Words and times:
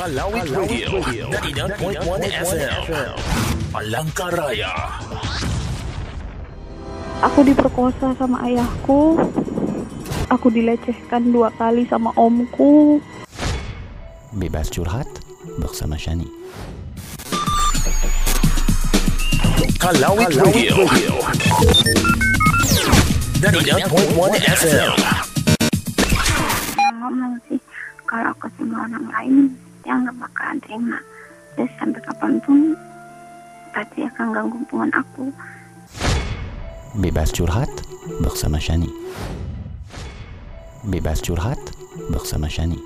Kalawit 0.00 0.48
Radio, 0.56 0.96
99.1 1.28 2.24
FM. 2.24 3.20
Palangkaraya. 3.68 4.72
Aku 7.20 7.44
diperkosa 7.44 8.16
sama 8.16 8.40
ayahku. 8.48 9.20
Aku 10.32 10.48
dilecehkan 10.48 11.28
dua 11.28 11.52
kali 11.52 11.84
sama 11.84 12.16
omku. 12.16 12.96
Bebas 14.32 14.72
curhat 14.72 15.04
bersama 15.60 16.00
Shani. 16.00 16.32
Kalawit 19.76 20.32
Radio, 20.32 20.88
99.1 23.36 24.48
FM. 24.48 24.96
ngomong 27.00 27.36
sih 27.52 27.60
kalau 28.08 28.32
ke 28.40 28.48
semua 28.56 28.88
orang 28.88 29.06
lain 29.12 29.36
dia 29.90 29.98
nggak 30.06 30.22
bakalan 30.22 30.58
terima 30.62 30.98
terus 31.58 31.72
sampai 31.82 31.98
kapan 32.06 32.38
pun 32.46 32.78
pasti 33.74 34.06
akan 34.06 34.26
ganggu 34.30 34.54
hubungan 34.62 34.90
aku 34.94 35.34
Bebas 36.90 37.30
curhat 37.30 37.70
bersama 38.18 38.58
Shani. 38.58 38.90
Bebas 40.82 41.22
curhat 41.22 41.58
bersama 42.10 42.50
Shani. 42.50 42.82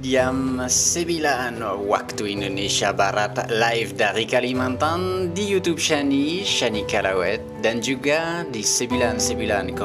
Jam 0.00 0.56
9 0.56 1.60
waktu 1.84 2.32
Indonesia 2.32 2.88
Barat 2.88 3.52
live 3.52 3.92
dari 3.92 4.24
Kalimantan 4.24 5.28
di 5.36 5.44
YouTube 5.44 5.76
Shani, 5.76 6.40
Shani 6.40 6.88
Kalawet 6.88 7.44
dan 7.60 7.84
juga 7.84 8.40
di 8.48 8.64
99,1 8.64 9.76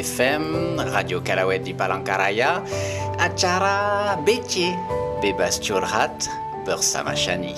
FM 0.00 0.42
Radio 0.88 1.20
Kalawet 1.20 1.60
di 1.60 1.76
Palangkaraya 1.76 2.64
acara 3.20 4.16
BC 4.24 4.72
Bebas 5.20 5.60
Curhat 5.60 6.24
bersama 6.64 7.12
Shani. 7.12 7.52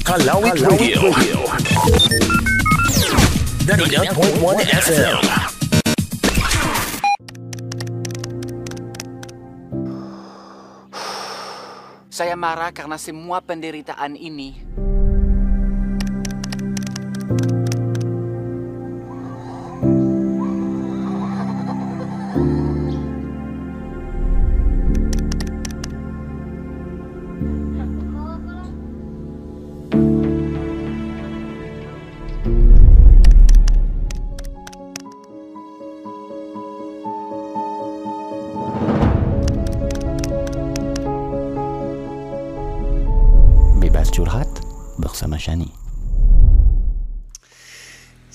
Kalawit 0.00 0.56
Radio, 0.64 1.12
99.1 3.68 4.80
FM. 4.80 5.41
Saya 12.12 12.36
marah 12.36 12.76
karena 12.76 13.00
semua 13.00 13.40
penderitaan 13.40 14.20
ini 14.20 14.60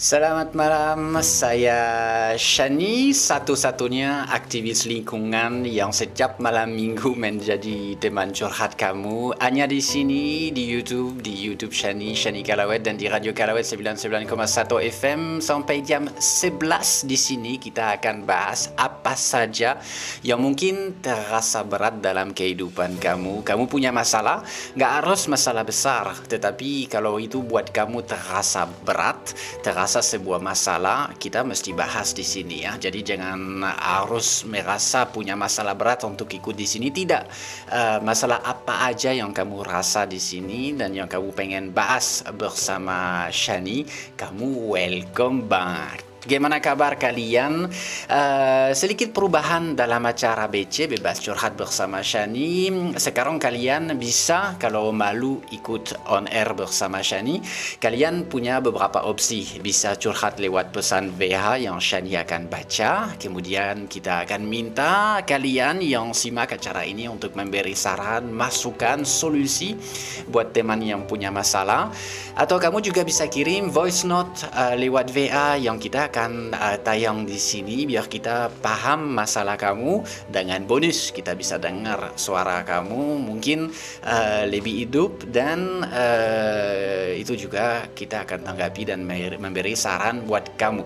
Selamat 0.07 0.55
malam, 0.55 1.19
saya 1.19 2.31
Shani, 2.39 3.11
satu-satunya 3.11 4.31
aktivis 4.31 4.87
lingkungan 4.87 5.67
yang 5.67 5.91
setiap 5.91 6.39
malam 6.39 6.79
minggu 6.79 7.11
menjadi 7.11 7.99
teman 7.99 8.31
curhat 8.31 8.79
kamu. 8.79 9.35
Hanya 9.43 9.67
di 9.67 9.83
sini, 9.83 10.47
di 10.55 10.63
YouTube, 10.63 11.19
di 11.19 11.35
YouTube 11.35 11.75
Shani, 11.75 12.15
Shani 12.15 12.39
Kalawet, 12.39 12.87
dan 12.87 12.95
di 12.95 13.11
Radio 13.11 13.35
Kalawet 13.35 13.67
99,1 13.67 14.31
FM. 14.79 15.43
Sampai 15.43 15.83
jam 15.83 16.07
11 16.07 17.03
di 17.03 17.19
sini 17.19 17.59
kita 17.59 17.99
akan 17.99 18.23
bahas 18.23 18.71
apa 18.79 19.11
saja 19.11 19.75
yang 20.23 20.39
mungkin 20.39 21.03
terasa 21.03 21.67
berat 21.67 21.99
dalam 21.99 22.31
kehidupan 22.31 22.95
kamu. 22.95 23.43
Kamu 23.43 23.67
punya 23.67 23.91
masalah, 23.91 24.39
nggak 24.71 24.91
harus 25.03 25.27
masalah 25.27 25.67
besar, 25.67 26.15
tetapi 26.31 26.87
kalau 26.87 27.19
itu 27.19 27.43
buat 27.43 27.75
kamu 27.75 28.07
terasa 28.07 28.71
berat, 28.87 29.35
terasa 29.59 29.96
sebuah 30.01 30.39
masalah, 30.39 31.13
kita 31.19 31.43
mesti 31.43 31.75
bahas 31.75 32.15
di 32.15 32.23
sini 32.25 32.63
ya. 32.65 32.79
Jadi 32.79 33.03
jangan 33.03 33.61
harus 33.75 34.47
merasa 34.47 35.05
punya 35.11 35.35
masalah 35.35 35.75
berat 35.75 36.01
untuk 36.07 36.31
ikut 36.31 36.55
di 36.55 36.65
sini. 36.65 36.89
Tidak, 36.89 37.23
Eh, 37.67 37.99
masalah 37.99 38.39
apa 38.47 38.87
aja 38.87 39.11
yang 39.11 39.35
kamu 39.35 39.59
rasa 39.67 40.07
di 40.07 40.23
sini 40.23 40.71
dan 40.71 40.95
yang 40.95 41.11
kamu 41.11 41.35
pengen 41.35 41.75
bahas 41.75 42.23
bersama 42.31 43.27
Shani, 43.27 43.83
kamu 44.15 44.71
welcome 44.71 45.43
banget. 45.51 46.06
Gimana 46.27 46.59
kabar 46.59 46.99
kalian? 46.99 47.71
Eh, 48.11 48.71
sedikit 48.75 49.15
perubahan 49.15 49.79
dalam 49.79 50.03
acara 50.03 50.51
BC 50.51 50.91
Bebas 50.91 51.23
Curhat 51.23 51.55
bersama 51.55 52.03
Shani. 52.03 52.67
Sekarang 52.99 53.39
kalian 53.39 53.95
bisa 53.95 54.59
kalau 54.59 54.91
malu 54.91 55.39
ikut 55.55 55.95
on 56.11 56.27
air 56.27 56.51
bersama 56.51 56.99
Shani, 56.99 57.39
kalian 57.79 58.27
punya 58.27 58.59
beberapa 58.59 59.07
opsi. 59.07 59.63
Bisa 59.63 59.95
curhat 59.95 60.35
lewat 60.43 60.75
pesan 60.75 61.15
VH 61.15 61.63
yang 61.63 61.79
Shani 61.79 62.19
akan 62.19 62.51
baca. 62.51 63.15
Kemudian 63.15 63.87
kita 63.87 64.27
akan 64.27 64.43
minta 64.43 65.23
kalian 65.23 65.79
yang 65.79 66.11
simak 66.11 66.59
acara 66.59 66.83
ini 66.83 67.07
untuk 67.07 67.39
memberi 67.39 67.71
saran, 67.71 68.35
masukan, 68.35 69.07
solusi 69.07 69.79
buat 70.27 70.51
teman 70.51 70.83
yang 70.83 71.07
punya 71.07 71.31
masalah. 71.31 71.87
Atau 72.35 72.59
kamu 72.59 72.83
juga 72.83 73.07
bisa 73.07 73.31
kirim 73.31 73.71
voice 73.71 74.03
note 74.03 74.43
eh, 74.51 74.75
lewat 74.75 75.07
VA 75.15 75.55
yang 75.55 75.79
kita 75.79 76.11
akan 76.11 76.16
eh, 76.17 76.77
tayang 76.81 77.29
di 77.29 77.37
sini 77.37 77.85
biar 77.85 78.09
kita 78.09 78.49
paham 78.65 79.13
masalah 79.13 79.53
kamu 79.53 80.01
dengan 80.33 80.65
bonus 80.65 81.13
kita 81.13 81.37
bisa 81.37 81.61
dengar 81.61 82.17
suara 82.17 82.65
kamu 82.65 83.21
mungkin 83.21 83.69
eh, 84.01 84.49
lebih 84.49 84.87
hidup 84.87 85.29
dan 85.29 85.85
eh, 85.93 87.21
itu 87.21 87.37
juga 87.37 87.85
kita 87.93 88.25
akan 88.25 88.49
tanggapi 88.49 88.81
dan 88.89 89.05
memberi 89.37 89.77
saran 89.77 90.25
buat 90.25 90.57
kamu. 90.57 90.81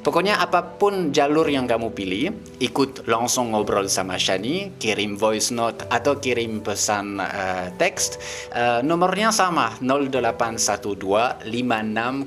Pokoknya 0.00 0.40
apa 0.40 0.80
pun 0.80 1.12
jalur 1.12 1.44
yang 1.44 1.68
kamu 1.68 1.92
pilih, 1.92 2.32
ikut 2.56 3.04
langsung 3.04 3.52
ngobrol 3.52 3.84
sama 3.84 4.16
Shani, 4.16 4.72
kirim 4.80 5.20
voice 5.20 5.52
note 5.52 5.84
atau 5.92 6.16
kirim 6.16 6.64
pesan 6.64 7.20
eh, 7.20 7.68
teks. 7.76 8.16
Eh, 8.48 8.80
nomornya 8.80 9.28
sama 9.28 9.76
0812 9.84 11.44
5609 11.44 12.24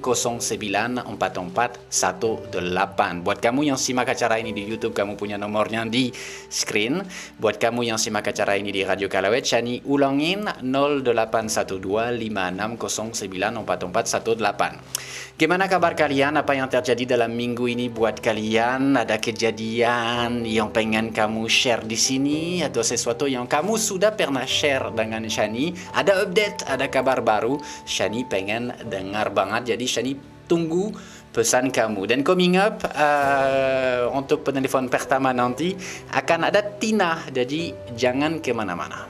4418. 1.17 3.25
Buat 3.25 3.41
kamu 3.41 3.73
yang 3.73 3.79
simak 3.81 4.13
acara 4.13 4.38
ini 4.38 4.53
di 4.53 4.69
YouTube, 4.69 4.94
kamu 4.94 5.17
punya 5.17 5.41
nomornya 5.41 5.81
di 5.89 6.13
screen. 6.53 7.01
Buat 7.41 7.57
kamu 7.57 7.89
yang 7.89 7.97
simak 7.97 8.29
acara 8.29 8.53
ini 8.53 8.69
di 8.69 8.85
Radio 8.85 9.09
Kalawet, 9.09 9.50
Shani 9.50 9.81
ulangin 9.89 10.45
0812 10.62 12.22
5609 12.22 13.66
4418. 13.66 15.33
Gimana 15.33 15.66
kabar 15.66 15.97
kalian? 15.97 16.38
Apa 16.38 16.53
yang 16.53 16.69
terjadi 16.69 17.17
dalam 17.17 17.33
minggu 17.33 17.62
ini 17.68 17.91
buat 17.91 18.19
kalian? 18.19 18.96
Ada 18.96 19.19
kejadian 19.19 20.47
yang 20.47 20.69
pengen 20.69 21.12
kamu 21.12 21.46
share 21.50 21.84
di 21.84 21.97
sini 21.97 22.62
atau 22.62 22.79
sesuatu 22.79 23.28
yang 23.28 23.46
kamu 23.46 23.75
sudah 23.75 24.13
pernah 24.13 24.46
share 24.46 24.94
dengan 24.94 25.25
Shani? 25.28 25.74
Ada 25.96 26.24
update, 26.28 26.68
ada 26.68 26.88
kabar 26.88 27.19
baru? 27.24 27.59
Shani 27.84 28.24
pengen 28.28 28.75
dengar 28.88 29.31
banget. 29.31 29.75
Jadi 29.75 29.85
Shani 29.85 30.13
tunggu 30.46 30.94
pesan 31.34 31.74
kamu. 31.74 32.06
Dan 32.06 32.22
coming 32.22 32.62
up 32.62 32.85
eh, 32.85 34.06
untuk 34.13 34.45
penelpon 34.45 34.88
pertama 34.88 35.33
nanti 35.33 35.74
akan 36.13 36.54
ada 36.54 36.62
Tina. 36.77 37.25
Jadi 37.31 37.74
jangan 37.98 38.38
ke 38.39 38.54
mana-mana. 38.54 39.09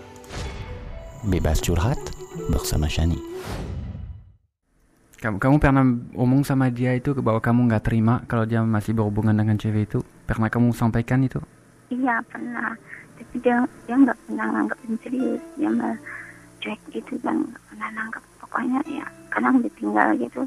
Bebas 1.23 1.59
curhat 1.59 1.99
bersama 2.49 2.87
Shani. 2.87 3.19
Kamu, 5.23 5.39
kamu 5.39 5.55
pernah 5.55 5.87
ngomong 6.19 6.43
sama 6.43 6.67
dia 6.67 6.91
itu 6.91 7.15
bahwa 7.23 7.39
kamu 7.39 7.71
nggak 7.71 7.83
terima 7.87 8.19
kalau 8.27 8.43
dia 8.43 8.59
masih 8.59 8.91
berhubungan 8.91 9.31
dengan 9.31 9.55
cewek 9.55 9.87
itu? 9.87 10.03
Pernah 10.27 10.51
kamu 10.51 10.75
sampaikan 10.75 11.23
itu? 11.23 11.39
iya 11.93 12.17
pernah 12.25 12.73
tapi 13.13 13.35
dia 13.45 13.57
dia 13.85 13.95
nggak 13.95 14.17
pernah 14.25 14.47
nganggapin 14.49 14.93
serius 15.05 15.41
dia 15.57 15.69
malah 15.69 15.97
cuek 16.63 16.79
gitu 16.89 17.13
dan 17.21 17.45
nggak 17.45 17.63
pernah 17.69 17.89
nanggap 17.93 18.23
pokoknya 18.41 18.79
ya 18.89 19.05
kadang 19.29 19.61
ditinggal 19.61 20.09
gitu 20.17 20.41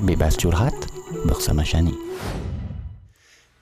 Bebas 0.00 0.32
curhat 0.40 0.72
bersama 1.28 1.60
Shani. 1.60 1.92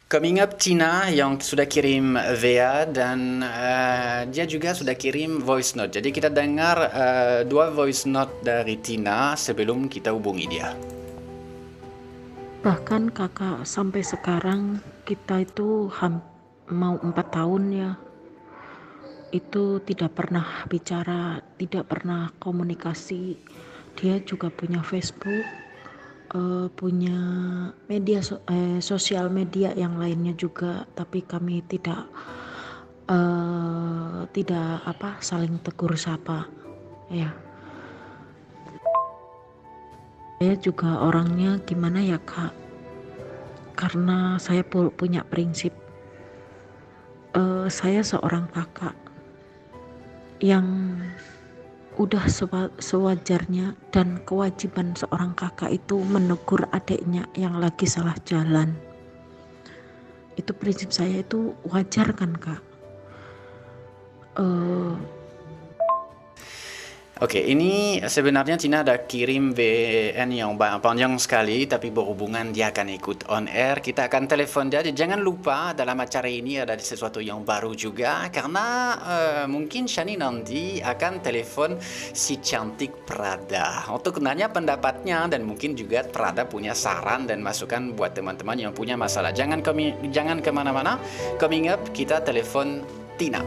Coming 0.08 0.40
up 0.40 0.56
Tina 0.56 1.12
yang 1.12 1.37
sudah 1.37 1.69
kirim 1.69 2.16
VA 2.16 2.88
dan 2.88 3.44
eh, 3.44 4.25
dia 4.32 4.49
juga 4.49 4.72
sudah 4.72 4.96
kirim 4.96 5.44
voice 5.44 5.76
note. 5.76 6.00
Jadi 6.00 6.08
kita 6.08 6.32
dengar 6.32 6.81
eh, 6.88 7.38
dua 7.44 7.69
voice 7.69 8.08
note 8.08 8.40
dari 8.40 8.81
Tina 8.81 9.37
sebelum 9.37 9.84
kita 9.84 10.08
hubungi 10.16 10.49
dia. 10.49 10.72
Bahkan 12.64 13.12
kakak 13.12 13.69
sampai 13.69 14.00
sekarang 14.00 14.81
kita 15.05 15.44
itu 15.44 15.93
mau 16.72 16.96
empat 17.04 17.28
tahun 17.28 17.64
ya. 17.69 17.93
Itu 19.28 19.84
tidak 19.84 20.16
pernah 20.16 20.64
bicara, 20.72 21.44
tidak 21.61 21.84
pernah 21.84 22.32
komunikasi. 22.40 23.37
Dia 24.00 24.25
juga 24.25 24.49
punya 24.49 24.81
Facebook, 24.81 25.44
eh, 26.34 26.66
punya 26.72 27.19
media 27.88 28.20
so- 28.20 28.44
eh, 28.48 28.80
sosial 28.84 29.32
media 29.32 29.72
yang 29.72 29.96
lainnya 29.96 30.32
juga, 30.36 30.84
tapi 30.92 31.25
kami 31.25 31.64
tidak 31.64 32.08
eh, 33.08 34.19
tidak 34.36 34.84
apa 34.84 35.16
saling 35.25 35.56
tegur 35.64 35.96
sapa 35.96 36.48
ya. 37.08 37.32
Saya 40.38 40.54
juga 40.62 41.02
orangnya 41.02 41.58
gimana 41.66 41.98
ya 41.98 42.20
kak? 42.22 42.54
Karena 43.75 44.38
saya 44.38 44.62
pu- 44.62 44.92
punya 44.94 45.26
prinsip 45.26 45.75
eh, 47.34 47.66
saya 47.70 48.00
seorang 48.04 48.46
kakak 48.52 48.94
yang 50.38 50.66
udah 51.99 52.25
sewa- 52.31 52.73
sewajarnya 52.79 53.75
dan 53.91 54.23
kewajiban 54.23 54.95
seorang 54.95 55.35
kakak 55.35 55.75
itu 55.75 55.99
menegur 56.06 56.62
adiknya 56.71 57.27
yang 57.35 57.59
lagi 57.59 57.91
salah 57.91 58.15
jalan. 58.23 58.71
Itu 60.39 60.55
prinsip 60.55 60.95
saya 60.95 61.27
itu 61.27 61.59
wajar 61.67 62.15
kan 62.15 62.39
kak? 62.39 62.62
Eh, 64.39 64.95
Oke, 67.19 67.43
ini 67.43 67.99
sebenarnya 67.99 68.55
Tina 68.55 68.87
ada 68.87 68.94
kirim 69.03 69.50
VN 69.50 70.31
yang 70.31 70.55
panjang 70.55 71.19
sekali, 71.19 71.67
tapi 71.67 71.91
berhubungan 71.91 72.55
dia 72.55 72.70
akan 72.70 72.94
ikut 72.94 73.26
on 73.26 73.50
air. 73.50 73.82
Kita 73.82 74.06
akan 74.06 74.31
telepon 74.31 74.70
dia. 74.70 74.87
Jangan 74.87 75.19
lupa 75.19 75.75
dalam 75.75 75.99
acara 75.99 76.31
ini 76.31 76.62
ada 76.62 76.79
sesuatu 76.79 77.19
yang 77.19 77.43
baru 77.43 77.75
juga, 77.75 78.31
karena 78.31 78.67
eh, 79.03 79.47
mungkin 79.50 79.91
Shani 79.91 80.15
nanti 80.15 80.79
akan 80.79 81.19
telepon 81.19 81.75
si 82.15 82.38
cantik 82.38 83.03
Prada 83.03 83.91
untuk 83.91 84.23
nanya 84.23 84.47
pendapatnya 84.47 85.26
dan 85.26 85.43
mungkin 85.43 85.75
juga 85.75 86.06
Prada 86.06 86.47
punya 86.47 86.71
saran 86.71 87.26
dan 87.26 87.43
masukan 87.43 87.99
buat 87.99 88.14
teman-teman 88.14 88.71
yang 88.71 88.71
punya 88.71 88.94
masalah. 88.94 89.35
Jangan 89.35 89.59
kami 89.59 89.91
jangan 90.14 90.38
ke 90.38 90.55
mana-mana. 90.55 91.03
Coming 91.43 91.67
up 91.67 91.82
kita 91.91 92.23
telepon 92.23 92.87
Tina. 93.19 93.43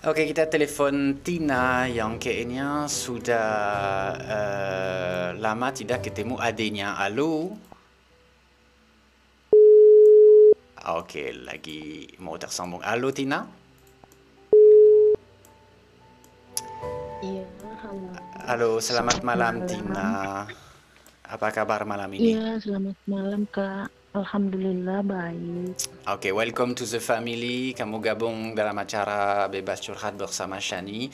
Oke, 0.00 0.24
kita 0.24 0.48
telepon 0.48 1.20
Tina 1.20 1.84
yang 1.84 2.16
kayaknya 2.16 2.88
sudah 2.88 3.52
eh, 4.16 5.28
lama 5.36 5.68
tidak 5.76 6.08
ketemu 6.08 6.40
adiknya. 6.40 6.96
Halo? 6.96 7.52
Oke, 10.96 11.36
lagi 11.44 12.08
mau 12.16 12.40
tersambung. 12.40 12.80
Halo 12.80 13.12
Tina? 13.12 13.44
Iya, 17.20 17.44
halo. 17.84 18.08
Halo, 18.48 18.70
selamat 18.80 19.20
malam 19.20 19.68
Tina. 19.68 20.48
Apa 21.28 21.52
kabar 21.52 21.84
malam 21.84 22.08
ini? 22.16 22.40
Iya, 22.40 22.56
selamat 22.56 22.96
malam 23.04 23.44
Kak. 23.52 23.99
Alhamdulillah 24.10 25.06
baik. 25.06 25.78
Oke, 26.10 26.34
welcome 26.34 26.74
to 26.74 26.82
the 26.82 26.98
family. 26.98 27.70
Kamu 27.78 28.02
gabung 28.02 28.58
dalam 28.58 28.74
acara 28.74 29.46
Bebas 29.46 29.78
Curhat 29.78 30.18
bersama 30.18 30.58
Shani. 30.58 31.06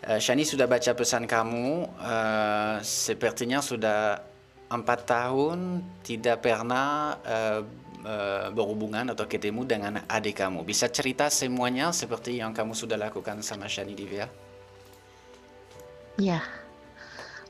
Eh, 0.00 0.16
Shani 0.16 0.48
sudah 0.48 0.64
baca 0.64 0.96
pesan 0.96 1.28
kamu. 1.28 1.84
Eh, 2.00 2.76
sepertinya 2.80 3.60
sudah 3.60 4.24
empat 4.72 5.00
tahun 5.04 5.84
tidak 6.00 6.40
pernah 6.40 7.20
eh, 7.20 7.60
eh, 8.08 8.46
berhubungan 8.48 9.12
atau 9.12 9.28
ketemu 9.28 9.68
dengan 9.68 10.00
adik 10.08 10.40
kamu. 10.40 10.64
Bisa 10.64 10.88
cerita 10.88 11.28
semuanya 11.28 11.92
seperti 11.92 12.40
yang 12.40 12.56
kamu 12.56 12.72
sudah 12.72 12.96
lakukan 12.96 13.44
sama 13.44 13.68
Shani 13.68 13.92
Divya? 13.92 14.24
Ya, 16.16 16.40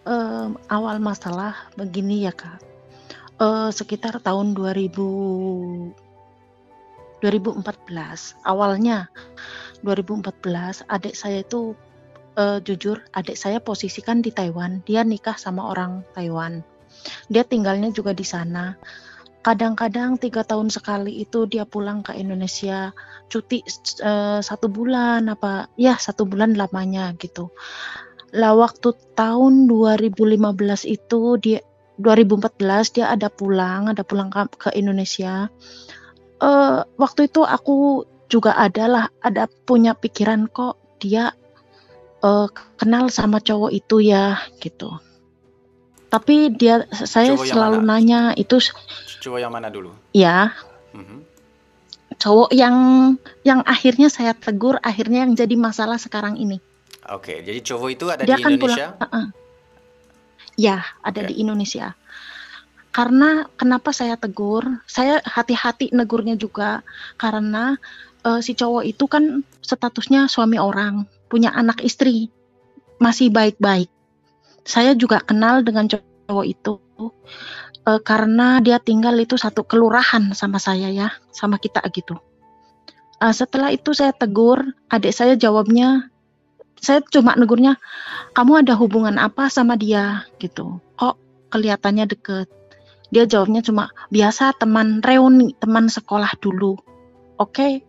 Em, 0.09 0.56
awal 0.73 1.05
masalah 1.05 1.69
begini 1.77 2.25
ya 2.25 2.33
Kak. 2.33 2.65
Eh, 3.38 3.70
sekitar 3.70 4.19
tahun 4.19 4.50
2000 4.50 5.94
2014 7.23 8.35
awalnya 8.43 9.11
2014 9.87 10.82
adik 10.90 11.14
saya 11.14 11.46
itu 11.46 11.79
eh, 12.35 12.58
jujur 12.67 12.99
adik 13.14 13.38
saya 13.38 13.62
posisikan 13.62 14.26
di 14.26 14.35
Taiwan. 14.35 14.82
Dia 14.82 15.06
nikah 15.06 15.38
sama 15.38 15.70
orang 15.70 16.02
Taiwan. 16.19 16.67
Dia 17.31 17.46
tinggalnya 17.46 17.94
juga 17.94 18.11
di 18.11 18.26
sana. 18.26 18.75
Kadang-kadang 19.46 20.19
tiga 20.19 20.43
tahun 20.43 20.67
sekali 20.67 21.23
itu 21.23 21.46
dia 21.46 21.62
pulang 21.62 22.02
ke 22.02 22.19
Indonesia. 22.19 22.91
Cuti 23.31 23.62
eh, 24.02 24.43
satu 24.43 24.67
bulan 24.67 25.31
apa 25.31 25.70
ya 25.79 25.94
satu 25.94 26.26
bulan 26.26 26.58
lamanya 26.58 27.14
gitu. 27.23 27.55
Lah 28.34 28.58
waktu 28.58 28.99
tahun 29.14 29.70
2015 29.70 30.43
itu 30.91 31.20
dia 31.38 31.62
2014 31.99 32.95
dia 32.95 33.06
ada 33.11 33.27
pulang 33.29 33.91
ada 33.91 34.03
pulang 34.03 34.31
ke, 34.31 34.47
ke 34.56 34.69
Indonesia 34.75 35.50
eh 36.39 36.79
waktu 36.97 37.27
itu 37.27 37.43
aku 37.43 38.06
juga 38.31 38.55
adalah 38.55 39.11
ada 39.19 39.51
punya 39.67 39.99
pikiran 39.99 40.46
kok 40.46 40.79
dia 41.03 41.34
eh, 42.22 42.46
kenal 42.79 43.11
sama 43.11 43.43
cowok 43.43 43.70
itu 43.75 43.99
ya 44.01 44.39
gitu 44.63 44.94
tapi 46.08 46.49
dia 46.55 46.89
saya 46.94 47.37
Cowok 47.37 47.44
selalu 47.44 47.79
mana? 47.84 47.89
nanya 48.01 48.20
itu 48.32 48.56
Coba 49.20 49.43
yang 49.43 49.53
mana 49.53 49.69
dulu? 49.69 49.93
ya 50.15 50.55
Mhm. 50.96 51.20
cowok 52.17 52.51
yang 52.56 52.77
yang 53.44 53.61
akhirnya 53.69 54.08
saya 54.08 54.32
tegur 54.32 54.81
akhirnya 54.81 55.29
yang 55.29 55.37
jadi 55.37 55.55
masalah 55.55 56.01
sekarang 56.01 56.39
ini 56.39 56.58
Oke, 57.08 57.41
jadi 57.41 57.56
cowok 57.65 57.89
itu 57.89 58.05
ada 58.13 58.20
dia 58.20 58.37
di 58.37 58.44
kan 58.44 58.53
Indonesia? 58.53 58.87
pulang 58.93 59.01
Heeh. 59.01 59.27
Ya 60.58 60.82
ada 61.06 61.22
Oke. 61.22 61.31
di 61.31 61.34
Indonesia. 61.46 61.94
Karena 62.91 63.46
kenapa 63.55 63.94
saya 63.94 64.19
tegur? 64.19 64.67
Saya 64.91 65.22
hati-hati 65.22 65.94
negurnya 65.94 66.34
juga 66.34 66.82
karena 67.15 67.79
eh, 68.27 68.43
si 68.43 68.58
cowok 68.58 68.82
itu 68.82 69.06
kan 69.06 69.46
statusnya 69.62 70.27
suami 70.27 70.58
orang 70.58 71.06
punya 71.31 71.55
anak 71.55 71.79
istri 71.86 72.34
masih 72.98 73.31
baik-baik. 73.31 73.86
Saya 74.67 74.98
juga 74.98 75.22
kenal 75.22 75.62
dengan 75.62 75.86
cowok 75.86 76.44
itu 76.44 76.74
eh, 77.86 78.00
karena 78.03 78.58
dia 78.58 78.82
tinggal 78.82 79.15
itu 79.15 79.38
satu 79.38 79.62
kelurahan 79.62 80.34
sama 80.34 80.58
saya 80.58 80.91
ya 80.91 81.15
sama 81.31 81.62
kita 81.62 81.79
gitu. 81.94 82.19
Eh, 83.22 83.34
setelah 83.34 83.70
itu 83.70 83.94
saya 83.94 84.10
tegur 84.10 84.58
adik 84.91 85.15
saya 85.15 85.38
jawabnya 85.38 86.10
saya 86.79 87.03
cuma 87.11 87.35
negurnya 87.35 87.77
kamu 88.32 88.67
ada 88.67 88.75
hubungan 88.79 89.19
apa 89.19 89.51
sama 89.51 89.75
dia? 89.75 90.27
Gitu. 90.39 90.79
Kok 90.99 91.17
kelihatannya 91.51 92.06
deket. 92.08 92.49
Dia 93.08 93.25
jawabnya 93.25 93.65
cuma 93.65 93.89
biasa 94.13 94.56
teman 94.56 95.01
reuni 95.01 95.56
teman 95.56 95.89
sekolah 95.89 96.37
dulu. 96.39 96.77
Oke? 97.41 97.85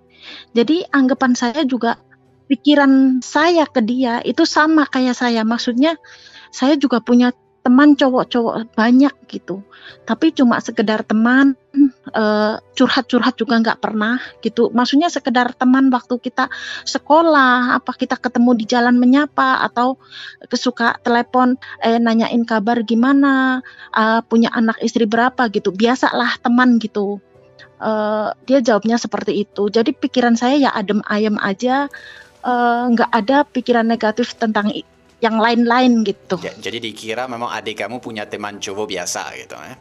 Jadi 0.55 0.83
anggapan 0.91 1.35
saya 1.35 1.63
juga 1.63 1.99
pikiran 2.49 3.21
saya 3.21 3.69
ke 3.69 3.79
dia 3.83 4.19
itu 4.25 4.43
sama 4.43 4.87
kayak 4.87 5.15
saya. 5.15 5.45
Maksudnya 5.45 5.95
saya 6.49 6.75
juga 6.75 6.99
punya 7.03 7.35
teman 7.69 7.93
cowok-cowok 7.93 8.73
banyak 8.73 9.13
gitu. 9.29 9.61
Tapi 10.09 10.33
cuma 10.33 10.57
sekedar 10.57 11.05
teman 11.05 11.53
eh, 12.17 12.57
curhat-curhat 12.73 13.37
juga 13.37 13.61
nggak 13.61 13.77
pernah 13.77 14.17
gitu. 14.41 14.73
Maksudnya 14.73 15.13
sekedar 15.13 15.53
teman 15.53 15.93
waktu 15.93 16.17
kita 16.17 16.49
sekolah 16.81 17.77
apa 17.77 17.93
kita 17.93 18.17
ketemu 18.17 18.57
di 18.57 18.65
jalan 18.65 18.97
menyapa 18.97 19.61
atau 19.69 20.01
suka 20.49 20.97
telepon 21.05 21.61
eh 21.85 22.01
nanyain 22.01 22.41
kabar 22.41 22.81
gimana 22.81 23.61
uh, 23.93 24.25
punya 24.25 24.49
anak 24.49 24.81
istri 24.81 25.05
berapa 25.05 25.45
gitu. 25.53 25.69
Biasalah 25.69 26.41
teman 26.41 26.81
gitu. 26.81 27.21
Eh, 27.79 28.29
dia 28.49 28.59
jawabnya 28.65 28.97
seperti 28.97 29.45
itu. 29.45 29.69
Jadi 29.69 29.93
pikiran 29.93 30.33
saya 30.33 30.57
ya 30.57 30.71
adem 30.73 31.05
ayem 31.05 31.37
aja, 31.37 31.85
nggak 32.89 33.11
ada 33.11 33.43
pikiran 33.47 33.87
negatif 33.87 34.35
tentang 34.35 34.71
yang 35.19 35.39
lain-lain 35.39 36.03
gitu. 36.07 36.39
Ja- 36.39 36.55
Jadi 36.55 36.91
dikira 36.91 37.27
memang 37.27 37.51
adik 37.51 37.83
kamu 37.83 37.99
punya 37.99 38.23
teman 38.27 38.59
cowok 38.59 38.87
biasa 38.87 39.21
gitu 39.39 39.55
ya. 39.55 39.75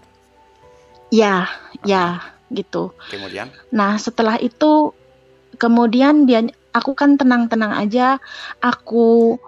Ya, 1.09 1.37
ya 1.88 2.04
gitu. 2.52 2.92
Kemudian, 3.09 3.49
Nah 3.73 3.97
setelah 3.97 4.37
itu 4.40 4.92
kemudian 5.57 6.28
dia, 6.28 6.45
aku 6.75 6.92
kan 6.92 7.16
tenang-tenang 7.16 7.73
aja, 7.76 8.21
aku 8.61 9.38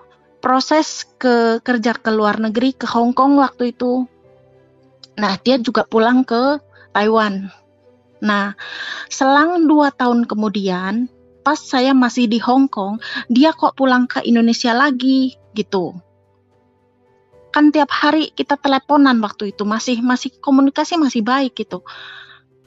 proses 0.40 1.04
ke 1.20 1.60
kerja 1.60 1.92
ke 1.92 2.08
luar 2.08 2.40
negeri 2.40 2.72
ke 2.72 2.88
Hong 2.88 3.12
Kong 3.12 3.36
waktu 3.36 3.76
itu. 3.76 4.08
Nah 5.20 5.36
dia 5.36 5.60
juga 5.60 5.84
pulang 5.84 6.24
ke 6.24 6.56
Taiwan. 6.96 7.52
Nah 8.24 8.56
selang 9.12 9.68
dua 9.68 9.92
tahun 9.92 10.24
kemudian, 10.24 11.12
pas 11.50 11.58
saya 11.58 11.90
masih 11.90 12.30
di 12.30 12.38
Hong 12.38 12.70
Kong, 12.70 13.02
dia 13.26 13.50
kok 13.50 13.74
pulang 13.74 14.06
ke 14.06 14.22
Indonesia 14.22 14.70
lagi 14.70 15.34
gitu. 15.50 15.98
Kan 17.50 17.74
tiap 17.74 17.90
hari 17.90 18.30
kita 18.30 18.54
teleponan 18.54 19.18
waktu 19.18 19.50
itu 19.50 19.66
masih 19.66 19.98
masih 19.98 20.30
komunikasi 20.38 20.94
masih 20.94 21.26
baik 21.26 21.58
gitu. 21.58 21.82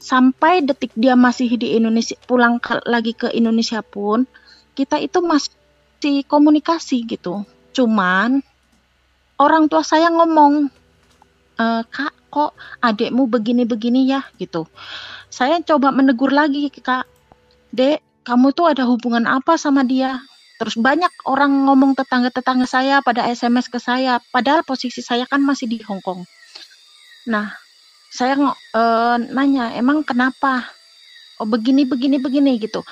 Sampai 0.04 0.68
detik 0.68 0.92
dia 1.00 1.16
masih 1.16 1.56
di 1.56 1.80
Indonesia 1.80 2.20
pulang 2.28 2.60
ke- 2.60 2.84
lagi 2.84 3.16
ke 3.16 3.32
Indonesia 3.32 3.80
pun 3.80 4.28
kita 4.76 5.00
itu 5.00 5.24
masih 5.24 6.28
komunikasi 6.28 7.08
gitu. 7.08 7.48
Cuman 7.72 8.44
orang 9.40 9.72
tua 9.72 9.88
saya 9.88 10.12
ngomong 10.12 10.68
"E, 11.56 11.66
kak 11.88 12.12
kok 12.28 12.52
adekmu 12.84 13.32
begini-begini 13.32 14.12
ya? 14.12 14.28
gitu. 14.36 14.68
Saya 15.32 15.64
coba 15.64 15.96
menegur 15.96 16.36
lagi 16.36 16.68
kak 16.68 17.08
dek 17.72 18.04
kamu 18.24 18.56
tuh 18.56 18.72
ada 18.72 18.88
hubungan 18.88 19.28
apa 19.28 19.60
sama 19.60 19.84
dia? 19.84 20.20
Terus 20.58 20.80
banyak 20.80 21.12
orang 21.28 21.68
ngomong 21.68 21.92
tetangga-tetangga 22.00 22.64
saya 22.64 23.04
pada 23.04 23.28
SMS 23.28 23.68
ke 23.68 23.84
saya 23.84 24.24
padahal 24.32 24.64
posisi 24.64 25.04
saya 25.04 25.28
kan 25.28 25.44
masih 25.44 25.68
di 25.68 25.84
Hong 25.84 26.00
Kong. 26.00 26.24
Nah 27.28 27.52
saya 28.08 28.40
eh, 28.54 29.18
nanya 29.36 29.76
emang 29.76 30.08
kenapa? 30.08 30.64
Oh 31.42 31.50
begini 31.50 31.84
begini 31.84 32.16
begini 32.22 32.56
gitu. 32.64 32.86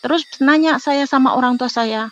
Terus 0.00 0.24
nanya 0.40 0.80
saya 0.80 1.04
sama 1.04 1.36
orang 1.36 1.60
tua 1.60 1.68
saya 1.68 2.08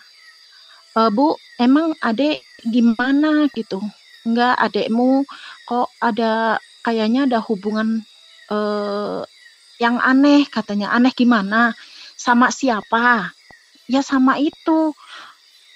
"Eh, 0.96 1.10
bu 1.12 1.36
emang 1.60 1.96
adek 2.04 2.44
gimana? 2.68 3.48
gitu. 3.56 3.80
Enggak 4.26 4.58
adekmu 4.58 5.24
kok 5.64 5.88
ada 6.02 6.58
kayaknya 6.84 7.24
ada 7.30 7.38
hubungan 7.40 8.02
eh, 8.52 9.22
yang 9.80 9.96
aneh 10.02 10.44
katanya. 10.50 10.92
Aneh 10.92 11.12
gimana 11.16 11.72
sama 12.16 12.48
siapa? 12.48 13.30
Ya 13.86 14.00
sama 14.02 14.40
itu. 14.40 14.96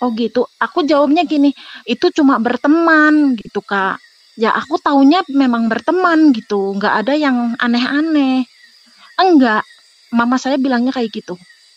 Oh 0.00 0.10
gitu. 0.16 0.48
Aku 0.58 0.82
jawabnya 0.82 1.28
gini 1.28 1.52
itu 1.84 2.08
cuma 2.10 2.40
berteman 2.40 3.36
gitu 3.36 3.60
kak. 3.60 4.00
Ya 4.40 4.56
aku 4.56 4.80
taunya 4.80 5.20
memang 5.28 5.68
berteman 5.68 6.32
gitu. 6.32 6.74
Nggak 6.74 6.94
ada 7.04 7.14
yang 7.14 7.54
aneh-aneh. 7.60 8.48
Enggak. 9.20 9.62
Mama 10.10 10.40
saya 10.40 10.58
bilangnya 10.58 10.90
kayak 10.90 11.12
gitu. 11.12 11.36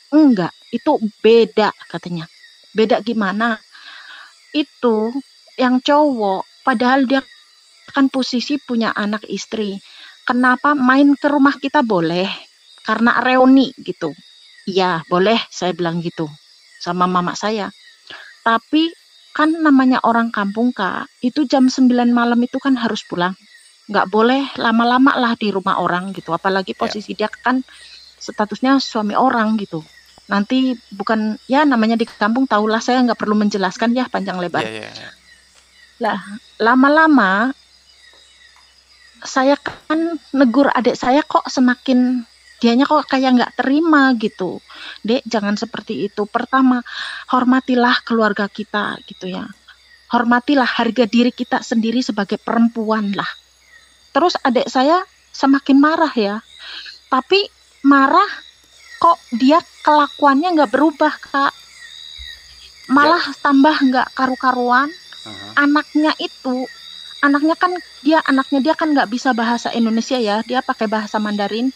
Enggak 0.10 0.56
itu 0.72 0.98
beda 1.22 1.70
katanya. 1.92 2.26
Beda 2.74 3.04
gimana? 3.04 3.60
Itu 4.56 5.14
yang 5.60 5.84
cowok 5.84 6.66
padahal 6.66 7.06
dia 7.06 7.22
kan 7.94 8.10
posisi 8.10 8.58
punya 8.58 8.96
anak 8.96 9.28
istri. 9.30 9.78
Kenapa 10.24 10.72
main 10.74 11.20
ke 11.20 11.28
rumah 11.28 11.60
kita 11.60 11.84
boleh? 11.84 12.26
Karena 12.88 13.20
reuni 13.22 13.70
gitu 13.76 14.16
iya 14.70 15.04
boleh 15.08 15.40
saya 15.52 15.76
bilang 15.76 16.00
gitu 16.00 16.28
sama 16.84 17.08
mama 17.08 17.36
saya. 17.36 17.72
Tapi 18.44 18.92
kan 19.34 19.50
namanya 19.50 20.04
orang 20.04 20.30
kampung 20.30 20.76
kak 20.76 21.10
itu 21.24 21.48
jam 21.48 21.72
9 21.72 21.90
malam 22.12 22.38
itu 22.44 22.60
kan 22.60 22.76
harus 22.76 23.02
pulang. 23.08 23.34
Nggak 23.88 24.08
boleh 24.12 24.48
lama-lama 24.60 25.16
lah 25.16 25.34
di 25.40 25.52
rumah 25.52 25.80
orang 25.80 26.12
gitu 26.12 26.36
apalagi 26.36 26.76
posisi 26.76 27.16
dia 27.16 27.32
kan 27.32 27.64
statusnya 28.20 28.80
suami 28.84 29.16
orang 29.16 29.56
gitu. 29.60 29.80
Nanti 30.28 30.76
bukan 30.92 31.36
ya 31.48 31.68
namanya 31.68 32.00
di 32.00 32.08
kampung 32.08 32.48
tahulah 32.48 32.80
saya 32.80 33.04
nggak 33.04 33.20
perlu 33.20 33.36
menjelaskan 33.36 33.96
ya 33.96 34.08
panjang 34.08 34.40
lebar. 34.40 34.64
Ya, 34.64 34.88
ya, 34.88 34.92
ya. 34.92 35.10
lah 36.02 36.20
lama-lama 36.60 37.54
saya 39.24 39.56
kan 39.56 40.20
negur 40.36 40.68
adik 40.76 41.00
saya 41.00 41.24
kok 41.24 41.48
semakin 41.48 42.28
dianya 42.64 42.88
kok 42.88 43.12
kayak 43.12 43.36
nggak 43.36 43.54
terima 43.60 44.16
gitu. 44.16 44.64
Dek 45.04 45.28
jangan 45.28 45.60
seperti 45.60 46.08
itu. 46.08 46.24
Pertama 46.24 46.80
hormatilah 47.28 48.00
keluarga 48.08 48.48
kita 48.48 49.04
gitu 49.04 49.28
ya. 49.28 49.44
Hormatilah 50.16 50.80
harga 50.80 51.04
diri 51.04 51.36
kita 51.36 51.60
sendiri 51.60 52.00
sebagai 52.00 52.40
perempuan 52.40 53.12
lah. 53.12 53.28
Terus 54.16 54.40
adik 54.40 54.72
saya 54.72 55.04
semakin 55.36 55.76
marah 55.76 56.14
ya. 56.16 56.40
Tapi 57.12 57.52
marah 57.84 58.32
kok 58.96 59.20
dia 59.36 59.60
kelakuannya 59.84 60.56
nggak 60.56 60.72
berubah 60.72 61.12
kak. 61.20 61.52
Malah 62.88 63.28
tambah 63.44 63.76
nggak 63.76 64.08
karu-karuan. 64.16 64.88
Aha. 65.24 65.64
anaknya 65.64 66.12
itu 66.20 66.68
anaknya 67.24 67.56
kan 67.56 67.72
dia 68.04 68.20
anaknya 68.28 68.60
dia 68.60 68.76
kan 68.76 68.92
nggak 68.92 69.08
bisa 69.08 69.32
bahasa 69.32 69.72
Indonesia 69.72 70.20
ya. 70.20 70.44
Dia 70.48 70.60
pakai 70.64 70.88
bahasa 70.88 71.20
Mandarin 71.20 71.72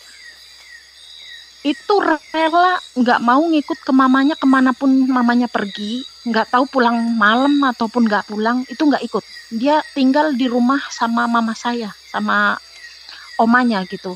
itu 1.65 1.93
rela 2.33 2.77
nggak 2.93 3.19
mau 3.21 3.41
ngikut 3.41 3.79
ke 3.81 3.91
mamanya 3.93 4.37
ke 4.37 4.45
mana 4.45 4.71
pun 4.77 4.89
mamanya 5.09 5.49
pergi 5.49 6.05
nggak 6.27 6.53
tahu 6.53 6.67
pulang 6.69 6.95
malam 7.17 7.63
ataupun 7.65 8.05
nggak 8.05 8.29
pulang 8.29 8.61
itu 8.67 8.81
nggak 8.83 9.03
ikut. 9.07 9.23
Dia 9.53 9.81
tinggal 9.95 10.35
di 10.35 10.45
rumah 10.45 10.79
sama 10.91 11.25
mama 11.25 11.55
saya 11.57 11.89
sama 12.11 12.59
omanya 13.41 13.81
gitu. 13.89 14.13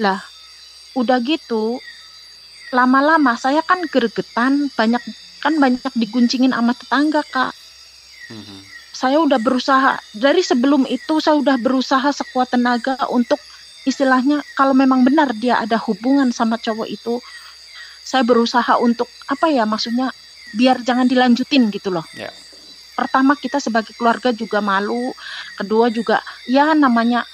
Lah 0.00 0.20
udah 0.94 1.18
gitu 1.22 1.78
lama-lama 2.74 3.38
saya 3.38 3.62
kan 3.62 3.82
gregetan 3.86 4.70
banyak 4.74 5.02
kan 5.42 5.54
banyak 5.60 5.92
diguncingin 5.94 6.50
sama 6.54 6.72
tetangga 6.74 7.22
kak. 7.28 7.52
Mhm. 8.32 8.58
saya 8.94 9.18
udah 9.20 9.36
berusaha 9.42 9.98
dari 10.14 10.40
sebelum 10.40 10.86
itu 10.86 11.18
saya 11.18 11.36
udah 11.36 11.58
berusaha 11.58 12.08
sekuat 12.14 12.54
tenaga 12.54 12.94
untuk 13.10 13.36
istilahnya 13.84 14.42
kalau 14.56 14.72
memang 14.72 15.04
benar 15.04 15.32
dia 15.36 15.60
ada 15.60 15.76
hubungan 15.76 16.32
sama 16.32 16.56
cowok 16.56 16.88
itu 16.88 17.20
saya 18.04 18.24
berusaha 18.24 18.76
untuk 18.80 19.08
apa 19.28 19.48
ya 19.48 19.64
maksudnya 19.64 20.12
biar 20.52 20.80
jangan 20.84 21.08
dilanjutin 21.08 21.68
gitu 21.72 21.92
loh 21.92 22.04
Ya. 22.16 22.32
pertama 22.96 23.34
kita 23.36 23.58
sebagai 23.60 23.92
keluarga 23.96 24.30
juga 24.32 24.60
malu 24.64 25.12
kedua 25.56 25.88
juga 25.90 26.20
ya 26.48 26.72
namanya 26.72 27.24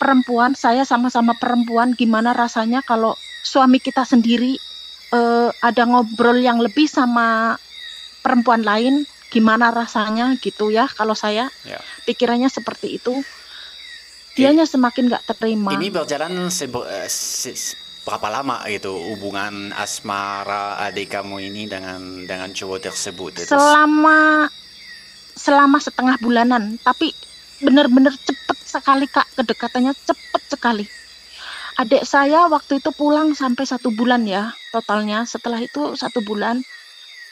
perempuan 0.00 0.56
saya 0.56 0.82
sama-sama 0.82 1.36
perempuan 1.36 1.92
gimana 1.92 2.32
rasanya 2.32 2.80
kalau 2.82 3.12
suami 3.44 3.78
kita 3.78 4.02
sendiri 4.02 4.56
eh, 5.12 5.50
ada 5.60 5.82
ngobrol 5.84 6.40
yang 6.40 6.58
lebih 6.58 6.88
sama 6.88 7.58
perempuan 8.24 8.64
lain 8.64 9.04
gimana 9.30 9.70
rasanya 9.70 10.34
gitu 10.42 10.72
ya 10.74 10.88
kalau 10.90 11.14
saya 11.14 11.52
Ya. 11.62 11.78
pikirannya 12.08 12.48
seperti 12.50 12.98
itu 12.98 13.22
dianya 14.40 14.64
semakin 14.64 15.12
nggak 15.12 15.24
terima. 15.36 15.70
Ini 15.76 15.88
berjalan 15.92 16.48
sebe- 16.48 16.88
eh, 16.88 17.08
se- 17.08 17.76
berapa 18.00 18.32
lama 18.32 18.64
gitu 18.66 18.96
hubungan 19.12 19.76
asmara 19.76 20.80
adik 20.80 21.12
kamu 21.12 21.52
ini 21.52 21.68
dengan 21.68 22.24
dengan 22.24 22.48
cowok 22.50 22.90
tersebut? 22.90 23.44
Itu 23.44 23.52
selama 23.52 24.48
selama 25.36 25.78
setengah 25.78 26.16
bulanan. 26.18 26.80
Tapi 26.80 27.12
bener-bener 27.60 28.16
cepet 28.16 28.58
sekali 28.64 29.06
kak. 29.06 29.28
Kedekatannya 29.36 29.92
cepet 29.94 30.42
sekali. 30.48 30.84
Adik 31.78 32.04
saya 32.04 32.44
waktu 32.50 32.80
itu 32.80 32.90
pulang 32.92 33.32
sampai 33.32 33.64
satu 33.64 33.92
bulan 33.92 34.24
ya 34.26 34.52
totalnya. 34.72 35.24
Setelah 35.24 35.60
itu 35.60 35.94
satu 35.96 36.20
bulan. 36.24 36.60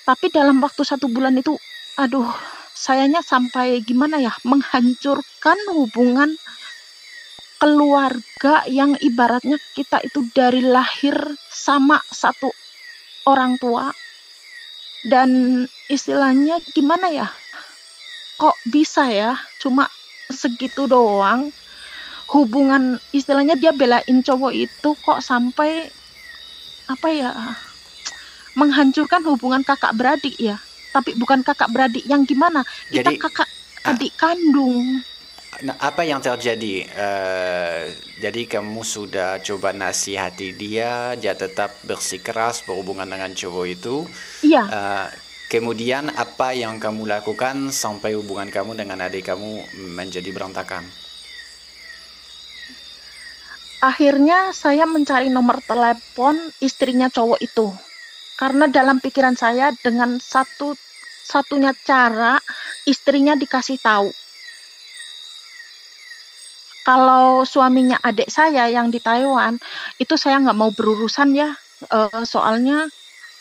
Tapi 0.09 0.33
dalam 0.33 0.57
waktu 0.65 0.85
satu 0.89 1.05
bulan 1.09 1.37
itu 1.37 1.53
aduh 2.01 2.29
sayanya 2.73 3.21
sampai 3.21 3.83
gimana 3.85 4.21
ya? 4.21 4.33
Menghancurkan 4.47 5.59
hubungan 5.75 6.33
keluarga 7.59 8.63
yang 8.71 8.95
ibaratnya 9.03 9.59
kita 9.75 9.99
itu 10.07 10.31
dari 10.31 10.63
lahir 10.63 11.19
sama 11.51 11.99
satu 12.07 12.49
orang 13.27 13.59
tua. 13.59 13.91
Dan 15.07 15.63
istilahnya 15.91 16.63
gimana 16.75 17.11
ya? 17.11 17.29
Kok 18.39 18.57
bisa 18.71 19.11
ya? 19.11 19.35
Cuma 19.59 19.91
segitu 20.31 20.87
doang. 20.87 21.51
Hubungan 22.31 23.03
istilahnya 23.11 23.59
dia 23.59 23.75
belain 23.75 24.23
cowok 24.23 24.53
itu 24.55 24.91
kok 25.01 25.21
sampai 25.25 25.89
apa 26.89 27.09
ya 27.13 27.33
menghancurkan 28.53 29.23
hubungan 29.27 29.63
kakak 29.67 29.95
beradik 29.99 30.35
ya? 30.39 30.59
Tapi 30.95 31.15
bukan 31.19 31.43
kakak 31.43 31.71
beradik 31.71 32.05
yang 32.07 32.23
gimana? 32.23 32.63
Kita 32.91 33.11
Jadi, 33.11 33.19
kakak 33.19 33.49
adik 33.87 34.13
kandung 34.19 35.03
Nah, 35.59 35.75
apa 35.83 36.07
yang 36.07 36.23
terjadi? 36.23 36.87
Eh, 36.87 37.81
jadi 38.23 38.43
kamu 38.47 38.83
sudah 38.87 39.43
coba 39.43 39.75
nasihati 39.75 40.55
dia, 40.55 41.19
dia 41.19 41.35
tetap 41.35 41.75
bersikeras 41.83 42.63
berhubungan 42.63 43.11
dengan 43.11 43.35
cowok 43.35 43.67
itu. 43.67 43.97
Iya, 44.47 44.63
Eh, 44.71 45.07
kemudian 45.51 46.15
apa 46.15 46.55
yang 46.55 46.79
kamu 46.79 47.11
lakukan 47.11 47.75
sampai 47.75 48.15
hubungan 48.15 48.47
kamu 48.55 48.79
dengan 48.79 49.03
adik 49.03 49.27
kamu 49.35 49.67
menjadi 49.99 50.31
berantakan? 50.31 50.87
akhirnya 53.79 54.51
saya 54.51 54.85
mencari 54.91 55.31
nomor 55.31 55.63
telepon 55.63 56.35
istrinya 56.59 57.07
cowok 57.07 57.39
itu. 57.43 57.71
Karena 58.39 58.71
dalam 58.71 59.03
pikiran 59.03 59.35
saya 59.35 59.75
dengan 59.83 60.19
satu 60.23 60.75
satunya 61.27 61.75
cara 61.83 62.39
istrinya 62.87 63.35
dikasih 63.35 63.79
tahu. 63.83 64.11
Kalau 66.87 67.45
suaminya 67.45 68.01
adik 68.01 68.31
saya 68.33 68.67
yang 68.71 68.89
di 68.89 68.99
Taiwan, 69.03 69.61
itu 70.01 70.15
saya 70.17 70.41
nggak 70.41 70.57
mau 70.57 70.71
berurusan 70.73 71.35
ya. 71.37 71.53
Eh, 71.87 72.25
soalnya 72.25 72.89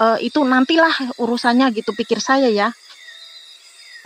eh, 0.01 0.17
itu 0.27 0.43
nantilah 0.43 1.17
urusannya 1.17 1.71
gitu 1.73 1.93
pikir 1.95 2.19
saya 2.21 2.49
ya. 2.51 2.69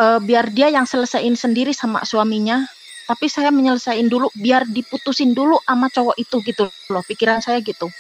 Eh, 0.01 0.19
biar 0.21 0.49
dia 0.53 0.69
yang 0.69 0.85
selesaiin 0.85 1.35
sendiri 1.37 1.73
sama 1.75 2.01
suaminya. 2.05 2.63
Tapi 3.09 3.27
saya 3.27 3.51
menyelesaikan 3.51 4.07
dulu 4.07 4.31
biar 4.37 4.63
diputusin 4.69 5.35
dulu 5.35 5.59
sama 5.67 5.91
cowok 5.91 6.15
itu 6.15 6.37
gitu 6.47 6.63
loh. 6.93 7.03
Pikiran 7.03 7.43
saya 7.43 7.59
gitu. 7.59 7.91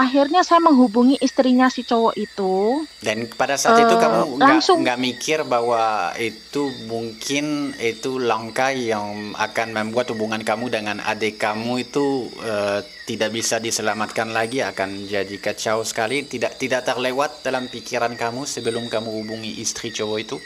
Akhirnya 0.00 0.40
saya 0.40 0.64
menghubungi 0.64 1.20
istrinya 1.20 1.68
si 1.68 1.84
cowok 1.84 2.16
itu. 2.16 2.88
Dan 3.04 3.28
pada 3.36 3.60
saat 3.60 3.84
itu 3.84 3.92
Eh, 3.92 4.00
kamu 4.00 4.40
nggak 4.40 4.48
langsung. 4.48 4.80
nggak 4.80 4.96
mikir 4.96 5.44
bahwa 5.44 6.16
itu 6.16 6.72
mungkin 6.88 7.76
itu 7.76 8.16
langkah 8.16 8.72
yang 8.72 9.36
akan 9.36 9.76
membuat 9.76 10.08
hubungan 10.08 10.40
kamu 10.40 10.72
dengan 10.72 11.04
adik 11.04 11.36
kamu 11.36 11.84
itu 11.84 12.32
eh, 12.40 12.80
tidak 13.04 13.28
bisa 13.28 13.60
diselamatkan 13.60 14.32
lagi, 14.32 14.64
akan 14.64 15.04
jadi 15.04 15.36
kacau 15.36 15.84
sekali. 15.84 16.24
Tidak 16.24 16.56
tidak 16.56 16.88
terlewat 16.88 17.44
dalam 17.44 17.68
pikiran 17.68 18.16
kamu 18.16 18.48
sebelum 18.48 18.88
kamu 18.88 19.10
hubungi 19.20 19.60
istri 19.60 19.92
cowok 19.92 20.16
itu. 20.16 20.40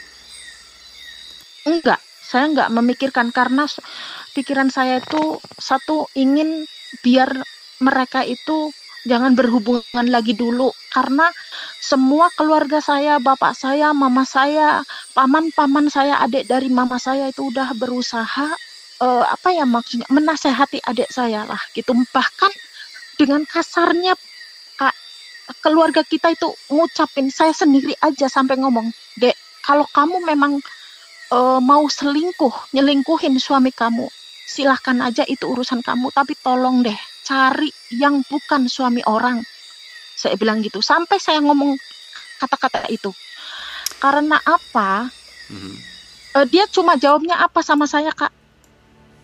Enggak, 1.63 2.03
saya 2.21 2.51
enggak 2.51 2.69
memikirkan 2.75 3.31
karena 3.31 3.63
pikiran 4.35 4.67
saya 4.67 4.99
itu 4.99 5.39
satu 5.55 6.11
ingin 6.11 6.67
biar 6.99 7.31
mereka 7.79 8.27
itu 8.27 8.69
jangan 9.05 9.37
berhubungan 9.37 10.05
lagi 10.09 10.33
dulu 10.33 10.73
karena 10.89 11.29
semua 11.77 12.33
keluarga 12.33 12.81
saya, 12.81 13.21
bapak 13.21 13.53
saya, 13.53 13.93
mama 13.93 14.25
saya, 14.25 14.81
paman-paman 15.13 15.85
saya, 15.87 16.17
adik 16.25 16.49
dari 16.49 16.67
mama 16.73 16.97
saya 16.97 17.29
itu 17.29 17.53
udah 17.53 17.77
berusaha 17.77 18.49
eh, 19.05 19.25
apa 19.25 19.49
ya 19.53 19.63
maksudnya 19.69 20.09
menasehati 20.09 20.81
adik 20.81 21.09
saya 21.13 21.45
lah 21.45 21.61
gitu. 21.77 21.93
Bahkan 21.93 22.51
dengan 23.21 23.45
kasarnya 23.45 24.17
Kak 24.75 24.95
keluarga 25.61 26.01
kita 26.01 26.33
itu 26.33 26.49
ngucapin 26.73 27.29
saya 27.29 27.53
sendiri 27.53 27.93
aja 28.01 28.25
sampai 28.25 28.57
ngomong, 28.59 28.89
"Dek, 29.21 29.37
kalau 29.61 29.85
kamu 29.93 30.25
memang 30.25 30.57
eh, 31.33 31.59
mau 31.61 31.85
selingkuh, 31.85 32.73
nyelingkuhin 32.73 33.37
suami 33.37 33.69
kamu, 33.73 34.09
silahkan 34.49 34.97
aja 35.05 35.23
itu 35.25 35.45
urusan 35.49 35.81
kamu, 35.85 36.09
tapi 36.13 36.33
tolong 36.37 36.81
deh 36.85 36.97
cari 37.25 37.73
yang 37.89 38.21
bukan 38.29 38.69
suami 38.69 39.01
orang. 39.09 39.41
Saya 40.15 40.37
bilang 40.37 40.61
gitu, 40.61 40.79
sampai 40.79 41.17
saya 41.17 41.41
ngomong 41.41 41.75
kata-kata 42.39 42.85
itu. 42.93 43.09
Karena 43.97 44.37
apa? 44.45 45.09
Mhm. 45.49 45.75
Eh, 46.35 46.45
dia 46.51 46.69
cuma 46.69 46.95
jawabnya 46.95 47.41
apa 47.41 47.65
sama 47.65 47.89
saya, 47.89 48.13
Kak? 48.13 48.31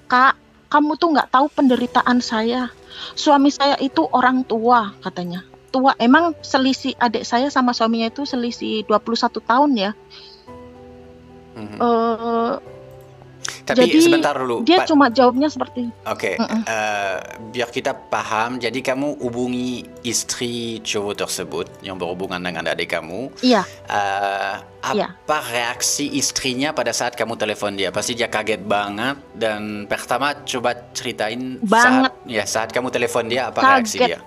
Kak, 0.09 0.33
kamu 0.71 0.97
tuh 0.97 1.13
nggak 1.13 1.29
tahu 1.31 1.47
penderitaan 1.53 2.19
saya. 2.19 2.73
Suami 3.15 3.53
saya 3.53 3.77
itu 3.79 4.03
orang 4.11 4.43
tua, 4.43 4.91
katanya. 4.99 5.45
Tua, 5.71 5.95
emang 5.95 6.35
selisih 6.43 6.97
adik 6.99 7.23
saya 7.23 7.47
sama 7.47 7.71
suaminya 7.71 8.11
itu 8.11 8.27
selisih 8.27 8.83
21 8.87 9.39
tahun 9.39 9.71
ya. 9.77 9.91
Mhm. 11.55 11.77
Eh, 11.79 12.53
Tapi 13.71 13.87
jadi 13.87 13.97
sebentar 14.01 14.33
dulu, 14.35 14.61
dia 14.63 14.79
Pak. 14.79 14.87
cuma 14.87 15.05
jawabnya 15.07 15.47
seperti 15.47 15.87
Oke, 16.03 16.35
Mm-mm. 16.35 16.61
eh, 16.63 17.17
biar 17.49 17.69
kita 17.69 17.91
paham. 17.93 18.57
Jadi 18.57 18.79
kamu 18.79 19.17
hubungi 19.19 19.81
istri 20.01 20.79
cowok 20.81 21.15
tersebut 21.19 21.67
yang 21.81 21.95
berhubungan 21.95 22.37
dengan 22.37 22.67
adik 22.67 22.91
kamu. 22.91 23.31
iya 23.41 23.63
Iya. 24.81 25.13
apa 25.13 25.37
reaksi 25.47 26.09
istrinya 26.11 26.73
pada 26.73 26.89
saat 26.89 27.13
kamu 27.13 27.37
telepon 27.37 27.77
dia? 27.77 27.93
Pasti 27.93 28.17
dia 28.17 28.25
kaget 28.25 28.65
banget. 28.65 29.13
Dan 29.31 29.85
pertama 29.85 30.33
coba 30.41 30.73
ceritain 30.91 31.61
Banget. 31.61 32.09
saat 32.09 32.13
ya 32.25 32.43
saat 32.43 32.69
kamu 32.73 32.89
telepon 32.89 33.29
dia 33.29 33.53
apa 33.53 33.61
reaksi 33.77 34.01
Kaget. 34.01 34.09
dia? 34.09 34.19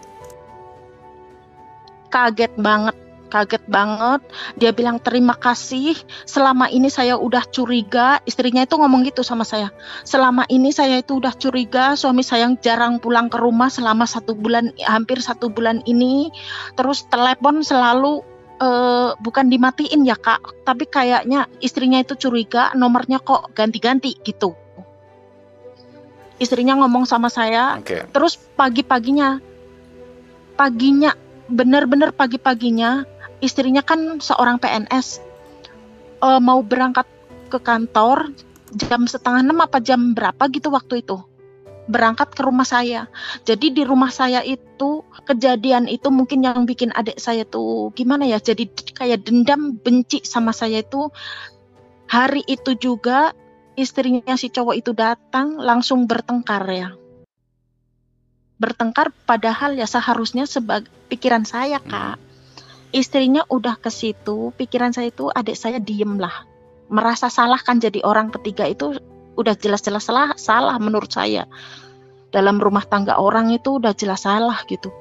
kaget 2.07 2.53
banget 2.55 2.95
kaget 3.35 3.67
banget. 3.67 4.23
Dia 4.55 4.71
bilang 4.71 5.03
terima 5.03 5.35
kasih. 5.35 5.99
Selama 6.23 6.71
ini 6.71 6.87
saya 6.87 7.19
udah 7.19 7.43
curiga. 7.51 8.23
Istrinya 8.23 8.63
itu 8.63 8.79
ngomong 8.79 9.03
gitu 9.11 9.27
sama 9.27 9.43
saya. 9.43 9.75
Selama 10.07 10.47
ini 10.47 10.71
saya 10.71 11.03
itu 11.03 11.19
udah 11.19 11.35
curiga 11.35 11.99
suami 11.99 12.23
saya 12.23 12.47
yang 12.47 12.55
jarang 12.63 13.03
pulang 13.03 13.27
ke 13.27 13.43
rumah 13.43 13.67
selama 13.67 14.07
satu 14.07 14.39
bulan 14.39 14.71
hampir 14.87 15.19
satu 15.19 15.51
bulan 15.51 15.83
ini. 15.91 16.31
Terus 16.79 17.11
telepon 17.11 17.67
selalu 17.67 18.23
eh, 18.63 19.11
bukan 19.19 19.51
dimatiin 19.51 20.07
ya 20.07 20.15
kak 20.15 20.63
tapi 20.63 20.87
kayaknya 20.87 21.51
istrinya 21.59 21.99
itu 21.99 22.15
curiga 22.15 22.71
nomornya 22.79 23.19
kok 23.19 23.51
ganti-ganti 23.59 24.15
gitu. 24.23 24.55
Istrinya 26.39 26.75
ngomong 26.83 27.07
sama 27.07 27.31
saya. 27.31 27.79
Oke. 27.79 28.11
Terus 28.11 28.35
pagi-paginya, 28.59 29.39
paginya, 30.59 31.15
benar-benar 31.47 32.11
pagi-paginya, 32.11 33.07
istrinya 33.45 33.85
kan 33.85 34.25
seorang 34.25 34.57
PNS, 34.57 35.21
eh, 36.25 36.41
mau 36.41 36.65
berangkat 36.65 37.05
ke 37.53 37.61
kantor 37.61 38.33
jam 38.75 39.05
setengah 39.05 39.45
enam 39.45 39.61
apa 39.61 39.79
jam 39.85 40.17
berapa 40.17 40.49
gitu 40.49 40.73
waktu 40.73 41.05
itu. 41.05 41.21
Berangkat 41.85 42.33
ke 42.33 42.41
rumah 42.41 42.65
saya. 42.65 43.13
Jadi 43.45 43.77
di 43.77 43.85
rumah 43.85 44.09
saya 44.09 44.41
itu 44.41 45.05
kejadian 45.29 45.85
itu 45.85 46.09
mungkin 46.09 46.41
yang 46.41 46.65
bikin 46.65 46.89
adik 46.97 47.21
saya 47.21 47.45
tuh 47.45 47.93
gimana 47.93 48.25
ya? 48.25 48.41
Jadi 48.41 48.73
kayak 48.97 49.29
dendam, 49.29 49.77
benci 49.77 50.25
sama 50.25 50.57
saya 50.57 50.81
itu. 50.81 51.13
Hari 52.09 52.49
itu 52.49 52.73
juga 52.81 53.37
istrinya 53.77 54.35
si 54.41 54.49
cowok 54.49 54.75
itu 54.81 54.97
datang 54.97 55.61
langsung 55.61 56.09
bertengkar 56.09 56.65
ya 56.73 56.89
bertengkar 58.55 59.11
padahal 59.27 59.75
ya 59.75 59.85
seharusnya 59.85 60.47
sebagai 60.47 60.89
pikiran 61.11 61.43
saya 61.43 61.83
kak 61.83 62.17
istrinya 62.95 63.43
udah 63.51 63.75
ke 63.83 63.91
situ 63.91 64.55
pikiran 64.55 64.95
saya 64.95 65.11
itu 65.11 65.27
adik 65.27 65.59
saya 65.59 65.83
diem 65.83 66.15
lah 66.17 66.47
merasa 66.87 67.27
salah 67.27 67.59
kan 67.59 67.83
jadi 67.83 68.07
orang 68.07 68.31
ketiga 68.31 68.71
itu 68.71 68.95
udah 69.35 69.59
jelas-jelas 69.59 70.07
salah 70.07 70.31
salah 70.39 70.79
menurut 70.79 71.11
saya 71.11 71.51
dalam 72.31 72.63
rumah 72.63 72.87
tangga 72.87 73.19
orang 73.19 73.51
itu 73.51 73.83
udah 73.83 73.91
jelas 73.99 74.23
salah 74.23 74.63
gitu 74.71 74.95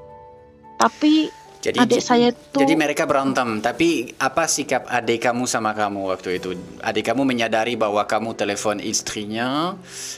tapi 0.82 1.30
Jadi 1.64 1.80
adik 1.80 2.04
saya 2.04 2.36
itu 2.36 2.60
jadi 2.60 2.76
mereka 2.76 3.08
berantem. 3.08 3.64
Tapi 3.64 4.20
apa 4.20 4.52
sikap 4.52 4.84
adik 4.84 5.24
kamu 5.24 5.48
sama 5.48 5.72
kamu 5.72 6.12
waktu 6.12 6.36
itu? 6.36 6.60
Adik 6.84 7.08
kamu 7.08 7.24
menyadari 7.24 7.80
bahwa 7.80 8.04
kamu 8.04 8.36
telepon 8.36 8.84
istrinya. 8.84 9.72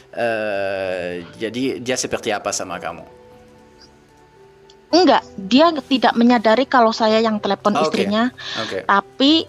eh, 0.10 1.22
jadi 1.38 1.78
dia 1.86 1.98
seperti 2.02 2.34
apa 2.34 2.50
sama 2.50 2.82
kamu? 2.82 3.25
Enggak 4.90 5.22
dia 5.38 5.70
tidak 5.86 6.14
menyadari 6.14 6.66
kalau 6.66 6.90
saya 6.90 7.20
yang 7.20 7.38
telepon 7.38 7.74
Oh, 7.74 7.82
oke. 7.82 7.86
istrinya. 7.88 8.30
Tapi 8.86 9.46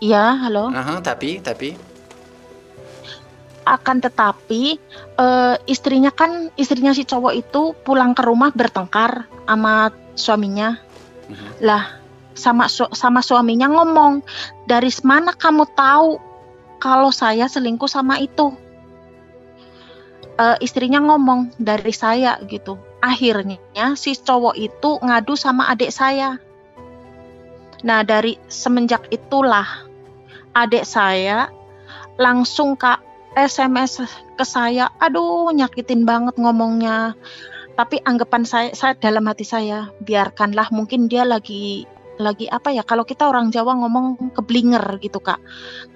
ya 0.00 0.36
halo? 0.38 0.72
Aha, 0.72 1.00
tapi 1.00 1.40
tapi. 1.40 1.76
Akan 3.62 4.00
tetapi 4.00 4.80
eh, 5.16 5.54
istrinya 5.64 6.10
kan 6.10 6.48
istrinya 6.56 6.90
si 6.90 7.04
cowok 7.04 7.32
itu 7.32 7.62
pulang 7.80 8.16
ke 8.16 8.24
rumah 8.24 8.50
bertengkar 8.50 9.28
sama 9.44 9.92
suaminya. 10.14 10.80
Mhm. 11.30 11.62
lah 11.62 11.94
sama 12.34 12.66
su- 12.66 12.90
sama 12.90 13.22
suaminya 13.22 13.70
ngomong 13.70 14.18
dari 14.66 14.90
mana 15.06 15.30
kamu 15.30 15.62
tahu 15.78 16.18
kalau 16.82 17.14
saya 17.14 17.46
selingkuh 17.46 17.86
sama 17.86 18.18
itu 18.18 18.50
Eh, 20.40 20.56
istrinya 20.64 21.04
ngomong 21.04 21.52
dari 21.60 21.92
saya 21.92 22.40
gitu. 22.48 22.80
Akhirnya 23.04 23.60
si 23.92 24.16
cowok 24.16 24.56
itu 24.56 24.96
ngadu 24.96 25.36
sama 25.36 25.68
adik 25.68 25.92
saya. 25.92 26.40
Nah 27.84 28.00
dari 28.08 28.40
semenjak 28.48 29.04
itulah 29.12 29.84
adik 30.56 30.88
saya 30.88 31.52
langsung 32.16 32.72
kak 32.72 33.04
SMS 33.36 34.00
ke 34.40 34.44
saya, 34.48 34.88
aduh 34.96 35.52
nyakitin 35.52 36.08
banget 36.08 36.40
ngomongnya. 36.40 37.12
Tapi 37.76 38.00
anggapan 38.00 38.48
saya, 38.48 38.72
saya 38.72 38.96
dalam 38.96 39.28
hati 39.28 39.44
saya, 39.44 39.92
biarkanlah 40.00 40.72
mungkin 40.72 41.08
dia 41.12 41.28
lagi 41.28 41.84
lagi 42.20 42.48
apa 42.48 42.72
ya 42.72 42.84
kalau 42.84 43.04
kita 43.04 43.28
orang 43.28 43.52
Jawa 43.52 43.76
ngomong 43.76 44.32
keblinger 44.32 44.84
gitu 45.04 45.20
kak. 45.20 45.40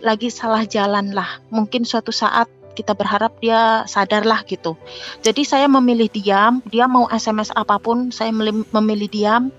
Lagi 0.04 0.28
salah 0.28 0.68
jalan 0.68 1.16
lah. 1.16 1.40
Mungkin 1.48 1.88
suatu 1.88 2.12
saat 2.12 2.48
kita 2.74 2.92
berharap 2.92 3.38
dia 3.38 3.86
sadarlah 3.86 4.42
gitu. 4.44 4.74
Jadi 5.22 5.46
saya 5.46 5.70
memilih 5.70 6.10
diam 6.10 6.60
dia 6.68 6.90
mau 6.90 7.06
SMS 7.08 7.54
apa 7.54 7.78
pun 7.78 8.10
saya 8.10 8.34
memilih 8.34 9.08
diam. 9.08 9.54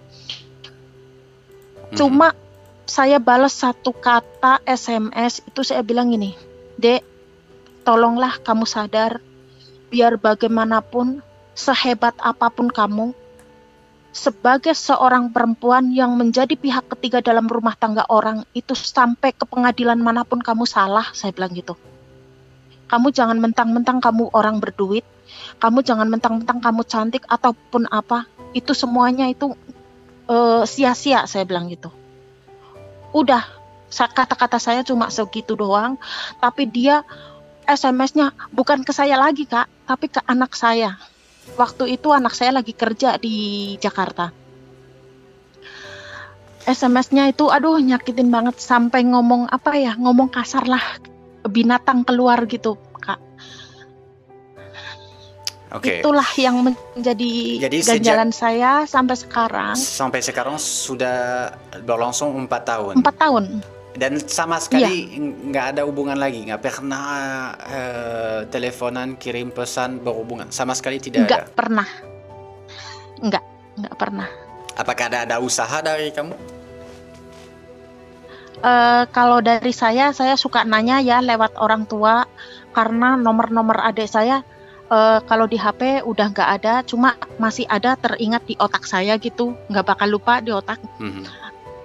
Mhm. 1.96 1.98
cuma 1.98 2.28
saya 2.86 3.18
balas 3.24 3.56
satu 3.56 3.96
kata 3.96 4.62
SMS 4.68 5.42
itu 5.48 5.62
saya 5.64 5.80
bilang 5.82 6.12
gini 6.12 6.36
dek 6.76 7.02
tolonglah 7.88 8.36
kamu 8.44 8.68
sadar 8.68 9.24
biar 9.90 10.20
bagaimanapun 10.20 11.24
sehebat 11.56 12.18
apa 12.20 12.52
pun 12.52 12.68
kamu 12.68 13.16
sebagai 14.16 14.76
seorang 14.76 15.32
perempuan 15.32 15.92
yang 15.92 16.16
menjadi 16.16 16.56
pihak 16.56 16.88
ketiga 16.92 17.20
dalam 17.20 17.48
rumah 17.48 17.76
tangga 17.80 18.04
orang 18.08 18.44
itu 18.56 18.76
sampai 18.76 19.36
ke 19.36 19.44
pengadilan 19.48 20.00
mana 20.00 20.28
pun 20.28 20.44
kamu 20.44 20.68
salah 20.68 21.08
saya 21.16 21.32
bilang 21.32 21.56
gitu 21.56 21.80
kamu 22.86 23.10
jangan 23.10 23.38
mentang-mentang 23.42 23.98
kamu 23.98 24.30
orang 24.34 24.62
berduit. 24.62 25.06
Kamu 25.58 25.82
jangan 25.82 26.06
mentang-mentang 26.06 26.62
kamu 26.62 26.82
cantik 26.86 27.26
ataupun 27.26 27.90
apa. 27.90 28.30
Itu 28.54 28.78
semuanya 28.78 29.26
itu 29.26 29.58
eh, 30.30 30.64
sia-sia 30.70 31.26
saya 31.26 31.44
bilang 31.50 31.68
gitu. 31.72 31.90
Udah 33.16 33.42
kata-kata 33.90 34.62
saya 34.62 34.86
cuma 34.86 35.10
segitu 35.10 35.58
doang. 35.58 35.98
Tapi 36.38 36.70
dia 36.70 37.02
SMS-nya 37.66 38.38
bukan 38.54 38.86
ke 38.86 38.94
saya 38.94 39.18
lagi 39.18 39.50
kak 39.50 39.66
tapi 39.90 40.14
ke 40.14 40.22
anak 40.30 40.54
saya. 40.54 41.02
Waktu 41.58 41.98
itu 41.98 42.14
anak 42.14 42.38
saya 42.38 42.54
lagi 42.54 42.74
kerja 42.74 43.18
di 43.18 43.78
Jakarta. 43.82 44.30
SMS-nya 46.66 47.30
itu 47.30 47.50
aduh 47.50 47.82
nyakitin 47.82 48.30
banget. 48.30 48.62
Sampai 48.62 49.06
ngomong 49.06 49.50
apa 49.50 49.74
ya 49.74 49.98
ngomong 49.98 50.30
kasar 50.30 50.70
lah 50.70 51.15
binatang 51.48 52.02
keluar 52.04 52.44
gitu 52.46 52.76
kak. 52.98 53.20
Oke. 55.76 56.00
itulah 56.00 56.30
yang 56.40 56.64
menjadi 56.64 57.34
Jadi 57.68 57.78
sejak- 57.84 58.00
ganjalan 58.00 58.32
saya 58.32 58.72
sampai 58.88 59.16
sekarang. 59.20 59.76
Sampai 59.76 60.24
sekarang 60.24 60.56
sudah 60.56 61.52
berlangsung 61.84 62.32
empat 62.38 62.64
tahun. 62.64 62.94
empat 63.04 63.16
tahun. 63.20 63.46
Dan 63.96 64.20
sama 64.20 64.60
sekali 64.60 65.08
nggak 65.52 65.76
ada 65.76 65.82
hubungan 65.88 66.20
lagi, 66.20 66.44
nggak 66.44 66.60
pernah 66.60 67.08
eh, 67.60 68.40
teleponan, 68.48 69.16
kirim 69.16 69.52
pesan, 69.52 70.00
berhubungan, 70.00 70.52
sama 70.52 70.76
sekali 70.76 71.00
tidak 71.00 71.28
nggak 71.28 71.44
ada. 71.44 71.52
pernah. 71.52 71.88
Nggak. 73.24 73.44
Nggak 73.76 73.96
pernah. 73.96 74.28
Apakah 74.76 75.06
ada 75.12 75.20
ada 75.24 75.36
usaha 75.40 75.80
dari 75.80 76.12
kamu? 76.12 76.36
Eh, 78.56 79.04
kalau 79.12 79.44
dari 79.44 79.74
saya, 79.76 80.16
saya 80.16 80.40
suka 80.40 80.64
nanya 80.64 81.04
ya 81.04 81.20
lewat 81.20 81.60
orang 81.60 81.84
tua 81.84 82.24
karena 82.72 83.20
nomor-nomor 83.20 83.84
adik 83.84 84.08
saya 84.08 84.48
eh, 84.88 85.20
kalau 85.28 85.50
di 85.50 85.60
HP 85.60 86.06
udah 86.08 86.28
nggak 86.32 86.50
ada, 86.62 86.74
cuma 86.88 87.20
masih 87.42 87.68
ada 87.68 88.00
teringat 88.00 88.48
di 88.48 88.56
otak 88.56 88.88
saya 88.88 89.18
gitu, 89.20 89.58
nggak 89.68 89.86
bakal 89.86 90.08
lupa 90.08 90.40
di 90.40 90.54
otak 90.56 90.80
Mhm. 91.02 91.24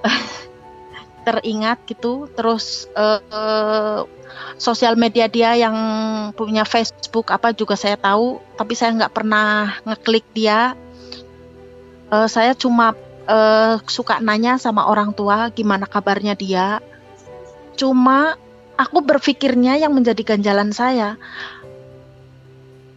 teringat 1.27 1.83
gitu. 1.91 2.29
Terus 2.33 2.87
eh, 2.95 4.01
sosial 4.61 4.95
media 4.95 5.27
dia 5.27 5.57
yang 5.57 5.77
punya 6.37 6.63
Facebook 6.69 7.33
apa 7.35 7.51
juga 7.57 7.75
saya 7.75 7.97
tahu, 7.99 8.39
tapi 8.55 8.79
saya 8.79 8.95
nggak 8.95 9.15
pernah 9.17 9.75
ngeklik 9.85 10.25
dia. 10.37 10.77
Eh, 12.11 12.29
saya 12.31 12.55
cuma 12.55 12.95
eh, 13.31 13.75
suka 13.87 14.19
nanya 14.19 14.59
sama 14.59 14.91
orang 14.91 15.15
tua 15.15 15.55
gimana 15.55 15.87
kabarnya 15.87 16.35
dia. 16.35 16.83
Cuma 17.79 18.35
aku 18.75 18.99
berpikirnya 19.07 19.79
yang 19.79 19.95
menjadi 19.95 20.35
ganjalan 20.35 20.75
saya, 20.75 21.15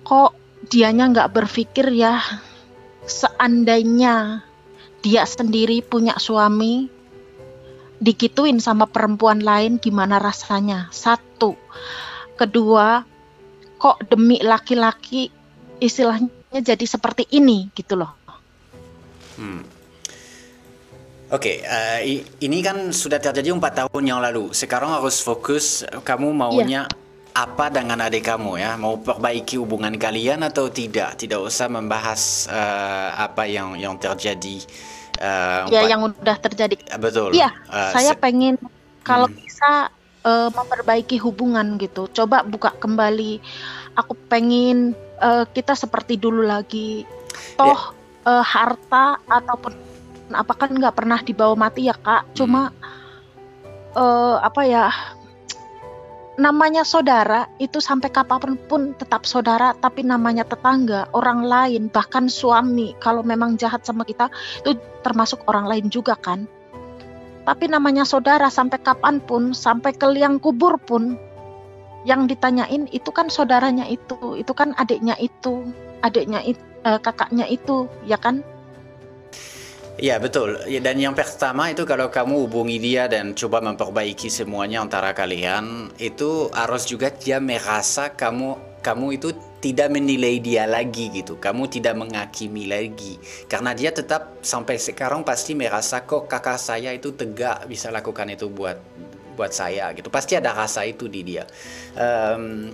kok 0.01 0.33
dianya 0.67 1.11
nggak 1.13 1.31
berpikir 1.31 1.91
ya 1.93 2.19
seandainya 3.03 4.47
dia 5.03 5.27
sendiri 5.27 5.83
punya 5.83 6.15
suami 6.15 6.87
digituin 7.99 8.63
sama 8.63 8.87
perempuan 8.87 9.43
lain 9.43 9.75
gimana 9.79 10.23
rasanya 10.23 10.87
satu 10.95 11.59
kedua 12.39 13.03
kok 13.75 14.07
demi 14.07 14.39
laki-laki 14.39 15.27
istilahnya 15.83 16.63
jadi 16.63 16.85
seperti 16.87 17.27
ini 17.35 17.67
gitu 17.75 17.99
loh 17.99 18.23
Hmm. 19.33 19.65
Oke, 21.33 21.65
eh, 21.65 21.99
i- 22.05 22.23
ini 22.39 22.61
kan 22.61 22.93
sudah 22.93 23.17
terjadi 23.17 23.49
empat 23.49 23.73
tahun 23.81 24.03
yang 24.05 24.21
lalu. 24.21 24.53
Sekarang 24.53 24.93
harus 24.93 25.17
fokus. 25.17 25.81
Kamu 25.81 26.29
maunya 26.29 26.85
apa 27.33 27.73
dengan 27.73 27.97
adik 28.05 28.29
kamu 28.29 28.61
ya? 28.61 28.77
Mau 28.77 29.01
perbaiki 29.01 29.57
hubungan 29.57 29.97
kalian 29.97 30.45
atau 30.45 30.69
tidak? 30.69 31.17
Tidak 31.17 31.41
usah 31.41 31.65
membahas 31.67 32.45
eh, 32.45 33.09
apa 33.17 33.49
yang 33.49 33.73
yang 33.75 33.97
terjadi. 33.97 34.61
eh, 35.13 35.61
ya 35.69 35.81
yang 35.87 36.05
udah 36.05 36.37
terjadi 36.37 36.73
betul. 36.97 37.33
Iya, 37.33 37.49
Eh, 37.49 37.91
saya 37.93 38.13
pengen 38.13 38.57
kalau 39.01 39.25
Hmm. 39.25 39.37
bisa 39.37 39.71
eh, 40.21 40.49
memperbaiki 40.49 41.17
hubungan 41.17 41.75
gitu. 41.77 42.09
Coba 42.09 42.41
buka 42.43 42.73
kembali. 42.73 43.41
Aku 43.95 44.13
pengen 44.27 44.93
eh, 45.17 45.45
kita 45.49 45.73
seperti 45.73 46.15
dulu 46.15 46.45
lagi. 46.45 47.05
Toh 47.57 47.93
eh, 48.23 48.43
harta 48.43 49.17
ataupun 49.23 49.73
apa 50.31 50.53
kan 50.55 50.71
nggak 50.71 50.95
pernah 50.95 51.19
dibawa 51.19 51.57
mati 51.57 51.91
ya 51.91 51.95
kak. 51.97 52.31
Cuma 52.37 52.71
eh, 53.97 54.37
apa 54.39 54.61
ya? 54.63 54.87
Namanya 56.33 56.81
saudara 56.81 57.45
itu 57.61 57.77
sampai 57.77 58.09
kapan 58.09 58.41
pun 58.41 58.57
pun 58.65 58.81
tetap 58.97 59.21
saudara, 59.21 59.77
tapi 59.77 60.01
namanya 60.01 60.41
tetangga, 60.41 61.05
orang 61.13 61.45
lain, 61.45 61.93
bahkan 61.93 62.25
suami, 62.25 62.97
kalau 62.97 63.21
memang 63.21 63.53
jahat 63.53 63.85
sama 63.85 64.01
kita, 64.01 64.33
itu 64.65 64.73
termasuk 65.05 65.45
orang 65.45 65.69
lain 65.69 65.93
juga 65.93 66.17
kan. 66.17 66.49
Tapi 67.45 67.69
namanya 67.69 68.01
saudara 68.01 68.49
sampai 68.49 68.81
kapan 68.81 69.21
pun, 69.21 69.53
sampai 69.53 69.93
ke 69.93 70.09
liang 70.09 70.41
kubur 70.41 70.81
pun, 70.81 71.21
yang 72.01 72.25
ditanyain 72.25 72.89
itu 72.89 73.13
kan 73.13 73.29
saudaranya 73.29 73.85
itu, 73.85 74.17
itu 74.33 74.57
kan 74.57 74.73
adiknya 74.81 75.13
itu, 75.21 75.69
adiknya 76.01 76.41
itu, 76.41 76.65
kakaknya 76.81 77.45
itu, 77.45 77.85
ya 78.09 78.17
kan? 78.17 78.41
Ya 80.01 80.17
betul. 80.17 80.57
Dan 80.81 80.97
yang 80.97 81.13
pertama 81.13 81.69
itu 81.69 81.85
kalau 81.85 82.09
kamu 82.09 82.49
hubungi 82.49 82.81
dia 82.81 83.05
dan 83.05 83.37
coba 83.37 83.61
memperbaiki 83.61 84.25
semuanya 84.25 84.81
antara 84.81 85.13
kalian, 85.13 85.93
itu 86.01 86.49
harus 86.49 86.89
juga 86.89 87.13
dia 87.13 87.37
merasa 87.37 88.09
kamu 88.09 88.73
kamu 88.83 89.15
itu 89.15 89.29
tidak 89.63 89.93
menilai 89.95 90.43
dia 90.43 90.67
lagi 90.67 91.07
gitu. 91.13 91.39
Kamu 91.39 91.71
tidak 91.71 91.95
menghakimi 91.95 92.67
lagi. 92.67 93.15
Karena 93.47 93.71
dia 93.71 93.95
tetap 93.95 94.43
sampai 94.43 94.75
sekarang 94.75 95.23
pasti 95.23 95.55
merasa 95.55 96.03
kok 96.03 96.27
kakak 96.27 96.59
saya 96.59 96.91
itu 96.91 97.15
tegak 97.15 97.63
bisa 97.69 97.87
lakukan 97.93 98.27
itu 98.33 98.51
buat 98.51 98.75
buat 99.37 99.55
saya 99.55 99.93
gitu. 99.95 100.11
Pasti 100.11 100.35
ada 100.35 100.51
rasa 100.51 100.83
itu 100.83 101.07
di 101.07 101.21
dia. 101.23 101.47
Em, 101.95 102.73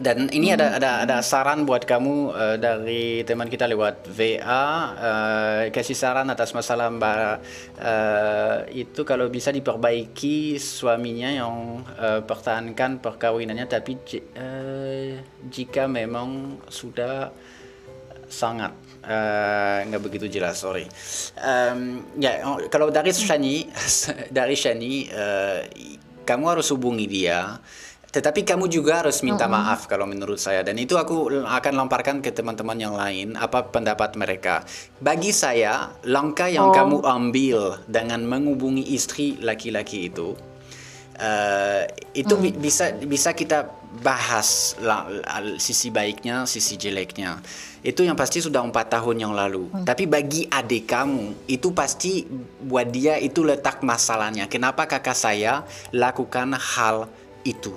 dan 0.00 0.32
ini 0.32 0.56
ada 0.56 0.80
ada 0.80 1.04
ada 1.04 1.16
saran 1.20 1.68
buat 1.68 1.84
kamu 1.84 2.32
eh, 2.32 2.56
dari 2.56 3.04
teman 3.28 3.52
kita 3.52 3.68
lewat 3.68 4.08
VA 4.08 4.64
eh, 4.96 5.62
kasih 5.68 5.92
saran 5.92 6.32
atas 6.32 6.56
masalah 6.56 6.88
Mbak 6.88 7.32
eh, 7.76 8.56
itu 8.88 9.04
kalau 9.04 9.28
bisa 9.28 9.52
diperbaiki 9.52 10.56
suaminya 10.56 11.28
yang 11.28 11.84
eh, 12.00 12.24
pertahankan 12.24 13.04
perkawinannya 13.04 13.68
tapi 13.68 13.92
eh, 14.16 15.20
jika 15.52 15.84
memang 15.84 16.56
sudah 16.72 17.28
sangat 18.32 18.72
nggak 19.82 19.98
begitu 19.98 20.30
jelas 20.30 20.62
sorry. 20.62 20.86
Em, 21.42 22.06
ya 22.22 22.46
oh, 22.46 22.70
kalau 22.70 22.86
dari 22.88 23.10
Shani 23.10 23.66
dari 24.38 24.54
Shani 24.56 25.10
eh, 25.10 25.60
kamu 26.22 26.44
harus 26.56 26.70
hubungi 26.70 27.10
dia 27.10 27.58
tetapi 28.12 28.44
kamu 28.44 28.68
juga 28.68 29.00
harus 29.00 29.24
minta 29.24 29.48
maaf 29.48 29.88
kalau 29.88 30.04
menurut 30.04 30.36
saya 30.36 30.60
dan 30.60 30.76
itu 30.76 31.00
aku 31.00 31.32
akan 31.42 31.72
lemparkan 31.80 32.20
ke 32.20 32.28
teman-teman 32.28 32.76
yang 32.76 32.92
lain 32.92 33.32
apa 33.34 33.64
pendapat 33.64 34.14
mereka 34.14 34.68
bagi 35.00 35.32
saya 35.32 35.96
langkah 36.04 36.46
yang 36.46 36.68
Oh. 36.68 36.76
kamu 36.76 36.96
ambil 37.02 37.58
dengan 37.88 38.20
menghubungi 38.22 38.84
istri 38.92 39.40
laki-laki 39.40 40.12
itu 40.12 40.36
Eh, 41.12 41.82
itu 42.18 42.34
bi- 42.34 42.56
bisa 42.56 42.96
bisa 42.98 43.30
kita 43.30 43.68
bahas 44.00 44.74
la- 44.80 45.06
la- 45.06 45.60
sisi 45.60 45.92
baiknya, 45.92 46.48
sisi 46.48 46.74
jeleknya. 46.74 47.38
Itu 47.84 48.02
yang 48.02 48.16
pasti 48.16 48.40
sudah 48.40 48.64
empat 48.64 48.90
tahun 48.90 49.20
yang 49.20 49.34
lalu. 49.36 49.68
Tapi 49.84 50.08
bagi 50.08 50.48
adik 50.48 50.88
kamu 50.88 51.46
itu 51.46 51.68
pasti 51.70 52.24
buat 52.58 52.88
dia 52.88 53.20
itu 53.20 53.44
letak 53.44 53.84
masalahnya. 53.84 54.48
Kenapa 54.48 54.88
kakak 54.88 55.14
saya 55.14 55.62
lakukan 55.92 56.56
hal 56.56 57.06
itu? 57.42 57.74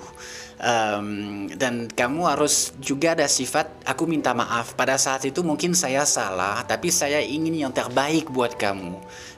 Em, 0.56 1.52
dan 1.52 1.84
kamu 1.84 2.32
harus 2.32 2.72
juga 2.80 3.12
ada 3.12 3.28
sifat 3.28 3.68
aku 3.84 4.08
minta 4.08 4.32
maaf 4.32 4.72
pada 4.72 4.96
saat 4.96 5.28
itu 5.28 5.44
mungkin 5.44 5.76
saya 5.76 6.08
salah 6.08 6.64
tapi 6.64 6.88
saya 6.88 7.20
ingin 7.20 7.68
yang 7.68 7.72
terbaik 7.76 8.32
buat 8.32 8.56
kamu 8.56 8.96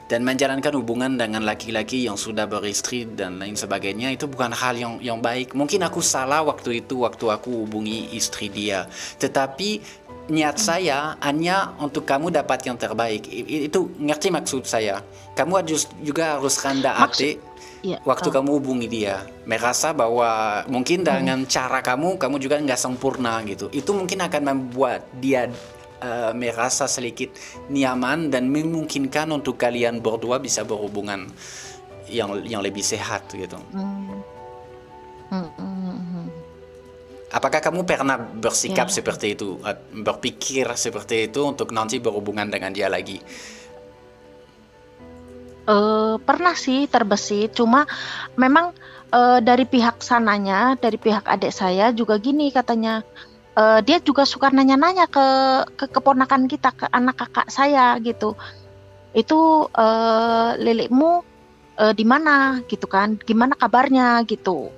dan 0.09 0.25
menjalankan 0.25 0.73
hubungan 0.79 1.19
dengan 1.19 1.45
laki-laki 1.45 2.09
yang 2.09 2.17
sudah 2.17 2.49
beristri 2.49 3.05
dan 3.05 3.37
lain 3.37 3.53
sebagainya 3.53 4.15
itu 4.15 4.25
bukan 4.25 4.49
hal 4.49 4.73
yang 4.73 4.97
yang 5.03 5.21
baik. 5.21 5.53
Mungkin 5.53 5.85
aku 5.85 6.01
salah 6.01 6.41
waktu 6.41 6.81
itu 6.81 7.05
waktu 7.05 7.29
aku 7.29 7.67
hubungi 7.69 8.09
istri 8.17 8.49
dia. 8.49 8.89
Tetapi 9.21 9.69
niat 10.33 10.57
saya 10.57 11.13
hanya 11.21 11.77
untuk 11.77 12.09
kamu 12.09 12.33
dapat 12.33 12.65
yang 12.65 12.81
terbaik. 12.81 13.29
Itu 13.69 13.93
ngerti 14.01 14.33
maksud 14.33 14.65
saya. 14.65 15.05
Kamu 15.37 15.61
harus 15.61 15.85
juga 16.01 16.41
harus 16.41 16.57
rendah 16.57 17.05
hati 17.05 17.37
Iya, 17.79 18.03
waktu 18.03 18.27
oh. 18.27 18.33
kamu 18.35 18.49
hubungi 18.59 18.87
dia. 18.91 19.23
Merasa 19.47 19.95
bahwa 19.95 20.61
mungkin 20.67 21.07
dengan 21.07 21.47
cara 21.47 21.79
kamu, 21.79 22.19
kamu 22.19 22.35
juga 22.43 22.59
nggak 22.59 22.79
sempurna 22.79 23.39
gitu. 23.47 23.71
Itu 23.71 23.95
mungkin 23.95 24.19
akan 24.19 24.41
membuat 24.43 25.07
dia 25.15 25.47
eh, 26.03 26.31
merasa 26.35 26.91
sedikit 26.91 27.31
nyaman 27.71 28.27
dan 28.27 28.51
memungkinkan 28.51 29.31
untuk 29.31 29.55
kalian 29.55 30.03
berdua 30.03 30.43
bisa 30.43 30.67
berhubungan 30.67 31.31
yang 32.11 32.43
yang 32.43 32.59
lebih 32.59 32.83
sehat 32.83 33.31
gitu. 33.31 33.55
Hmm. 33.71 34.19
Hmm, 35.29 35.49
hmm, 35.55 35.99
hmm. 36.01 36.27
Apakah 37.29 37.61
kamu 37.61 37.85
pernah 37.85 38.17
bersikap 38.17 38.89
Ya. 38.89 38.95
seperti 38.97 39.37
itu, 39.37 39.61
berpikir 39.93 40.65
seperti 40.73 41.29
itu 41.29 41.45
untuk 41.45 41.69
nanti 41.69 42.01
berhubungan 42.01 42.49
dengan 42.49 42.73
dia 42.73 42.89
lagi? 42.89 43.21
Eh, 45.69 46.15
pernah 46.25 46.57
sih 46.57 46.89
terbesit, 46.89 47.53
cuma 47.53 47.85
memang 48.33 48.73
eh, 49.13 49.39
dari 49.45 49.69
pihak 49.69 50.01
sananya, 50.01 50.73
dari 50.81 50.97
pihak 50.97 51.29
adik 51.29 51.53
saya 51.53 51.93
juga 51.93 52.17
gini 52.17 52.49
katanya, 52.49 53.05
eh, 53.53 53.79
dia 53.85 54.01
juga 54.01 54.25
suka 54.25 54.49
nanya-nanya 54.49 55.05
ke 55.05 55.27
ke 55.77 55.85
keponakan 55.93 56.49
kita, 56.49 56.73
ke 56.73 56.85
anak 56.89 57.21
kakak 57.21 57.53
saya 57.53 57.93
gitu. 58.01 58.33
Itu 59.13 59.69
eh, 59.69 60.49
lilikmu 60.57 61.11
eh, 61.77 61.93
di 61.93 62.05
mana 62.05 62.65
gitu 62.65 62.89
kan? 62.89 63.21
Gimana 63.21 63.53
kabarnya 63.53 64.25
gitu. 64.25 64.73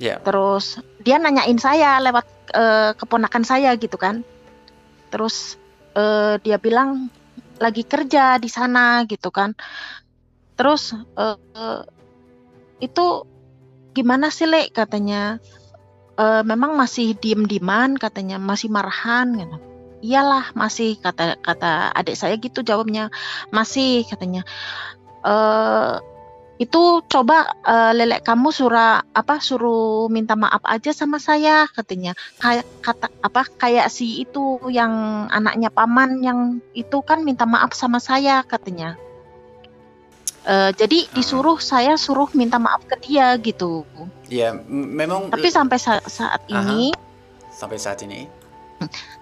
Ya. 0.00 0.16
Terus 0.24 0.80
dia 1.04 1.20
nanyain 1.20 1.60
saya 1.60 2.00
lewat 2.00 2.26
eh, 2.56 2.90
keponakan 2.96 3.44
saya 3.44 3.76
gitu 3.76 4.00
kan. 4.00 4.24
Terus 5.12 5.60
eh, 5.92 6.40
dia 6.40 6.56
bilang 6.56 7.12
lagi 7.60 7.84
kerja 7.84 8.40
di 8.40 8.48
sana 8.48 9.04
gitu 9.04 9.28
kan. 9.28 9.52
Terus 10.62 10.94
eh, 10.94 11.82
itu 12.78 13.26
gimana 13.98 14.30
sih 14.30 14.46
Lek 14.46 14.70
katanya? 14.70 15.42
Eh, 16.14 16.42
memang 16.46 16.78
masih 16.78 17.18
diem-dieman 17.18 17.98
katanya, 17.98 18.38
masih 18.38 18.70
marahan 18.70 19.26
gitu. 19.34 19.58
Iyalah 20.06 20.54
masih 20.54 21.02
kata 21.02 21.34
kata 21.42 21.90
adik 21.98 22.14
saya 22.14 22.38
gitu 22.38 22.62
jawabnya 22.62 23.10
masih 23.50 24.06
katanya. 24.06 24.46
Eh 25.26 25.98
itu 26.62 27.02
coba 27.10 27.58
eh, 27.66 27.90
lelek 27.98 28.22
kamu 28.22 28.54
surah 28.54 29.02
apa 29.10 29.42
suruh 29.42 30.06
minta 30.06 30.38
maaf 30.38 30.62
aja 30.62 30.94
sama 30.94 31.18
saya 31.18 31.66
katanya 31.74 32.14
kayak 32.38 32.62
kata 32.86 33.10
apa 33.18 33.42
kayak 33.58 33.90
si 33.90 34.22
itu 34.22 34.62
yang 34.70 35.26
anaknya 35.26 35.74
paman 35.74 36.22
yang 36.22 36.62
itu 36.70 37.02
kan 37.02 37.26
minta 37.26 37.50
maaf 37.50 37.74
sama 37.74 37.98
saya 37.98 38.46
katanya 38.46 38.94
Eh, 40.42 40.70
jadi 40.74 41.06
disuruh 41.14 41.62
saya 41.62 41.94
suruh 41.94 42.26
minta 42.34 42.58
maaf 42.58 42.82
ke 42.82 42.98
dia 42.98 43.30
gitu 43.38 43.86
Ya, 44.26 44.50
m- 44.50 44.90
memang 44.90 45.30
tapi 45.30 45.46
sampai 45.46 45.78
sa- 45.78 46.02
saat 46.02 46.42
Aha. 46.50 46.66
ini 46.66 46.90
sampai 47.48 47.78
saat 47.78 48.02
ini. 48.02 48.26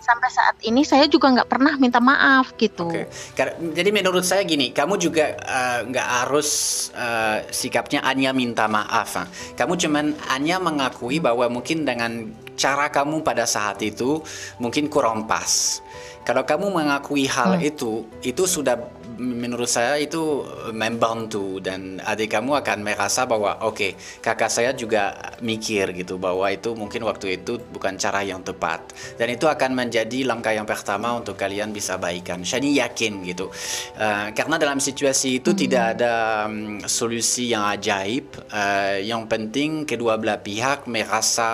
sampai 0.00 0.32
saat 0.32 0.56
ini 0.64 0.80
saya 0.80 1.04
juga 1.04 1.28
nggak 1.28 1.44
pernah 1.44 1.76
minta 1.76 2.00
maaf 2.00 2.56
gitu 2.56 2.88
Oke, 2.88 3.04
Kar- 3.36 3.60
jadi 3.60 3.92
menurut 3.92 4.24
saya 4.24 4.40
gini, 4.42 4.72
kamu 4.72 4.96
juga 4.96 5.36
eh, 5.36 5.80
nggak 5.84 6.08
harus 6.24 6.48
eh, 6.96 7.44
sikapnya 7.52 8.00
hanya 8.00 8.32
minta 8.32 8.64
maaf. 8.64 9.20
ah. 9.20 9.28
Kamu 9.52 9.76
cuman 9.76 10.16
hanya 10.32 10.56
mengakui 10.56 11.20
bahwa 11.20 11.44
mungkin 11.52 11.84
dengan 11.84 12.32
cara 12.56 12.88
kamu 12.88 13.20
pada 13.20 13.44
saat 13.44 13.76
itu 13.84 14.24
mungkin 14.56 14.88
kurang 14.88 15.28
pas. 15.28 15.84
Kalau 16.24 16.48
kamu 16.48 16.72
mengakui 16.72 17.24
hal 17.24 17.60
itu, 17.60 18.08
itu 18.20 18.44
sudah 18.44 18.80
menurut 19.20 19.68
saya 19.68 20.00
itu 20.00 20.48
membantu 20.72 21.60
dan 21.60 22.00
adik 22.00 22.32
kamu 22.32 22.64
akan 22.64 22.80
merasa 22.80 23.28
bahwa 23.28 23.60
oke 23.68 23.92
kakak 24.24 24.48
saya 24.48 24.72
juga 24.72 25.36
mikir 25.44 25.92
gitu 25.92 26.16
bahwa 26.16 26.48
itu 26.48 26.72
mungkin 26.72 27.04
waktu 27.04 27.40
itu 27.40 27.60
bukan 27.70 28.00
cara 28.00 28.24
yang 28.24 28.40
tepat 28.40 28.80
dan 29.20 29.28
itu 29.28 29.44
akan 29.44 29.76
menjadi 29.76 30.24
langkah 30.24 30.56
yang 30.56 30.64
pertama 30.64 31.12
untuk 31.12 31.36
kalian 31.36 31.70
bisa 31.70 32.00
baikan. 32.00 32.40
Shani 32.40 32.72
yakin 32.80 33.20
gitu 33.28 33.52
Eh, 34.00 34.28
karena 34.32 34.56
dalam 34.56 34.78
situasi 34.80 35.42
itu 35.42 35.52
tidak 35.52 35.98
ada 35.98 36.46
mm, 36.48 36.86
solusi 36.88 37.52
yang 37.52 37.66
ajaib. 37.68 38.32
Eh, 38.48 39.04
yang 39.04 39.26
penting 39.26 39.84
kedua 39.84 40.16
belah 40.16 40.40
pihak 40.40 40.88
merasa 40.88 41.50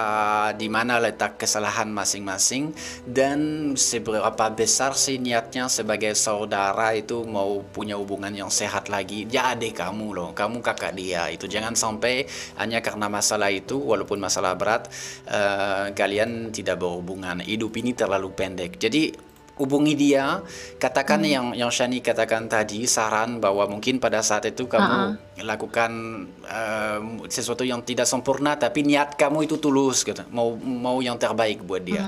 di 0.54 0.68
mana 0.70 1.00
letak 1.00 1.40
kesalahan 1.40 1.90
masing-masing 1.90 2.70
dan 3.08 3.72
seberapa 3.74 4.46
besar 4.52 4.94
sih 4.94 5.18
niatnya 5.18 5.66
sebagai 5.66 6.14
saudara 6.14 6.94
itu 6.94 7.24
mau 7.26 7.55
punya 7.62 7.94
hubungan 7.96 8.32
yang 8.32 8.50
sehat 8.50 8.88
lagi. 8.90 9.24
Dia 9.24 9.54
adik 9.54 9.78
kamu 9.78 10.16
loh, 10.16 10.30
kamu 10.32 10.64
kakak 10.64 10.96
dia. 10.96 11.30
Itu 11.30 11.46
jangan 11.46 11.76
sampai 11.76 12.26
hanya 12.60 12.82
karena 12.82 13.06
masalah 13.06 13.52
itu, 13.52 13.78
walaupun 13.78 14.18
masalah 14.18 14.58
berat, 14.58 14.88
eh, 15.28 15.92
kalian 15.94 16.50
tidak 16.50 16.80
berhubungan. 16.82 17.40
Hidup 17.44 17.72
ini 17.78 17.92
terlalu 17.96 18.32
pendek. 18.32 18.80
Jadi 18.80 19.12
hubungi 19.56 19.96
dia, 19.96 20.44
katakan 20.76 21.24
yang 21.24 21.56
yang 21.56 21.72
Shani 21.72 22.04
katakan 22.04 22.44
tadi, 22.44 22.84
saran 22.84 23.40
bahwa 23.40 23.64
mungkin 23.68 23.96
pada 23.96 24.20
saat 24.20 24.44
itu 24.48 24.68
kamu 24.68 25.16
lakukan 25.44 25.92
eh, 26.44 27.00
sesuatu 27.32 27.64
yang 27.64 27.80
tidak 27.84 28.04
sempurna, 28.04 28.56
tapi 28.56 28.84
niat 28.84 29.16
kamu 29.16 29.48
itu 29.48 29.56
tulus, 29.56 30.04
gitu. 30.04 30.24
mau 30.32 30.54
mau 30.60 31.00
yang 31.00 31.16
terbaik 31.16 31.64
buat 31.64 31.84
dia. 31.84 32.04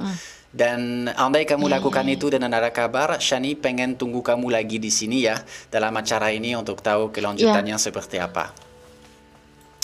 Dan 0.48 1.12
andai 1.12 1.44
kamu 1.44 1.68
lakukan 1.68 2.08
itu 2.08 2.32
dan 2.32 2.48
ada 2.48 2.72
kabar, 2.72 3.20
Shani 3.20 3.52
pengen 3.52 4.00
tunggu 4.00 4.24
kamu 4.24 4.48
lagi 4.48 4.80
di 4.80 4.88
sini 4.88 5.28
ya 5.28 5.36
dalam 5.68 5.92
acara 5.92 6.32
ini 6.32 6.56
untuk 6.56 6.80
tahu 6.80 7.12
kelanjutannya 7.12 7.76
seperti 7.76 8.16
apa. 8.16 8.56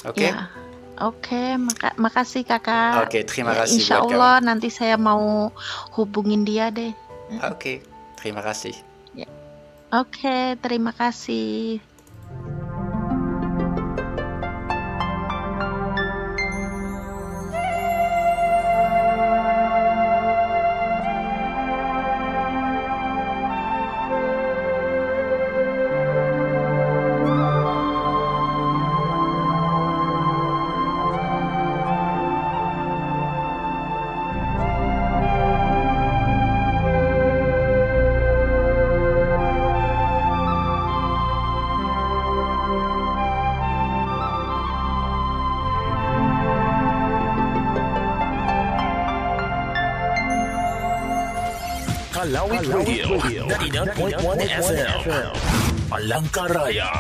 Oke? 0.09 0.33
Ya. 0.33 0.49
Oke, 0.95 1.59
maka- 1.59 1.97
makasih 1.99 2.47
kakak. 2.47 3.11
Oke, 3.11 3.27
terima 3.27 3.53
Ya, 3.53 3.67
kasih 3.67 3.83
Insya 3.83 3.97
buat 3.99 4.15
Allah 4.15 4.35
nanti 4.47 4.71
saya 4.71 4.95
mau 4.95 5.51
hubungin 5.99 6.47
dia 6.47 6.71
deh. 6.71 6.95
Oke, 7.51 7.83
terima 8.17 8.41
kasih. 8.41 8.73
Oke, 9.95 10.59
terima 10.59 10.91
kasih. 10.91 11.79
99.1 53.95 55.07
FM. 55.07 55.31
Palangkaraya. 55.87 56.91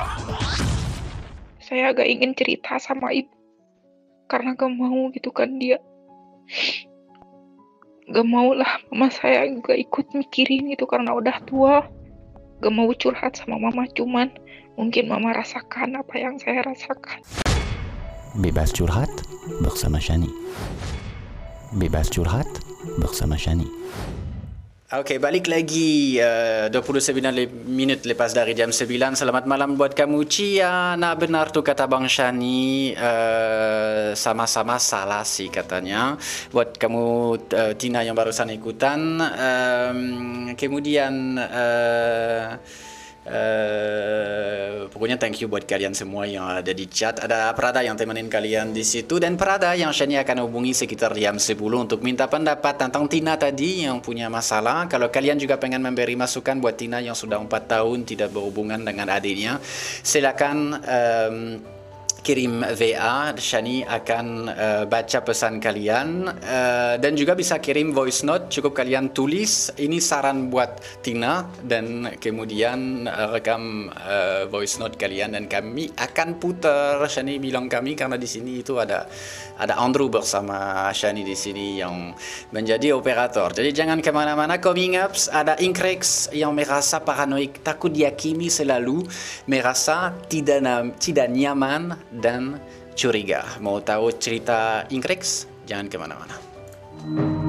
saya 1.59 1.91
agak 1.91 2.07
ingin 2.07 2.39
cerita 2.39 2.79
sama 2.79 3.11
ibu 3.11 3.35
karena 4.31 4.55
gak 4.55 4.71
mau 4.71 5.11
gitu 5.11 5.35
kan 5.35 5.59
dia 5.59 5.83
gak 8.07 8.23
mau 8.31 8.55
lah 8.55 8.79
mama 8.95 9.11
saya 9.11 9.43
juga 9.51 9.75
ikut 9.75 10.07
mikirin 10.15 10.71
gitu 10.71 10.87
karena 10.87 11.19
udah 11.19 11.35
tua 11.51 11.83
gak 12.63 12.71
mau 12.71 12.87
curhat 12.95 13.35
sama 13.43 13.59
mama 13.59 13.91
cuman 13.99 14.31
mungkin 14.79 15.11
mama 15.11 15.35
rasakan 15.35 15.99
apa 15.99 16.15
yang 16.15 16.39
saya 16.39 16.63
rasakan 16.63 17.19
Bebas 18.39 18.71
curhat 18.71 19.11
bersama 19.67 19.99
Shani. 19.99 20.31
Bebas 21.75 22.07
curhat 22.07 22.47
bersama 23.03 23.35
Shani. 23.35 23.67
Oke, 24.95 25.19
balik 25.19 25.51
lagi 25.51 26.23
uh, 26.23 26.71
29 26.71 27.19
le- 27.35 27.51
minit 27.67 28.07
lepas 28.07 28.31
dari 28.31 28.55
jam 28.55 28.71
9. 28.71 29.19
Selamat 29.19 29.43
malam 29.43 29.75
buat 29.75 29.91
kamu 29.91 30.23
Cia. 30.31 30.95
Nah 30.95 31.19
benar 31.19 31.51
tuh 31.51 31.67
kata 31.67 31.91
Bang 31.91 32.07
Shani 32.07 32.95
uh, 32.95 34.15
sama-sama 34.15 34.79
salah 34.79 35.27
sih 35.27 35.51
katanya. 35.51 36.15
Buat 36.55 36.79
kamu 36.79 37.07
uh, 37.43 37.73
Tina 37.75 38.07
yang 38.07 38.15
barusan 38.15 38.55
ikutan. 38.55 39.19
Um, 39.19 40.01
kemudian 40.55 41.43
uh, 41.43 42.55
Uh, 43.25 44.85
pokoknya 44.93 45.17
thank 45.17 45.41
you 45.41 45.49
buat 45.49 45.65
kalian 45.65 45.97
semua 45.97 46.29
yang 46.29 46.45
ada 46.45 46.77
di 46.77 46.85
chat. 46.85 47.17
Ada 47.25 47.57
Prada 47.57 47.81
yang 47.81 47.97
temenin 47.97 48.29
kalian 48.29 48.77
di 48.77 48.85
situ 48.85 49.17
dan 49.17 49.41
Prada 49.41 49.73
yang 49.73 49.97
Shani 49.97 50.21
akan 50.21 50.45
hubungi 50.45 50.77
sekitar 50.77 51.17
jam 51.17 51.41
10 51.41 51.57
untuk 51.57 52.05
minta 52.05 52.29
pendapat 52.29 52.77
tentang 52.77 53.09
Tina 53.09 53.41
tadi 53.41 53.89
yang 53.89 54.05
punya 54.05 54.29
masalah. 54.29 54.85
Kalau 54.93 55.09
kalian 55.09 55.41
juga 55.41 55.57
pengen 55.57 55.81
memberi 55.81 56.21
masukan 56.21 56.61
buat 56.61 56.77
Tina 56.77 57.01
yang 57.01 57.17
sudah 57.17 57.41
4 57.41 57.49
tahun 57.49 58.05
tidak 58.05 58.29
berhubungan 58.29 58.85
dengan 58.85 59.09
adiknya, 59.09 59.57
silakan 60.05 60.85
um, 60.85 61.37
kirim 62.25 62.65
VA, 62.65 63.37
Shani 63.37 63.85
akan 63.85 64.49
uh, 64.49 64.85
baca 64.89 65.21
pesan 65.21 65.61
kalian 65.61 66.25
uh, 66.25 66.97
dan 66.97 67.13
juga 67.21 67.37
bisa 67.37 67.61
kirim 67.61 67.93
voice 67.93 68.25
note, 68.25 68.49
cukup 68.49 68.81
kalian 68.81 69.13
tulis 69.13 69.69
ini 69.77 70.01
saran 70.01 70.49
buat 70.49 70.81
Tina 71.05 71.45
dan 71.61 72.17
kemudian 72.17 73.05
uh, 73.05 73.37
rekam 73.37 73.93
uh, 73.93 74.49
voice 74.49 74.81
note 74.81 74.97
kalian 74.97 75.37
dan 75.37 75.53
kami 75.53 75.93
akan 76.01 76.41
putar 76.41 77.05
Shani 77.05 77.37
bilang 77.37 77.69
kami 77.69 77.93
karena 77.93 78.17
di 78.17 78.25
sini 78.25 78.65
itu 78.65 78.81
ada 78.81 79.05
ada 79.61 79.77
Andrew 79.77 80.09
bersama 80.09 80.89
Shani 80.97 81.29
di 81.29 81.37
sini 81.37 81.79
yang 81.79 82.17
menjadi 82.51 82.97
operator. 82.97 83.53
Jadi 83.53 83.71
jangan 83.71 84.01
ke 84.01 84.09
mana-mana. 84.11 84.57
Coming 84.57 84.97
up 84.97 85.13
ada 85.29 85.61
Inkrex 85.61 86.33
yang 86.33 86.57
merasa 86.57 87.05
paranoid, 87.05 87.61
takut 87.61 87.93
dihakimi 87.93 88.49
selalu, 88.49 89.05
merasa 89.45 90.17
tidak 90.27 90.65
tidak 90.97 91.29
nyaman 91.29 91.93
dan 92.19 92.59
curiga. 92.95 93.43
Mau 93.59 93.83
tahu 93.83 94.15
cerita 94.17 94.87
Inkrex? 94.91 95.51
Jangan 95.67 95.87
ke 95.91 95.97
mana-mana. 95.97 97.44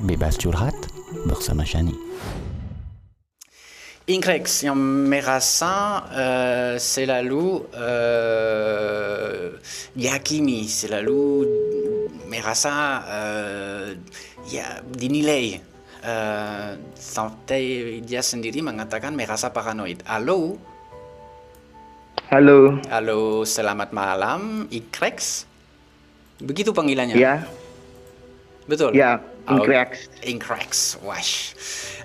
Bebas 0.01 0.35
curhat 0.35 0.75
bersama 1.29 1.63
Shani. 1.63 1.95
Inkrex 4.05 4.61
yang 4.61 4.77
merasa 5.09 6.05
uh, 6.13 6.75
selalu 6.77 7.65
uh, 7.73 9.49
dihakimi, 9.97 10.69
selalu 10.69 11.49
merasa 12.29 13.01
uh, 13.01 13.89
ya 14.45 14.85
dinilai 14.85 15.57
uh, 16.05 16.77
sampai 16.93 17.97
dia 18.05 18.21
sendiri 18.21 18.61
mengatakan 18.61 19.17
merasa 19.17 19.49
paranoid. 19.49 20.05
Halo? 20.05 20.74
Halo. 22.25 22.81
Halo, 22.89 23.45
selamat 23.45 23.93
malam, 23.93 24.65
Ikrex. 24.73 25.45
Begitu 26.41 26.73
panggilannya? 26.73 27.13
Ya. 27.13 27.45
Betul? 28.65 28.97
Ya, 28.97 29.21
Inkrex. 29.45 30.09
Oh, 30.09 30.33
Inkrex, 30.33 30.69
wash. 31.05 31.53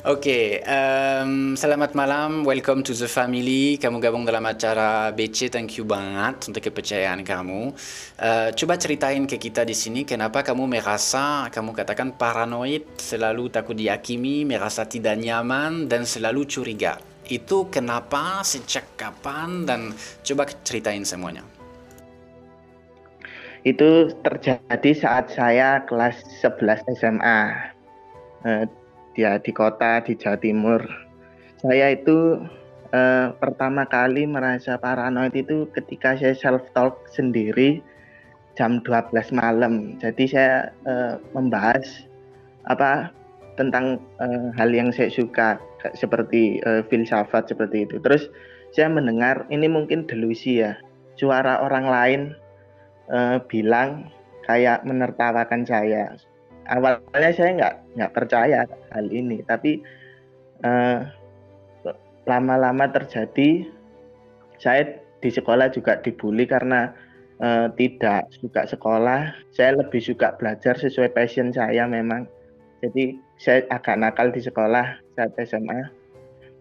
Oke, 0.05 0.21
okay, 0.21 0.45
um, 0.69 1.57
selamat 1.57 1.97
malam, 1.97 2.45
welcome 2.45 2.85
to 2.85 2.93
the 2.93 3.09
family. 3.09 3.81
Kamu 3.81 3.97
gabung 3.97 4.29
dalam 4.29 4.45
acara 4.45 5.09
BC, 5.09 5.49
thank 5.49 5.81
you 5.81 5.89
banget 5.89 6.53
untuk 6.53 6.69
kepercayaan 6.69 7.25
kamu. 7.25 7.73
Uh, 8.21 8.53
coba 8.53 8.77
ceritain 8.77 9.25
ke 9.25 9.41
kita 9.41 9.65
di 9.65 9.73
sini 9.73 10.05
kenapa 10.05 10.45
kamu 10.45 10.69
merasa, 10.69 11.49
kamu 11.49 11.73
katakan 11.73 12.13
paranoid, 12.13 12.85
selalu 13.01 13.49
takut 13.49 13.73
dihakimi, 13.73 14.45
merasa 14.45 14.85
tidak 14.85 15.17
nyaman, 15.17 15.89
dan 15.89 16.05
selalu 16.05 16.45
curiga 16.45 17.01
itu 17.31 17.71
kenapa, 17.71 18.43
sejak 18.43 18.85
kapan, 18.99 19.65
dan 19.65 19.95
coba 20.27 20.51
ceritain 20.67 21.07
semuanya. 21.07 21.47
Itu 23.63 24.11
terjadi 24.27 24.91
saat 24.97 25.31
saya 25.31 25.85
kelas 25.87 26.19
11 26.43 26.83
SMA. 26.99 27.41
Eh, 28.45 28.65
dia 29.15 29.39
di 29.39 29.53
kota 29.55 30.03
di 30.03 30.19
Jawa 30.19 30.41
Timur. 30.43 30.81
Saya 31.63 31.95
itu 31.95 32.41
eh, 32.91 33.31
pertama 33.39 33.87
kali 33.87 34.27
merasa 34.27 34.81
paranoid 34.81 35.37
itu 35.37 35.69
ketika 35.77 36.17
saya 36.17 36.33
self 36.35 36.65
talk 36.73 37.05
sendiri 37.13 37.85
jam 38.59 38.81
12 38.83 39.31
malam. 39.37 40.01
Jadi 40.01 40.25
saya 40.25 40.73
eh, 40.89 41.15
membahas 41.37 42.09
apa 42.65 43.13
tentang 43.61 44.01
uh, 44.17 44.49
hal 44.57 44.73
yang 44.73 44.89
saya 44.89 45.13
suka 45.13 45.61
seperti 45.97 46.61
uh, 46.65 46.85
filsafat 46.87 47.51
seperti 47.51 47.89
itu. 47.89 47.97
Terus 48.01 48.29
saya 48.71 48.89
mendengar 48.93 49.49
ini 49.51 49.67
mungkin 49.67 50.07
delusi 50.07 50.63
ya. 50.63 50.77
Suara 51.19 51.61
orang 51.61 51.87
lain 51.89 52.21
uh, 53.13 53.39
bilang 53.49 54.09
kayak 54.47 54.85
menertawakan 54.87 55.67
saya. 55.67 56.17
Awalnya 56.71 57.31
saya 57.35 57.51
nggak 57.59 57.75
nggak 57.99 58.13
percaya 58.15 58.63
hal 58.95 59.07
ini, 59.11 59.43
tapi 59.43 59.83
lama-lama 62.29 62.85
uh, 62.87 62.93
terjadi. 62.95 63.67
Saya 64.61 65.01
di 65.25 65.33
sekolah 65.33 65.73
juga 65.73 65.97
dibully 66.05 66.45
karena 66.45 66.93
uh, 67.41 67.73
tidak 67.75 68.29
suka 68.31 68.69
sekolah. 68.69 69.35
Saya 69.51 69.81
lebih 69.81 69.99
suka 69.99 70.37
belajar 70.37 70.77
sesuai 70.77 71.11
passion 71.17 71.51
saya 71.51 71.89
memang. 71.89 72.29
Jadi 72.81 73.19
saya 73.37 73.65
agak 73.69 73.97
nakal 74.01 74.33
di 74.33 74.41
sekolah 74.41 75.01
saat 75.21 75.37
SMA. 75.45 75.93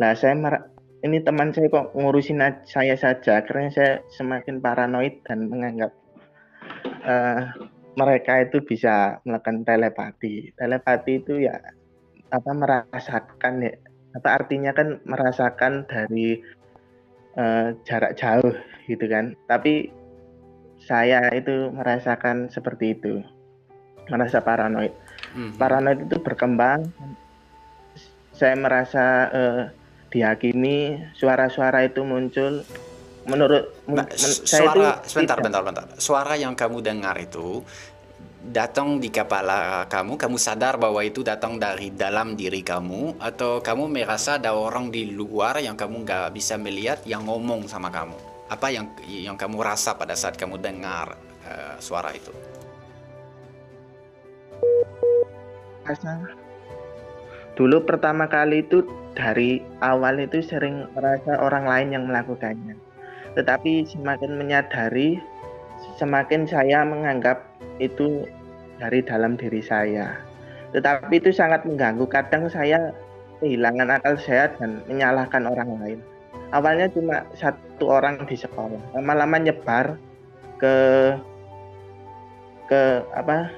Nah, 0.03 0.11
saya 0.11 0.35
mer 0.35 0.67
ini 0.99 1.23
teman 1.23 1.55
saya 1.55 1.71
kok 1.71 1.95
ngurusin 1.95 2.43
saya 2.67 2.99
saja, 2.99 3.39
karena 3.47 3.71
saya 3.71 4.03
semakin 4.11 4.59
paranoid 4.59 5.23
dan 5.23 5.47
menganggap 5.47 5.95
uh, 7.07 7.55
mereka 7.95 8.43
itu 8.43 8.59
bisa 8.59 9.23
melakukan 9.23 9.63
telepati. 9.63 10.51
Telepati 10.59 11.23
itu 11.23 11.47
ya 11.47 11.55
apa 12.35 12.51
merasakan 12.51 13.63
ya, 13.63 13.73
apa 14.19 14.27
artinya 14.43 14.75
kan 14.75 14.99
merasakan 15.07 15.87
dari 15.87 16.43
uh, 17.39 17.71
jarak 17.87 18.19
jauh 18.19 18.51
gitu 18.91 19.07
kan. 19.07 19.39
Tapi 19.47 19.87
saya 20.83 21.31
itu 21.31 21.71
merasakan 21.71 22.51
seperti 22.51 22.95
itu, 22.99 23.23
merasa 24.11 24.43
paranoid 24.43 24.91
hmm. 25.35 25.57
paranoid 25.59 25.99
itu 26.07 26.17
berkembang 26.21 26.87
saya 28.39 28.55
merasa 28.55 29.05
uh, 29.35 29.63
dihakimi 30.07 30.95
suara-suara 31.13 31.83
itu 31.83 32.07
muncul 32.07 32.63
menurut 33.27 33.67
nah, 33.85 34.07
men, 34.07 34.15
suara 34.15 35.03
itu 35.03 35.11
sebentar 35.11 35.37
tidak. 35.37 35.45
bentar 35.45 35.61
bentar 35.61 35.85
suara 35.99 36.33
yang 36.39 36.55
kamu 36.55 36.79
dengar 36.79 37.19
itu 37.19 37.61
datang 38.39 39.03
di 39.03 39.11
kepala 39.11 39.83
kamu, 39.91 40.15
kamu 40.15 40.37
sadar 40.39 40.79
bahwa 40.79 41.03
itu 41.03 41.19
datang 41.21 41.59
dari 41.59 41.91
dalam 41.91 42.39
diri 42.39 42.63
kamu, 42.63 43.19
atau 43.19 43.59
kamu 43.59 43.91
merasa 43.91 44.39
ada 44.39 44.55
orang 44.55 44.87
di 44.87 45.11
luar 45.11 45.59
yang 45.59 45.75
kamu 45.75 46.07
nggak 46.07 46.31
bisa 46.31 46.55
melihat 46.55 47.03
yang 47.03 47.27
ngomong 47.27 47.67
sama 47.67 47.91
kamu? 47.91 48.15
Apa 48.47 48.71
yang 48.71 48.87
yang 49.05 49.35
kamu 49.35 49.59
rasa 49.59 49.93
pada 49.93 50.15
saat 50.15 50.39
kamu 50.39 50.55
dengar 50.55 51.19
uh, 51.45 51.75
suara 51.83 52.15
itu? 52.15 52.31
Rasa 55.83 56.15
dulu 57.59 57.83
pertama 57.83 58.23
kali 58.31 58.63
itu 58.63 58.87
dari 59.19 59.59
awal 59.83 60.15
itu 60.23 60.39
sering 60.39 60.87
merasa 60.95 61.35
orang 61.43 61.67
lain 61.67 61.87
yang 61.91 62.03
melakukannya. 62.07 62.79
Tetapi 63.35 63.83
semakin 63.83 64.39
menyadari, 64.39 65.19
semakin 65.99 66.47
saya 66.47 66.87
menganggap 66.87 67.43
itu 67.83 68.23
dari 68.79 69.03
dalam 69.03 69.35
diri 69.35 69.59
saya. 69.59 70.15
Tetapi 70.71 71.19
itu 71.19 71.35
sangat 71.35 71.67
mengganggu. 71.67 72.07
Kadang 72.07 72.47
saya 72.47 72.95
kehilangan 73.43 73.91
akal 73.91 74.15
sehat 74.15 74.55
dan 74.63 74.79
menyalahkan 74.87 75.43
orang 75.43 75.69
lain. 75.83 75.99
Awalnya 76.55 76.87
cuma 76.95 77.27
satu 77.35 77.91
orang 77.91 78.23
di 78.23 78.39
sekolah, 78.39 78.95
lama-lama 78.95 79.35
nyebar 79.37 79.99
ke 80.57 80.75
ke 82.71 82.81
apa 83.13 83.51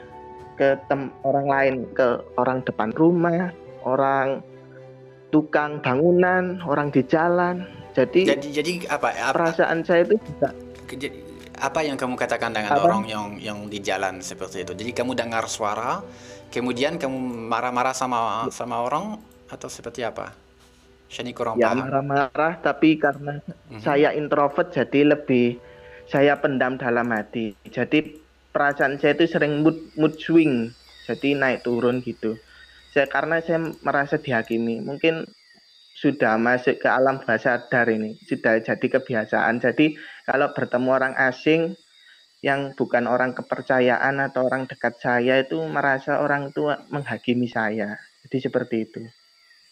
ke 0.60 0.76
tem, 0.90 1.14
orang 1.24 1.48
lain, 1.48 1.76
ke 1.96 2.20
orang 2.36 2.60
depan 2.68 2.92
rumah, 3.00 3.50
orang 3.86 4.42
tukang 5.32 5.80
bangunan, 5.80 6.60
orang 6.68 6.92
di 6.92 7.02
jalan. 7.08 7.66
Jadi 7.92 8.28
jadi, 8.28 8.48
jadi 8.62 8.72
apa, 8.88 9.12
apa 9.12 9.36
perasaan 9.36 9.84
saya 9.84 10.08
itu 10.08 10.16
juga 10.20 10.56
jadi, 10.88 11.18
apa 11.60 11.80
yang 11.84 11.96
kamu 12.00 12.16
katakan 12.16 12.56
dengan 12.56 12.72
apa? 12.76 12.84
orang 12.88 13.04
yang 13.08 13.26
yang 13.40 13.60
di 13.68 13.80
jalan 13.84 14.24
seperti 14.24 14.64
itu? 14.64 14.72
Jadi 14.76 14.92
kamu 14.96 15.16
dengar 15.16 15.48
suara, 15.48 16.04
kemudian 16.52 16.96
kamu 17.00 17.16
marah-marah 17.52 17.96
sama 17.96 18.48
sama 18.52 18.80
orang 18.84 19.20
atau 19.52 19.68
seperti 19.68 20.08
apa? 20.08 20.32
Shani 21.12 21.36
kurang 21.36 21.60
ya, 21.60 21.76
marah-marah 21.76 22.64
tapi 22.64 22.96
karena 22.96 23.44
mm-hmm. 23.44 23.84
saya 23.84 24.16
introvert 24.16 24.72
jadi 24.72 25.12
lebih 25.12 25.60
saya 26.08 26.40
pendam 26.40 26.80
dalam 26.80 27.12
hati. 27.12 27.52
Jadi 27.68 28.20
perasaan 28.56 28.96
saya 29.00 29.20
itu 29.20 29.28
sering 29.28 29.60
mood 29.60 29.76
mood 30.00 30.16
swing, 30.16 30.72
jadi 31.12 31.36
naik 31.36 31.68
turun 31.68 32.00
gitu 32.00 32.40
saya 32.92 33.08
karena 33.08 33.40
saya 33.40 33.60
merasa 33.82 34.20
dihakimi. 34.20 34.84
Mungkin 34.84 35.24
sudah 35.96 36.36
masuk 36.36 36.82
ke 36.82 36.88
alam 36.92 37.24
bawah 37.24 37.40
sadar 37.40 37.88
ini. 37.88 38.20
Sudah 38.28 38.60
jadi 38.60 38.88
kebiasaan. 39.00 39.64
Jadi 39.64 39.96
kalau 40.28 40.52
bertemu 40.52 40.90
orang 40.92 41.16
asing 41.16 41.76
yang 42.42 42.74
bukan 42.74 43.06
orang 43.06 43.38
kepercayaan 43.38 44.18
atau 44.18 44.50
orang 44.50 44.66
dekat 44.66 44.98
saya 44.98 45.46
itu 45.46 45.62
merasa 45.70 46.20
orang 46.20 46.50
tua 46.52 46.84
menghakimi 46.90 47.46
saya. 47.46 47.96
Jadi 48.26 48.38
seperti 48.50 48.78
itu. 48.82 49.02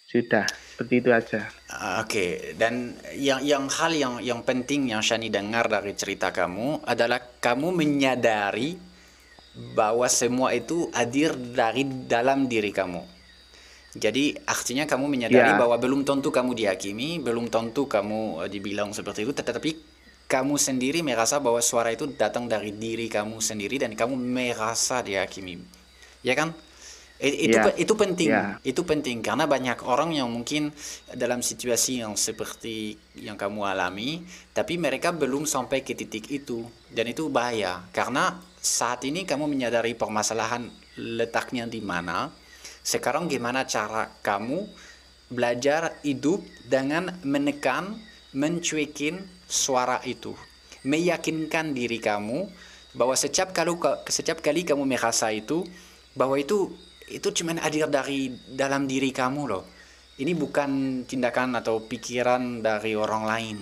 Sudah 0.09 0.45
seperti 0.49 1.05
itu 1.05 1.09
aja. 1.13 1.45
Uh, 1.69 2.01
oke. 2.01 2.09
Okay. 2.09 2.29
dan 2.57 2.97
yang 3.13 3.45
yang 3.45 3.65
hal 3.69 3.93
yang 3.93 4.17
yang 4.21 4.41
penting 4.41 4.89
yang 4.89 5.05
Shani 5.05 5.29
dengar 5.29 5.69
dari 5.69 5.93
cerita 5.93 6.33
kamu 6.33 6.81
adalah 6.81 7.21
kamu 7.37 7.69
menyadari 7.73 8.88
bahwa 9.75 10.07
semua 10.07 10.55
itu 10.55 10.87
hadir 10.95 11.35
dari 11.35 11.83
dalam 12.07 12.47
diri 12.47 12.71
kamu. 12.71 13.19
Jadi 13.97 14.37
artinya 14.45 14.85
kamu 14.85 15.09
menyadari 15.09 15.49
yeah. 15.49 15.57
bahwa 15.57 15.73
belum 15.81 16.05
tentu 16.05 16.29
kamu 16.29 16.53
dihakimi, 16.53 17.17
belum 17.25 17.49
tentu 17.49 17.89
kamu 17.89 18.45
uh, 18.45 18.49
dibilang 18.49 18.93
seperti 18.93 19.25
itu, 19.25 19.33
tetapi 19.33 19.73
kamu 20.29 20.61
sendiri 20.61 21.01
merasa 21.01 21.41
bahwa 21.41 21.57
suara 21.57 21.89
itu 21.89 22.05
datang 22.13 22.45
dari 22.45 22.69
diri 22.69 23.09
kamu 23.09 23.41
sendiri 23.41 23.81
dan 23.81 23.97
kamu 23.97 24.13
merasa 24.13 25.01
dihakimi. 25.01 25.57
Ya 26.21 26.37
kan? 26.37 26.53
Itu 27.19 27.57
yeah. 27.57 27.75
itu 27.75 27.93
penting, 27.97 28.29
yeah. 28.31 28.61
itu 28.63 28.79
penting 28.85 29.19
karena 29.25 29.43
banyak 29.43 29.83
orang 29.83 30.15
yang 30.15 30.29
mungkin 30.31 30.71
dalam 31.17 31.41
situasi 31.41 31.99
yang 31.99 32.13
seperti 32.13 32.95
yang 33.17 33.35
kamu 33.35 33.67
alami, 33.67 34.23
tapi 34.53 34.77
mereka 34.77 35.11
belum 35.11 35.43
sampai 35.49 35.81
ke 35.81 35.97
titik 35.97 36.29
itu 36.29 36.63
dan 36.93 37.09
itu 37.09 37.27
bahaya 37.27 37.83
karena 37.91 38.37
saat 38.59 39.07
ini 39.07 39.23
kamu 39.23 39.47
menyadari 39.47 39.95
permasalahan 39.95 40.67
letaknya 40.99 41.65
di 41.65 41.79
mana. 41.79 42.31
Sekarang 42.83 43.31
gimana 43.31 43.63
cara 43.63 44.11
kamu 44.23 44.67
belajar 45.31 45.99
hidup 46.03 46.43
dengan 46.67 47.13
menekan, 47.23 47.95
mencuekin 48.35 49.21
suara 49.45 50.01
itu, 50.05 50.33
meyakinkan 50.83 51.73
diri 51.73 51.97
kamu 52.01 52.49
bahwa 52.97 53.13
setiap 53.13 53.53
kali 53.53 53.73
setiap 54.09 54.41
kali 54.41 54.65
kamu 54.65 54.85
merasa 54.85 55.29
itu 55.29 55.61
bahwa 56.17 56.35
itu 56.37 56.73
itu 57.09 57.29
cuma 57.41 57.57
hadir 57.57 57.89
dari 57.89 58.33
dalam 58.53 58.85
diri 58.85 59.09
kamu 59.09 59.41
loh. 59.49 59.65
Ini 60.19 60.35
bukan 60.35 61.03
tindakan 61.07 61.55
atau 61.63 61.87
pikiran 61.87 62.59
dari 62.59 62.91
orang 62.91 63.23
lain. 63.23 63.57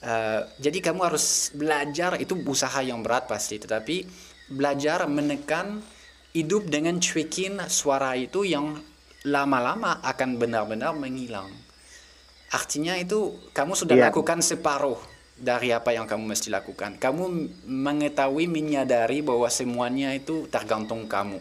Uh, 0.00 0.48
jadi 0.56 0.80
kamu 0.80 1.12
harus 1.12 1.52
belajar 1.52 2.16
itu 2.16 2.32
usaha 2.48 2.80
yang 2.80 3.04
berat 3.04 3.28
pasti, 3.28 3.60
tetapi 3.60 4.08
belajar 4.48 5.04
menekan 5.04 5.84
hidup 6.32 6.72
dengan 6.72 6.96
cuekin 6.96 7.60
suara 7.68 8.16
itu 8.16 8.48
yang 8.48 8.80
lama-lama 9.28 10.00
akan 10.00 10.40
benar-benar 10.40 10.96
menghilang. 10.96 11.52
Artinya 12.50 12.96
itu 12.96 13.36
kamu 13.52 13.76
sudah 13.76 13.96
yeah. 14.00 14.06
lakukan 14.08 14.40
separuh 14.40 14.98
dari 15.40 15.72
apa 15.72 15.92
yang 15.96 16.08
kamu 16.08 16.32
mesti 16.32 16.48
lakukan. 16.52 17.00
Kamu 17.00 17.24
mengetahui, 17.68 18.48
menyadari 18.48 19.24
bahwa 19.24 19.48
semuanya 19.48 20.12
itu 20.12 20.48
tergantung 20.48 21.08
kamu. 21.08 21.40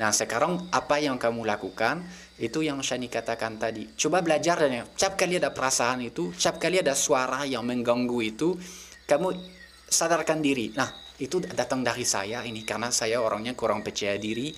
Nah 0.00 0.10
sekarang 0.10 0.64
apa 0.72 0.96
yang 0.96 1.20
kamu 1.20 1.44
lakukan 1.44 2.00
itu 2.40 2.64
yang 2.64 2.80
Shani 2.80 3.12
katakan 3.12 3.60
tadi. 3.60 3.84
Coba 3.92 4.24
belajar 4.24 4.56
dan 4.64 4.88
setiap 4.96 5.20
kali 5.20 5.36
ada 5.36 5.52
perasaan 5.52 6.00
itu, 6.00 6.32
setiap 6.32 6.56
kali 6.56 6.80
ada 6.80 6.96
suara 6.96 7.44
yang 7.44 7.68
mengganggu 7.68 8.18
itu, 8.24 8.56
kamu 9.04 9.36
sadarkan 9.84 10.40
diri. 10.40 10.72
Nah 10.72 10.88
itu 11.20 11.44
datang 11.44 11.84
dari 11.84 12.08
saya 12.08 12.40
ini 12.48 12.64
karena 12.64 12.88
saya 12.88 13.20
orangnya 13.20 13.52
kurang 13.52 13.84
percaya 13.84 14.16
diri, 14.16 14.48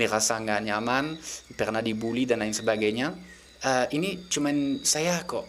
merasa 0.00 0.40
nggak 0.40 0.60
nyaman, 0.64 1.12
pernah 1.52 1.84
dibully 1.84 2.24
dan 2.24 2.40
lain 2.40 2.56
sebagainya. 2.56 3.12
Uh, 3.60 3.84
ini 3.92 4.24
cuman 4.32 4.80
saya 4.80 5.20
kok 5.28 5.44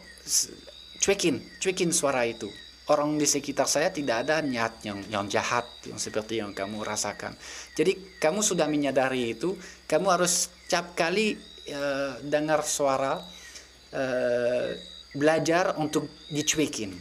cuekin, 1.00 1.40
cuekin 1.64 1.96
suara 1.96 2.28
itu 2.28 2.52
orang 2.88 3.20
di 3.20 3.28
sekitar 3.28 3.68
saya 3.68 3.92
tidak 3.92 4.28
ada 4.28 4.40
niat 4.40 4.80
yang 4.88 5.00
yang 5.12 5.28
jahat 5.28 5.68
yang 5.88 6.00
seperti 6.00 6.40
yang 6.40 6.56
kamu 6.56 6.84
rasakan. 6.84 7.36
Jadi 7.76 8.20
kamu 8.20 8.40
sudah 8.40 8.68
menyadari 8.68 9.36
itu, 9.36 9.56
kamu 9.88 10.08
harus 10.08 10.52
setiap 10.68 10.96
kali 10.96 11.36
uh, 11.72 12.20
dengar 12.24 12.64
suara 12.64 13.20
uh, 13.94 14.68
belajar 15.16 15.76
untuk 15.80 16.08
dicuekin. 16.32 16.94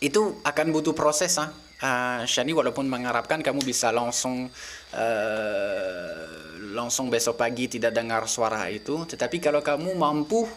Itu 0.00 0.40
akan 0.44 0.66
butuh 0.72 0.92
proses, 0.92 1.36
ah. 1.40 1.52
Uh, 1.76 2.24
Shani 2.24 2.56
walaupun 2.56 2.88
mengharapkan 2.88 3.44
kamu 3.44 3.60
bisa 3.60 3.92
langsung 3.92 4.48
uh, 4.96 6.24
langsung 6.72 7.12
besok 7.12 7.36
pagi 7.36 7.68
tidak 7.68 7.92
dengar 7.92 8.24
suara 8.24 8.72
itu, 8.72 9.04
tetapi 9.04 9.44
kalau 9.44 9.60
kamu 9.60 9.92
mampu 9.92 10.48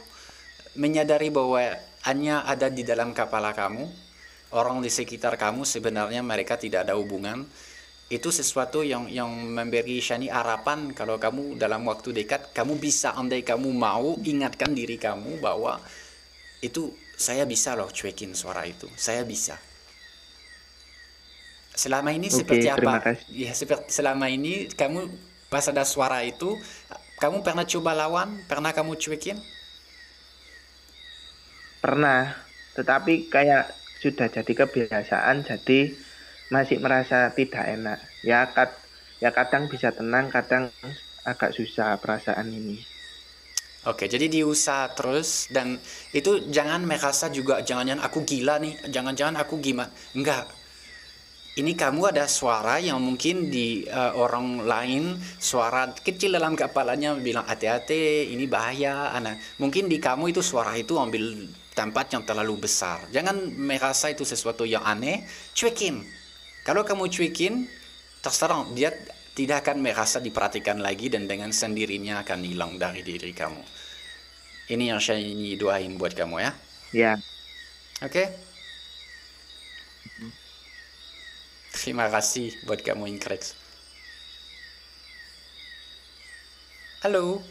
menyadari 0.80 1.28
bahwa 1.28 1.60
hanya 2.08 2.48
ada 2.48 2.72
di 2.72 2.88
dalam 2.88 3.12
kepala 3.12 3.52
kamu, 3.52 3.84
orang 4.56 4.80
di 4.80 4.88
sekitar 4.88 5.36
kamu 5.36 5.68
sebenarnya 5.68 6.24
mereka 6.24 6.56
tidak 6.56 6.88
ada 6.88 6.96
hubungan 6.96 7.44
itu 8.10 8.34
sesuatu 8.34 8.82
yang 8.82 9.06
yang 9.06 9.30
memberi 9.30 10.02
Shani 10.02 10.34
harapan 10.34 10.98
kalau 10.98 11.22
kamu 11.22 11.62
dalam 11.62 11.86
waktu 11.86 12.10
dekat 12.10 12.50
kamu 12.58 12.82
bisa 12.82 13.14
andai 13.14 13.46
kamu 13.46 13.70
mau 13.70 14.18
ingatkan 14.26 14.74
diri 14.74 14.98
kamu 14.98 15.38
bahwa 15.38 15.78
itu 16.66 16.90
saya 17.14 17.46
bisa 17.46 17.78
loh 17.78 17.94
cuekin 17.94 18.34
suara 18.34 18.66
itu. 18.66 18.90
Saya 18.98 19.22
bisa. 19.22 19.62
Selama 21.78 22.10
ini 22.10 22.34
Oke, 22.34 22.42
seperti 22.44 22.68
apa? 22.68 23.14
ya 23.30 23.54
seperti 23.54 23.94
selama 23.94 24.26
ini 24.28 24.68
kamu 24.74 25.06
pas 25.48 25.70
ada 25.70 25.86
suara 25.86 26.26
itu 26.26 26.58
kamu 27.22 27.46
pernah 27.46 27.64
coba 27.64 27.92
lawan? 27.94 28.42
Pernah 28.50 28.74
kamu 28.74 28.98
cuekin? 28.98 29.38
Pernah. 31.84 32.36
Tetapi 32.74 33.30
kayak 33.30 33.70
sudah 34.00 34.32
jadi 34.32 34.54
kebiasaan 34.66 35.44
jadi 35.46 35.94
masih 36.50 36.82
merasa 36.82 37.30
tidak 37.34 37.66
enak 37.66 38.00
ya 38.26 38.50
kad 38.50 38.74
ya 39.22 39.30
kadang 39.30 39.70
bisa 39.70 39.94
tenang 39.94 40.34
kadang 40.34 40.74
agak 41.24 41.54
susah 41.54 41.98
perasaan 42.02 42.50
ini 42.50 42.82
Oke, 43.88 44.12
jadi 44.12 44.28
diusaha 44.28 44.92
terus 44.92 45.48
dan 45.56 45.80
itu 46.12 46.52
jangan 46.52 46.84
merasa 46.84 47.32
juga 47.32 47.64
jangan-jangan 47.64 48.04
aku 48.04 48.28
gila 48.28 48.60
nih, 48.60 48.76
jangan-jangan 48.92 49.40
aku 49.40 49.56
gimana. 49.64 49.88
Enggak. 50.12 50.52
Ini 51.56 51.80
kamu 51.80 52.12
ada 52.12 52.28
suara 52.28 52.76
yang 52.84 53.00
mungkin 53.00 53.48
di 53.48 53.88
uh, 53.88 54.20
orang 54.20 54.68
lain 54.68 55.16
suara 55.40 55.96
kecil 55.96 56.36
dalam 56.36 56.60
kepalanya 56.60 57.16
bilang 57.16 57.48
hati-hati, 57.48 58.36
ini 58.36 58.52
bahaya, 58.52 59.16
anak. 59.16 59.40
Mungkin 59.64 59.88
di 59.88 59.96
kamu 59.96 60.36
itu 60.36 60.44
suara 60.44 60.76
itu 60.76 61.00
ambil 61.00 61.48
tempat 61.72 62.12
yang 62.12 62.28
terlalu 62.28 62.60
besar. 62.68 63.08
Jangan 63.16 63.56
merasa 63.56 64.12
itu 64.12 64.28
sesuatu 64.28 64.68
yang 64.68 64.84
aneh, 64.84 65.24
cuekin. 65.56 66.04
Kalau 66.70 66.86
kamu 66.86 67.10
cuekin, 67.10 67.66
terserah 68.22 68.62
dia 68.78 68.94
tidak 69.34 69.66
akan 69.66 69.82
merasa 69.82 70.22
diperhatikan 70.22 70.78
lagi 70.78 71.10
dan 71.10 71.26
dengan 71.26 71.50
sendirinya 71.50 72.22
akan 72.22 72.46
hilang 72.46 72.78
dari 72.78 73.02
diri 73.02 73.34
kamu. 73.34 73.66
Ini 74.70 74.94
yang 74.94 75.02
saya 75.02 75.18
ingin 75.18 75.58
doain 75.58 75.98
buat 75.98 76.14
kamu 76.14 76.38
ya. 76.38 76.54
Ya. 76.94 77.14
Oke? 78.06 78.30
Terima 81.74 82.06
kasih 82.06 82.54
buat 82.70 82.86
kamu 82.86 83.18
Inkrex. 83.18 83.58
Halo. 87.02 87.42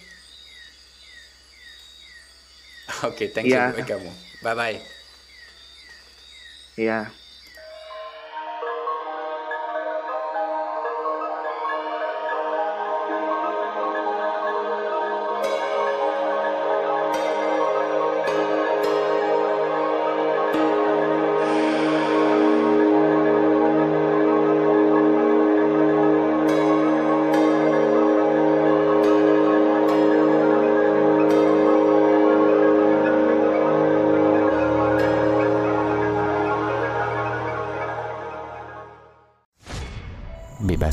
Oke, 3.02 3.34
thank 3.34 3.50
you 3.50 3.58
Ya. 3.58 3.74
buat 3.74 3.82
kamu. 3.82 4.14
Bye 4.46 4.54
bye. 4.54 4.78
Ya. 6.78 7.10
Bebas 7.10 7.17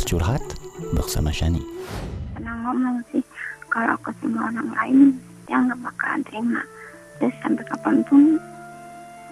curhat 0.05 0.41
bersama 0.93 1.33
Shani. 1.33 1.65
pernah 2.37 2.53
ngomong 2.61 3.01
sih 3.09 3.25
kalau 3.73 3.97
aku 3.97 4.13
sama 4.21 4.53
orang 4.53 4.69
lain 4.77 4.99
dia 5.49 5.57
nggak 5.57 5.81
bakalan 5.81 6.21
terima 6.29 6.61
terus 7.17 7.33
sampai 7.41 7.65
kapan 7.65 8.05
pun 8.05 8.37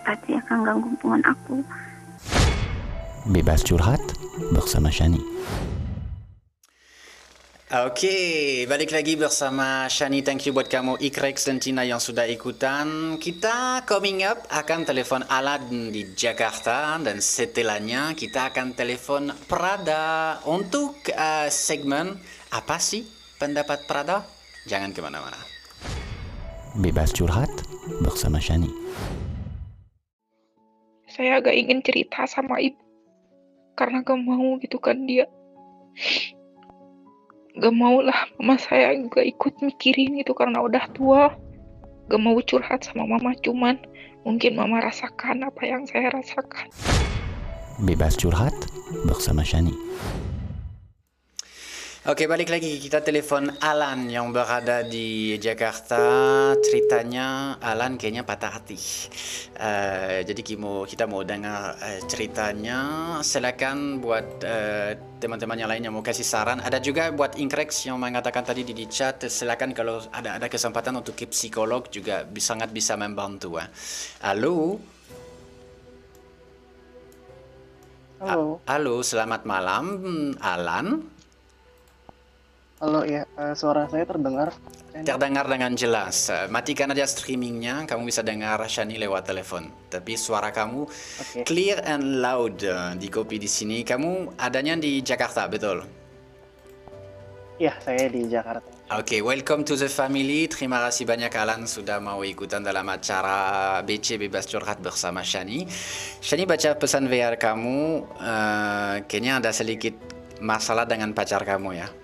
pasti 0.02 0.34
akan 0.34 0.66
ganggu 0.66 0.88
hubungan 0.98 1.24
aku 1.30 1.62
Bebas 3.24 3.64
curhat 3.64 4.04
bersama 4.52 4.92
Shani. 4.92 5.24
Oke, 7.94 8.66
balik 8.66 8.90
lagi 8.90 9.14
bersama 9.14 9.86
Shani. 9.86 10.26
Thank 10.26 10.50
you 10.50 10.54
buat 10.58 10.66
kamu 10.66 10.98
Ikrex 10.98 11.46
dan 11.46 11.62
Tina 11.62 11.86
yang 11.86 12.02
sudah 12.02 12.26
ikutan. 12.26 13.22
Kita 13.22 13.86
coming 13.86 14.26
up 14.26 14.50
akan 14.50 14.82
telepon 14.82 15.22
Alan 15.30 15.94
di 15.94 16.02
Jakarta 16.18 16.98
dan 16.98 17.22
setelahnya 17.22 18.18
kita 18.18 18.50
akan 18.50 18.74
telepon 18.74 19.30
Prada 19.46 20.42
untuk 20.50 21.06
eh, 21.06 21.54
segmen 21.54 22.18
apa 22.50 22.82
sih 22.82 23.06
pendapat 23.38 23.86
Prada? 23.86 24.26
Jangan 24.66 24.90
ke 24.90 24.98
mana-mana. 24.98 25.38
Bebas 26.74 27.14
curhat 27.14 27.54
bersama 28.02 28.42
Shani. 28.42 28.74
Saya 31.14 31.38
agak 31.38 31.54
ingin 31.54 31.86
cerita 31.86 32.26
sama 32.26 32.58
ibu. 32.58 32.82
Karena 33.78 34.02
gak 34.02 34.18
mau 34.18 34.58
gitu 34.58 34.82
kan 34.82 34.98
dia. 35.06 35.30
Gak 37.54 37.70
mau 37.78 38.02
lah 38.02 38.26
mama 38.42 38.58
saya 38.58 38.98
juga 38.98 39.22
ikut 39.22 39.62
mikirin 39.62 40.18
gitu 40.18 40.34
karena 40.34 40.58
udah 40.58 40.90
tua. 40.98 41.30
Gak 42.10 42.18
mau 42.18 42.34
curhat 42.42 42.82
sama 42.82 43.06
mama 43.06 43.38
cuman 43.46 43.78
mungkin 44.26 44.58
mama 44.58 44.82
rasakan 44.82 45.46
apa 45.46 45.62
yang 45.62 45.86
saya 45.86 46.10
rasakan. 46.10 46.74
Bebas 47.86 48.18
curhat 48.18 48.54
bersama 49.06 49.46
Shani. 49.46 49.78
Oke, 52.04 52.28
balik 52.28 52.52
lagi 52.52 52.84
kita 52.84 53.00
telepon 53.00 53.48
Alan 53.64 54.12
yang 54.12 54.36
berada 54.36 54.84
di 54.84 55.40
Jakarta. 55.40 56.04
Ceritanya 56.60 57.56
Alan 57.64 57.96
kayaknya 57.96 58.28
patah 58.28 58.60
hati. 58.60 58.76
Eh, 59.56 60.28
jadi 60.28 60.42
kita 60.44 60.60
mau, 60.60 60.84
kita 60.84 61.08
mau 61.08 61.24
dengar 61.24 61.80
eh, 61.80 62.04
ceritanya. 62.04 62.80
Silakan 63.24 64.04
buat 64.04 64.44
eh, 64.44 65.00
teman-teman 65.24 65.56
yang 65.56 65.72
lain 65.72 65.84
yang 65.88 65.96
mau 65.96 66.04
kasih 66.04 66.28
saran. 66.28 66.60
Ada 66.60 66.84
juga 66.84 67.08
buat 67.16 67.40
Inkrex 67.40 67.88
yang 67.88 67.96
mengatakan 67.96 68.44
tadi 68.44 68.68
di, 68.68 68.76
di 68.76 68.84
chat. 68.92 69.24
Silakan 69.24 69.72
kalau 69.72 70.04
ada 70.12 70.44
ada 70.44 70.52
kesempatan 70.52 71.00
untuk 71.00 71.16
ke 71.16 71.32
psikolog 71.32 71.88
juga 71.88 72.28
bisa- 72.28 72.52
sangat 72.52 72.76
bisa 72.76 73.00
membantu. 73.00 73.64
eh. 73.64 73.72
Halo, 74.28 74.76
Halo, 78.24 78.64
halo, 78.72 79.04
selamat 79.04 79.44
malam, 79.44 79.84
Alan. 80.40 81.13
Halo 82.84 83.08
ya, 83.08 83.24
eh, 83.40 83.56
suara 83.56 83.88
saya 83.88 84.04
terdengar. 84.04 84.52
Terdengar 84.92 85.48
dengan 85.48 85.72
jelas. 85.72 86.28
Eh, 86.28 86.52
Matikan 86.52 86.92
aja 86.92 87.08
streamingnya, 87.08 87.88
kamu 87.88 88.12
bisa 88.12 88.20
dengar 88.20 88.60
Shani 88.68 89.00
lewat 89.00 89.32
telepon. 89.32 89.72
Tapi 89.88 90.20
suara 90.20 90.52
kamu 90.52 90.84
Oke. 90.92 91.48
clear 91.48 91.80
and 91.88 92.20
loud 92.20 92.60
eh, 92.60 92.92
di 93.00 93.08
kopi 93.08 93.40
di 93.40 93.48
sini. 93.48 93.88
Kamu 93.88 94.36
adanya 94.36 94.76
di 94.76 95.00
Jakarta, 95.00 95.48
betul? 95.48 95.80
Ya, 97.56 97.72
saya 97.80 98.12
di 98.12 98.28
Jakarta. 98.28 98.68
Oke, 99.00 99.24
welcome 99.24 99.64
to 99.64 99.80
the 99.80 99.88
family. 99.88 100.52
Terima 100.52 100.84
kasih 100.84 101.08
banyak 101.08 101.32
Alan 101.40 101.64
sudah 101.64 102.04
mau 102.04 102.20
ikutan 102.20 102.60
dalam 102.60 102.84
acara 102.92 103.80
BC 103.80 104.20
Bebas 104.20 104.44
Curhat 104.44 104.84
bersama 104.84 105.24
Shani. 105.24 105.64
Shani 106.20 106.44
baca 106.44 106.76
pesan 106.76 107.08
VR 107.08 107.40
kamu, 107.40 107.80
eh, 108.20 108.96
kayaknya 109.08 109.40
ada 109.40 109.56
sedikit 109.56 109.96
masalah 110.44 110.84
dengan 110.84 111.16
pacar 111.16 111.48
kamu 111.48 111.80
ya. 111.80 112.03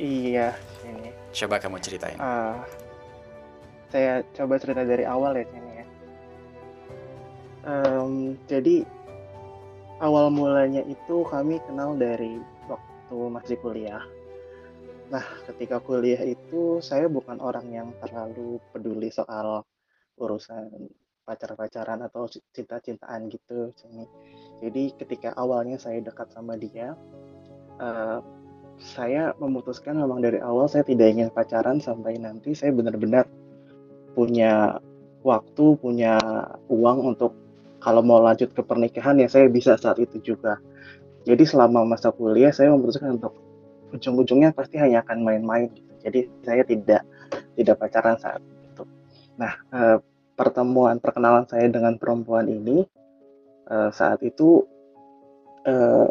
Iya, 0.00 0.56
ini. 0.88 1.12
Coba 1.36 1.60
kamu 1.60 1.76
ceritain. 1.84 2.16
Ah, 2.16 2.64
saya 3.92 4.24
coba 4.32 4.56
cerita 4.56 4.80
dari 4.80 5.04
awal 5.04 5.36
ya 5.36 5.44
sini 5.44 5.72
ya. 5.76 5.86
Em, 7.68 8.40
jadi 8.48 8.88
awal 10.00 10.32
mulanya 10.32 10.80
itu 10.88 11.20
kami 11.28 11.60
kenal 11.68 12.00
dari 12.00 12.40
waktu 12.64 13.16
masih 13.28 13.60
kuliah. 13.60 14.00
Nah, 15.12 15.26
ketika 15.52 15.76
kuliah 15.84 16.24
itu 16.24 16.80
saya 16.80 17.04
bukan 17.12 17.36
orang 17.36 17.68
yang 17.68 17.92
terlalu 18.00 18.56
peduli 18.72 19.12
soal 19.12 19.68
urusan 20.16 20.88
pacar-pacaran 21.28 22.00
atau 22.08 22.24
cinta-cintaan 22.56 23.28
gitu. 23.28 23.76
Jadi 24.64 24.96
ketika 24.96 25.36
awalnya 25.36 25.76
saya 25.76 26.00
dekat 26.00 26.32
sama 26.32 26.56
dia, 26.56 26.96
eh, 27.76 28.39
saya 28.80 29.36
memutuskan 29.36 30.00
memang 30.00 30.24
dari 30.24 30.40
awal 30.40 30.64
saya 30.64 30.82
tidak 30.82 31.12
ingin 31.12 31.28
pacaran 31.28 31.78
sampai 31.78 32.16
nanti 32.16 32.56
saya 32.56 32.72
benar-benar 32.72 33.28
punya 34.16 34.80
waktu, 35.20 35.76
punya 35.76 36.16
uang 36.72 37.14
untuk 37.14 37.36
kalau 37.80 38.00
mau 38.00 38.20
lanjut 38.20 38.52
ke 38.52 38.60
pernikahan 38.64 39.20
ya 39.20 39.28
saya 39.28 39.46
bisa 39.52 39.76
saat 39.76 40.00
itu 40.00 40.20
juga. 40.20 40.56
Jadi 41.28 41.44
selama 41.44 41.84
masa 41.84 42.08
kuliah 42.08 42.52
saya 42.52 42.72
memutuskan 42.72 43.20
untuk 43.20 43.36
ujung-ujungnya 43.92 44.56
pasti 44.56 44.80
hanya 44.80 45.04
akan 45.04 45.24
main-main. 45.24 45.68
gitu. 45.72 45.92
Jadi 46.00 46.20
saya 46.40 46.62
tidak 46.64 47.02
tidak 47.56 47.76
pacaran 47.76 48.16
saat 48.16 48.40
itu. 48.40 48.84
Nah 49.36 49.52
eh, 49.76 49.98
pertemuan 50.32 50.96
perkenalan 50.96 51.44
saya 51.44 51.68
dengan 51.68 52.00
perempuan 52.00 52.48
ini 52.48 52.88
eh, 53.68 53.90
saat 53.92 54.24
itu 54.24 54.64
eh, 55.68 56.08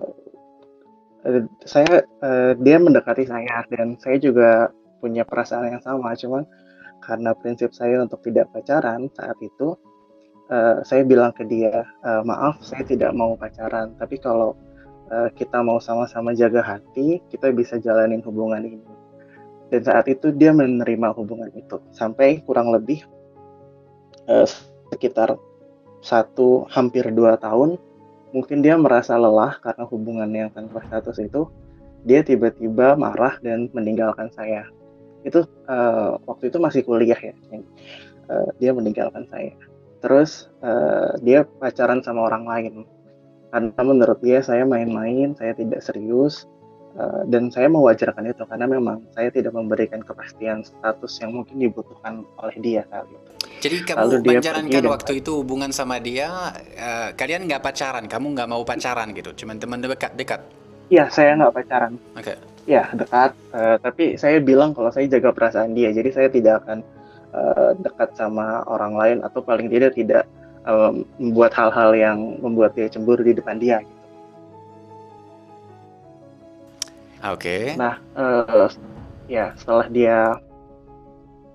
eh, 1.27 1.43
saya 1.65 2.03
eh, 2.03 2.51
dia 2.59 2.77
mendekati 2.79 3.27
saya 3.27 3.65
dan 3.71 3.99
saya 3.99 4.17
juga 4.21 4.71
punya 4.99 5.23
perasaan 5.23 5.71
yang 5.71 5.83
sama 5.83 6.15
cuman 6.15 6.43
karena 6.99 7.31
prinsip 7.33 7.71
saya 7.71 8.03
untuk 8.03 8.19
tidak 8.23 8.51
pacaran 8.51 9.07
saat 9.15 9.35
itu 9.39 9.75
eh, 10.51 10.83
saya 10.83 11.01
bilang 11.03 11.31
ke 11.35 11.43
dia 11.47 11.83
"Eh, 12.03 12.21
maaf 12.27 12.59
saya 12.63 12.83
tidak 12.87 13.11
mau 13.15 13.35
pacaran 13.39 13.95
tapi 13.95 14.19
kalau 14.19 14.55
eh, 15.11 15.29
kita 15.35 15.59
mau 15.63 15.81
sama-sama 15.81 16.31
jaga 16.35 16.61
hati 16.63 17.19
kita 17.31 17.51
bisa 17.51 17.81
jalanin 17.81 18.21
hubungan 18.23 18.63
ini. 18.63 18.81
Dan 19.69 19.85
saat 19.85 20.09
itu 20.09 20.33
dia 20.33 20.49
menerima 20.49 21.13
hubungan 21.13 21.53
itu 21.53 21.77
sampai 21.93 22.41
kurang 22.41 22.73
lebih 22.73 23.05
eh, 24.29 24.47
sekitar 24.93 25.37
satu 25.99 26.65
hampir 26.71 27.11
dua 27.11 27.35
tahun 27.37 27.75
mungkin 28.35 28.61
dia 28.61 28.77
merasa 28.77 29.17
lelah 29.17 29.57
karena 29.61 29.83
hubungan 29.89 30.29
yang 30.29 30.49
tanpa 30.53 30.85
status 30.85 31.17
itu 31.19 31.49
dia 32.07 32.23
tiba-tiba 32.23 32.95
marah 32.95 33.35
dan 33.43 33.67
meninggalkan 33.75 34.31
saya. 34.31 34.63
Itu 35.27 35.43
eh, 35.67 36.11
waktu 36.23 36.47
itu 36.47 36.57
masih 36.61 36.81
kuliah 36.87 37.19
ya 37.19 37.35
Eh, 38.29 38.49
dia 38.61 38.71
meninggalkan 38.77 39.25
saya. 39.33 39.57
Terus 40.05 40.53
eh, 40.61 41.11
dia 41.25 41.49
pacaran 41.57 42.05
sama 42.05 42.29
orang 42.29 42.45
lain. 42.45 42.73
Karena 43.49 43.81
menurut 43.81 44.21
dia 44.21 44.45
saya 44.45 44.61
main-main 44.61 45.33
saya 45.33 45.57
tidak 45.57 45.81
serius 45.81 46.45
eh, 46.95 47.21
dan 47.29 47.53
saya 47.53 47.67
mewajarkan 47.69 48.23
itu 48.25 48.43
karena 48.47 48.65
memang 48.65 49.05
saya 49.13 49.29
tidak 49.29 49.53
memberikan 49.53 50.01
kepastian 50.01 50.65
status 50.65 51.21
yang 51.21 51.35
mungkin 51.35 51.59
dibutuhkan 51.59 52.25
oleh 52.39 52.55
dia 52.57 52.81
saat 52.89 53.05
itu 53.09 53.29
Jadi 53.59 53.77
Lalu 53.83 53.87
kamu 53.91 54.07
dia 54.23 54.29
menjalankan 54.39 54.63
pergi 54.71 54.79
dan- 54.79 54.93
waktu 54.95 55.11
itu 55.19 55.31
hubungan 55.43 55.71
sama 55.75 55.99
dia, 55.99 56.31
eh, 56.79 57.09
kalian 57.11 57.43
nggak 57.43 57.59
pacaran, 57.59 58.07
kamu 58.07 58.25
nggak 58.31 58.49
mau 58.49 58.63
pacaran 58.63 59.11
gitu, 59.11 59.35
cuman 59.43 59.59
teman 59.59 59.83
dekat 59.83 60.15
dekat. 60.15 60.39
Iya, 60.89 61.05
saya 61.11 61.35
nggak 61.37 61.53
pacaran. 61.53 61.93
Oke. 62.17 62.33
Ya, 62.65 62.87
dekat. 62.95 63.35
eh, 63.53 63.77
tapi 63.83 64.15
saya 64.15 64.39
bilang 64.39 64.71
kalau 64.73 64.89
saya 64.95 65.05
jaga 65.11 65.29
perasaan 65.35 65.75
dia. 65.75 65.89
Jadi 65.93 66.09
saya 66.13 66.29
tidak 66.31 66.65
akan 66.65 66.79
eh, 67.35 67.71
dekat 67.83 68.09
sama 68.17 68.63
orang 68.65 68.93
lain 68.97 69.17
atau 69.21 69.43
paling 69.43 69.69
tidak 69.69 69.93
tidak 69.93 70.23
eh, 70.65 70.91
membuat 71.21 71.51
hal-hal 71.53 71.93
yang 71.93 72.17
membuat 72.41 72.73
dia 72.73 72.89
cemburu 72.89 73.21
di 73.21 73.35
depan 73.37 73.59
dia. 73.61 73.83
Oke. 77.27 77.75
Nah, 77.75 77.99
eh, 78.15 78.69
ya 79.27 79.51
setelah 79.59 79.87
dia 79.91 80.17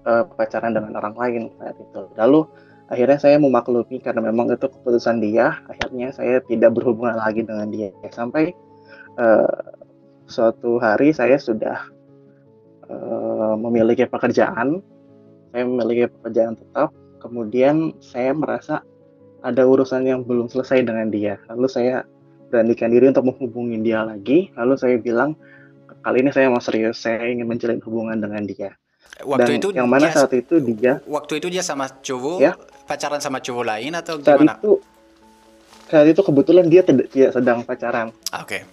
eh, 0.05 0.25
pacaran 0.37 0.77
dengan 0.77 0.93
orang 1.01 1.17
lain 1.17 1.43
saat 1.57 1.77
itu, 1.81 2.03
lalu 2.21 2.45
akhirnya 2.93 3.17
saya 3.17 3.37
memaklumi 3.41 3.97
karena 4.05 4.21
memang 4.29 4.53
itu 4.53 4.69
keputusan 4.69 5.25
dia. 5.25 5.57
Akhirnya 5.73 6.12
saya 6.12 6.45
tidak 6.45 6.77
berhubungan 6.77 7.17
lagi 7.17 7.41
dengan 7.41 7.73
dia 7.73 7.89
sampai 8.12 8.53
eh, 9.17 9.59
suatu 10.29 10.77
hari 10.81 11.17
saya 11.17 11.41
sudah 11.41 11.81
eh, 12.89 13.55
memiliki 13.57 14.05
pekerjaan, 14.05 14.85
saya 15.53 15.62
memiliki 15.65 16.12
pekerjaan 16.21 16.61
tetap. 16.61 16.93
Kemudian 17.25 17.97
saya 18.05 18.37
merasa 18.37 18.85
ada 19.41 19.65
urusan 19.65 20.05
yang 20.05 20.29
belum 20.29 20.53
selesai 20.53 20.85
dengan 20.85 21.09
dia. 21.09 21.41
Lalu 21.49 21.69
saya 21.73 22.05
beranikan 22.53 22.93
diri 22.93 23.09
untuk 23.09 23.33
menghubungi 23.33 23.81
dia 23.81 24.05
lagi. 24.05 24.53
Lalu 24.61 24.75
saya 24.77 24.97
bilang 25.01 25.33
kali 26.05 26.20
ini 26.20 26.30
saya 26.30 26.52
mau 26.52 26.61
serius, 26.61 27.00
saya 27.00 27.24
ingin 27.24 27.48
menjalin 27.48 27.80
hubungan 27.80 28.20
dengan 28.20 28.44
dia. 28.44 28.76
Waktu 29.24 29.57
Dan 29.57 29.59
itu 29.62 29.68
yang 29.72 29.88
mana 29.88 30.11
dia- 30.11 30.14
saat 30.14 30.32
itu 30.34 30.59
dia 30.61 30.98
Waktu 31.07 31.38
itu 31.40 31.48
dia 31.48 31.62
sama 31.62 31.88
cowok, 31.88 32.38
Ya. 32.38 32.52
pacaran 32.84 33.22
sama 33.22 33.38
cowok 33.40 33.64
lain 33.64 33.92
atau 33.94 34.20
saat 34.20 34.36
gimana? 34.36 34.59
itu 34.59 34.72
saat 35.86 36.07
itu 36.11 36.20
kebetulan 36.20 36.66
dia 36.66 36.82
tidak, 36.82 37.07
tidak 37.09 37.30
sedang 37.32 37.59
pacaran. 37.62 38.11
Ah, 38.28 38.42
Oke. 38.42 38.66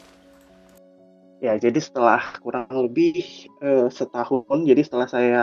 Ya, 1.41 1.57
jadi 1.57 1.77
setelah 1.77 2.21
kurang 2.38 2.69
lebih 2.69 3.17
eh, 3.61 3.88
setahun, 3.89 4.45
jadi 4.61 4.82
setelah 4.82 5.07
saya 5.07 5.41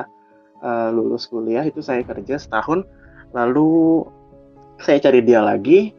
eh, 0.58 0.88
lulus 0.90 1.26
kuliah 1.26 1.62
itu 1.62 1.78
saya 1.80 2.02
kerja 2.02 2.34
setahun, 2.36 2.82
lalu 3.30 4.02
saya 4.78 4.98
cari 5.00 5.22
dia 5.22 5.38
lagi. 5.40 5.94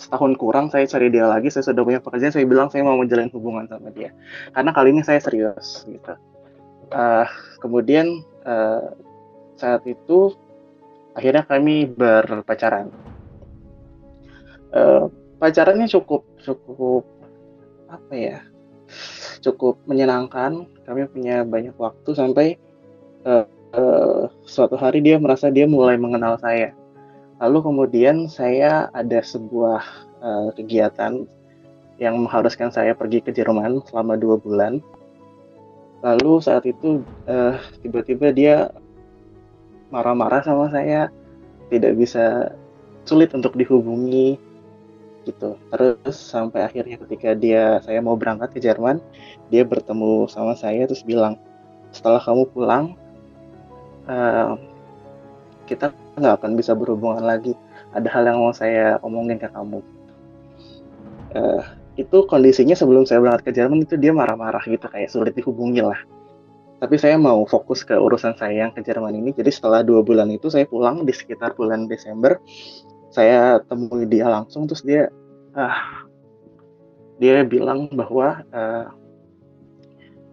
Setahun 0.00 0.32
kurang 0.40 0.72
saya 0.72 0.88
cari 0.88 1.12
dia 1.12 1.28
lagi, 1.28 1.52
saya 1.52 1.68
sudah 1.68 1.84
punya 1.84 2.00
pekerjaan, 2.00 2.32
saya 2.32 2.48
bilang 2.48 2.72
saya 2.72 2.80
mau 2.88 2.96
menjalin 2.96 3.28
hubungan 3.36 3.68
sama 3.68 3.92
dia. 3.92 4.16
Karena 4.56 4.72
kali 4.72 4.96
ini 4.96 5.04
saya 5.04 5.20
serius 5.20 5.84
gitu. 5.84 6.16
Eh, 6.90 7.26
kemudian 7.60 8.24
eh, 8.48 8.84
saat 9.60 9.84
itu 9.84 10.32
akhirnya 11.12 11.44
kami 11.44 11.84
berpacaran. 11.84 12.88
Eh, 14.72 15.04
pacarannya 15.36 15.84
cukup 15.84 16.24
cukup 16.40 17.04
apa 17.92 18.14
ya? 18.16 18.40
cukup 19.40 19.80
menyenangkan. 19.88 20.68
Kami 20.84 21.08
punya 21.10 21.42
banyak 21.42 21.74
waktu 21.76 22.10
sampai 22.12 22.46
eh, 23.24 23.44
eh, 23.74 24.22
suatu 24.44 24.76
hari 24.76 25.00
dia 25.00 25.16
merasa 25.16 25.48
dia 25.48 25.64
mulai 25.64 25.96
mengenal 25.96 26.36
saya. 26.38 26.76
Lalu 27.40 27.58
kemudian 27.64 28.28
saya 28.28 28.92
ada 28.92 29.24
sebuah 29.24 29.80
eh, 30.20 30.48
kegiatan 30.60 31.24
yang 31.96 32.14
mengharuskan 32.20 32.72
saya 32.72 32.92
pergi 32.92 33.24
ke 33.24 33.32
Jerman 33.32 33.80
selama 33.88 34.20
dua 34.20 34.36
bulan. 34.36 34.84
Lalu 36.04 36.40
saat 36.44 36.68
itu 36.68 37.00
eh, 37.24 37.56
tiba-tiba 37.80 38.32
dia 38.32 38.56
marah-marah 39.88 40.44
sama 40.44 40.68
saya, 40.68 41.08
tidak 41.72 41.96
bisa 41.96 42.52
sulit 43.08 43.32
untuk 43.32 43.56
dihubungi 43.56 44.36
gitu. 45.24 45.56
Terus 45.72 46.16
sampai 46.16 46.64
akhirnya 46.64 47.00
ketika 47.04 47.32
dia 47.36 47.80
saya 47.84 48.04
mau 48.04 48.16
berangkat 48.20 48.52
ke 48.56 48.60
Jerman, 48.60 49.00
dia 49.48 49.64
bertemu 49.64 50.28
sama 50.28 50.56
saya 50.56 50.84
terus 50.84 51.04
bilang, 51.04 51.40
setelah 51.92 52.20
kamu 52.20 52.48
pulang, 52.52 52.96
eh, 54.08 54.69
kita 55.70 55.94
nggak 56.18 56.42
akan 56.42 56.58
bisa 56.58 56.74
berhubungan 56.74 57.22
lagi. 57.22 57.54
Ada 57.94 58.10
hal 58.10 58.22
yang 58.26 58.38
mau 58.42 58.50
saya 58.50 58.98
omongin 59.06 59.38
ke 59.38 59.46
kamu. 59.46 59.78
Eh, 61.30 61.62
itu 62.02 62.26
kondisinya 62.26 62.74
sebelum 62.74 63.06
saya 63.06 63.22
berangkat 63.22 63.50
ke 63.50 63.52
Jerman 63.54 63.86
itu 63.86 63.94
dia 63.94 64.10
marah-marah 64.10 64.66
gitu 64.66 64.90
kayak 64.90 65.10
sulit 65.14 65.38
dihubungi 65.38 65.82
lah. 65.86 66.00
Tapi 66.80 66.96
saya 66.96 67.20
mau 67.20 67.44
fokus 67.44 67.84
ke 67.84 67.92
urusan 67.92 68.34
saya 68.40 68.66
yang 68.66 68.72
ke 68.72 68.80
Jerman 68.82 69.14
ini. 69.14 69.30
Jadi 69.36 69.52
setelah 69.52 69.84
dua 69.84 70.00
bulan 70.00 70.32
itu 70.32 70.48
saya 70.48 70.66
pulang 70.66 71.04
di 71.04 71.12
sekitar 71.12 71.54
bulan 71.54 71.86
Desember. 71.86 72.40
Saya 73.12 73.60
temui 73.68 74.06
dia 74.08 74.26
langsung 74.26 74.66
terus 74.66 74.82
dia 74.82 75.10
ah 75.54 76.06
dia 77.20 77.44
bilang 77.44 77.90
bahwa 77.92 78.40
eh, 78.48 78.86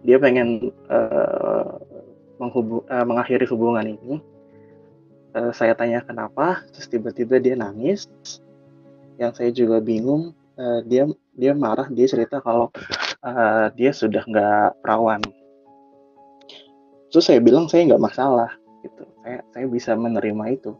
dia 0.08 0.16
pengen 0.16 0.72
eh, 0.88 1.72
menghubu- 2.40 2.86
eh, 2.88 3.04
mengakhiri 3.04 3.44
hubungan 3.50 3.84
ini. 3.84 4.22
Eh, 5.36 5.52
saya 5.52 5.76
tanya 5.76 6.00
kenapa, 6.00 6.64
terus 6.72 6.88
tiba-tiba 6.88 7.36
dia 7.36 7.54
nangis. 7.58 8.08
Yang 9.20 9.32
saya 9.36 9.50
juga 9.52 9.78
bingung. 9.82 10.32
eh, 10.58 10.82
dia 10.90 11.06
dia 11.38 11.54
marah, 11.54 11.86
dia 11.86 12.06
cerita 12.10 12.42
kalau 12.42 12.66
eh, 13.22 13.66
dia 13.78 13.94
sudah 13.94 14.26
nggak 14.26 14.82
perawan. 14.82 15.22
Terus 17.14 17.24
saya 17.24 17.38
bilang 17.38 17.70
saya 17.70 17.86
nggak 17.94 18.02
masalah, 18.02 18.50
gitu. 18.82 19.06
Saya 19.22 19.38
saya 19.54 19.66
bisa 19.70 19.94
menerima 19.94 20.44
itu. 20.50 20.74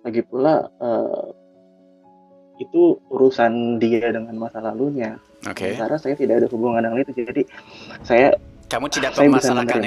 Lagi 0.00 0.22
pula 0.24 0.72
eh, 0.80 1.26
itu 2.56 2.96
urusan 3.12 3.76
dia 3.76 4.08
dengan 4.08 4.32
masa 4.40 4.64
lalunya. 4.64 5.20
Oke. 5.44 5.76
Sementara 5.76 6.00
saya 6.00 6.16
tidak 6.16 6.40
ada 6.40 6.48
hubungan 6.48 6.80
dengan 6.80 7.04
itu, 7.04 7.12
jadi 7.20 7.42
saya 8.00 8.32
Kamu 8.66 8.90
tidak 8.90 9.14
saya 9.14 9.28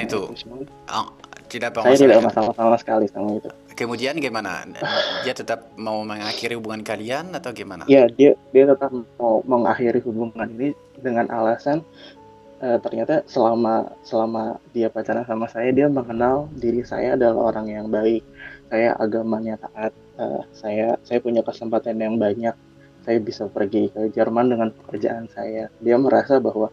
itu. 0.00 0.22
semua. 0.38 0.64
Oh, 0.88 1.12
tidak 1.50 1.76
Saya 1.76 1.96
tidak 1.98 2.20
masalah 2.24 2.52
sama 2.54 2.76
sekali 2.80 3.06
sama 3.10 3.36
itu. 3.36 3.50
Kemudian 3.80 4.20
gimana? 4.20 4.68
Dia 5.24 5.32
tetap 5.32 5.72
mau 5.80 6.04
mengakhiri 6.04 6.52
hubungan 6.60 6.84
kalian 6.84 7.32
atau 7.32 7.48
gimana? 7.56 7.88
Ya, 7.88 8.04
dia 8.12 8.36
dia 8.52 8.68
tetap 8.68 8.92
mau 9.16 9.40
mengakhiri 9.48 10.04
hubungan 10.04 10.52
ini 10.52 10.76
dengan 11.00 11.24
alasan 11.32 11.80
eh, 12.60 12.76
ternyata 12.84 13.24
selama 13.24 13.88
selama 14.04 14.60
dia 14.76 14.92
pacaran 14.92 15.24
sama 15.24 15.48
saya 15.48 15.72
dia 15.72 15.88
mengenal 15.88 16.52
diri 16.60 16.84
saya 16.84 17.16
adalah 17.16 17.56
orang 17.56 17.72
yang 17.72 17.86
baik. 17.88 18.20
Saya 18.68 18.92
agamanya 19.00 19.56
taat. 19.56 19.96
eh, 20.20 20.42
saya 20.52 21.00
saya 21.00 21.24
punya 21.24 21.40
kesempatan 21.40 21.96
yang 21.96 22.20
banyak. 22.20 22.52
Saya 23.00 23.16
bisa 23.16 23.48
pergi 23.48 23.88
ke 23.88 24.12
Jerman 24.12 24.52
dengan 24.52 24.68
pekerjaan 24.76 25.24
saya. 25.32 25.72
Dia 25.80 25.96
merasa 25.96 26.36
bahwa 26.36 26.68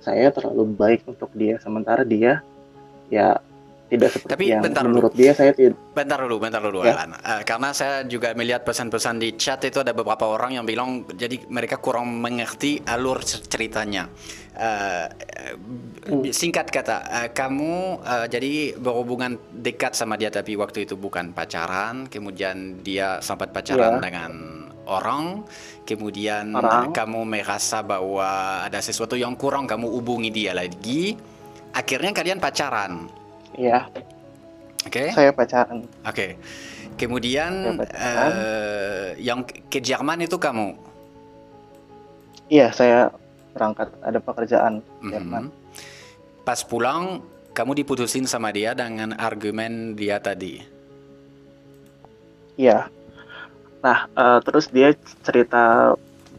saya 0.00 0.32
terlalu 0.32 0.64
baik 0.72 1.04
untuk 1.04 1.28
dia 1.36 1.60
sementara 1.60 2.08
dia 2.08 2.40
ya 3.12 3.36
tidak 3.88 4.08
seperti 4.12 4.30
Tapi 4.30 4.44
yang 4.46 4.60
bentar 4.60 4.84
dulu. 4.84 4.92
menurut 4.92 5.12
dia 5.12 5.32
saya 5.32 5.50
tidak 5.50 5.76
Bentar 5.90 6.18
dulu, 6.20 6.36
bentar 6.38 6.60
dulu, 6.60 6.84
Ya. 6.84 6.94
Alan. 6.94 7.16
Eh, 7.16 7.42
karena 7.42 7.72
saya 7.72 8.04
juga 8.04 8.30
melihat 8.32 8.62
pesan-pesan 8.62 9.18
di 9.18 9.34
chat 9.34 9.58
itu 9.64 9.80
ada 9.80 9.90
beberapa 9.90 10.24
orang 10.24 10.54
yang 10.54 10.64
bilang 10.64 11.08
jadi 11.10 11.42
mereka 11.48 11.76
kurang 11.76 12.06
mengerti 12.14 12.78
alur 12.84 13.18
cer- 13.20 13.42
ceritanya. 13.44 14.06
Eh, 14.54 15.06
eh, 15.48 15.54
singkat 16.30 16.68
kata, 16.68 16.96
eh, 17.16 17.28
kamu 17.30 17.72
eh, 18.00 18.26
jadi 18.28 18.52
berhubungan 18.76 19.34
dekat 19.52 19.92
sama 19.92 20.14
dia 20.14 20.28
tapi 20.28 20.54
waktu 20.54 20.84
itu 20.84 20.94
bukan 20.94 21.32
pacaran, 21.32 22.06
kemudian 22.06 22.80
dia 22.80 23.18
sempat 23.18 23.50
pacaran 23.50 23.98
Ya. 23.98 24.02
dengan 24.02 24.32
orang, 24.84 25.44
kemudian 25.84 26.52
Orang. 26.52 26.90
kamu 26.90 27.20
merasa 27.22 27.82
bahwa 27.82 28.24
ada 28.64 28.80
sesuatu 28.80 29.14
yang 29.14 29.36
kurang, 29.36 29.68
kamu 29.68 29.84
hubungi 29.84 30.32
dia 30.32 30.56
lagi, 30.56 31.12
akhirnya 31.70 32.10
kalian 32.10 32.40
pacaran, 32.40 33.04
ya 33.58 33.90
oke? 34.86 35.02
saya 35.12 35.30
pacaran. 35.34 35.82
Oke. 36.06 36.38
Kemudian 36.94 37.50
Saya 37.52 37.78
pacaran. 37.78 38.30
eh, 38.32 39.08
yang 39.18 39.40
ke 39.44 39.78
Jerman 39.78 40.22
itu 40.22 40.34
kamu. 40.34 40.74
Iya, 42.48 42.72
saya 42.72 43.12
berangkat 43.52 43.90
ada 44.00 44.18
pekerjaan 44.18 44.80
Mhm. 45.02 45.10
Jerman. 45.10 45.44
Pas 46.42 46.62
pulang 46.62 47.20
kamu 47.52 47.74
diputusin 47.76 48.24
sama 48.24 48.50
dia 48.50 48.72
dengan 48.72 49.12
argumen 49.14 49.92
dia 49.92 50.18
tadi. 50.18 50.62
Iya. 52.56 52.90
Nah, 53.78 54.10
eh, 54.10 54.38
terus 54.42 54.66
dia 54.68 54.90
cerita 55.22 55.94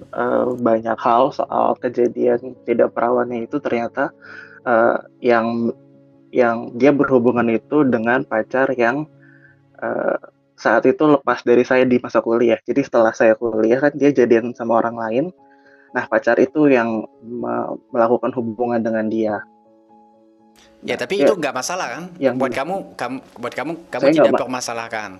eh, 0.09 0.47
banyak 0.57 0.97
hal 0.97 1.30
soal 1.32 1.76
kejadian 1.78 2.55
tidak 2.63 2.91
perawannya 2.91 3.45
itu 3.45 3.59
ternyata 3.59 4.11
eh, 4.65 4.97
yang 5.22 5.72
yang 6.30 6.73
dia 6.77 6.93
berhubungan 6.93 7.45
itu 7.49 7.86
dengan 7.86 8.21
pacar 8.25 8.69
yang 8.77 9.05
eh, 9.82 10.17
saat 10.59 10.84
itu 10.84 11.03
lepas 11.07 11.39
dari 11.47 11.63
saya 11.63 11.88
di 11.88 11.97
masa 12.03 12.19
kuliah. 12.19 12.59
Jadi 12.67 12.84
setelah 12.84 13.15
saya 13.15 13.34
kuliah 13.39 13.80
kan 13.80 13.95
dia 13.95 14.11
jadian 14.11 14.51
sama 14.51 14.84
orang 14.84 14.99
lain. 14.99 15.25
Nah, 15.95 16.05
pacar 16.05 16.38
itu 16.38 16.69
yang 16.69 17.07
me- 17.23 17.80
melakukan 17.89 18.30
hubungan 18.36 18.77
dengan 18.84 19.07
dia. 19.09 19.41
Ya, 20.84 20.99
tapi 20.99 21.23
ya, 21.23 21.27
itu 21.27 21.34
nggak 21.34 21.55
masalah 21.55 21.88
kan? 21.97 22.03
yang- 22.21 22.36
buat 22.38 22.51
kamu, 22.51 22.93
kamu 22.93 23.17
buat 23.39 23.53
kamu 23.55 23.71
kamu 23.89 24.03
tidak 24.13 24.34
ma- 24.36 24.41
permasalahkan. 24.43 25.11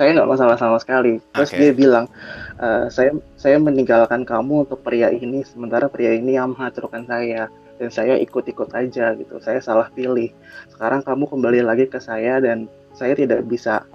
saya 0.00 0.16
nggak 0.16 0.32
masalah 0.32 0.56
sama 0.56 0.80
sekali. 0.80 1.20
Terus 1.36 1.52
Oke. 1.52 1.60
dia 1.60 1.72
bilang, 1.76 2.08
"Eh, 2.56 2.88
saya 2.88 3.12
saya 3.36 3.60
meninggalkan 3.60 4.24
kamu 4.24 4.64
untuk 4.64 4.80
pria 4.80 5.12
ini, 5.12 5.44
sementara 5.44 5.92
pria 5.92 6.16
ini 6.16 6.40
yang 6.40 6.56
menghancurkan 6.56 7.04
saya 7.04 7.52
dan 7.80 7.88
saya 7.88 8.20
ikut-ikut 8.20 8.68
aja 8.76 9.16
gitu. 9.16 9.40
Saya 9.40 9.64
salah 9.64 9.88
pilih. 9.88 10.28
Sekarang 10.68 11.00
kamu 11.00 11.24
kembali 11.32 11.60
lagi 11.64 11.88
ke 11.88 11.96
saya 11.96 12.36
dan 12.44 12.68
saya 12.92 13.16
tidak 13.16 13.48
bisa 13.48 13.88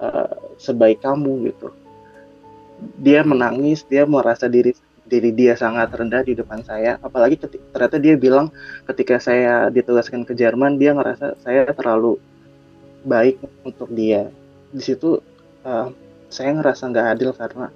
eh, 0.00 0.32
sebaik 0.56 1.04
kamu 1.04 1.52
gitu." 1.52 1.68
Dia 3.04 3.20
menangis, 3.26 3.84
dia 3.84 4.08
merasa 4.08 4.48
diri 4.48 4.72
diri 5.08 5.32
dia 5.32 5.56
sangat 5.56 5.92
rendah 5.92 6.24
di 6.24 6.32
depan 6.32 6.64
saya. 6.64 6.96
Apalagi 7.04 7.36
keti- 7.36 7.60
ternyata 7.72 8.00
dia 8.00 8.14
bilang 8.16 8.48
ketika 8.88 9.20
saya 9.20 9.68
ditugaskan 9.68 10.24
ke 10.24 10.32
Jerman, 10.32 10.80
dia 10.80 10.96
ngerasa 10.96 11.36
saya 11.44 11.68
terlalu 11.76 12.16
baik 13.04 13.40
untuk 13.68 13.92
dia. 13.92 14.32
Di 14.72 14.80
situ 14.80 15.20
eh, 15.68 15.88
saya 16.32 16.50
ngerasa 16.56 16.88
nggak 16.88 17.06
adil 17.12 17.30
karena 17.36 17.68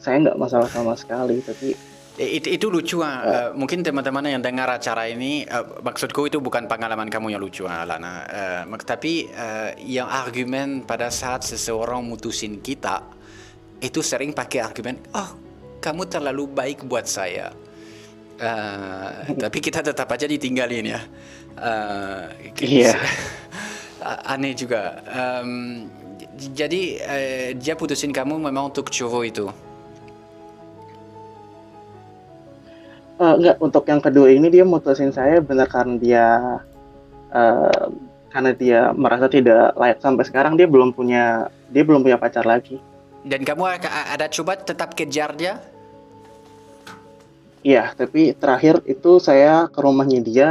saya 0.00 0.16
nggak 0.26 0.38
masalah 0.40 0.70
sama 0.72 0.96
sekali, 0.96 1.44
tapi 1.44 1.76
Eh, 2.20 2.36
Itu, 2.36 2.48
itu 2.52 2.66
lucu 2.68 3.00
ah. 3.00 3.16
Eh, 3.24 3.48
mungkin 3.56 3.80
teman-teman 3.80 4.28
yang 4.28 4.44
dengar 4.44 4.68
acara 4.68 5.08
ini, 5.08 5.48
eh, 5.48 5.64
maksudku 5.80 6.28
itu 6.28 6.36
bukan 6.36 6.68
pengalaman 6.68 7.08
kamu 7.08 7.32
yang 7.32 7.40
lucu 7.40 7.64
ah, 7.64 7.88
Lana. 7.88 8.12
Eh, 8.28 8.62
mak- 8.68 8.84
tapi 8.84 9.24
eh, 9.24 9.72
yang 9.88 10.04
argumen 10.04 10.84
pada 10.84 11.08
saat 11.08 11.48
seseorang 11.48 12.04
mutusin 12.04 12.60
kita, 12.60 13.00
itu 13.80 14.04
sering 14.04 14.36
pakai 14.36 14.60
argumen, 14.60 15.00
oh 15.16 15.30
kamu 15.80 16.12
terlalu 16.12 16.44
baik 16.44 16.84
buat 16.84 17.08
saya. 17.08 17.56
Eh, 18.36 19.10
tapi 19.40 19.58
kita 19.58 19.80
tetap 19.80 20.08
aja 20.12 20.28
ditinggalin 20.28 20.84
ya. 20.92 21.00
Eh, 21.56 22.24
Iya. 22.60 23.00
Aneh 24.32 24.52
juga. 24.52 25.00
J- 26.36 26.52
jadi 26.56 26.80
eh, 27.00 27.48
dia 27.56 27.76
putusin 27.76 28.12
kamu 28.12 28.36
memang 28.40 28.72
untuk 28.72 28.88
cowok 28.88 29.24
itu. 29.24 29.46
Eh, 33.20 33.34
enggak 33.36 33.60
untuk 33.60 33.84
yang 33.84 34.00
kedua 34.00 34.32
ini 34.32 34.48
dia 34.48 34.64
mutusin 34.64 35.12
saya 35.12 35.44
benar 35.44 35.68
karena 35.68 35.94
dia 36.00 36.26
eh, 37.28 37.86
karena 38.32 38.50
dia 38.56 38.80
merasa 38.96 39.28
tidak 39.28 39.76
layak 39.76 40.00
sampai 40.00 40.24
sekarang 40.24 40.56
dia 40.56 40.64
belum 40.64 40.96
punya 40.96 41.52
dia 41.68 41.84
belum 41.84 42.00
punya 42.00 42.16
pacar 42.16 42.48
lagi. 42.48 42.80
Dan 43.20 43.44
kamu 43.44 43.76
ada 43.84 44.24
coba 44.32 44.56
tetap 44.56 44.96
kejar 44.96 45.36
dia? 45.36 45.60
Iya, 47.60 47.92
tapi 47.92 48.32
terakhir 48.32 48.80
itu 48.88 49.20
saya 49.20 49.68
ke 49.68 49.76
rumahnya 49.84 50.24
dia, 50.24 50.48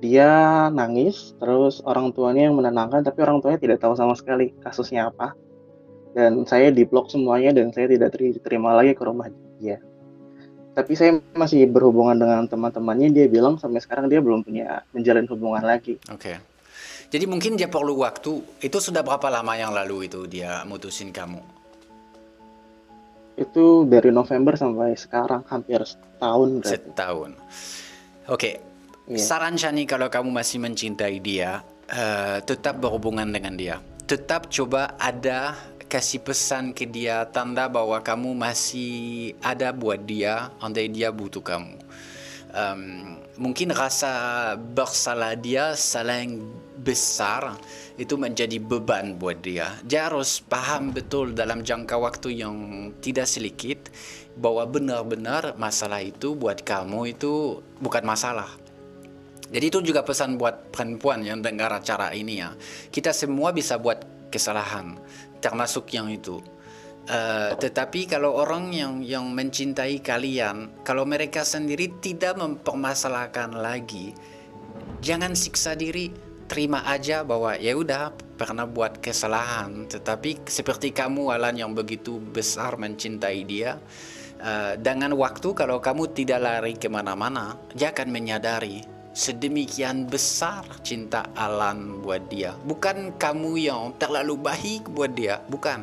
dia 0.00 0.30
nangis, 0.72 1.36
terus 1.36 1.84
orang 1.84 2.16
tuanya 2.16 2.48
yang 2.48 2.56
menenangkan, 2.56 3.04
tapi 3.04 3.20
orang 3.20 3.44
tuanya 3.44 3.60
tidak 3.60 3.84
tahu 3.84 3.92
sama 3.92 4.16
sekali 4.16 4.56
kasusnya 4.64 5.12
apa. 5.12 5.36
Dan 6.16 6.48
saya 6.48 6.72
diblok 6.72 7.12
semuanya 7.12 7.52
dan 7.52 7.68
saya 7.76 7.92
tidak 7.92 8.16
diterima 8.16 8.72
lagi 8.72 8.96
ke 8.96 9.04
rumah 9.04 9.28
dia. 9.60 9.84
Tapi 10.78 10.94
saya 10.94 11.18
masih 11.34 11.66
berhubungan 11.66 12.14
dengan 12.14 12.46
teman-temannya, 12.46 13.10
dia 13.10 13.26
bilang 13.26 13.58
sampai 13.58 13.82
sekarang 13.82 14.06
dia 14.06 14.22
belum 14.22 14.46
punya 14.46 14.86
menjalin 14.94 15.26
hubungan 15.26 15.66
lagi. 15.66 15.98
Oke. 16.06 16.38
Jadi 17.10 17.24
mungkin 17.26 17.58
dia 17.58 17.66
perlu 17.66 17.98
waktu. 17.98 18.62
Itu 18.62 18.78
sudah 18.78 19.02
berapa 19.02 19.26
lama 19.26 19.58
yang 19.58 19.74
lalu 19.74 20.06
itu 20.06 20.30
dia 20.30 20.62
mutusin 20.70 21.10
kamu? 21.10 21.42
Itu 23.34 23.90
dari 23.90 24.14
November 24.14 24.54
sampai 24.54 24.94
sekarang 24.94 25.42
hampir 25.50 25.82
setahun 25.82 26.62
berarti. 26.62 26.70
Setahun. 26.78 27.30
Oke. 28.30 28.50
Iya. 29.10 29.18
Saran 29.18 29.58
Shani 29.58 29.82
kalau 29.82 30.06
kamu 30.06 30.30
masih 30.30 30.62
mencintai 30.62 31.18
dia, 31.18 31.58
eh, 31.90 32.38
tetap 32.46 32.78
berhubungan 32.78 33.26
dengan 33.26 33.58
dia. 33.58 33.82
Tetap 34.06 34.46
coba 34.46 34.94
ada 34.94 35.58
kasih 35.88 36.20
pesan 36.20 36.76
ke 36.76 36.84
dia 36.84 37.24
tanda 37.32 37.64
bahwa 37.66 37.96
kamu 38.04 38.36
masih 38.36 39.32
ada 39.40 39.72
buat 39.72 40.04
dia, 40.04 40.52
andai 40.60 40.92
dia 40.92 41.08
butuh 41.08 41.40
kamu. 41.40 41.80
Em, 42.48 42.80
mungkin 43.40 43.72
rasa 43.72 44.52
bersalah 44.56 45.36
dia 45.36 45.72
salah 45.76 46.20
yang 46.20 46.44
besar 46.80 47.56
itu 48.00 48.14
menjadi 48.16 48.56
beban 48.62 49.16
buat 49.16 49.40
dia. 49.40 49.76
Dia 49.84 50.08
harus 50.08 50.40
paham 50.44 50.92
betul 50.94 51.32
dalam 51.32 51.64
jangka 51.64 51.96
waktu 51.98 52.40
yang 52.40 52.56
tidak 53.04 53.26
sedikit 53.26 53.90
bahwa 54.38 54.64
benar-benar 54.68 55.58
masalah 55.58 56.00
itu 56.00 56.38
buat 56.38 56.62
kamu 56.62 57.18
itu 57.18 57.64
bukan 57.82 58.04
masalah. 58.06 58.48
Jadi 59.48 59.64
itu 59.72 59.80
juga 59.80 60.04
pesan 60.04 60.36
buat 60.36 60.68
perempuan 60.68 61.24
yang 61.24 61.40
dengar 61.40 61.72
acara 61.72 62.12
ini 62.12 62.44
ya. 62.44 62.52
Kita 62.92 63.16
semua 63.16 63.48
bisa 63.50 63.80
buat 63.80 64.04
kesalahan, 64.28 65.00
termasuk 65.40 65.90
yang 65.94 66.10
itu. 66.10 66.42
Eh, 67.08 67.52
tetapi 67.56 68.04
kalau 68.04 68.36
orang 68.36 68.68
yang 68.68 69.00
yang 69.00 69.32
mencintai 69.32 70.04
kalian, 70.04 70.84
kalau 70.84 71.08
mereka 71.08 71.40
sendiri 71.40 71.96
tidak 72.04 72.36
mempermasalahkan 72.36 73.56
lagi, 73.56 74.12
jangan 75.00 75.32
siksa 75.32 75.72
diri, 75.72 76.12
terima 76.44 76.84
aja 76.84 77.24
bahwa 77.24 77.56
ya 77.56 77.72
udah 77.72 78.12
pernah 78.36 78.68
buat 78.68 79.00
kesalahan. 79.00 79.88
Tetapi 79.88 80.44
seperti 80.52 80.92
kamu 80.92 81.32
Alan 81.32 81.56
yang 81.56 81.72
begitu 81.72 82.20
besar 82.20 82.76
mencintai 82.76 83.40
dia, 83.48 83.80
eh, 84.44 84.76
dengan 84.76 85.16
waktu 85.16 85.56
kalau 85.56 85.80
kamu 85.80 86.12
tidak 86.12 86.44
lari 86.44 86.76
ke 86.76 86.92
mana-mana, 86.92 87.56
dia 87.72 87.88
akan 87.88 88.12
menyadari 88.12 88.97
sedemikian 89.18 90.06
besar 90.06 90.62
cinta 90.86 91.26
Alan 91.34 91.98
buat 92.06 92.30
dia. 92.30 92.54
Bukan 92.54 93.18
kamu 93.18 93.58
yang 93.58 93.98
terlalu 93.98 94.38
baik 94.38 94.86
buat 94.94 95.10
dia, 95.10 95.42
bukan. 95.50 95.82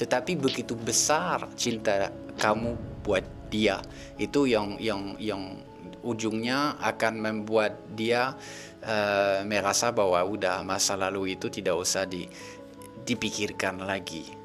Tetapi 0.00 0.40
begitu 0.40 0.72
besar 0.72 1.44
cinta 1.60 2.08
kamu 2.40 2.80
buat 3.04 3.52
dia. 3.52 3.84
Itu 4.16 4.48
yang 4.48 4.80
yang 4.80 5.20
yang 5.20 5.60
ujungnya 6.00 6.80
akan 6.80 7.20
membuat 7.20 7.76
dia 7.92 8.32
eh, 8.80 9.44
merasa 9.44 9.92
bahwa 9.92 10.24
udah 10.24 10.64
masa 10.64 10.96
lalu 10.96 11.36
itu 11.36 11.52
tidak 11.52 11.76
usah 11.76 12.08
di, 12.08 12.24
dipikirkan 13.04 13.84
lagi. 13.84 14.40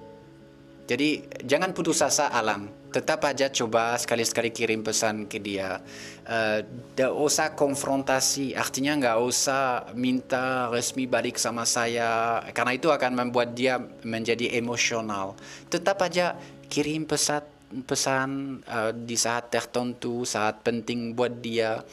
Jadi 0.86 1.42
jangan 1.42 1.74
putus 1.74 2.04
asa 2.06 2.30
Alan, 2.30 2.70
tetap 2.94 3.26
aja 3.26 3.50
coba 3.50 3.98
sekali-sekali 3.98 4.54
kirim 4.54 4.86
pesan 4.86 5.26
ke 5.26 5.42
dia. 5.42 5.82
Eh, 6.26 6.62
Tidak 6.98 7.14
usah 7.14 7.54
konfrontasi, 7.54 8.58
artinya 8.58 8.98
nggak 8.98 9.18
usah 9.22 9.94
minta 9.94 10.74
resmi 10.74 11.06
balik 11.06 11.38
sama 11.38 11.70
saya, 11.70 12.42
karena 12.50 12.74
itu 12.74 12.90
akan 12.90 13.14
membuat 13.14 13.54
dia 13.54 13.78
menjadi 14.02 14.58
emosional. 14.58 15.38
Tetap 15.70 16.02
aja 16.02 16.34
kirim 16.66 17.06
pesan 17.06 17.46
pesan 17.86 18.30
eh, 18.66 18.92
di 18.96 19.14
saat 19.20 19.54
tertentu, 19.54 20.26
saat 20.26 20.66
penting 20.66 21.14
buat 21.14 21.34
dia. 21.46 21.86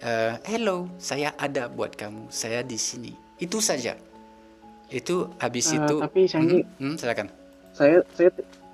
Eh, 0.00 0.32
Hello, 0.46 0.86
saya 0.96 1.34
ada 1.36 1.66
buat 1.66 1.92
kamu, 1.98 2.30
saya 2.30 2.62
di 2.62 2.78
sini. 2.78 3.12
Itu 3.42 3.58
saja. 3.58 3.98
Itu 4.90 5.30
habis 5.38 5.70
Eh, 5.70 5.78
itu. 5.78 5.96
tapi 5.98 6.26
Sandy, 6.26 6.62
Hmm, 6.78 6.94
hmm, 6.94 6.96
silakan. 6.98 7.28
saya 7.72 8.02
saya 8.14 8.30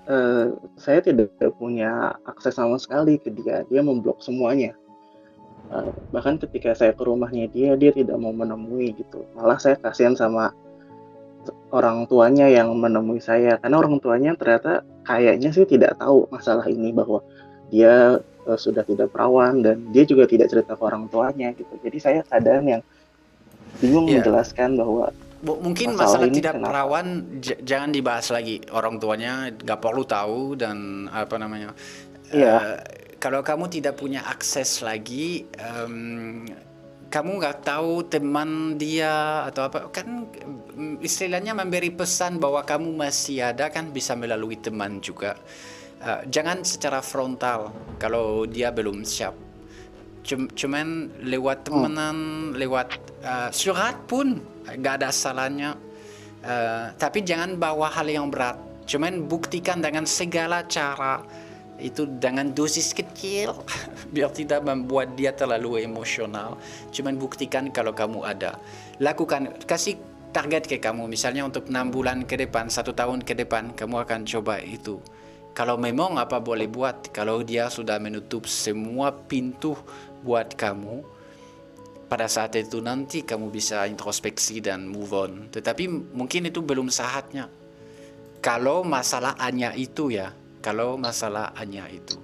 eh, 0.09 0.47
saya 0.77 0.99
tidak 1.05 1.29
punya 1.61 2.17
akses 2.25 2.57
sama 2.57 2.77
sekali 2.81 3.17
ke 3.21 3.29
dia. 3.33 3.65
Dia 3.69 3.81
memblok 3.85 4.21
semuanya. 4.25 4.73
Eh, 5.67 5.91
bahkan 6.15 6.39
ketika 6.39 6.73
saya 6.73 6.95
ke 6.95 7.03
rumahnya 7.03 7.51
dia, 7.51 7.75
dia 7.75 7.91
tidak 7.91 8.15
mau 8.17 8.31
menemui 8.31 8.95
gitu. 8.95 9.27
Malah 9.35 9.59
saya 9.59 9.75
kasihan 9.75 10.15
sama 10.15 10.55
orang 11.71 12.07
tuanya 12.07 12.47
yang 12.47 12.75
menemui 12.75 13.19
saya 13.19 13.59
karena 13.59 13.79
orang 13.79 13.99
tuanya 13.99 14.35
ternyata 14.35 14.83
kayaknya 15.03 15.51
sih 15.51 15.63
tidak 15.63 15.95
tahu 15.99 16.27
masalah 16.31 16.67
ini 16.67 16.91
bahwa 16.91 17.23
dia 17.71 18.19
eh, 18.47 18.59
sudah 18.59 18.87
tidak 18.87 19.11
perawan 19.11 19.63
dan 19.63 19.83
dia 19.91 20.07
juga 20.07 20.27
tidak 20.27 20.51
cerita 20.51 20.75
ke 20.75 20.83
orang 20.83 21.11
tuanya 21.11 21.51
gitu. 21.55 21.71
Jadi 21.83 21.99
saya 21.99 22.21
kadang 22.27 22.67
yang 22.67 22.83
bingung 23.79 24.07
Iya. 24.07 24.23
menjelaskan 24.23 24.79
bahwa 24.79 25.11
Mungkin 25.37 25.95
Masalah 25.95 26.25
masalah 26.25 26.27
ini 26.27 26.37
tidak 26.41 26.55
kenapa? 26.57 26.69
perawan 26.73 27.07
jangan 27.63 27.91
dibahas 27.93 28.27
lagi 28.33 28.57
orang 28.73 28.97
tuanya 28.97 29.53
nggak 29.53 29.79
perlu 29.79 30.03
tahu 30.03 30.57
dan 30.57 31.07
apa 31.13 31.37
namanya 31.37 31.77
Iya. 32.33 32.57
eh, 32.57 32.79
kalau 33.27 33.43
kamu 33.43 33.67
tidak 33.67 33.99
punya 33.99 34.23
akses 34.23 34.87
lagi 34.87 35.51
em, 35.59 36.47
kamu 37.11 37.31
nggak 37.43 37.67
tahu 37.67 38.07
teman 38.07 38.79
dia 38.79 39.43
atau 39.51 39.67
apa 39.67 39.91
kan 39.91 40.31
mm, 40.79 41.03
istilahnya 41.03 41.59
memberi 41.59 41.91
pesan 41.91 42.39
bahwa 42.39 42.63
kamu 42.63 42.95
masih 42.95 43.51
ada 43.51 43.67
kan 43.67 43.91
bisa 43.91 44.15
melalui 44.15 44.55
teman 44.55 45.03
juga 45.03 45.35
Eh, 45.97 46.23
jangan 46.29 46.61
secara 46.61 47.01
frontal 47.01 47.73
kalau 47.97 48.45
dia 48.45 48.69
belum 48.69 49.01
siap 49.01 49.33
Cum- 50.27 50.51
cuman 50.53 51.09
lewat 51.23 51.71
temenan, 51.71 52.51
lewat 52.59 52.99
uh, 53.23 53.47
surat 53.55 53.95
pun 54.11 54.43
nggak 54.67 54.99
ada 54.99 55.15
salahnya. 55.15 55.79
Uh, 56.43 56.91
tapi 56.99 57.23
jangan 57.23 57.55
bawa 57.55 57.87
hal 57.95 58.11
yang 58.11 58.27
berat. 58.27 58.59
Cuman 58.91 59.23
buktikan 59.31 59.79
dengan 59.79 60.03
segala 60.03 60.67
cara 60.67 61.23
itu 61.77 62.09
dengan 62.21 62.53
dosis 62.53 62.97
kecil 62.97 63.53
biar 64.15 64.33
tidak 64.33 64.65
membuat 64.65 65.15
dia 65.15 65.33
terlalu 65.33 65.85
emosional. 65.85 66.57
Cuman 66.91 67.21
buktikan 67.21 67.69
kalau 67.73 67.93
kamu 67.93 68.25
ada. 68.25 68.57
Lakukan 69.01 69.53
kasih 69.69 70.01
target 70.37 70.69
ke 70.69 70.77
kamu 70.77 71.09
misalnya 71.09 71.49
untuk 71.49 71.73
enam 71.73 71.89
bulan 71.89 72.21
ke 72.29 72.37
depan 72.37 72.69
satu 72.69 72.93
tahun 72.93 73.25
ke 73.25 73.41
depan 73.41 73.73
kamu 73.73 74.05
akan 74.05 74.29
coba 74.29 74.61
itu 74.61 75.01
kalau 75.57 75.81
memang 75.81 76.21
apa 76.21 76.37
boleh 76.45 76.69
buat 76.69 77.09
kalau 77.09 77.41
dia 77.41 77.73
sudah 77.73 77.97
menutup 77.97 78.45
semua 78.45 79.17
pintu 79.17 79.73
buat 80.21 80.53
kamu 80.53 81.01
pada 82.13 82.29
saat 82.29 82.53
itu 82.61 82.85
nanti 82.85 83.25
kamu 83.25 83.49
bisa 83.49 83.89
introspeksi 83.89 84.61
dan 84.61 84.85
move 84.85 85.17
on 85.17 85.49
tetapi 85.49 85.89
mungkin 85.89 86.53
itu 86.53 86.61
belum 86.61 86.93
saatnya 86.93 87.49
kalau 88.45 88.85
masalah 88.85 89.41
hanya 89.41 89.73
itu 89.73 90.13
ya 90.13 90.37
kalau 90.67 90.99
masalah 90.99 91.55
hanya 91.63 91.87
itu. 91.87 92.19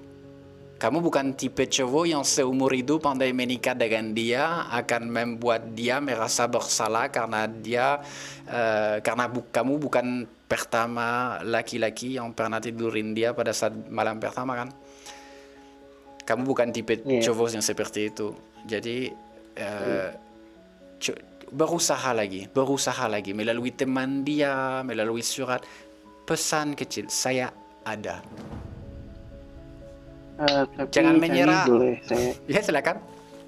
Kamu 0.82 0.98
bukan 0.98 1.38
tipe 1.38 1.62
cowok 1.62 2.10
yang 2.10 2.26
seumur 2.26 2.74
hidup 2.74 3.06
pandai 3.06 3.30
menikah 3.30 3.70
dengan 3.70 4.10
dia 4.10 4.66
akan 4.66 5.14
membuat 5.14 5.78
dia 5.78 6.02
merasa 6.02 6.50
bersalah 6.50 7.06
karena 7.06 7.46
dia 7.46 8.02
uh, 8.50 8.98
karena 8.98 9.30
bu 9.30 9.46
kamu 9.46 9.78
bukan 9.78 10.26
pertama 10.50 11.38
laki-laki 11.46 12.18
yang 12.18 12.34
pernah 12.34 12.58
tidurin 12.58 13.14
dia 13.14 13.30
pada 13.30 13.54
saat 13.54 13.78
malam 13.94 14.18
pertama 14.18 14.58
kan? 14.58 14.74
Kamu 16.26 16.42
bukan 16.50 16.74
tipe 16.74 16.98
yeah. 17.06 17.22
cowok 17.30 17.54
yang 17.54 17.62
seperti 17.62 18.10
itu. 18.10 18.34
Jadi 18.66 19.06
uh, 19.62 20.10
berusaha 21.46 22.10
lagi 22.10 22.50
berusaha 22.50 23.06
lagi 23.06 23.30
melalui 23.30 23.70
teman 23.70 24.26
dia 24.26 24.82
melalui 24.82 25.22
surat 25.22 25.62
pesan 26.26 26.74
kecil. 26.74 27.06
Saya 27.06 27.61
ada 27.84 28.22
Uh, 30.40 30.64
tapi 30.74 30.90
Jangan 30.90 31.16
menyerah. 31.20 31.68
Boleh 31.68 32.00
saya. 32.08 32.32
Ya 32.52 32.60
silakan. 32.64 32.98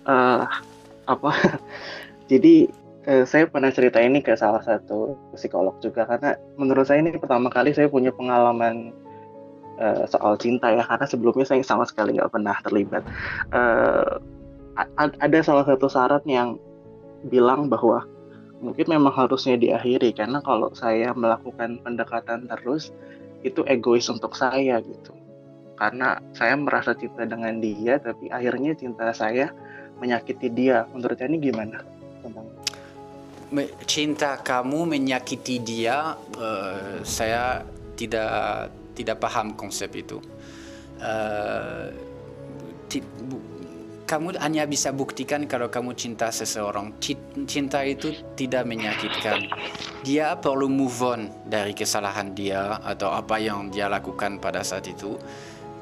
Uh, 0.05 0.45
apa? 1.09 1.33
Jadi 2.31 2.69
uh, 3.09 3.25
saya 3.25 3.49
pernah 3.49 3.73
cerita 3.73 3.99
ini 3.99 4.21
ke 4.21 4.37
salah 4.37 4.61
satu 4.61 5.17
psikolog 5.35 5.75
juga 5.81 6.05
karena 6.05 6.37
menurut 6.61 6.85
saya 6.85 7.01
ini 7.01 7.17
pertama 7.17 7.49
kali 7.49 7.73
saya 7.73 7.89
punya 7.89 8.13
pengalaman 8.13 8.93
uh, 9.81 10.05
soal 10.07 10.37
cinta 10.37 10.71
ya 10.71 10.85
karena 10.85 11.07
sebelumnya 11.09 11.47
saya 11.49 11.65
sama 11.65 11.89
sekali 11.89 12.21
nggak 12.21 12.33
pernah 12.33 12.57
terlibat. 12.63 13.03
Uh, 13.51 14.21
ada 14.99 15.39
salah 15.41 15.63
satu 15.65 15.87
syarat 15.87 16.27
yang 16.27 16.59
bilang 17.31 17.71
bahwa 17.71 18.03
mungkin 18.59 18.91
memang 18.91 19.15
harusnya 19.15 19.55
diakhiri 19.55 20.11
karena 20.11 20.43
kalau 20.43 20.73
saya 20.75 21.15
melakukan 21.15 21.79
pendekatan 21.87 22.51
terus 22.51 22.91
itu 23.45 23.61
egois 23.69 24.09
untuk 24.09 24.33
saya 24.35 24.81
gitu. 24.81 25.13
Karena 25.77 26.19
saya 26.33 26.57
merasa 26.57 26.97
cinta 26.97 27.29
dengan 27.29 27.61
dia 27.61 28.01
tapi 28.01 28.33
akhirnya 28.33 28.73
cinta 28.75 29.13
saya 29.13 29.53
menyakiti 30.01 30.49
dia. 30.51 30.89
Menurut 30.91 31.21
ini 31.21 31.37
gimana? 31.39 31.85
Tentang 32.25 32.49
cinta 33.87 34.41
kamu 34.41 34.89
menyakiti 34.99 35.63
dia 35.63 36.19
uh, 36.41 36.99
saya 37.07 37.63
tidak 37.95 38.73
tidak 38.99 39.21
paham 39.23 39.55
konsep 39.55 39.93
itu. 39.95 40.19
Uh, 40.99 41.93
kamu 44.05 44.37
hanya 44.41 44.69
bisa 44.69 44.93
buktikan 44.93 45.49
kalau 45.49 45.73
kamu 45.73 45.97
cinta 45.97 46.29
seseorang. 46.29 46.93
Cinta 47.49 47.81
itu 47.85 48.13
tidak 48.37 48.69
menyakitkan. 48.69 49.49
Dia 50.05 50.37
perlu 50.37 50.69
move 50.69 51.01
on 51.01 51.21
dari 51.49 51.73
kesalahan 51.73 52.37
dia 52.37 52.77
atau 52.85 53.13
apa 53.13 53.41
yang 53.41 53.73
dia 53.73 53.89
lakukan 53.89 54.37
pada 54.39 54.61
saat 54.61 54.85
itu 54.89 55.17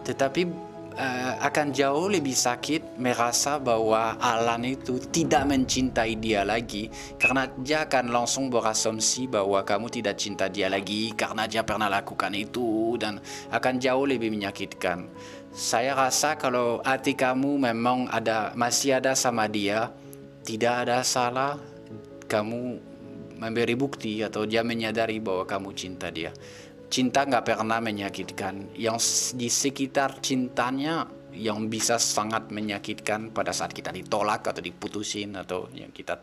tetapi 0.02 0.50
uh, 0.98 1.34
akan 1.40 1.70
jauh 1.70 2.10
lebih 2.10 2.34
sakit 2.34 2.98
merasa 2.98 3.62
bahwa 3.62 4.18
Alan 4.18 4.66
itu 4.66 4.98
tidak 4.98 5.46
mencintai 5.46 6.18
dia 6.18 6.42
lagi 6.42 6.90
karena 7.16 7.46
dia 7.62 7.86
akan 7.86 8.10
langsung 8.10 8.50
berasumsi 8.50 9.30
bahwa 9.30 9.62
kamu 9.62 9.86
tidak 9.88 10.18
cinta 10.18 10.50
dia 10.50 10.66
lagi 10.66 11.14
karena 11.14 11.46
dia 11.46 11.62
pernah 11.62 11.86
lakukan 11.86 12.34
itu 12.34 12.98
dan 12.98 13.22
akan 13.54 13.74
jauh 13.78 14.04
lebih 14.04 14.34
menyakitkan. 14.34 15.06
Saya 15.52 15.92
rasa 15.92 16.40
kalau 16.40 16.80
hati 16.80 17.12
kamu 17.12 17.60
memang 17.60 18.08
ada 18.08 18.56
masih 18.56 18.96
ada 18.96 19.12
sama 19.12 19.44
dia, 19.46 19.92
tidak 20.48 20.88
ada 20.88 21.04
salah 21.04 21.60
kamu 22.24 22.80
memberi 23.36 23.76
bukti 23.76 24.24
atau 24.24 24.48
dia 24.48 24.64
menyadari 24.64 25.20
bahwa 25.20 25.44
kamu 25.44 25.76
cinta 25.76 26.08
dia 26.08 26.32
cinta 26.92 27.24
nggak 27.24 27.56
pernah 27.56 27.80
menyakitkan. 27.80 28.76
Yang 28.76 29.32
di 29.32 29.48
sekitar 29.48 30.20
cintanya 30.20 31.08
yang 31.32 31.72
bisa 31.72 31.96
sangat 31.96 32.52
menyakitkan 32.52 33.32
pada 33.32 33.56
saat 33.56 33.72
kita 33.72 33.88
ditolak 33.88 34.44
atau 34.44 34.60
diputusin 34.60 35.32
atau 35.40 35.72
yang 35.72 35.88
kita 35.88 36.20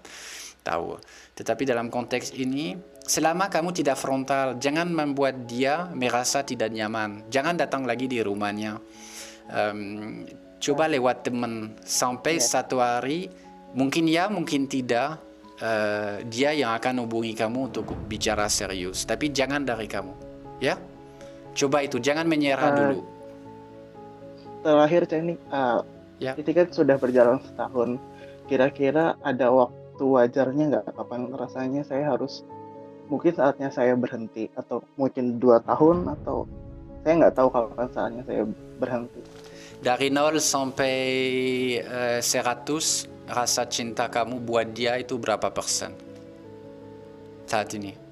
tahu. 0.61 1.01
Tetapi 1.33 1.65
dalam 1.65 1.89
konteks 1.89 2.37
ini, 2.37 2.77
selama 3.01 3.49
kamu 3.49 3.73
tidak 3.73 3.97
frontal, 3.97 4.61
jangan 4.61 4.85
membuat 4.93 5.49
dia 5.49 5.89
merasa 5.89 6.45
tidak 6.45 6.69
nyaman. 6.69 7.25
Jangan 7.33 7.57
datang 7.57 7.89
lagi 7.89 8.05
di 8.05 8.21
rumahnya. 8.21 8.77
Um, 9.49 10.23
coba 10.61 10.85
lewat 10.85 11.25
teman 11.25 11.73
sampai 11.81 12.37
yeah. 12.37 12.45
satu 12.45 12.77
hari, 12.79 13.33
mungkin 13.73 14.05
ya, 14.05 14.29
mungkin 14.29 14.69
tidak. 14.69 15.21
Uh, 15.59 16.23
dia 16.31 16.55
yang 16.55 16.71
akan 16.71 17.03
hubungi 17.03 17.35
kamu 17.35 17.67
untuk 17.67 17.91
bicara 18.07 18.47
serius, 18.47 19.03
tapi 19.03 19.27
jangan 19.27 19.67
dari 19.67 19.91
kamu 19.91 20.29
Ya, 20.59 20.75
coba 21.55 21.83
itu 21.87 22.03
jangan 22.03 22.27
menyerah 22.27 22.71
uh, 22.71 22.75
dulu. 22.75 22.99
Terakhir 24.59 25.03
Ceni, 25.07 25.35
uh, 25.55 25.79
ya. 26.19 26.35
ini 26.35 26.51
kan 26.51 26.67
sudah 26.67 26.99
berjalan 26.99 27.39
setahun. 27.39 27.95
Kira-kira 28.51 29.15
ada 29.23 29.47
waktu 29.51 30.03
wajarnya 30.03 30.63
nggak? 30.75 30.85
Kapan 30.91 31.31
rasanya 31.31 31.81
saya 31.87 32.11
harus 32.11 32.43
mungkin 33.07 33.33
saatnya 33.39 33.71
saya 33.71 33.95
berhenti 33.95 34.51
atau 34.53 34.83
mungkin 34.99 35.39
dua 35.39 35.63
tahun 35.63 36.11
atau 36.19 36.43
saya 37.01 37.13
nggak 37.25 37.35
tahu 37.39 37.47
kapan 37.55 37.89
saatnya 37.95 38.23
saya 38.27 38.43
berhenti. 38.77 39.21
Dari 39.79 40.11
nol 40.11 40.43
sampai 40.43 40.95
uh, 41.79 42.19
100 42.19 43.31
rasa 43.31 43.63
cinta 43.71 44.11
kamu 44.11 44.43
buat 44.43 44.67
dia 44.75 44.99
itu 44.99 45.15
berapa 45.15 45.47
persen 45.53 45.95
saat 47.47 47.71
ini? 47.77 48.09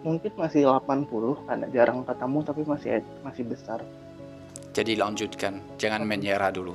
mungkin 0.00 0.32
masih 0.36 0.64
80 0.64 1.44
karena 1.44 1.66
jarang 1.72 2.00
ketemu 2.04 2.38
tapi 2.44 2.62
masih 2.64 2.90
masih 3.20 3.44
besar. 3.44 3.80
Jadi 4.70 4.96
lanjutkan, 4.96 5.60
jangan 5.76 6.06
menyerah 6.06 6.52
dulu. 6.54 6.72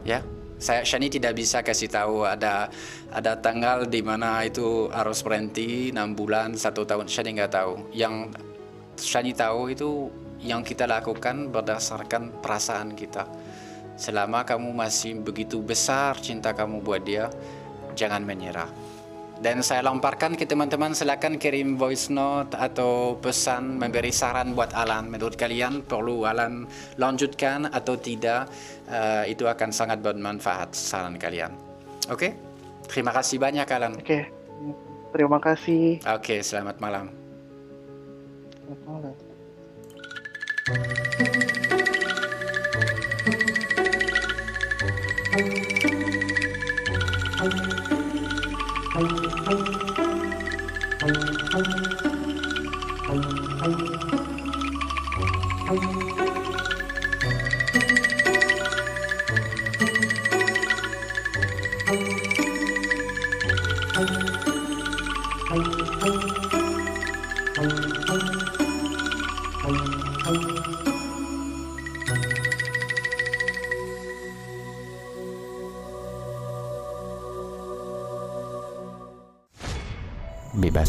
Ya, 0.00 0.24
saya 0.56 0.80
Shani 0.80 1.12
tidak 1.12 1.36
bisa 1.36 1.60
kasih 1.60 1.86
tahu 1.92 2.24
ada 2.24 2.72
ada 3.12 3.36
tanggal 3.36 3.84
di 3.84 4.00
mana 4.00 4.42
itu 4.48 4.88
harus 4.90 5.20
berhenti 5.20 5.92
6 5.92 6.16
bulan 6.16 6.56
satu 6.56 6.88
tahun. 6.88 7.06
Shani 7.06 7.36
nggak 7.36 7.52
tahu. 7.52 7.74
Yang 7.92 8.32
Shani 9.00 9.32
tahu 9.32 9.72
itu 9.72 10.12
yang 10.40 10.64
kita 10.64 10.84
lakukan 10.88 11.48
berdasarkan 11.52 12.40
perasaan 12.40 12.96
kita. 12.96 13.28
Selama 14.00 14.48
kamu 14.48 14.72
masih 14.72 15.20
begitu 15.20 15.60
besar 15.60 16.16
cinta 16.16 16.56
kamu 16.56 16.80
buat 16.80 17.04
dia, 17.04 17.28
jangan 17.92 18.24
menyerah. 18.24 18.68
Dan 19.40 19.64
saya 19.64 19.80
lemparkan 19.80 20.36
ke 20.36 20.44
teman-teman 20.44 20.92
silakan 20.92 21.40
kirim 21.40 21.80
voice 21.80 22.12
note 22.12 22.52
atau 22.52 23.16
pesan 23.16 23.80
memberi 23.80 24.12
saran 24.12 24.52
buat 24.52 24.76
Alan. 24.76 25.08
Menurut 25.08 25.40
kalian 25.40 25.80
perlu 25.80 26.28
Alan 26.28 26.68
lanjutkan 27.00 27.72
atau 27.72 27.96
tidak? 27.96 28.52
Uh, 28.84 29.24
itu 29.24 29.48
akan 29.48 29.72
sangat 29.72 30.04
bermanfaat 30.04 30.76
saran 30.76 31.16
kalian. 31.16 31.56
Oke? 32.12 32.16
Okay? 32.16 32.32
Terima 32.84 33.16
kasih 33.16 33.40
banyak 33.40 33.64
Alan. 33.72 33.96
Oke. 33.96 34.04
Okay. 34.04 34.22
Terima 35.10 35.38
kasih. 35.42 36.04
Oke, 36.06 36.38
okay, 36.38 36.38
selamat 36.44 36.76
malam. 36.78 37.19
Selamat 38.70 39.16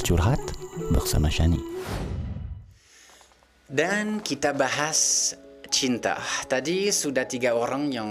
Bebas 0.02 0.18
curhat 0.18 0.42
bersama 0.90 1.30
Shani. 1.30 1.62
Dan 3.70 4.18
kita 4.26 4.50
bahas 4.50 5.30
cinta. 5.70 6.18
Tadi 6.50 6.90
sudah 6.90 7.30
tiga 7.30 7.54
orang 7.54 7.94
yang 7.94 8.10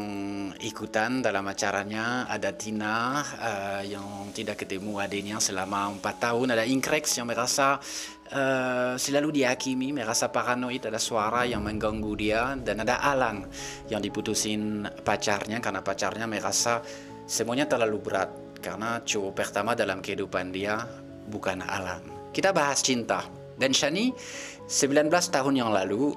ikutan 0.63 1.19
dalam 1.19 1.43
acaranya. 1.51 2.31
Ada 2.31 2.55
Tina 2.55 3.19
uh, 3.19 3.83
yang 3.83 4.31
tidak 4.31 4.63
ketemu 4.63 5.03
adiknya 5.03 5.43
selama 5.43 5.99
empat 5.99 6.31
tahun. 6.31 6.55
Ada 6.55 6.63
Inkrex 6.71 7.19
yang 7.19 7.27
merasa 7.27 7.83
uh, 8.39 8.95
selalu 8.95 9.43
dihakimi, 9.43 9.91
merasa 9.91 10.31
paranoid. 10.31 10.87
Ada 10.87 11.03
suara 11.03 11.43
yang 11.43 11.67
mengganggu 11.67 12.13
dia. 12.15 12.55
Dan 12.55 12.87
ada 12.87 13.03
Alan 13.03 13.51
yang 13.91 13.99
diputusin 13.99 14.87
pacarnya 15.03 15.59
karena 15.59 15.83
pacarnya 15.83 16.31
merasa 16.31 16.87
semuanya 17.27 17.67
terlalu 17.67 17.99
berat. 17.99 18.31
Karena 18.63 19.03
cowok 19.03 19.33
pertama 19.35 19.75
dalam 19.75 19.99
kehidupan 19.99 20.55
dia 20.55 21.10
bukan 21.31 21.63
Alan. 21.63 22.03
Kita 22.35 22.51
bahas 22.51 22.83
cinta. 22.83 23.25
Dan 23.55 23.71
Shani 23.71 24.11
19 24.67 25.09
tahun 25.11 25.55
yang 25.55 25.71
lalu 25.71 26.17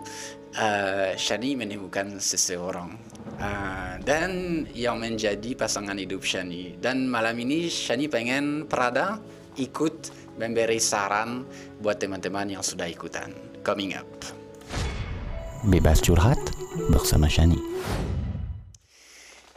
uh, 0.58 1.14
Shani 1.14 1.54
menemukan 1.54 2.18
seseorang. 2.18 2.98
Uh, 3.38 4.00
dan 4.02 4.64
yang 4.74 4.98
menjadi 4.98 5.54
pasangan 5.54 5.96
hidup 5.96 6.26
Shani. 6.26 6.76
Dan 6.82 7.06
malam 7.06 7.38
ini 7.38 7.70
Shani 7.70 8.10
pengen 8.10 8.66
Prada 8.66 9.22
ikut 9.62 10.10
memberi 10.42 10.82
saran 10.82 11.46
buat 11.78 12.02
teman-teman 12.02 12.58
yang 12.58 12.64
sudah 12.66 12.90
ikutan. 12.90 13.30
Coming 13.62 13.94
up. 13.94 14.10
Bebas 15.64 16.04
curhat 16.04 16.40
bersama 16.92 17.30
Shani 17.32 17.62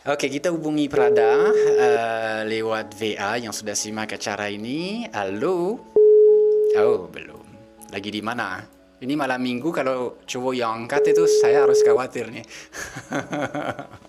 Oke, 0.07 0.31
kita 0.31 0.55
hubungi 0.55 0.87
Prada 0.87 1.51
uh, 1.51 2.47
lewat 2.47 2.95
VA 2.95 3.43
yang 3.43 3.51
sudah 3.51 3.75
simak 3.75 4.15
acara 4.15 4.47
ini. 4.47 5.03
Halo? 5.11 5.83
Oh, 6.79 7.11
belum. 7.11 7.43
Lagi 7.91 8.15
di 8.15 8.23
mana? 8.23 8.63
Ini 9.03 9.19
malam 9.19 9.43
minggu 9.43 9.67
kalau 9.75 10.23
cowok 10.23 10.55
yang 10.55 10.87
angkat 10.87 11.11
itu 11.11 11.27
saya 11.27 11.67
harus 11.67 11.83
khawatir 11.83 12.31
nih. 12.31 12.47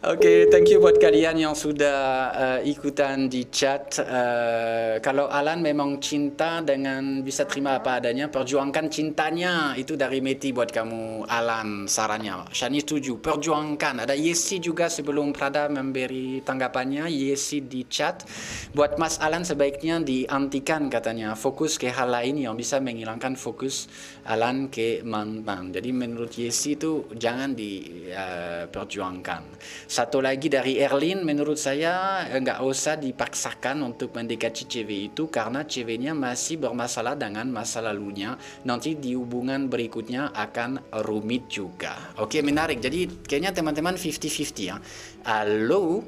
Oke, 0.00 0.16
okay, 0.24 0.38
thank 0.48 0.72
you 0.72 0.80
buat 0.80 0.96
kalian 0.96 1.36
yang 1.36 1.52
sudah 1.52 2.32
uh, 2.32 2.60
ikutan 2.64 3.28
di 3.28 3.52
chat. 3.52 4.00
Uh, 4.00 4.96
kalau 5.04 5.28
Alan 5.28 5.60
memang 5.60 6.00
cinta 6.00 6.64
dengan 6.64 7.20
bisa 7.20 7.44
terima 7.44 7.76
apa 7.76 8.00
adanya, 8.00 8.32
perjuangkan 8.32 8.88
cintanya. 8.88 9.76
Itu 9.76 10.00
dari 10.00 10.24
Meti 10.24 10.56
buat 10.56 10.72
kamu, 10.72 11.28
Alan, 11.28 11.84
sarannya. 11.84 12.48
Shani 12.48 12.80
setuju, 12.80 13.20
perjuangkan. 13.20 14.08
Ada 14.08 14.16
Yesi 14.16 14.56
juga 14.56 14.88
sebelum 14.88 15.36
Prada 15.36 15.68
memberi 15.68 16.40
tanggapannya, 16.48 17.04
Yesi 17.12 17.68
di 17.68 17.84
chat. 17.84 18.24
Buat 18.72 18.96
Mas 18.96 19.20
Alan 19.20 19.44
sebaiknya 19.44 20.00
dihentikan 20.00 20.88
katanya. 20.88 21.36
Fokus 21.36 21.76
ke 21.76 21.92
hal 21.92 22.08
lain 22.08 22.40
yang 22.40 22.56
bisa 22.56 22.80
menghilangkan 22.80 23.36
fokus 23.36 23.84
Alan 24.24 24.72
ke 24.72 25.04
mantan. 25.04 25.76
Jadi 25.76 25.92
menurut 25.92 26.32
Yesi 26.40 26.80
itu 26.80 27.04
jangan 27.12 27.52
diperjuangkan. 27.52 29.42
Uh, 29.44 29.89
satu 29.90 30.22
lagi 30.22 30.46
dari 30.46 30.78
Erlin, 30.78 31.26
menurut 31.26 31.58
saya 31.58 32.22
nggak 32.30 32.62
usah 32.62 32.94
dipaksakan 32.94 33.82
untuk 33.82 34.14
mendekati 34.14 34.70
cewek 34.70 35.10
itu 35.10 35.26
karena 35.26 35.66
ceweknya 35.66 36.14
masih 36.14 36.62
bermasalah 36.62 37.18
dengan 37.18 37.50
masa 37.50 37.82
lalunya. 37.82 38.38
Nanti 38.62 38.94
di 38.94 39.18
hubungan 39.18 39.66
berikutnya 39.66 40.30
akan 40.30 40.94
rumit 41.02 41.50
juga. 41.50 42.14
Oke, 42.22 42.38
menarik. 42.38 42.78
Jadi 42.78 43.26
kayaknya 43.26 43.50
teman-teman 43.50 43.98
50-50 43.98 44.70
ya. 44.70 44.78
Halo? 45.26 46.06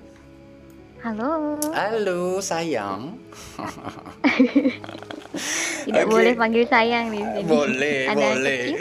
Halo. 1.03 1.59
Halo, 1.75 2.39
sayang. 2.39 3.19
Tidak 5.87 6.05
okay. 6.05 6.13
boleh 6.13 6.33
panggil 6.37 6.65
sayang 6.69 7.11
di 7.11 7.21
sini. 7.21 7.49
Boleh, 7.49 7.99
Ada 8.09 8.27
boleh. 8.37 8.63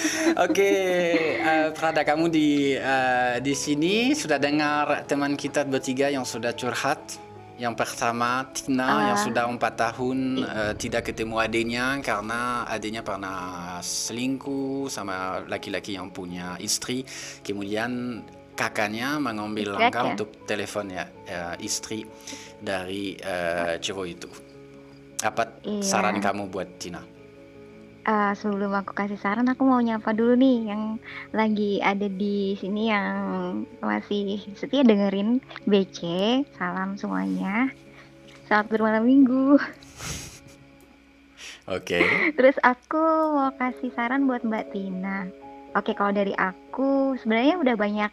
Oke, 0.44 0.54
okay, 0.54 1.00
uh, 1.42 1.68
Prada 1.74 2.06
kamu 2.06 2.30
di 2.30 2.76
uh, 2.76 3.36
di 3.42 3.54
sini 3.56 4.14
sudah 4.14 4.38
dengar 4.38 5.04
teman 5.08 5.34
kita 5.34 5.64
bertiga 5.66 6.12
yang 6.12 6.24
sudah 6.24 6.52
curhat. 6.54 7.18
Yang 7.60 7.76
pertama 7.76 8.48
Tina 8.56 8.88
uh, 8.88 9.00
yang 9.12 9.18
sudah 9.20 9.44
empat 9.44 9.74
tahun 9.76 10.18
uh, 10.40 10.72
tidak 10.80 11.12
ketemu 11.12 11.36
adiknya 11.44 12.00
karena 12.00 12.64
adiknya 12.64 13.04
pernah 13.04 13.76
selingkuh 13.84 14.88
sama 14.88 15.44
laki-laki 15.44 15.96
yang 15.96 16.08
punya 16.08 16.56
istri. 16.56 17.04
Kemudian 17.44 18.24
kakaknya 18.56 19.20
mengambil 19.20 19.76
langkah 19.76 20.04
ya? 20.04 20.10
untuk 20.16 20.28
telepon 20.48 20.88
ya 20.88 21.04
uh, 21.08 21.56
istri 21.60 22.08
dari 22.60 23.16
uh, 23.20 23.76
cowok 23.76 24.06
itu. 24.08 24.49
Apa 25.20 25.60
iya. 25.68 25.84
saran 25.84 26.18
kamu 26.18 26.48
buat 26.48 26.68
Tina? 26.80 27.04
Uh, 28.00 28.32
sebelum 28.32 28.72
aku 28.72 28.96
kasih 28.96 29.20
saran, 29.20 29.44
aku 29.52 29.60
mau 29.68 29.76
nyapa 29.76 30.16
dulu 30.16 30.32
nih 30.32 30.72
yang 30.72 30.96
lagi 31.36 31.84
ada 31.84 32.08
di 32.08 32.56
sini 32.56 32.88
yang 32.88 33.12
masih 33.84 34.40
setia 34.56 34.80
dengerin 34.80 35.44
BC. 35.68 36.00
Salam 36.56 36.96
semuanya. 36.96 37.68
Selamat 38.48 38.72
bermalam 38.72 39.04
minggu. 39.04 39.60
Oke. 41.70 42.00
Okay. 42.00 42.04
Terus 42.34 42.56
aku 42.64 43.04
mau 43.36 43.52
kasih 43.60 43.92
saran 43.92 44.24
buat 44.24 44.48
Mbak 44.48 44.72
Tina. 44.72 45.28
Oke, 45.76 45.92
kalau 45.92 46.10
dari 46.10 46.32
aku 46.34 47.20
sebenarnya 47.20 47.60
udah 47.60 47.76
banyak 47.76 48.10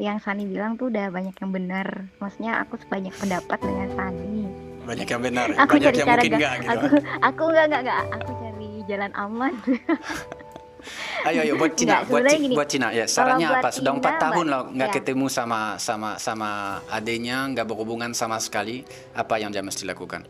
yang 0.00 0.18
Sani 0.24 0.48
bilang 0.48 0.80
tuh 0.80 0.88
udah 0.88 1.12
banyak 1.12 1.36
yang 1.36 1.52
benar. 1.52 2.08
Maksudnya 2.16 2.64
aku 2.64 2.80
sebanyak 2.80 3.12
pendapat 3.20 3.60
dengan 3.60 3.88
Sani. 3.92 4.67
Banyak 4.88 5.04
yang 5.04 5.20
benar, 5.20 5.48
aku 5.52 5.74
banyak 5.76 5.84
cari 5.84 5.98
yang 6.00 6.08
cara 6.08 6.16
mungkin 6.16 6.32
enggak 6.32 6.54
gitu. 6.56 6.72
Aku 6.72 6.86
aku 7.20 7.42
enggak 7.52 7.64
enggak 7.68 7.82
enggak. 7.84 8.04
Aku 8.16 8.30
cari 8.40 8.70
jalan 8.88 9.12
aman. 9.12 9.52
ayo 11.28 11.38
ayo 11.44 11.54
buat 11.60 11.72
Cina, 11.76 12.00
Enggak, 12.00 12.02
buat 12.08 12.24
gini, 12.32 12.54
buat 12.56 12.68
Cina 12.72 12.88
ya. 12.96 13.04
Sarannya 13.04 13.48
apa? 13.52 13.68
Sudah 13.68 13.92
empat 14.00 14.14
tahun 14.16 14.46
loh 14.48 14.62
nggak 14.72 14.90
ya. 14.90 14.94
ketemu 14.96 15.26
sama 15.28 15.76
sama 15.76 16.16
sama 16.16 16.80
adenya, 16.88 17.44
nggak 17.52 17.68
berhubungan 17.68 18.16
sama 18.16 18.40
sekali. 18.40 18.88
Apa 19.12 19.36
yang 19.36 19.52
dia 19.52 19.60
mesti 19.60 19.84
lakukan? 19.84 20.24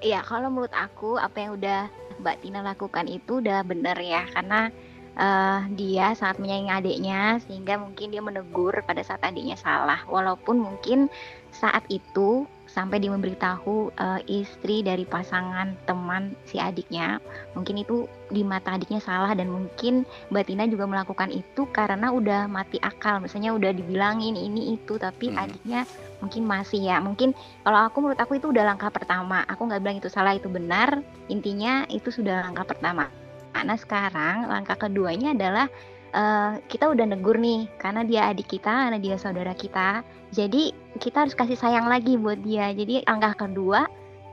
Iya, 0.00 0.24
kalau 0.24 0.48
menurut 0.48 0.72
aku 0.72 1.20
apa 1.20 1.36
yang 1.44 1.60
udah 1.60 1.92
Mbak 2.24 2.36
Tina 2.40 2.64
lakukan 2.64 3.04
itu 3.12 3.44
udah 3.44 3.60
bener 3.60 4.00
ya, 4.00 4.24
karena 4.32 4.72
eh, 5.20 5.60
dia 5.76 6.16
sangat 6.16 6.40
menyayangi 6.40 6.72
adiknya 6.72 7.20
sehingga 7.44 7.76
mungkin 7.76 8.08
dia 8.08 8.24
menegur 8.24 8.72
pada 8.88 9.04
saat 9.04 9.20
adiknya 9.20 9.60
salah, 9.60 10.00
walaupun 10.08 10.56
mungkin 10.56 11.12
saat 11.52 11.84
itu 11.92 12.48
sampai 12.70 13.02
dia 13.02 13.10
memberitahu 13.10 13.90
eh, 13.98 14.20
istri 14.30 14.86
dari 14.86 15.02
pasangan 15.02 15.74
teman 15.84 16.38
si 16.46 16.62
adiknya, 16.62 17.18
mungkin 17.58 17.82
itu 17.82 18.06
di 18.30 18.46
mata 18.46 18.78
adiknya 18.78 19.02
salah 19.02 19.34
dan 19.34 19.50
mungkin 19.50 20.06
Mbak 20.30 20.44
Tina 20.46 20.64
juga 20.70 20.86
melakukan 20.86 21.34
itu 21.34 21.66
karena 21.74 22.14
udah 22.14 22.46
mati 22.46 22.78
akal, 22.78 23.18
misalnya 23.18 23.50
udah 23.50 23.74
dibilangin 23.74 24.38
ini 24.38 24.78
itu 24.78 24.94
tapi 24.96 25.34
Hmm. 25.34 25.50
adiknya 25.50 25.82
mungkin 26.22 26.46
masih 26.46 26.84
ya, 26.84 27.02
mungkin 27.02 27.34
kalau 27.64 27.90
aku 27.90 27.96
menurut 28.04 28.20
aku 28.20 28.38
itu 28.38 28.52
udah 28.52 28.62
langkah 28.62 28.92
pertama. 28.92 29.42
Aku 29.48 29.66
nggak 29.66 29.80
bilang 29.82 29.98
itu 29.98 30.12
salah 30.12 30.36
itu 30.36 30.46
benar. 30.46 31.00
Intinya 31.32 31.88
itu 31.88 32.12
sudah 32.12 32.44
langkah 32.44 32.68
pertama. 32.68 33.08
Nah 33.50 33.76
sekarang 33.76 34.46
langkah 34.46 34.78
keduanya 34.78 35.34
adalah 35.34 35.66
eh, 36.14 36.52
kita 36.70 36.90
udah 36.90 37.06
negur 37.08 37.36
nih 37.38 37.66
karena 37.78 38.02
dia 38.06 38.20
adik 38.30 38.50
kita, 38.50 38.90
karena 38.90 38.98
dia 38.98 39.16
saudara 39.16 39.54
kita. 39.54 40.02
Jadi 40.30 40.70
kita 41.02 41.26
harus 41.26 41.34
kasih 41.34 41.58
sayang 41.58 41.86
lagi 41.90 42.14
buat 42.18 42.38
dia. 42.42 42.70
Jadi 42.74 43.02
langkah 43.06 43.34
kedua 43.34 43.86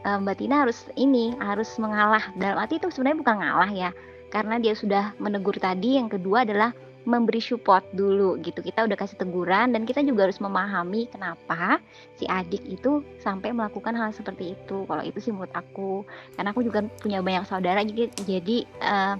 eh, 0.05 0.17
Mbak 0.17 0.35
Tina 0.37 0.65
harus 0.65 0.89
ini 0.97 1.33
harus 1.41 1.69
mengalah. 1.81 2.23
Dalam 2.37 2.57
arti 2.57 2.77
itu 2.81 2.89
sebenarnya 2.89 3.19
bukan 3.21 3.35
ngalah 3.41 3.71
ya, 3.73 3.89
karena 4.33 4.55
dia 4.61 4.73
sudah 4.73 5.13
menegur 5.21 5.55
tadi. 5.57 5.97
Yang 5.97 6.19
kedua 6.19 6.45
adalah 6.45 6.71
memberi 7.07 7.39
support 7.39 7.87
dulu 7.95 8.35
gitu. 8.43 8.59
Kita 8.59 8.83
udah 8.83 8.99
kasih 8.99 9.15
teguran 9.15 9.71
dan 9.71 9.87
kita 9.87 10.03
juga 10.03 10.27
harus 10.27 10.43
memahami 10.43 11.07
kenapa 11.07 11.79
si 12.19 12.27
adik 12.27 12.59
itu 12.67 12.99
sampai 13.23 13.55
melakukan 13.55 13.95
hal 13.95 14.11
seperti 14.11 14.59
itu. 14.59 14.83
Kalau 14.83 14.99
itu 15.07 15.23
sih 15.23 15.31
menurut 15.31 15.55
aku, 15.55 16.03
karena 16.35 16.51
aku 16.51 16.67
juga 16.67 16.83
punya 16.99 17.23
banyak 17.23 17.47
saudara 17.47 17.79
jadi 18.27 18.67
eh, 18.67 19.15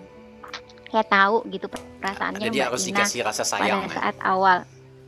kayak 0.88 1.08
tahu 1.08 1.44
gitu 1.48 1.68
perasaannya 2.00 2.42
Jadi 2.42 2.58
Mbak 2.58 2.68
harus 2.68 2.82
Tina 2.82 2.92
dikasih 3.04 3.20
rasa 3.22 3.44
sayang. 3.44 3.84
pada 3.84 3.88
ya. 3.88 3.96
saat 3.96 4.16
awal. 4.22 4.58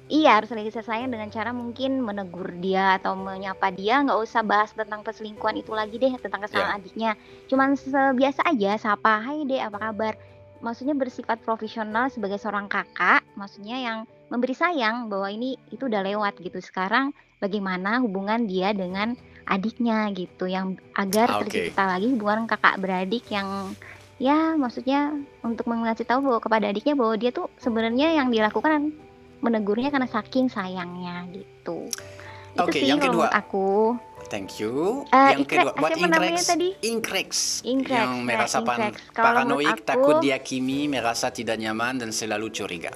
Iya 0.09 0.41
harus 0.41 0.49
ada 0.49 0.65
kasih 0.65 0.81
sayang 0.81 1.13
dengan 1.13 1.29
cara 1.29 1.53
mungkin 1.53 2.01
menegur 2.01 2.49
dia 2.57 2.97
atau 2.97 3.13
menyapa 3.13 3.69
dia 3.69 4.01
nggak 4.01 4.17
usah 4.17 4.41
bahas 4.41 4.73
tentang 4.73 5.05
perselingkuhan 5.05 5.53
itu 5.55 5.69
lagi 5.69 5.95
deh 5.95 6.09
tentang 6.17 6.41
kesalahan 6.41 6.81
adiknya. 6.81 7.13
Cuman 7.45 7.77
sebiasa 7.77 8.41
aja 8.43 8.73
sapa, 8.75 9.21
hai 9.21 9.45
deh 9.45 9.61
apa 9.61 9.77
kabar. 9.77 10.17
Maksudnya 10.59 10.91
bersifat 10.91 11.39
profesional 11.39 12.09
sebagai 12.09 12.35
seorang 12.35 12.65
kakak, 12.65 13.21
maksudnya 13.37 13.77
yang 13.77 13.97
memberi 14.27 14.51
sayang 14.51 15.07
bahwa 15.07 15.29
ini 15.29 15.55
itu 15.69 15.85
udah 15.85 16.01
lewat 16.01 16.41
gitu. 16.41 16.57
Sekarang 16.57 17.13
bagaimana 17.37 18.01
hubungan 18.01 18.43
dia 18.43 18.73
dengan 18.73 19.13
adiknya 19.45 20.09
gitu 20.11 20.49
yang 20.49 20.73
agar 20.93 21.29
Ah, 21.29 21.37
oke. 21.39 21.47
tercipta 21.47 21.85
lagi 21.85 22.09
hubungan 22.09 22.43
kakak 22.45 22.81
beradik 22.81 23.29
yang 23.29 23.77
ya 24.19 24.59
maksudnya 24.59 25.15
untuk 25.41 25.65
mengasih 25.65 26.03
tahu 26.03 26.27
bahwa 26.27 26.39
kepada 26.43 26.67
adiknya 26.67 26.93
bahwa 26.93 27.15
dia 27.15 27.31
tuh 27.31 27.47
sebenarnya 27.57 28.19
yang 28.19 28.27
dilakukan 28.29 28.91
menegurnya 29.39 29.89
karena 29.89 30.05
saking 30.05 30.51
sayangnya 30.51 31.23
gitu. 31.31 31.87
Itu 32.53 32.67
Oke, 32.67 32.83
sih 32.83 32.91
yang 32.91 32.99
kedua. 32.99 33.31
aku. 33.31 33.95
Thank 34.29 34.61
you. 34.61 35.07
Eh, 35.09 35.33
yang 35.33 35.47
kedua, 35.47 35.73
buat 35.73 35.95
tadi? 36.45 36.75
Inkreks. 36.85 37.65
Inkreks, 37.65 37.97
Yang 37.97 38.13
nah, 38.13 38.25
merasa 38.27 38.57
pan- 38.61 38.93
paranoid, 39.09 39.73
aku- 39.73 39.87
takut 39.87 40.15
dihakimi, 40.21 40.85
merasa 40.85 41.33
tidak 41.33 41.57
nyaman 41.57 41.97
dan 41.97 42.09
selalu 42.13 42.53
curiga. 42.53 42.93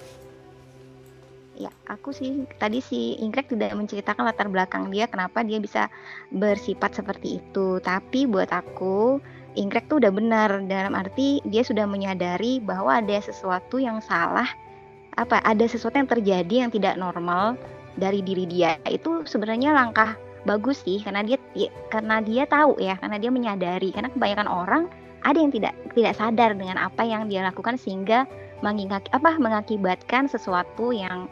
Ya, 1.58 1.70
aku 1.86 2.14
sih 2.14 2.46
tadi 2.58 2.82
si 2.82 3.18
Inkrek 3.18 3.50
tidak 3.50 3.74
menceritakan 3.74 4.26
latar 4.30 4.50
belakang 4.50 4.90
dia 4.90 5.06
kenapa 5.10 5.42
dia 5.42 5.58
bisa 5.58 5.90
bersifat 6.30 6.98
seperti 6.98 7.42
itu. 7.42 7.78
Tapi 7.82 8.26
buat 8.30 8.50
aku 8.50 9.18
Inkrek 9.54 9.86
tuh 9.86 10.02
udah 10.02 10.10
benar 10.10 10.50
dalam 10.66 10.98
arti 10.98 11.38
dia 11.46 11.62
sudah 11.62 11.86
menyadari 11.86 12.58
bahwa 12.58 12.98
ada 12.98 13.18
sesuatu 13.22 13.78
yang 13.78 14.02
salah 14.02 14.50
apa 15.14 15.38
ada 15.46 15.66
sesuatu 15.70 15.94
yang 15.94 16.10
terjadi 16.10 16.56
yang 16.66 16.72
tidak 16.74 16.98
normal 16.98 17.54
dari 17.98 18.26
diri 18.26 18.50
dia. 18.50 18.82
Itu 18.90 19.26
sebenarnya 19.30 19.74
langkah 19.74 20.18
bagus 20.44 20.82
sih 20.82 21.00
karena 21.06 21.22
dia 21.22 21.38
ya, 21.54 21.70
karena 21.94 22.20
dia 22.20 22.44
tahu 22.50 22.82
ya, 22.82 22.98
karena 22.98 23.18
dia 23.22 23.30
menyadari 23.30 23.94
karena 23.94 24.10
kebanyakan 24.10 24.50
orang 24.50 24.84
ada 25.24 25.38
yang 25.40 25.54
tidak 25.54 25.74
tidak 25.94 26.14
sadar 26.18 26.52
dengan 26.58 26.82
apa 26.82 27.06
yang 27.06 27.30
dia 27.30 27.46
lakukan 27.46 27.78
sehingga 27.80 28.28
mengingak, 28.64 29.08
apa 29.12 29.38
mengakibatkan 29.38 30.28
sesuatu 30.28 30.96
yang 30.96 31.28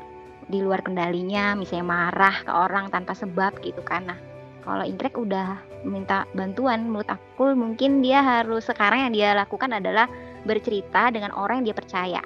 di 0.52 0.60
luar 0.60 0.84
kendalinya, 0.84 1.56
misalnya 1.56 1.88
marah 1.88 2.36
ke 2.44 2.52
orang 2.52 2.92
tanpa 2.92 3.16
sebab 3.16 3.56
gitu 3.64 3.80
kan. 3.88 4.04
Nah, 4.12 4.20
kalau 4.68 4.84
Inkrek 4.84 5.16
udah 5.16 5.71
minta 5.86 6.26
bantuan, 6.34 6.90
menurut 6.90 7.10
aku 7.10 7.54
mungkin 7.54 8.02
dia 8.02 8.22
harus 8.22 8.68
sekarang 8.68 9.10
yang 9.10 9.14
dia 9.14 9.30
lakukan 9.34 9.72
adalah 9.74 10.10
bercerita 10.46 11.14
dengan 11.14 11.34
orang 11.38 11.62
yang 11.62 11.74
dia 11.74 11.78
percaya. 11.78 12.22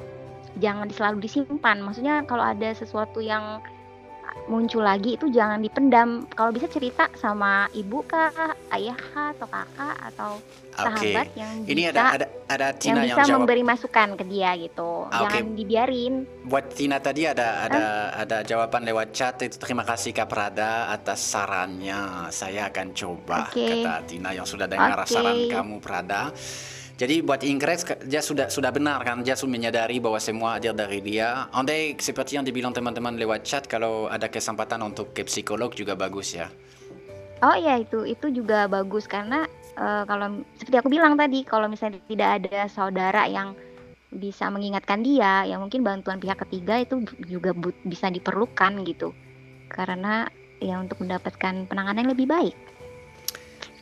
Jangan 0.59 0.87
selalu 0.91 1.27
disimpan. 1.27 1.83
Maksudnya 1.83 2.23
kalau 2.23 2.43
ada 2.47 2.71
sesuatu 2.71 3.19
yang 3.19 3.59
muncul 4.45 4.85
lagi 4.85 5.17
itu 5.17 5.29
jangan 5.29 5.59
dipendam. 5.59 6.25
Kalau 6.33 6.51
bisa 6.53 6.69
cerita 6.69 7.09
sama 7.17 7.65
ibu 7.73 8.01
kah, 8.05 8.31
ayah 8.73 8.97
kah, 8.97 9.33
atau 9.33 9.47
kakak 9.49 9.95
atau 10.13 10.31
sahabat 10.75 11.27
Oke. 11.31 11.39
yang 11.39 11.53
Ini 11.63 11.81
bisa 11.87 11.91
ada 11.95 12.03
ada 12.11 12.25
ada 12.51 12.67
yang 12.69 12.79
Tina 12.79 13.01
yang, 13.07 13.17
bisa 13.17 13.23
jawab. 13.31 13.39
memberi 13.47 13.63
masukan 13.63 14.09
ke 14.19 14.23
dia 14.27 14.51
gitu. 14.59 14.91
Ah, 15.07 15.23
oke. 15.23 15.33
Jangan 15.33 15.43
dibiarin. 15.55 16.13
Buat 16.45 16.65
Tina 16.75 16.97
tadi 16.99 17.21
ada 17.25 17.47
ada 17.65 17.83
ada 18.13 18.37
jawaban 18.43 18.83
lewat 18.85 19.07
chat 19.15 19.35
itu 19.41 19.55
terima 19.57 19.87
kasih 19.87 20.11
Kak 20.11 20.27
Prada 20.27 20.91
atas 20.91 21.19
sarannya. 21.25 22.29
Saya 22.29 22.69
akan 22.69 22.87
coba 22.91 23.49
Oke. 23.49 23.65
kata 23.65 24.03
Tina 24.05 24.29
yang 24.35 24.45
sudah 24.45 24.67
dengar 24.67 25.01
Oke. 25.01 25.15
saran 25.15 25.47
kamu 25.47 25.75
Prada. 25.79 26.29
Jadi 26.95 27.19
buat 27.19 27.43
Inggris 27.43 27.83
dia 28.07 28.23
sudah 28.23 28.47
sudah 28.47 28.71
benar 28.71 29.03
kan 29.03 29.19
dia 29.19 29.35
sudah 29.35 29.51
menyadari 29.51 29.99
bahwa 29.99 30.15
semua 30.15 30.55
hadir 30.55 30.71
dari 30.71 31.03
dia. 31.03 31.51
Andai 31.51 31.99
seperti 31.99 32.39
yang 32.39 32.47
dibilang 32.47 32.71
teman-teman 32.71 33.19
lewat 33.19 33.43
chat 33.43 33.67
kalau 33.67 34.07
ada 34.07 34.31
kesempatan 34.31 34.79
untuk 34.79 35.11
ke 35.11 35.27
psikolog 35.27 35.75
juga 35.75 35.99
bagus 35.99 36.39
ya. 36.39 36.47
Oh 37.43 37.51
iya 37.51 37.83
itu 37.83 38.07
itu 38.07 38.31
juga 38.31 38.71
bagus 38.71 39.11
karena 39.11 39.43
eh, 39.75 40.03
kalau 40.07 40.39
seperti 40.55 40.75
aku 40.79 40.87
bilang 40.87 41.19
tadi 41.19 41.43
kalau 41.43 41.67
misalnya 41.67 41.99
tidak 42.07 42.29
ada 42.39 42.71
saudara 42.71 43.27
yang 43.27 43.51
bisa 44.15 44.47
mengingatkan 44.47 45.03
dia, 45.03 45.43
ya 45.43 45.59
mungkin 45.59 45.83
bantuan 45.83 46.23
pihak 46.23 46.47
ketiga 46.47 46.79
itu 46.79 47.03
juga 47.27 47.51
bisa 47.83 48.07
diperlukan 48.07 48.87
gitu. 48.87 49.11
Karena 49.67 50.31
ya 50.63 50.79
untuk 50.79 51.03
mendapatkan 51.03 51.67
penanganan 51.67 52.07
yang 52.07 52.11
lebih 52.15 52.27
baik. 52.31 52.55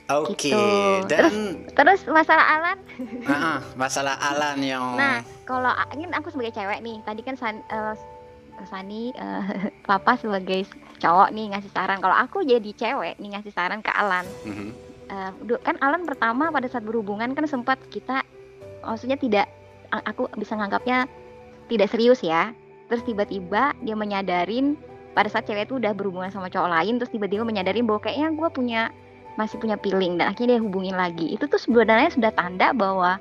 Oke, 0.06 0.52
Gitu. 0.52 0.64
dan 1.08 1.32
Terus 1.72 2.04
masalah 2.06 2.46
Alan, 2.52 2.78
ah, 3.26 3.64
masalah 3.74 4.20
Alan 4.20 4.60
yang 4.60 4.84
nah 4.94 5.18
kalau 5.44 5.72
ini 5.92 6.12
aku 6.12 6.28
sebagai 6.28 6.52
cewek 6.52 6.80
nih, 6.80 7.00
tadi 7.02 7.22
kan 7.22 7.34
San, 7.34 7.64
eh, 7.64 7.96
Sani, 8.64 9.10
eh, 9.10 9.44
Papa 9.90 10.16
sebagai 10.16 10.68
cowok 10.98 11.32
nih 11.32 11.52
ngasih 11.52 11.72
saran. 11.72 11.98
Kalau 11.98 12.14
aku 12.14 12.44
jadi 12.44 12.70
cewek 12.70 13.16
nih 13.18 13.30
ngasih 13.32 13.52
saran 13.52 13.80
ke 13.80 13.90
Alan. 13.90 14.28
Mhm. 14.44 14.70
Eh, 15.06 15.32
du- 15.42 15.60
kan 15.60 15.80
Alan 15.80 16.04
pertama 16.04 16.48
pada 16.48 16.66
saat 16.66 16.82
berhubungan 16.82 17.32
kan 17.32 17.44
sempat 17.44 17.80
kita 17.88 18.24
maksudnya 18.82 19.16
tidak 19.16 19.48
aku 19.92 20.28
bisa 20.34 20.54
nganggapnya 20.54 21.06
tidak 21.66 21.88
serius 21.88 22.20
ya 22.20 22.52
terus 22.86 23.04
tiba-tiba 23.04 23.72
dia 23.78 23.94
menyadarin 23.94 24.76
pada 25.12 25.28
saat 25.28 25.44
cewek 25.44 25.66
itu 25.66 25.78
udah 25.78 25.92
berhubungan 25.92 26.28
sama 26.28 26.48
cowok 26.48 26.68
lain 26.68 26.98
terus 26.98 27.08
tiba-tiba 27.10 27.44
menyadarin 27.44 27.84
bahwa 27.84 28.02
kayaknya 28.02 28.32
gue 28.32 28.50
punya 28.50 28.82
masih 29.36 29.58
punya 29.58 29.78
feeling 29.82 30.22
dan 30.22 30.30
akhirnya 30.34 30.58
dia 30.58 30.62
hubungin 30.62 30.96
lagi 30.96 31.34
itu 31.34 31.46
tuh 31.50 31.58
sebenarnya 31.58 32.14
sudah 32.14 32.32
tanda 32.34 32.70
bahwa 32.72 33.18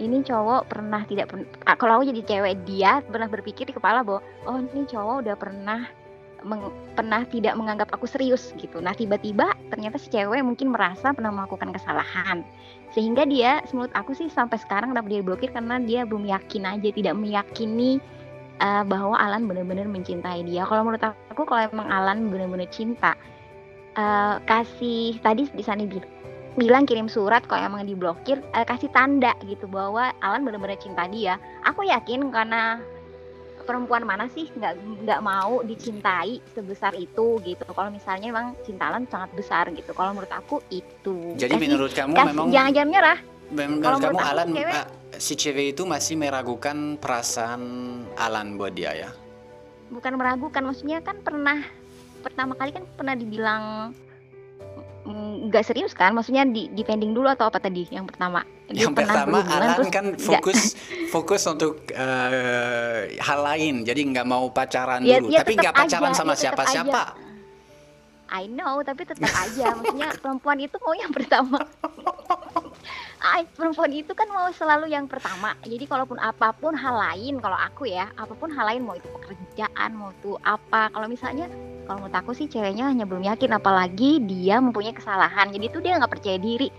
ini 0.00 0.24
cowok 0.24 0.70
pernah 0.70 1.04
tidak 1.04 1.28
pernah 1.28 1.46
kalau 1.76 2.00
aku 2.00 2.08
jadi 2.08 2.22
cewek 2.24 2.54
dia 2.64 3.04
pernah 3.04 3.28
berpikir 3.28 3.68
di 3.68 3.74
kepala 3.76 4.00
bahwa 4.00 4.24
oh 4.48 4.56
ini 4.56 4.88
cowok 4.88 5.26
udah 5.26 5.36
pernah 5.36 5.80
meng- 6.44 6.72
pernah 6.96 7.24
tidak 7.28 7.54
menganggap 7.56 7.92
aku 7.92 8.08
serius 8.08 8.52
gitu. 8.56 8.80
Nah 8.80 8.96
tiba-tiba 8.96 9.52
ternyata 9.68 10.00
si 10.00 10.08
cewek 10.08 10.40
mungkin 10.40 10.72
merasa 10.72 11.12
pernah 11.12 11.32
melakukan 11.32 11.72
kesalahan 11.76 12.40
sehingga 12.96 13.28
dia 13.28 13.62
menurut 13.70 13.92
aku 13.94 14.16
sih 14.16 14.26
sampai 14.32 14.58
sekarang 14.58 14.90
kenapa 14.96 15.08
dia 15.08 15.22
blokir 15.22 15.52
karena 15.52 15.78
dia 15.78 16.02
belum 16.08 16.26
yakin 16.26 16.64
aja 16.66 16.88
tidak 16.90 17.14
meyakini 17.14 18.00
eh, 18.58 18.82
bahwa 18.88 19.14
Alan 19.20 19.44
benar-benar 19.46 19.86
mencintai 19.86 20.42
dia. 20.48 20.64
Kalau 20.64 20.82
menurut 20.88 21.02
aku 21.04 21.42
kalau 21.44 21.68
emang 21.70 21.88
Alan 21.92 22.32
benar-benar 22.32 22.68
cinta 22.72 23.14
eh, 24.00 24.36
kasih 24.42 25.20
tadi 25.20 25.44
di 25.46 25.60
sana 25.60 25.84
bi- 25.84 26.08
bilang 26.52 26.82
kirim 26.82 27.06
surat 27.06 27.44
kalau 27.44 27.68
emang 27.68 27.84
diblokir 27.84 28.40
eh, 28.50 28.64
kasih 28.64 28.88
tanda 28.88 29.36
gitu 29.44 29.68
bahwa 29.68 30.10
Alan 30.18 30.40
benar-benar 30.40 30.76
cinta 30.76 31.04
dia. 31.06 31.36
Aku 31.62 31.84
yakin 31.84 32.28
karena 32.28 32.80
perempuan 33.60 34.02
mana 34.02 34.26
sih 34.26 34.50
nggak 34.50 34.72
nggak 35.04 35.20
mau 35.22 35.62
dicintai 35.62 36.42
sebesar 36.50 36.90
itu 36.92 37.38
gitu 37.40 37.62
kalau 37.68 37.86
misalnya 37.88 38.26
emang 38.28 38.58
cinta 38.60 38.90
Alan 38.90 39.06
sangat 39.06 39.30
besar 39.30 39.70
gitu 39.70 39.92
kalau 39.92 40.10
menurut 40.10 40.32
aku 40.32 40.58
itu 40.70 41.36
Jadi 41.36 41.54
Kasih- 41.54 41.62
menurut 41.68 41.92
kamu 41.92 42.12
kasih- 42.12 42.28
memang 42.34 42.46
jangan 42.50 42.70
jangan 42.72 42.90
nyerah 42.90 43.18
Menurut 43.50 43.78
Kalau 43.80 43.96
kamu 43.96 44.06
menurut 44.08 44.18
aku 44.18 44.30
Alan 44.32 44.48
cewek- 44.48 44.74
ah, 44.74 44.86
si 45.16 45.32
cewek 45.36 45.66
itu 45.68 45.82
masih 45.84 46.14
meragukan 46.16 46.76
perasaan 46.96 47.62
Alan 48.16 48.54
buat 48.54 48.72
dia 48.72 48.90
ya? 48.96 49.10
bukan 49.86 50.12
meragukan 50.14 50.62
maksudnya 50.64 50.98
kan 50.98 51.18
pernah 51.18 51.62
pertama 52.20 52.52
kali 52.54 52.70
kan 52.70 52.84
pernah 52.94 53.14
dibilang 53.16 53.90
mm, 55.08 55.50
nggak 55.50 55.64
serius 55.64 55.92
kan 55.96 56.12
maksudnya 56.12 56.44
di 56.44 56.68
depending 56.70 57.16
dulu 57.16 57.26
atau 57.28 57.48
apa 57.48 57.58
tadi 57.58 57.88
yang 57.90 58.04
pertama 58.06 58.44
Dia 58.70 58.86
yang 58.86 58.94
pertama 58.94 59.42
Alan 59.42 59.68
terus 59.80 59.90
kan 59.90 60.06
fokus 60.14 60.78
fokus 61.14 61.42
untuk 61.50 61.90
eh, 61.90 63.18
hal 63.18 63.40
lain, 63.42 63.82
jadi 63.82 63.98
nggak 63.98 64.26
mau 64.30 64.46
pacaran 64.54 65.02
Ya- 65.02 65.18
dulu, 65.18 65.34
ya 65.34 65.42
tapi 65.42 65.58
nggak 65.58 65.74
pacaran 65.74 66.14
aja, 66.14 66.18
sama 66.22 66.32
ya 66.32 66.36
tetap 66.38 66.42
siapa-siapa. 66.54 67.02
I 68.30 68.46
know, 68.46 68.78
tapi 68.86 69.02
tetap 69.02 69.26
aja. 69.26 69.74
Maksudnya 69.74 70.14
perempuan 70.22 70.62
itu 70.62 70.78
mau 70.78 70.94
yang 70.94 71.10
pertama. 71.10 71.58
Perempuan 73.60 73.92
itu 73.92 74.16
kan 74.16 74.24
mau 74.32 74.48
selalu 74.56 74.88
yang 74.88 75.04
pertama. 75.04 75.52
Jadi 75.68 75.84
kalaupun 75.84 76.16
apa 76.16 76.56
pun 76.56 76.72
hal 76.72 76.96
lain, 76.96 77.36
kalau 77.44 77.60
aku 77.60 77.84
ya, 77.92 78.08
apa 78.16 78.32
pun 78.32 78.48
hal 78.48 78.64
lain 78.72 78.88
mau 78.88 78.96
itu 78.96 79.04
pekerjaan, 79.04 79.92
mau 79.92 80.16
itu 80.16 80.40
apa. 80.48 80.88
Kalau 80.88 81.04
misalnya, 81.04 81.44
kalau 81.84 82.08
menurut 82.08 82.16
aku 82.16 82.32
sih 82.32 82.48
ceweknya 82.48 82.88
hanya 82.88 83.04
belum 83.04 83.20
yakin, 83.28 83.52
apalagi 83.52 84.24
dia 84.24 84.64
mempunyai 84.64 84.96
kesalahan. 84.96 85.52
Jadi 85.52 85.64
itu 85.68 85.78
dia 85.84 86.00
nggak 86.00 86.08
percaya 86.08 86.40
diri. 86.40 86.72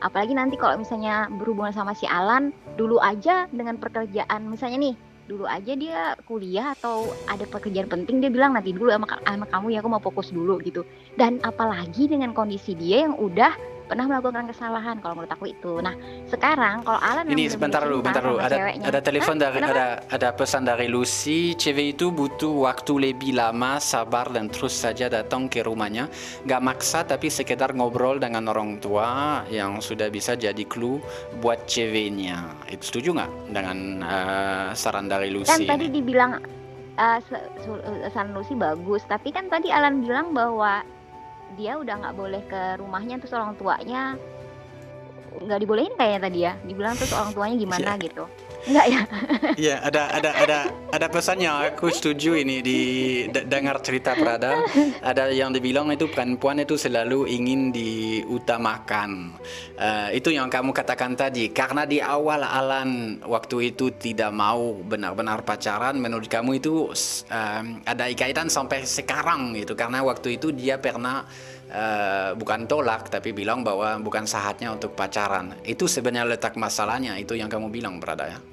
Apalagi 0.00 0.32
nanti 0.32 0.56
kalau 0.56 0.80
misalnya 0.80 1.28
berhubungan 1.28 1.76
sama 1.76 1.92
si 1.92 2.08
Alan, 2.08 2.48
dulu 2.80 2.96
aja 2.96 3.44
dengan 3.52 3.76
pekerjaan, 3.76 4.48
misalnya 4.48 4.88
nih, 4.88 4.94
dulu 5.28 5.44
aja 5.44 5.72
dia 5.76 6.16
kuliah 6.24 6.72
atau 6.74 7.12
ada 7.28 7.44
pekerjaan 7.44 7.86
penting 7.92 8.18
dia 8.18 8.32
bilang 8.32 8.56
nanti 8.58 8.74
dulu 8.74 8.90
sama, 8.90 9.06
sama 9.22 9.46
kamu 9.46 9.66
ya 9.70 9.78
aku 9.78 9.88
mau 9.88 10.02
fokus 10.02 10.34
dulu 10.34 10.58
gitu 10.66 10.82
dan 11.14 11.38
apalagi 11.46 12.10
dengan 12.10 12.34
kondisi 12.34 12.74
dia 12.74 13.06
yang 13.06 13.14
udah 13.14 13.54
pernah 13.86 14.04
melakukan 14.08 14.48
kesalahan 14.48 14.96
kalau 15.02 15.18
menurut 15.18 15.32
aku 15.32 15.46
itu 15.50 15.82
nah 15.82 15.94
sekarang 16.28 16.82
kalau 16.86 17.00
Alan 17.02 17.24
Ini 17.28 17.44
sebentar 17.48 17.80
dulu, 17.84 18.04
bentar 18.04 18.22
dulu. 18.22 18.38
Ada 18.38 18.56
ceweknya. 18.56 18.86
ada 18.88 19.00
telepon 19.00 19.36
Hah? 19.36 19.42
dari 19.48 19.58
Kenapa? 19.58 19.72
ada 19.74 19.86
ada 20.10 20.28
pesan 20.34 20.62
dari 20.64 20.86
Lucy. 20.88 21.54
Cewek 21.56 21.98
itu 21.98 22.12
butuh 22.12 22.68
waktu 22.68 22.92
lebih 23.10 23.36
lama, 23.36 23.80
sabar 23.80 24.28
dan 24.30 24.48
terus 24.52 24.74
saja 24.76 25.08
datang 25.08 25.48
ke 25.48 25.64
rumahnya. 25.64 26.08
Gak 26.44 26.60
maksa 26.60 27.04
tapi 27.06 27.32
sekedar 27.32 27.72
ngobrol 27.72 28.20
dengan 28.20 28.48
orang 28.50 28.78
tua 28.82 29.42
yang 29.48 29.80
sudah 29.80 30.08
bisa 30.12 30.36
jadi 30.36 30.64
clue 30.66 31.00
buat 31.40 31.64
ceweknya. 31.64 32.52
Itu 32.68 32.84
setuju 32.92 33.08
nggak 33.16 33.32
dengan 33.54 33.78
eh, 34.02 34.66
saran 34.76 35.06
dari 35.08 35.32
kan 35.32 35.58
Lucy? 35.58 35.64
tadi 35.68 35.86
ini? 35.88 35.94
dibilang 36.00 36.32
uh, 36.98 37.18
uh, 37.20 38.10
San 38.12 38.32
Lucy 38.36 38.54
bagus 38.56 39.02
tapi 39.08 39.32
kan 39.32 39.48
tadi 39.48 39.72
Alan 39.72 40.04
bilang 40.04 40.36
bahwa 40.36 40.84
dia 41.58 41.76
udah 41.76 41.94
nggak 42.00 42.16
boleh 42.16 42.42
ke 42.48 42.62
rumahnya 42.80 43.20
terus 43.20 43.34
orang 43.36 43.54
tuanya 43.56 44.16
nggak 45.32 45.60
dibolehin 45.64 45.94
kayaknya 45.96 46.20
tadi 46.20 46.38
ya. 46.44 46.52
Dibilang 46.64 46.94
terus 46.96 47.12
orang 47.16 47.32
tuanya 47.32 47.56
gimana 47.56 47.96
gitu 48.00 48.24
Enggak 48.62 48.86
ya 48.88 49.02
Iya, 49.58 49.76
ada 49.84 50.02
ada 50.16 50.30
ada 50.32 50.58
ada 50.94 51.06
pesan 51.10 51.42
yang 51.42 51.60
aku 51.60 51.92
setuju 51.92 52.38
ini 52.38 52.62
di 52.64 52.80
dengar 53.28 53.82
cerita 53.84 54.16
Prada. 54.16 54.64
Ada 55.02 55.28
yang 55.34 55.52
dibilang 55.52 55.90
itu 55.92 56.08
perempuan 56.08 56.62
itu 56.62 56.78
selalu 56.78 57.28
ingin 57.28 57.74
diutamakan. 57.74 59.34
Eh, 59.76 60.22
itu 60.22 60.32
yang 60.32 60.48
kamu 60.48 60.70
katakan 60.72 61.12
tadi. 61.18 61.50
Karena 61.50 61.84
di 61.84 61.98
awal 61.98 62.46
Alan 62.46 63.20
waktu 63.26 63.74
itu 63.74 63.92
tidak 63.98 64.30
mau 64.32 64.78
benar-benar 64.80 65.44
pacaran, 65.44 65.98
menurut 65.98 66.30
kamu 66.30 66.62
itu 66.62 66.88
eh, 67.28 67.62
ada 67.84 68.04
ikatan 68.08 68.48
sampai 68.48 68.86
sekarang 68.86 69.58
gitu. 69.58 69.74
Karena 69.74 70.00
waktu 70.06 70.38
itu 70.40 70.54
dia 70.54 70.78
pernah 70.78 71.26
eh, 71.68 72.30
bukan 72.38 72.64
tolak 72.70 73.10
tapi 73.10 73.34
bilang 73.34 73.66
bahwa 73.66 73.98
bukan 74.00 74.24
saatnya 74.24 74.72
untuk 74.72 74.94
pacaran. 74.94 75.60
Itu 75.66 75.90
sebenarnya 75.90 76.38
letak 76.38 76.54
masalahnya 76.56 77.18
itu 77.18 77.34
yang 77.36 77.50
kamu 77.50 77.68
bilang 77.68 77.98
Prada 78.00 78.26
ya. 78.30 78.51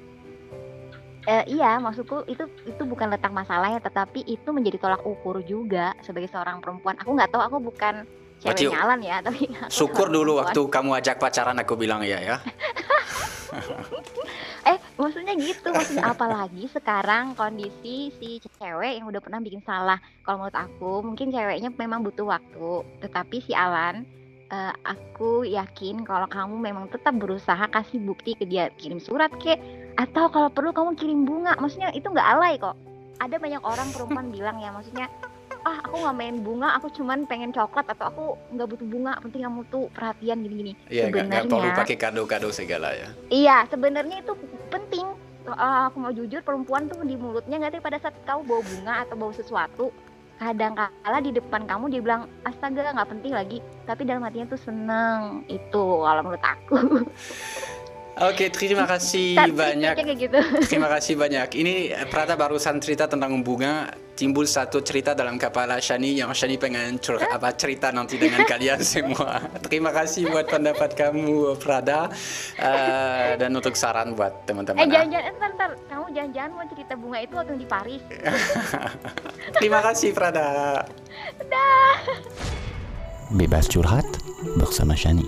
Eh, 1.30 1.44
iya, 1.46 1.78
maksudku 1.78 2.26
itu 2.26 2.42
itu 2.66 2.82
bukan 2.82 3.06
letak 3.14 3.30
masalahnya, 3.30 3.78
tetapi 3.78 4.26
itu 4.26 4.50
menjadi 4.50 4.82
tolak 4.82 5.06
ukur 5.06 5.38
juga 5.46 5.94
sebagai 6.02 6.26
seorang 6.26 6.58
perempuan. 6.58 6.98
Aku 6.98 7.14
nggak 7.14 7.30
tahu, 7.30 7.38
aku 7.38 7.56
bukan 7.70 8.02
Berarti 8.42 8.66
ceweknya 8.66 8.80
Alan 8.82 9.00
ya, 9.04 9.16
tapi 9.22 9.46
Syukur 9.70 10.10
dulu 10.10 10.42
perempuan. 10.42 10.50
waktu 10.50 10.60
kamu 10.66 10.90
ajak 10.98 11.16
pacaran 11.22 11.56
aku 11.62 11.78
bilang 11.78 12.02
iya 12.02 12.18
ya. 12.18 12.36
Eh, 14.60 14.76
maksudnya 15.00 15.34
gitu, 15.40 15.72
maksudnya 15.72 16.12
apalagi 16.12 16.68
sekarang 16.68 17.32
kondisi 17.32 18.12
si 18.20 18.38
cewek 18.60 19.00
yang 19.00 19.08
udah 19.08 19.18
pernah 19.18 19.40
bikin 19.40 19.64
salah. 19.64 19.96
Kalau 20.22 20.44
menurut 20.44 20.54
aku, 20.54 21.00
mungkin 21.00 21.32
ceweknya 21.32 21.72
memang 21.74 22.04
butuh 22.04 22.28
waktu, 22.28 22.84
tetapi 23.00 23.40
si 23.40 23.56
Alan 23.56 24.04
eh, 24.50 24.74
aku 24.84 25.46
yakin 25.46 26.02
kalau 26.02 26.26
kamu 26.26 26.58
memang 26.58 26.86
tetap 26.90 27.14
berusaha 27.16 27.70
kasih 27.70 28.02
bukti 28.02 28.34
ke 28.34 28.44
dia 28.44 28.68
kirim 28.76 28.98
surat 28.98 29.30
kek 29.38 29.58
atau 29.96 30.26
kalau 30.28 30.50
perlu 30.50 30.74
kamu 30.74 30.98
kirim 30.98 31.20
bunga. 31.24 31.54
Maksudnya 31.58 31.94
itu 31.94 32.10
nggak 32.10 32.28
alay 32.36 32.58
kok. 32.58 32.74
Ada 33.22 33.36
banyak 33.38 33.62
orang 33.62 33.88
perempuan 33.94 34.26
bilang 34.34 34.58
ya 34.58 34.74
maksudnya 34.74 35.06
ah 35.60 35.76
aku 35.84 36.00
nggak 36.00 36.16
main 36.16 36.36
bunga 36.40 36.72
aku 36.80 36.88
cuman 36.88 37.28
pengen 37.28 37.52
coklat 37.52 37.84
atau 37.92 38.08
aku 38.08 38.24
nggak 38.56 38.64
butuh 38.64 38.86
bunga 38.88 39.12
penting 39.20 39.44
kamu 39.44 39.60
tuh 39.68 39.84
perhatian 39.92 40.40
gini-gini. 40.40 40.72
Iya, 40.88 41.12
nggak 41.12 41.24
nggak 41.28 41.42
perlu 41.46 41.52
sebenarnya 41.60 41.76
pakai 41.76 41.96
kado-kado 42.00 42.48
segala 42.48 42.88
ya. 42.96 43.08
iya 43.28 43.56
sebenarnya 43.68 44.24
itu 44.24 44.32
penting. 44.72 45.06
Eh, 45.50 45.80
aku 45.88 45.96
mau 46.00 46.12
jujur 46.14 46.40
perempuan 46.40 46.88
tuh 46.88 47.04
di 47.04 47.16
mulutnya 47.16 47.60
nggak 47.60 47.82
pada 47.84 48.00
saat 48.00 48.16
kau 48.24 48.40
bawa 48.40 48.62
bunga 48.64 48.94
atau 49.04 49.14
bawa 49.20 49.32
sesuatu 49.36 49.86
kadang 50.40 50.72
kala 50.72 51.20
di 51.20 51.36
depan 51.36 51.68
kamu 51.68 51.92
dia 51.92 52.00
bilang 52.00 52.24
astaga 52.48 52.96
nggak 52.96 53.12
penting 53.12 53.32
lagi. 53.36 53.58
Tapi 53.84 54.08
dalam 54.08 54.24
hatinya 54.24 54.56
tuh 54.56 54.60
seneng. 54.64 55.44
Itu 55.52 56.00
kalau 56.00 56.24
menurut 56.24 56.40
aku 56.40 56.76
Oke, 58.20 58.48
terima 58.48 58.84
kasih 58.84 59.32
banyak. 59.48 59.96
gitu 60.14 60.36
Terima 60.68 60.86
kasih 60.86 61.16
banyak. 61.16 61.48
Ini 61.50 61.74
eh, 61.90 62.04
Prada 62.04 62.36
barusan 62.36 62.76
cerita 62.76 63.08
tentang 63.08 63.40
bunga. 63.40 63.88
Timbul 64.12 64.44
satu 64.44 64.84
cerita 64.84 65.16
dalam 65.16 65.40
kepala 65.40 65.80
Shani 65.80 66.12
yang 66.12 66.28
Shani 66.30 66.60
pengen 66.60 67.00
cur- 67.00 67.16
apa 67.18 67.56
cerita 67.56 67.88
nanti 67.88 68.20
dengan 68.20 68.44
kalian 68.52 68.76
semua. 68.78 69.40
Terima 69.64 69.88
kasih 69.90 70.28
buat 70.28 70.44
pendapat 70.44 70.92
kamu 70.92 71.56
Prada 71.56 72.12
Eh, 72.54 73.30
dan 73.34 73.48
untuk 73.50 73.72
saran 73.72 74.12
buat 74.12 74.44
teman-teman. 74.44 74.76
eh 74.76 74.84
ah. 74.84 74.92
jangan-jangan 74.92 75.24
eh, 75.24 75.34
ntar, 75.34 75.50
ntar 75.56 75.70
kamu 75.88 76.04
jangan-jangan 76.12 76.50
mau 76.52 76.66
cerita 76.68 76.94
bunga 76.94 77.18
itu 77.18 77.32
waktu 77.32 77.52
di 77.56 77.64
Paris 77.64 78.02
Terima 79.56 79.80
kasih 79.80 80.12
Prada. 80.12 80.84
dah 81.42 81.94
Bebas 83.32 83.64
curhat 83.64 84.04
bersama 84.54 84.92
Shani. 84.92 85.24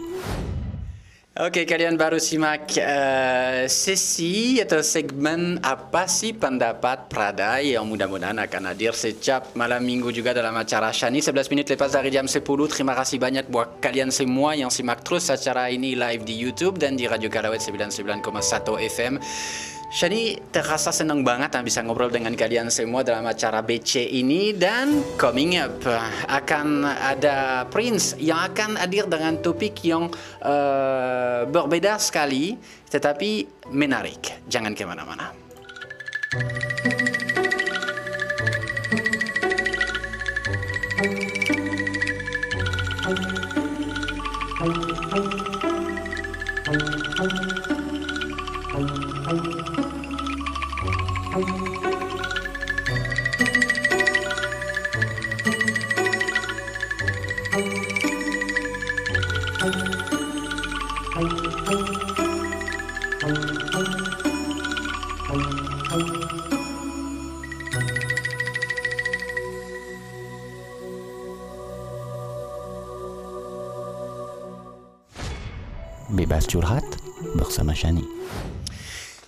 Oke, 1.33 1.65
kalian 1.65 1.97
baru 1.97 2.21
simak 2.21 2.77
eh, 2.77 3.65
sesi 3.65 4.61
atau 4.61 4.85
segmen 4.85 5.57
apa 5.65 6.05
sih 6.05 6.37
pendapat 6.37 7.09
Prada 7.09 7.57
yang 7.57 7.89
mudah-mudahan 7.89 8.37
akan 8.37 8.69
hadir 8.69 8.93
setiap 8.93 9.57
malam 9.57 9.81
minggu 9.81 10.13
juga 10.13 10.37
dalam 10.37 10.53
acara 10.53 10.93
Shani 10.93 11.25
11 11.25 11.49
menit 11.49 11.73
lepas 11.73 11.89
dari 11.89 12.13
jam 12.13 12.29
10. 12.29 12.45
Terima 12.45 12.93
kasih 12.93 13.17
banyak 13.17 13.49
buat 13.49 13.81
kalian 13.81 14.13
semua 14.13 14.53
yang 14.53 14.69
simak 14.69 15.01
terus 15.09 15.33
acara 15.33 15.73
ini 15.73 15.97
live 15.97 16.21
di 16.21 16.37
YouTube 16.37 16.77
dan 16.77 17.01
di 17.01 17.09
Radio 17.09 17.33
Kalawet 17.33 17.65
99,1 17.65 18.29
FM. 18.93 19.17
Shani 19.93 20.41
terasa 20.49 20.89
senang 20.89 21.21
banget 21.21 21.53
ah, 21.53 21.61
bisa 21.61 21.85
ngobrol 21.85 22.09
dengan 22.09 22.33
kalian 22.33 22.73
semua 22.73 23.05
dalam 23.05 23.29
acara 23.29 23.61
BC 23.61 24.09
ini 24.09 24.57
dan 24.57 25.05
coming 25.21 25.61
up 25.61 25.85
uh, 25.85 26.09
akan 26.33 26.81
ada 26.81 27.69
Prince 27.69 28.17
yang 28.17 28.41
akan 28.41 28.81
hadir 28.81 29.05
dengan 29.05 29.37
topik 29.45 29.85
yang 29.85 30.09
uh, 30.41 31.45
berbeda 31.45 32.01
sekali 32.01 32.57
tetapi 32.89 33.45
menarik. 33.69 34.49
Jangan 34.49 34.73
ke 34.73 34.89
mana-mana. 34.89 35.29
Bebas 76.13 76.45
curhat 76.45 76.85
bersama 77.41 77.73
Shani. 77.73 78.05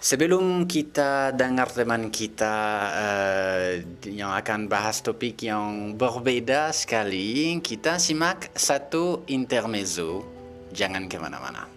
Sebelum 0.04 0.68
kita 0.68 1.32
dengar 1.32 1.72
teman 1.72 2.12
kita 2.12 2.56
eh, 2.92 3.70
yang 4.12 4.36
akan 4.36 4.68
bahas 4.68 5.00
topik 5.00 5.48
yang 5.48 5.96
berbeda 5.96 6.76
sekali, 6.76 7.56
kita 7.64 7.96
simak 7.96 8.52
satu 8.52 9.24
intermezzo. 9.32 10.28
Jangan 10.76 11.08
ke 11.08 11.16
mana-mana. 11.16 11.73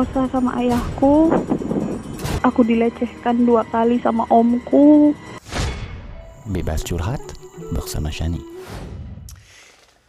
Diperkosa 0.00 0.32
sama 0.32 0.56
ayahku. 0.56 1.28
Aku 2.40 2.64
dilecehkan 2.64 3.44
dua 3.44 3.68
kali 3.68 4.00
sama 4.00 4.24
omku. 4.32 5.12
Bebas 6.48 6.80
curhat 6.80 7.20
bersama 7.76 8.08
Shani. 8.08 8.40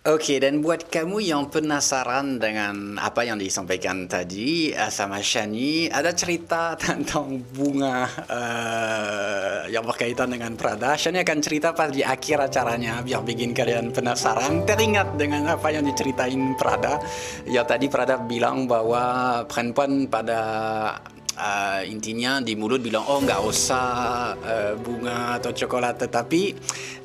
Oke, 0.02 0.42
dan 0.42 0.66
buat 0.66 0.90
kamu 0.90 1.22
yang 1.22 1.54
penasaran 1.54 2.42
dengan 2.42 2.98
apa 2.98 3.22
yang 3.22 3.38
disampaikan 3.38 4.10
tadi 4.10 4.74
uh, 4.74 4.90
sama 4.90 5.22
Shani, 5.22 5.94
ada 5.94 6.10
cerita 6.10 6.74
tentang 6.82 7.38
bunga 7.54 8.10
uh, 8.26 9.70
yang 9.70 9.86
berkaitan 9.86 10.34
dengan 10.34 10.58
Prada. 10.58 10.98
Shani 10.98 11.22
akan 11.22 11.38
cerita 11.46 11.78
pas 11.78 11.94
di 11.94 12.02
akhir 12.02 12.50
acaranya 12.50 13.06
biar 13.06 13.22
bikin 13.22 13.54
kalian 13.54 13.94
penasaran, 13.94 14.66
teringat 14.66 15.22
dengan 15.22 15.54
apa 15.54 15.70
yang 15.70 15.86
diceritain 15.86 16.58
Prada. 16.58 16.98
Ya 17.46 17.62
tadi 17.62 17.86
Prada 17.86 18.18
bilang 18.18 18.66
bahwa 18.66 19.46
perempuan 19.46 20.10
pada 20.10 20.42
uh, 21.42 21.82
intinya 21.84 22.38
di 22.38 22.54
mulut 22.54 22.80
bilang 22.86 23.02
oh 23.10 23.18
nggak 23.18 23.42
usah 23.42 23.88
uh, 24.38 24.74
bunga 24.78 25.42
atau 25.42 25.52
coklat. 25.52 25.98
Tetapi 25.98 26.42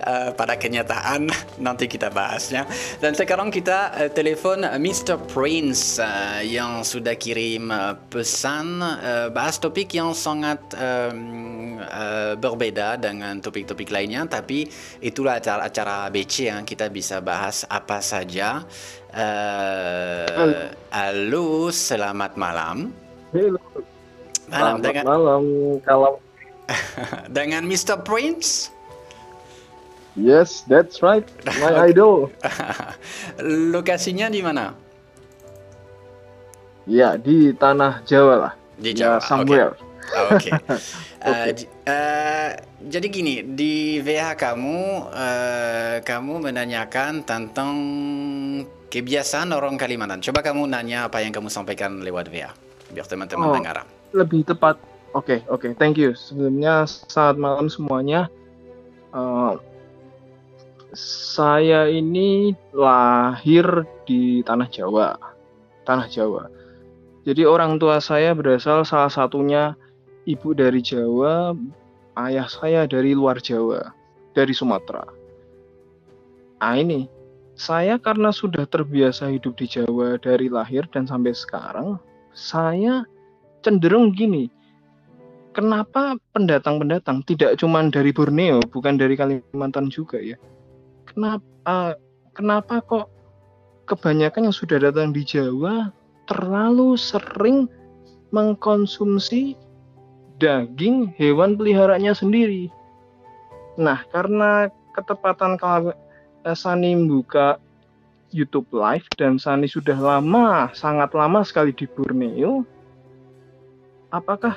uh, 0.05 0.31
pada 0.37 0.61
kenyataan 0.61 1.33
nanti 1.67 1.89
kita 1.89 2.13
bahasnya. 2.13 2.69
Dan 3.01 3.17
sekarang 3.17 3.49
kita 3.49 3.97
uh, 3.97 4.11
telepon 4.13 4.63
Mr. 4.77 5.17
Prince 5.33 5.97
uh, 5.99 6.45
yang 6.45 6.85
sudah 6.85 7.17
kirim 7.17 7.73
uh, 7.73 7.97
pesan 8.13 8.85
uh, 8.85 9.33
bahas 9.33 9.57
topik 9.57 9.97
yang 9.97 10.13
sangat 10.13 10.61
um, 10.77 11.81
uh, 11.81 12.37
berbeda 12.37 13.01
dengan 13.01 13.41
topik-topik 13.41 13.89
lainnya. 13.89 14.29
Tapi 14.29 14.69
itulah 15.01 15.41
acara-acara 15.41 16.13
BC 16.13 16.53
yang 16.53 16.63
kita 16.69 16.93
bisa 16.93 17.25
bahas 17.25 17.65
apa 17.67 18.05
saja. 18.05 18.61
Uh, 19.17 20.69
halo 20.93 21.73
selamat 21.73 22.37
malam. 22.37 22.93
Halo. 23.33 23.95
Malam 24.47 24.78
Selamat 24.78 24.85
dengan 24.85 25.05
malam 25.05 25.43
kalau 25.82 26.12
dengan 27.36 27.62
Mr. 27.64 27.98
Prince. 28.01 28.70
Yes, 30.16 30.64
that's 30.64 31.05
right. 31.05 31.27
My 31.60 31.77
idol. 31.93 32.32
Lokasinya 33.74 34.27
di 34.27 34.40
mana? 34.40 34.73
Ya, 36.86 37.18
di 37.18 37.51
tanah 37.52 38.06
Jawa 38.06 38.35
lah. 38.39 38.52
Di 38.78 38.94
Ya, 38.94 39.18
Jawa. 39.18 39.18
somewhere. 39.20 39.74
Oh, 40.06 40.39
Oke. 40.39 40.55
Eh, 41.18 41.51
j- 41.52 41.66
eh, 41.82 42.51
jadi 42.86 43.06
gini, 43.10 43.35
di 43.43 43.98
WA 43.98 44.39
kamu 44.39 44.78
eh, 45.10 45.97
kamu 46.01 46.47
menanyakan 46.47 47.27
tentang 47.27 47.74
kebiasaan 48.86 49.51
orang 49.51 49.74
Kalimantan. 49.74 50.23
Coba 50.23 50.47
kamu 50.47 50.70
nanya 50.70 51.10
apa 51.10 51.18
yang 51.20 51.35
kamu 51.35 51.51
sampaikan 51.51 51.98
lewat 52.01 52.31
WA 52.31 52.55
biar 52.86 53.02
teman-teman 53.05 53.51
Oh. 53.51 53.55
dengar. 53.59 53.82
Lebih 54.12 54.47
tepat. 54.47 54.78
Oke, 55.16 55.41
oke. 55.49 55.73
Thank 55.81 55.97
you. 55.97 56.12
Sebelumnya 56.12 56.85
selamat 56.85 57.37
malam 57.41 57.66
semuanya. 57.73 58.28
Eh, 59.16 59.55
saya 60.97 61.89
ini 61.89 62.53
lahir 62.77 63.85
di 64.05 64.45
tanah 64.45 64.69
Jawa. 64.69 65.16
Tanah 65.89 66.07
Jawa. 66.12 66.53
Jadi 67.27 67.43
orang 67.43 67.83
tua 67.83 67.99
saya 67.99 68.37
berasal 68.39 68.87
salah 68.87 69.11
satunya 69.11 69.74
ibu 70.31 70.55
dari 70.55 70.78
Jawa, 70.78 71.59
ayah 72.23 72.47
saya 72.47 72.87
dari 72.87 73.19
luar 73.19 73.43
Jawa, 73.43 73.91
dari 74.31 74.55
Sumatera. 74.55 75.03
Nah 76.62 76.74
ini, 76.78 77.11
saya 77.59 77.99
karena 77.99 78.31
sudah 78.31 78.62
terbiasa 78.69 79.33
hidup 79.33 79.59
di 79.59 79.66
Jawa 79.66 80.23
dari 80.23 80.47
lahir 80.47 80.87
dan 80.95 81.11
sampai 81.11 81.35
sekarang, 81.35 81.99
saya 82.31 83.03
cenderung 83.66 84.14
gini. 84.14 84.47
Kenapa 85.51 86.14
pendatang-pendatang 86.36 87.26
tidak 87.26 87.59
cuma 87.59 87.82
dari 87.90 88.14
Borneo, 88.14 88.62
bukan 88.70 88.94
dari 89.01 89.18
Kalimantan 89.18 89.90
juga 89.90 90.20
ya? 90.22 90.38
Kenapa 91.10 91.97
kenapa 92.36 92.78
kok 92.84 93.09
kebanyakan 93.90 94.52
yang 94.52 94.56
sudah 94.56 94.78
datang 94.78 95.10
di 95.10 95.26
Jawa 95.26 95.90
terlalu 96.28 96.94
sering 96.94 97.66
mengkonsumsi 98.34 99.56
daging 100.36 101.16
hewan 101.16 101.56
peliharaannya 101.56 102.12
sendiri. 102.12 102.68
Nah, 103.80 104.05
karena 104.12 104.68
ketepatan 104.93 105.56
kalau 105.56 105.97
eh, 106.44 106.56
Sani 106.56 106.93
buka 107.09 107.56
YouTube 108.34 108.68
Live 108.74 109.06
dan 109.16 109.40
Sani 109.40 109.70
sudah 109.70 109.97
lama, 109.97 110.68
sangat 110.76 111.14
lama 111.16 111.40
sekali 111.47 111.72
di 111.72 111.88
Borneo. 111.88 112.66
Apakah 114.15 114.55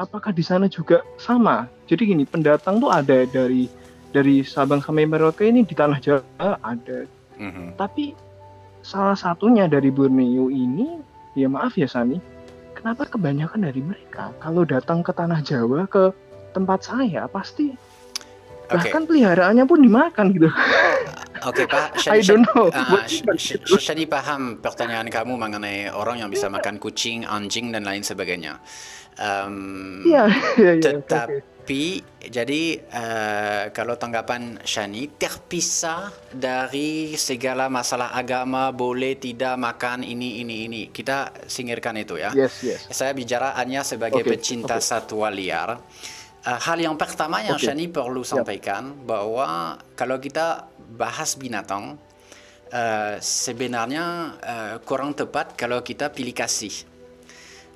apakah 0.00 0.32
di 0.34 0.42
sana 0.42 0.66
juga 0.66 1.04
sama? 1.20 1.70
Jadi 1.86 2.14
gini, 2.14 2.24
pendatang 2.26 2.80
tuh 2.82 2.90
ada 2.90 3.26
dari 3.26 3.70
dari 4.10 4.42
Sabang 4.42 4.82
sampai 4.82 5.06
Merauke 5.06 5.46
ini 5.46 5.62
di 5.62 5.74
tanah 5.74 5.98
Jawa 6.02 6.58
ada. 6.62 7.06
Mhm. 7.38 7.78
Tapi 7.78 8.14
salah 8.82 9.14
satunya 9.14 9.70
dari 9.70 9.92
Borneo 9.92 10.50
ini, 10.50 10.98
ya 11.38 11.46
maaf 11.46 11.78
ya 11.78 11.86
Sani, 11.86 12.18
kenapa 12.74 13.06
kebanyakan 13.06 13.60
dari 13.68 13.80
mereka 13.84 14.34
kalau 14.42 14.66
datang 14.66 15.04
ke 15.04 15.12
tanah 15.14 15.44
Jawa 15.44 15.86
ke 15.86 16.10
tempat 16.50 16.82
saya 16.82 17.30
pasti 17.30 17.70
Oke. 18.66 18.74
bahkan 18.74 19.06
peliharaannya 19.06 19.64
pun 19.68 19.78
dimakan 19.84 20.26
gitu. 20.34 20.48
Oke 21.46 21.64
Pak, 21.64 21.96
I 22.12 22.20
don't 22.20 22.44
know. 22.52 22.68
Sh- 23.36 23.56
Shani 23.64 24.04
paham 24.04 24.60
pertanyaan 24.60 25.08
kamu 25.08 25.36
mengenai 25.36 25.88
orang 25.88 26.20
yang 26.20 26.30
bisa 26.30 26.52
makan 26.52 26.76
kucing, 26.76 27.24
anjing 27.24 27.72
dan 27.72 27.84
lain 27.84 28.04
sebagainya. 28.04 28.60
Em, 29.16 30.04
Iya, 30.04 30.24
iya, 30.60 30.72
iya. 30.76 30.82
Tetapi 31.00 31.84
jadi 32.24 32.62
eh, 32.82 33.64
kalau 33.70 33.94
tanggapan 33.94 34.58
Shani 34.64 35.06
terpisah 35.16 36.10
dari 36.32 37.14
segala 37.14 37.68
masalah 37.68 38.10
agama 38.12 38.68
boleh 38.70 39.16
tidak 39.16 39.54
makan 39.56 40.02
ini 40.02 40.40
ini 40.42 40.66
ini 40.66 40.80
kita 40.90 41.46
singkirkan 41.46 42.00
itu 42.00 42.16
ya. 42.16 42.32
Yes, 42.34 42.60
yes. 42.64 42.80
Saya 42.90 43.12
bicara 43.12 43.54
hanya 43.56 43.84
sebagai 43.84 44.24
Oke, 44.24 44.36
pecinta 44.36 44.76
oke. 44.76 44.84
satwa 44.84 45.28
liar. 45.30 45.78
Eh, 46.40 46.56
hal 46.56 46.80
yang 46.80 46.96
pertama 46.96 47.44
yang 47.44 47.60
Oke. 47.60 47.68
Shani 47.68 47.92
perlu 47.92 48.24
sampaikan 48.24 48.96
bahwa 49.04 49.76
kalau 49.92 50.16
kita 50.16 50.64
bahas 50.90 51.34
binatang 51.34 51.96
eh, 52.70 53.16
sebenarnya 53.18 54.04
eh, 54.42 54.74
kurang 54.82 55.14
tepat 55.14 55.54
kalau 55.54 55.80
kita 55.80 56.10
pilih 56.10 56.34
kasih. 56.34 56.72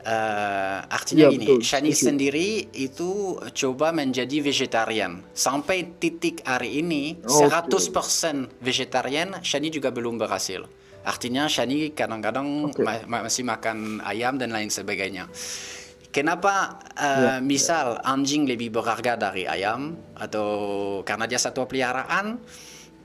Eh, 0.05 0.78
artinya 0.93 1.27
Iya, 1.27 1.32
gini, 1.32 1.47
betul. 1.49 1.61
Shani 1.65 1.89
Setuju. 1.91 2.05
sendiri 2.12 2.49
itu 2.77 3.11
coba 3.57 3.89
menjadi 3.89 4.36
vegetarian. 4.45 5.24
Sampai 5.32 5.97
titik 5.97 6.45
hari 6.45 6.85
ini 6.85 7.16
Oke. 7.24 7.49
100% 7.49 8.53
vegetarian, 8.61 9.41
Shani 9.41 9.73
juga 9.73 9.89
belum 9.89 10.20
berhasil. 10.20 10.61
Artinya 11.09 11.49
Shani 11.49 11.97
kadang-kadang 11.97 12.69
ma- 12.77 13.05
ma- 13.09 13.24
masih 13.24 13.49
makan 13.49 14.05
ayam 14.05 14.36
dan 14.36 14.53
lain 14.53 14.69
sebagainya. 14.69 15.24
Kenapa 16.12 16.78
eh, 17.01 17.41
Ya, 17.41 17.41
misal 17.41 17.97
anjing 18.05 18.45
lebih 18.45 18.77
berharga 18.77 19.16
dari 19.16 19.49
ayam 19.49 19.97
atau 20.15 20.49
karena 21.01 21.24
dia 21.24 21.41
satu 21.41 21.65
peliharaan? 21.65 22.39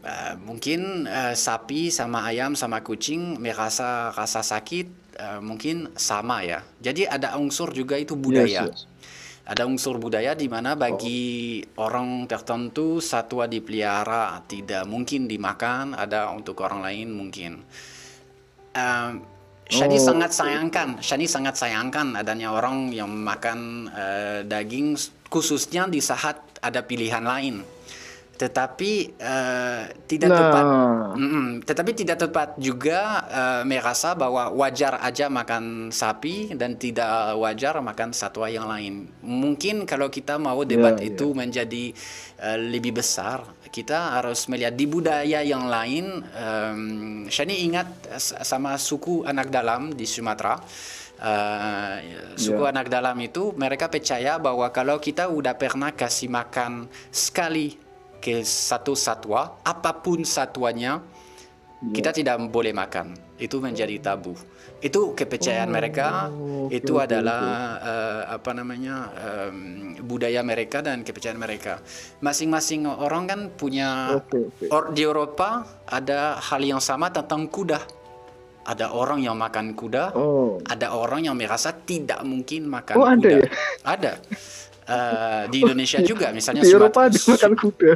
Eh, 0.03 0.35
mungkin 0.39 1.05
eh, 1.07 1.35
sapi 1.35 1.89
sama 1.89 2.25
ayam 2.27 2.53
sama 2.53 2.83
kucing 2.83 3.39
merasa 3.39 4.11
rasa 4.15 4.41
sakit 4.41 4.87
eh, 5.17 5.39
mungkin 5.43 5.93
sama 5.95 6.43
ya. 6.43 6.63
Jadi 6.79 7.07
ada 7.07 7.35
unsur 7.39 7.71
juga 7.71 7.99
itu 7.99 8.15
budaya. 8.15 8.67
Yes, 8.67 8.85
yes. 8.85 8.99
Ada 9.49 9.65
unsur 9.65 9.97
budaya 9.97 10.37
di 10.37 10.45
mana 10.45 10.77
bagi 10.77 11.57
orang 11.81 12.29
tertentu 12.29 13.01
satwa 13.01 13.49
dipelihara 13.49 14.45
tidak 14.45 14.85
mungkin 14.85 15.25
dimakan, 15.25 15.97
ada 15.97 16.29
untuk 16.29 16.61
orang 16.61 16.85
lain 16.85 17.09
mungkin. 17.09 17.65
Um, 18.77 19.25
Shani 19.69 19.97
Oh, 19.97 20.01
sangat 20.01 20.33
sayangkan, 20.33 21.01
Shani 21.01 21.29
sangat 21.29 21.57
sayangkan 21.57 22.17
adanya 22.17 22.53
orang 22.53 22.89
yang 22.89 23.09
makan 23.09 23.89
eh, 23.93 24.39
daging 24.45 24.97
khususnya 25.29 25.85
di 25.85 26.01
saat 26.01 26.41
ada 26.61 26.81
pilihan 26.81 27.21
lain. 27.21 27.61
Tetapi 28.39 28.91
eh, 29.19 29.81
tidak 30.07 30.29
Nah. 30.31 30.37
tepat, 30.39 30.65
Mm-mm. 31.19 31.47
tetapi 31.67 31.91
tidak 31.91 32.17
tepat 32.23 32.55
juga 32.55 32.99
eh, 33.27 33.61
merasa 33.67 34.15
bahwa 34.15 34.47
wajar 34.55 34.95
aja 35.03 35.27
makan 35.27 35.91
sapi 35.91 36.55
dan 36.55 36.79
tidak 36.79 37.35
wajar 37.35 37.75
makan 37.83 38.15
satwa 38.15 38.47
yang 38.47 38.63
lain. 38.63 39.11
Mungkin 39.19 39.83
kalau 39.83 40.07
kita 40.07 40.39
mau 40.39 40.63
debat 40.63 40.95
Ya, 40.95 41.03
ya. 41.03 41.11
itu 41.11 41.35
menjadi 41.35 41.91
eh, 42.39 42.59
lebih 42.63 42.95
besar, 42.95 43.43
kita 43.69 44.23
harus 44.23 44.47
melihat 44.47 44.71
di 44.71 44.87
budaya 44.87 45.43
yang 45.43 45.67
lain. 45.67 46.23
Um, 46.31 46.81
Shani 47.27 47.67
ingat 47.67 47.91
sama 48.23 48.79
suku 48.79 49.27
anak 49.27 49.51
dalam 49.51 49.91
di 49.91 50.07
Sumatera. 50.07 50.55
Eh, 51.19 51.95
suku 52.39 52.63
Ya. 52.63 52.71
anak 52.71 52.87
dalam 52.87 53.19
itu 53.19 53.51
mereka 53.59 53.91
percaya 53.91 54.39
bahwa 54.39 54.71
kalau 54.71 54.95
kita 55.03 55.27
udah 55.27 55.51
pernah 55.59 55.91
kasih 55.91 56.31
makan 56.31 56.87
sekali 57.11 57.75
ke 58.19 58.43
satu 58.43 58.93
satwa, 58.93 59.57
apa 59.63 59.91
pun 59.95 60.21
satwanya, 60.21 61.01
kita 61.95 62.11
tidak 62.11 62.35
boleh 62.51 62.75
makan. 62.75 63.15
Itu 63.39 63.63
menjadi 63.63 63.95
tabu. 64.03 64.35
Itu 64.79 65.11
kepercayaan 65.15 65.71
mereka. 65.71 66.27
oke, 66.27 66.71
Itu 66.71 66.99
oke, 66.99 67.07
adalah 67.07 67.43
eh, 67.79 68.21
apa 68.35 68.51
namanya 68.51 68.95
em, 69.15 69.55
budaya 70.03 70.43
mereka 70.43 70.83
dan 70.83 71.03
kepercayaan 71.03 71.39
mereka. 71.39 71.79
Masing-masing 72.19 72.83
orang 72.83 73.23
kan 73.27 73.39
punya. 73.55 74.19
Oke. 74.19 74.51
Or, 74.71 74.91
di 74.91 75.07
Eropa 75.07 75.63
ada 75.87 76.35
hal 76.39 76.63
yang 76.63 76.83
sama 76.83 77.11
tentang 77.11 77.47
kuda. 77.47 77.79
Ada 78.67 78.91
orang 78.91 79.23
yang 79.23 79.39
makan 79.39 79.71
kuda. 79.71 80.11
Ada 80.67 80.87
orang 80.91 81.25
yang 81.25 81.35
merasa 81.39 81.71
tidak 81.71 82.19
mungkin 82.21 82.67
makan 82.67 82.95
Oh, 82.99 83.07
ada 83.07 83.19
kuda. 83.19 83.31
ya? 83.39 83.49
Ada. 83.87 84.11
Eh, 84.89 85.43
di 85.53 85.61
Indonesia 85.61 86.01
juga, 86.01 86.33
misalnya 86.33 86.65
Di 86.65 86.73
Eropa 86.73 87.05
ada 87.05 87.13
makan 87.13 87.53
kuda. 87.53 87.91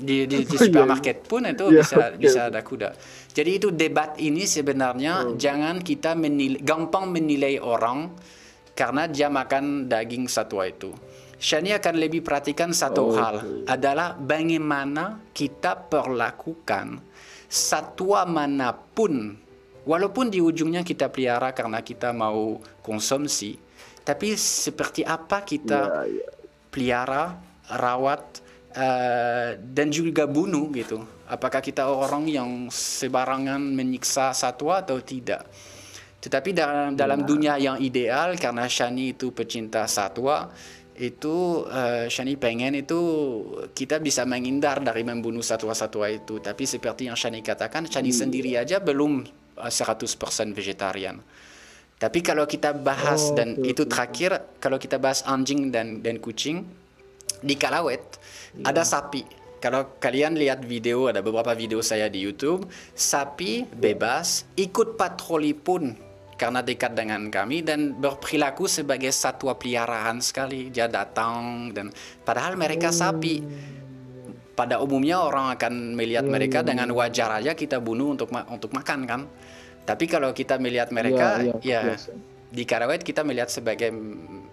di, 0.00 0.24
di, 0.24 0.36
di 0.48 0.48
Oh, 0.48 0.56
iya, 0.56 0.60
supermarket 0.64 1.16
iya. 1.20 1.28
pun 1.28 1.40
itu 1.44 1.64
Iya, 1.68 1.76
bisa 1.84 1.94
oke, 2.00 2.16
bisa 2.16 2.40
ada 2.48 2.60
kuda. 2.64 2.88
Jadi 3.36 3.50
itu 3.52 3.68
debat 3.68 4.16
ini 4.16 4.48
sebenarnya 4.48 5.12
Oh. 5.28 5.36
jangan 5.36 5.84
kita 5.84 6.16
menilai, 6.16 6.56
gampang 6.64 7.12
menilai 7.12 7.60
orang 7.60 8.16
karena 8.72 9.04
dia 9.04 9.28
makan 9.28 9.92
daging 9.92 10.24
satwa 10.24 10.64
itu. 10.64 10.96
Shani 11.36 11.76
akan 11.76 11.94
lebih 12.00 12.24
perhatikan 12.24 12.72
satu 12.72 13.02
Oh, 13.02 13.12
hal 13.12 13.36
adalah 13.68 14.16
bagaimana 14.16 15.20
kita 15.36 15.84
perlakukan 15.90 16.96
satwa 17.44 18.24
mana 18.24 18.72
pun 18.72 19.36
walaupun 19.84 20.32
di 20.32 20.40
ujungnya 20.40 20.80
kita 20.80 21.12
pelihara 21.12 21.52
karena 21.52 21.84
kita 21.84 22.14
mau 22.14 22.56
konsumsi 22.80 23.58
tapi 24.02 24.34
seperti 24.34 25.06
apa 25.06 25.46
kita 25.46 26.06
Iya, 26.06 26.26
pelihara, 26.72 27.36
rawat, 27.68 28.40
eh, 28.72 29.60
dan 29.60 29.88
juga 29.92 30.24
bunuh 30.24 30.72
gitu. 30.72 31.04
Apakah 31.28 31.60
kita 31.60 31.88
orang 31.88 32.28
yang 32.28 32.68
sebarangan 32.72 33.60
menyiksa 33.60 34.32
satwa 34.32 34.80
atau 34.80 35.00
tidak? 35.00 35.44
Tetapi 36.22 36.54
dalam 36.54 36.94
dalam 36.94 37.26
dunia 37.26 37.58
yang 37.58 37.76
ideal 37.82 38.38
karena 38.38 38.70
Shani 38.70 39.12
itu 39.12 39.34
pecinta 39.34 39.84
satwa, 39.90 40.48
itu 40.96 41.66
eh, 41.66 42.06
Shani 42.06 42.38
pengen 42.38 42.78
itu 42.78 43.00
kita 43.74 43.98
bisa 43.98 44.22
menghindar 44.22 44.80
dari 44.80 45.02
membunuh 45.02 45.42
satwa-satwa 45.42 46.06
itu. 46.08 46.38
Tapi 46.38 46.64
seperti 46.64 47.10
yang 47.10 47.16
Shani 47.18 47.42
katakan, 47.42 47.90
Shani 47.90 48.14
sendiri 48.14 48.54
aja 48.54 48.78
belum 48.78 49.24
eh, 49.58 49.72
100% 49.72 50.54
vegetarian. 50.54 51.18
Tapi 52.02 52.18
kalau 52.18 52.50
kita 52.50 52.74
bahas 52.74 53.30
Oh, 53.30 53.38
dan 53.38 53.54
oke, 53.54 53.62
itu 53.62 53.86
terakhir 53.86 54.58
kalau 54.58 54.74
kita 54.74 54.98
bahas 54.98 55.22
anjing 55.22 55.70
dan 55.70 56.02
dan 56.02 56.18
kucing 56.18 56.66
di 57.38 57.54
Kalawet 57.54 58.02
ada 58.66 58.82
sapi. 58.82 59.22
Kalau 59.62 59.94
kalian 60.02 60.34
lihat 60.34 60.66
video 60.66 61.06
ada 61.06 61.22
beberapa 61.22 61.54
video 61.54 61.78
saya 61.78 62.10
di 62.10 62.18
YouTube, 62.18 62.66
sapi 62.98 63.62
bebas 63.70 64.42
ikut 64.58 64.98
patroli 64.98 65.54
pun 65.54 65.94
karena 66.34 66.58
dekat 66.58 66.98
dengan 66.98 67.30
kami 67.30 67.62
dan 67.62 67.94
berperilaku 67.94 68.66
sebagai 68.66 69.14
satwa 69.14 69.54
peliharaan 69.54 70.18
sekali. 70.18 70.74
Dia 70.74 70.90
datang 70.90 71.70
dan 71.70 71.94
padahal 72.26 72.58
mereka 72.58 72.90
sapi. 72.90 73.38
Pada 74.52 74.82
umumnya 74.84 75.22
orang 75.22 75.54
akan 75.56 75.96
melihat 75.96 76.28
mereka 76.28 76.60
dengan 76.60 76.90
wajar 76.92 77.40
aja 77.40 77.56
kita 77.56 77.80
bunuh 77.80 78.12
untuk 78.12 78.28
ma- 78.34 78.44
untuk 78.50 78.74
makan 78.74 79.00
kan. 79.08 79.22
Tapi 79.82 80.04
kalau 80.06 80.30
kita 80.30 80.56
melihat 80.62 80.94
mereka, 80.94 81.42
Iya, 81.42 81.54
iya, 81.60 81.80
ya 81.80 81.80
biasa. 81.94 82.10
di 82.52 82.62
Karawet 82.62 83.02
kita 83.02 83.26
melihat 83.26 83.50
sebagai 83.50 83.90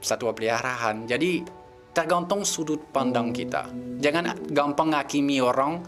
satwa 0.01 0.33
peliharaan. 0.33 1.05
Jadi 1.05 1.43
tergantung 1.93 2.41
sudut 2.47 2.79
pandang 2.89 3.29
kita. 3.29 3.69
Jangan 3.99 4.49
gampang 4.49 4.95
hakimi 4.95 5.37
orang 5.43 5.83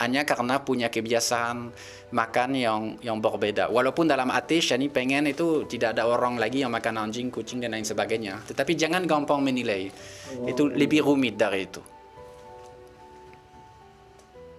hanya 0.00 0.24
karena 0.24 0.56
punya 0.64 0.88
kebiasaan 0.88 1.70
makan 2.10 2.50
yang 2.56 2.82
yang 3.04 3.20
berbeda. 3.20 3.68
Walaupun 3.68 4.08
dalam 4.08 4.32
hati 4.32 4.58
Shani 4.64 4.88
pengen 4.88 5.28
itu 5.28 5.68
tidak 5.68 5.94
ada 5.98 6.08
orang 6.08 6.40
lagi 6.40 6.64
yang 6.64 6.72
makan 6.72 6.96
anjing, 7.06 7.28
kucing 7.28 7.60
dan 7.60 7.76
lain 7.76 7.84
sebagainya. 7.84 8.40
Tetapi 8.48 8.72
jangan 8.74 9.04
gampang 9.04 9.44
menilai. 9.44 9.92
Itu 10.48 10.72
lebih 10.72 11.04
rumit 11.04 11.36
dari 11.36 11.68
itu. 11.68 11.82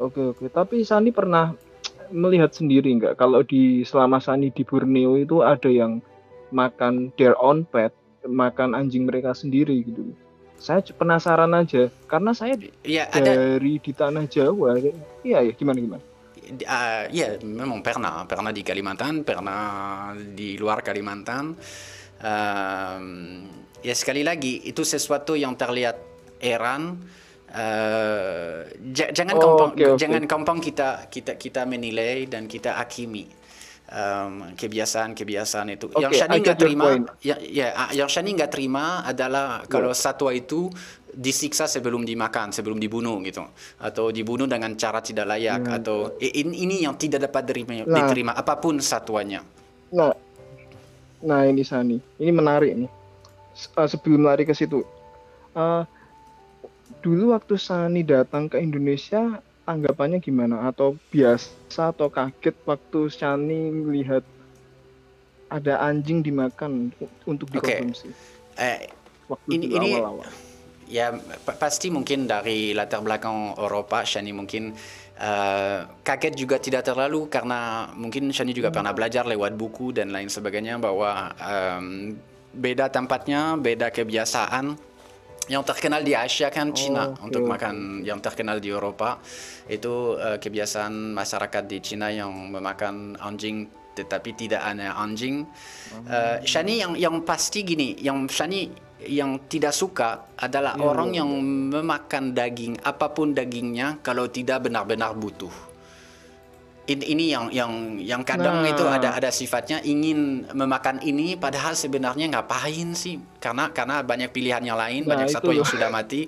Oke 0.02 0.34
oke, 0.34 0.45
tapi 0.49 0.82
Sani 0.82 1.14
pernah 1.14 1.53
melihat 2.12 2.52
sendiri 2.54 2.92
nggak 3.00 3.18
kalau 3.18 3.42
di 3.42 3.82
selama 3.88 4.20
Sani 4.22 4.52
di 4.52 4.64
Borneo 4.68 5.18
itu 5.18 5.42
ada 5.42 5.68
yang 5.68 6.04
makan 6.52 7.16
their 7.16 7.34
own 7.40 7.64
pet, 7.68 7.96
makan 8.28 8.76
anjing 8.76 9.08
mereka 9.08 9.32
sendiri 9.32 9.84
gitu. 9.88 10.12
Saya 10.62 10.86
penasaran 10.94 11.58
aja 11.58 11.90
karena 12.06 12.38
saya 12.38 12.54
Ya, 12.86 13.10
ada 13.10 13.34
dari 13.34 13.82
di 13.82 13.92
tanah 13.96 14.30
Jawa. 14.30 14.78
Iya 15.26 15.42
ya 15.42 15.54
gimana 15.58 15.80
gimana? 15.82 16.04
Ah, 16.68 17.08
ya 17.08 17.40
memang 17.42 17.80
pernah 17.80 18.28
pernah 18.28 18.52
di 18.52 18.60
Kalimantan 18.62 19.24
pernah 19.24 20.12
di 20.14 20.60
luar 20.60 20.84
Kalimantan 20.84 21.56
Ehm, 22.22 23.50
ya 23.82 23.98
sekali 23.98 24.22
lagi 24.22 24.62
itu 24.70 24.86
sesuatu 24.86 25.34
yang 25.34 25.58
terlihat 25.58 25.98
heran 26.38 27.02
Ja- 28.95 29.11
jangan 29.11 29.36
Oh, 29.38 29.41
gampang 29.44 29.72
oke, 29.76 29.84
oke. 29.84 29.99
jangan 29.99 30.23
kita 30.64 30.90
kita 31.11 31.36
kita 31.36 31.61
menilai 31.68 32.26
dan 32.32 32.48
kita 32.48 32.80
hakimi 32.80 33.28
Em, 33.91 34.56
kebiasaan-kebiasaan 34.56 35.76
itu 35.76 35.91
yang 35.99 36.15
Oke, 36.15 36.23
Shani 36.23 36.40
nggak 36.40 36.64
terima 36.64 36.95
ya, 37.19 37.36
ya 37.44 37.76
ah, 37.76 37.90
yang 37.91 38.07
Shani 38.07 38.40
nggak 38.40 38.48
terima 38.48 39.03
adalah 39.03 39.68
kalau 39.68 39.91
satwa 39.91 40.32
itu 40.32 40.72
disiksa 41.11 41.68
sebelum 41.68 42.07
dimakan, 42.07 42.56
sebelum 42.56 42.80
dibunuh 42.80 43.19
gitu, 43.19 43.44
atau 43.84 44.07
dibunuh 44.15 44.48
dengan 44.48 44.80
cara 44.80 45.03
tidak 45.03 45.36
layak, 45.36 45.68
Hmm. 45.68 45.76
atau 45.76 46.15
ini, 46.23 46.64
ini 46.64 46.76
yang 46.88 46.95
tidak 46.95 47.28
dapat 47.28 47.52
diterima, 47.52 47.84
Nah. 47.84 47.99
diterima 47.99 48.32
apa 48.32 48.56
pun 48.64 48.80
satuannya. 48.80 49.44
Nah, 49.91 50.15
nah 51.28 51.44
ini 51.44 51.68
Sani, 51.68 51.99
ini 51.99 52.32
menarik 52.32 52.72
nih. 52.72 52.88
Eh, 53.76 53.88
sebelum 53.91 54.23
lari 54.23 54.48
ke 54.48 54.56
situ, 54.56 54.88
eh, 55.52 55.84
dulu 57.02 57.34
waktu 57.34 57.57
Sani 57.57 58.06
datang 58.06 58.48
ke 58.48 58.61
Indonesia, 58.61 59.41
tanggapannya 59.65 60.22
gimana? 60.22 60.69
Atau 60.69 60.95
biasa 61.10 61.91
atau 61.91 62.07
kaget 62.07 62.56
waktu 62.64 62.99
Sani 63.10 63.73
melihat 63.73 64.23
ada 65.52 65.84
anjing 65.84 66.23
dimakan 66.23 66.95
untuk 67.28 67.52
dikonsumsi? 67.52 68.14
Eh, 68.56 68.88
Waktu 69.28 69.49
ini 69.56 69.65
ini 69.72 69.90
awal-awal. 69.95 70.28
ya 70.91 71.15
pa- 71.48 71.56
pasti 71.56 71.88
mungkin 71.88 72.28
dari 72.28 72.76
latar 72.76 72.99
belakang 72.99 73.56
Eropa, 73.56 74.03
Shani 74.03 74.32
mungkin 74.32 74.76
eh, 75.15 75.80
kaget 76.03 76.34
juga 76.36 76.60
tidak 76.60 76.84
terlalu 76.84 77.32
karena 77.32 77.88
mungkin 77.95 78.32
Shani 78.32 78.52
juga 78.52 78.72
pernah 78.72 78.91
belajar 78.91 79.23
lewat 79.23 79.56
buku 79.56 79.95
dan 79.95 80.11
lain 80.11 80.28
sebagainya 80.28 80.80
bahwa 80.80 81.32
em, 81.40 82.15
beda 82.52 82.91
tempatnya, 82.91 83.56
beda 83.56 83.88
kebiasaan. 83.88 84.91
Yang 85.52 85.64
terkenal 85.76 85.99
di 85.99 86.15
Asia 86.15 86.48
kan 86.48 86.72
Cina 86.72 87.11
oke, 87.11 87.28
untuk 87.28 87.44
makan 87.44 87.99
yang 88.07 88.23
terkenal 88.23 88.64
di 88.64 88.72
Eropa 88.72 89.19
itu 89.68 90.15
eh, 90.15 90.40
kebiasaan 90.40 91.11
masyarakat 91.11 91.64
di 91.68 91.78
Cina 91.84 92.07
yang 92.07 92.32
memakan 92.32 93.19
anjing 93.19 93.68
tetapi 93.91 94.32
tidak 94.40 94.64
hanya 94.64 94.95
anjing. 94.95 95.44
Eh, 96.07 96.40
Shani 96.48 96.80
yang 96.80 96.94
yang 96.95 97.15
pasti 97.28 97.68
gini, 97.68 97.99
yang 97.99 98.23
Shani 98.32 98.72
yang 99.03 99.49
tidak 99.49 99.73
suka 99.73 100.30
adalah 100.38 100.78
Ya, 100.78 100.86
orang 100.86 101.10
ya, 101.11 101.26
yang 101.26 101.30
memakan 101.73 102.38
daging 102.38 102.80
apa 102.86 103.11
pun 103.11 103.34
dagingnya 103.34 103.99
kalau 104.06 104.30
tidak 104.30 104.69
benar-benar 104.69 105.18
butuh. 105.18 105.70
Ini, 106.82 107.03
ini 107.14 107.26
yang 107.30 107.45
yang 107.53 107.72
yang 108.02 108.22
kadang 108.26 108.66
Nah. 108.66 108.74
itu 108.74 108.82
ada 108.82 109.14
ada 109.14 109.30
sifatnya 109.30 109.86
ingin 109.86 110.49
memakan 110.49 110.98
ini 111.06 111.38
padahal 111.38 111.78
sebenarnya 111.78 112.26
ngapain 112.34 112.98
sih? 112.98 113.22
Karena 113.38 113.70
karena 113.70 114.02
banyak 114.02 114.34
pilihan 114.34 114.66
yang 114.66 114.76
lain, 114.76 115.06
Nah, 115.06 115.14
banyak 115.14 115.30
itu 115.30 115.36
satwa 115.38 115.53
yang 115.53 115.70
sudah 115.70 115.94
mati. 115.94 116.26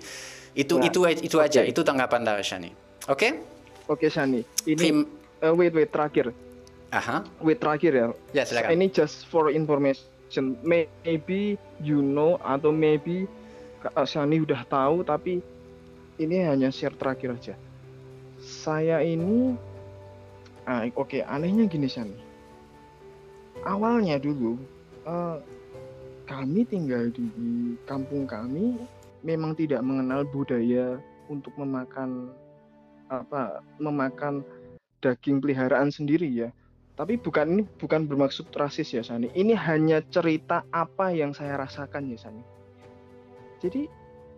Itu 0.54 0.78
Nah, 0.78 0.86
itu 0.86 1.00
itu 1.26 1.38
aja, 1.42 1.66
oke. 1.66 1.74
itu 1.74 1.82
tanggapan 1.82 2.22
dari 2.22 2.46
Shani. 2.46 2.70
Oke? 3.10 3.42
Oke 3.90 4.08
Sani, 4.08 4.46
ini 4.64 4.78
Tim- 4.78 5.10
eh, 5.42 5.50
wait 5.50 5.74
wait 5.74 5.90
terakhir, 5.90 6.30
Aha. 6.94 7.26
wait 7.42 7.58
terakhir 7.58 7.92
ya. 7.92 8.08
Ya, 8.32 8.44
silakan. 8.46 8.78
Ini 8.78 8.94
just 8.94 9.26
for 9.28 9.50
information. 9.50 10.06
Maybe 10.62 11.58
you 11.82 12.00
know 12.00 12.38
atau 12.40 12.70
maybe 12.70 13.26
Sani 14.06 14.38
udah 14.40 14.62
tahu 14.70 15.02
tapi 15.02 15.42
ini 16.16 16.46
hanya 16.46 16.70
share 16.70 16.94
terakhir 16.94 17.34
aja. 17.34 17.56
Saya 18.40 19.02
ini 19.02 19.58
ah, 20.68 20.84
oke 20.96 21.20
anehnya 21.24 21.68
gini 21.68 21.88
Sani. 21.88 22.18
Awalnya 23.64 24.20
dulu 24.20 24.60
eh, 25.08 25.38
kami 26.28 26.64
tinggal 26.68 27.12
di 27.12 27.28
kampung 27.88 28.28
kami 28.28 28.80
memang 29.24 29.56
tidak 29.56 29.84
mengenal 29.84 30.28
budaya 30.28 31.00
untuk 31.32 31.56
memakan 31.56 32.32
apa 33.08 33.64
memakan 33.80 34.44
daging 35.04 35.44
peliharaan 35.44 35.92
sendiri 35.92 36.28
ya. 36.28 36.50
Tapi 36.94 37.18
bukan 37.18 37.58
ini 37.58 37.64
bukan 37.82 38.06
bermaksud 38.06 38.54
rasis 38.54 38.94
ya 38.94 39.02
Sani. 39.02 39.28
Ini 39.34 39.58
hanya 39.58 40.06
cerita 40.14 40.62
apa 40.70 41.10
yang 41.10 41.34
saya 41.34 41.58
rasakan 41.58 42.14
ya 42.14 42.20
Sani. 42.22 42.44
Jadi 43.64 43.90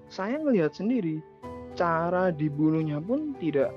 saya 0.07 0.37
melihat 0.39 0.71
sendiri 0.71 1.19
cara 1.75 2.31
dibunuhnya 2.31 3.03
pun 3.03 3.35
tidak 3.41 3.73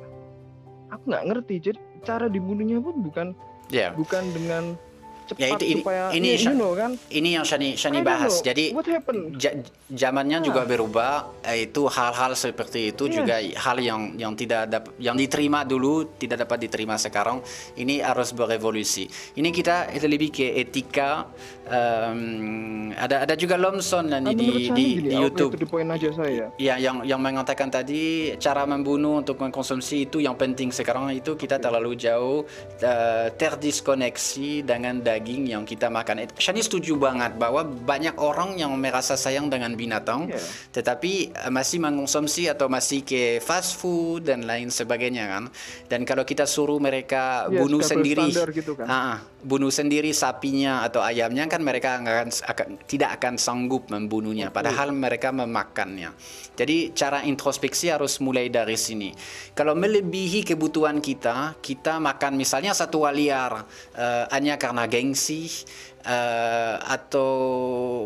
aku 0.93 1.03
nggak 1.11 1.27
ngerti 1.35 1.55
jadi 1.71 1.81
cara 2.09 2.27
dibunuhnya 2.33 2.81
pun 2.81 2.97
bukan 3.05 3.37
Ya. 3.69 3.93
bukan 3.93 4.25
dengan 4.33 4.81
cepat 5.29 5.39
Ya 5.39 5.49
itu 5.53 5.65
ini 5.67 5.81
supaya 5.81 6.03
ini, 6.11 6.29
you 6.35 6.55
know 6.55 6.73
kan 6.73 6.91
ini 7.09 7.29
yang 7.33 7.45
Shani 7.45 7.75
Shani 7.75 8.01
bahas. 8.01 8.41
know. 8.41 8.47
Jadi 8.47 8.65
happened 8.73 9.23
ja- 9.37 9.57
zamannya 9.89 10.41
juga 10.41 10.65
berubah. 10.65 11.13
eh, 11.43 11.65
Itu 11.65 11.85
hal-hal 11.87 12.33
seperti 12.33 12.91
itu 12.91 13.05
Iya. 13.05 13.15
juga 13.15 13.35
hal 13.39 13.77
yang 13.79 14.01
yang 14.15 14.33
tidak 14.33 14.63
dap- 14.67 14.95
yang 14.99 15.15
diterima 15.15 15.63
dulu 15.63 16.17
tidak 16.17 16.43
dapat 16.43 16.65
diterima 16.65 16.97
sekarang. 16.97 17.45
Ini 17.75 18.01
harus 18.01 18.33
berevolusi. 18.33 19.05
Ini 19.35 19.49
kita 19.51 19.93
itu 19.93 20.07
lebih 20.07 20.31
ke 20.31 20.57
etika. 20.57 21.29
em, 21.69 22.89
ada 22.95 23.23
ada 23.23 23.35
juga 23.35 23.55
Lomson 23.55 24.09
Ah, 24.09 24.21
nih 24.23 24.33
di 24.33 24.49
di, 24.71 24.87
di 25.05 25.11
oke, 25.11 25.21
YouTube. 25.21 25.53
to 25.53 25.59
the 25.59 25.69
point 25.69 25.85
aja 25.87 26.09
saya 26.11 26.49
Ya, 26.57 26.75
yang 26.77 27.05
yang 27.05 27.21
mengatakan 27.21 27.69
tadi 27.69 28.33
cara 28.37 28.65
membunuh 28.65 29.21
untuk 29.21 29.37
mengkonsumsi 29.37 29.97
itu 30.03 30.19
yang 30.19 30.33
penting 30.35 30.71
sekarang 30.71 31.13
itu 31.13 31.35
kita 31.35 31.57
terlalu 31.59 31.93
jauh 31.95 32.49
eh, 32.81 33.29
terdiskoneksi 33.33 34.65
dengan 34.65 35.05
daging 35.19 35.51
yang 35.51 35.67
kita 35.67 35.91
makan. 35.91 36.31
Shani 36.39 36.63
setuju 36.63 36.95
banget 36.95 37.35
bahwa 37.35 37.67
banyak 37.67 38.15
orang 38.23 38.55
yang 38.55 38.71
merasa 38.79 39.19
sayang 39.19 39.51
dengan 39.51 39.75
binatang, 39.75 40.31
Iya. 40.31 40.39
tetapi 40.71 41.35
eh, 41.35 41.51
masih 41.51 41.83
mengkonsumsi 41.83 42.47
atau 42.47 42.71
masih 42.71 43.03
ke 43.03 43.43
fast 43.43 43.75
food 43.75 44.31
dan 44.31 44.47
lain 44.47 44.71
sebagainya 44.71 45.27
kan. 45.27 45.45
Dan 45.91 46.07
kalau 46.07 46.23
kita 46.23 46.47
suruh 46.47 46.79
mereka 46.79 47.51
Iya, 47.51 47.59
bunuh 47.59 47.83
sendiri, 47.83 48.31
gitu 48.55 48.79
kan. 48.79 48.87
Ah, 48.87 49.17
bunuh 49.39 49.71
sendiri 49.71 50.11
sapinya 50.11 50.83
atau 50.83 50.99
ayamnya 50.99 51.47
kan 51.47 51.63
mereka 51.63 52.03
akan, 52.03 52.29
akan 52.35 52.69
tidak 52.91 53.23
akan 53.23 53.39
sanggup 53.39 53.87
membunuhnya 53.87 54.51
padahal 54.51 54.91
mereka 54.91 55.31
memakannya. 55.31 56.11
Jadi 56.59 56.91
cara 56.91 57.23
introspeksi 57.23 57.87
harus 57.87 58.19
mulai 58.19 58.51
dari 58.51 58.75
sini. 58.75 59.15
Kalau 59.55 59.79
melebihi 59.79 60.43
kebutuhan 60.43 60.99
kita 60.99 61.55
kita 61.63 62.03
makan 62.03 62.35
misalnya 62.35 62.75
satwa 62.75 63.15
liar 63.15 63.63
eh, 63.95 64.27
hanya 64.35 64.59
karena 64.59 64.91
gengsi 64.91 65.47
eh, 66.03 66.77
atau 66.83 67.31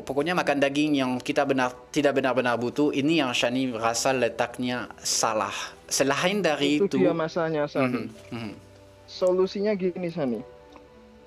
pokoknya 0.05 0.37
makan 0.37 0.61
daging 0.61 1.01
yang 1.01 1.17
kita 1.17 1.49
benar 1.49 1.73
tidak 1.89 2.21
benar-benar 2.21 2.61
butuh 2.61 2.93
ini 2.93 3.25
yang 3.25 3.33
Shani 3.33 3.73
rasa 3.73 4.13
letaknya 4.13 4.93
salah. 5.01 5.57
Selain 5.89 6.45
dari 6.45 6.77
itu 6.77 6.93
itu, 6.93 7.01
dia 7.01 7.17
masanya 7.17 7.65
Sani 7.65 8.05
Mhm, 8.05 8.37
mhm. 8.37 8.53
solusinya 9.09 9.73
gini 9.73 10.13
Sani 10.13 10.52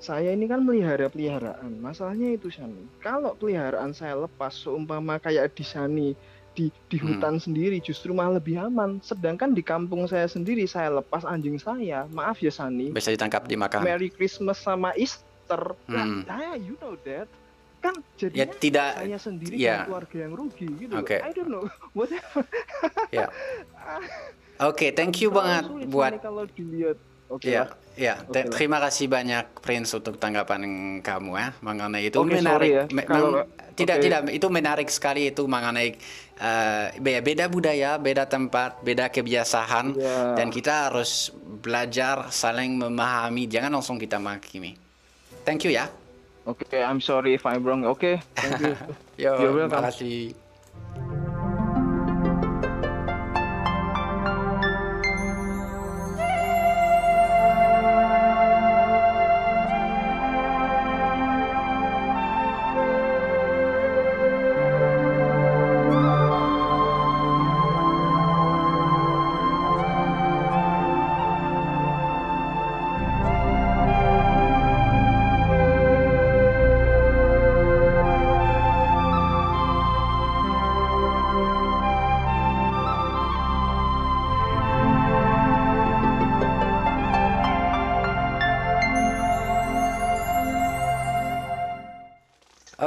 saya 0.06 0.30
ini 0.30 0.46
kan 0.46 0.62
melihara 0.62 1.10
peliharaan. 1.10 1.82
Masalahnya 1.82 2.38
itu 2.38 2.54
Sani 2.54 2.86
kalau 3.02 3.34
peliharaan 3.34 3.90
saya 3.90 4.14
lepas 4.14 4.54
seumpama 4.54 5.18
kayak 5.18 5.58
di 5.58 5.66
Sani 5.66 6.10
di 6.56 6.70
di 6.88 6.98
Hmm. 7.02 7.18
hutan 7.18 7.36
sendiri 7.42 7.82
justru 7.82 8.14
malah 8.14 8.38
lebih 8.38 8.62
aman. 8.62 9.02
Sedangkan 9.02 9.52
di 9.52 9.66
kampung 9.66 10.06
saya 10.06 10.30
sendiri 10.30 10.70
saya 10.70 11.02
lepas 11.02 11.26
anjing 11.26 11.58
saya. 11.58 12.06
Maaf 12.14 12.38
ya 12.40 12.54
Sani. 12.54 12.94
Bisa 12.94 13.10
ditangkap 13.10 13.50
dimakan 13.50 13.82
Merry 13.82 14.14
Christmas 14.14 14.62
sama 14.62 14.94
Easter. 14.94 15.74
Hmm. 15.90 16.22
nah 16.30 16.54
you 16.54 16.78
know 16.78 16.94
that. 17.02 17.26
Kan 17.82 18.02
ya 18.18 18.30
jadinya 18.30 18.46
tidak 18.58 18.90
saya 18.98 19.18
sendiri 19.20 19.56
ya. 19.58 19.84
dan 19.84 19.90
keluarga 19.90 20.18
yang 20.22 20.34
rugi 20.34 20.68
gitu. 20.80 20.94
Oke. 20.96 21.18
I 21.22 21.32
don't 21.34 21.50
know. 21.50 21.66
Whatever. 21.98 22.46
Ya. 23.10 23.28
Oke 24.70 24.96
thank 24.96 25.20
you 25.20 25.30
banget 25.34 25.68
buat 25.92 26.16
kalau 26.24 26.48
dilihat 26.48 26.96
oke 27.28 27.48
Ya, 27.48 27.66
lah. 27.66 27.70
ya. 27.96 28.14
Te- 28.22 28.46
lah. 28.46 28.54
terima 28.54 28.78
kasih 28.80 29.06
banyak 29.08 29.46
Prince 29.60 29.92
untuk 29.94 30.18
tanggapan 30.18 30.62
kamu 31.00 31.32
ya 31.36 31.50
mengenai 31.60 32.08
itu 32.08 32.18
Oke, 32.20 32.38
menarik. 32.38 32.48
sorry 32.48 32.70
ya. 32.72 32.84
Me- 32.92 33.06
Kalau- 33.06 33.48
tidak 33.76 34.00
oke. 34.00 34.04
tidak 34.08 34.20
itu 34.32 34.48
menarik 34.48 34.88
sekali 34.88 35.22
itu 35.30 35.44
mengenai 35.44 36.00
be- 36.96 37.20
beda 37.20 37.48
budaya, 37.48 38.00
beda 38.00 38.24
tempat, 38.24 38.80
beda 38.80 39.08
kebiasaan 39.08 39.96
Iya. 39.96 40.36
dan 40.36 40.48
kita 40.48 40.88
harus 40.88 41.32
belajar 41.60 42.32
saling 42.32 42.76
memahami. 42.76 43.48
Jangan 43.48 43.72
langsung 43.72 43.96
kita 43.96 44.16
menghakimi. 44.16 44.76
Thank 45.44 45.68
you 45.68 45.76
ya. 45.76 45.92
Oke, 46.46 46.70
I'm 46.72 47.02
sorry 47.02 47.36
if 47.36 47.44
I'm 47.44 47.66
wrong. 47.66 47.84
Oke, 47.84 48.22
thank 48.34 48.62
you. 48.62 48.74
Yo, 49.24 49.34
terima 49.36 49.68
kasih. 49.82 51.25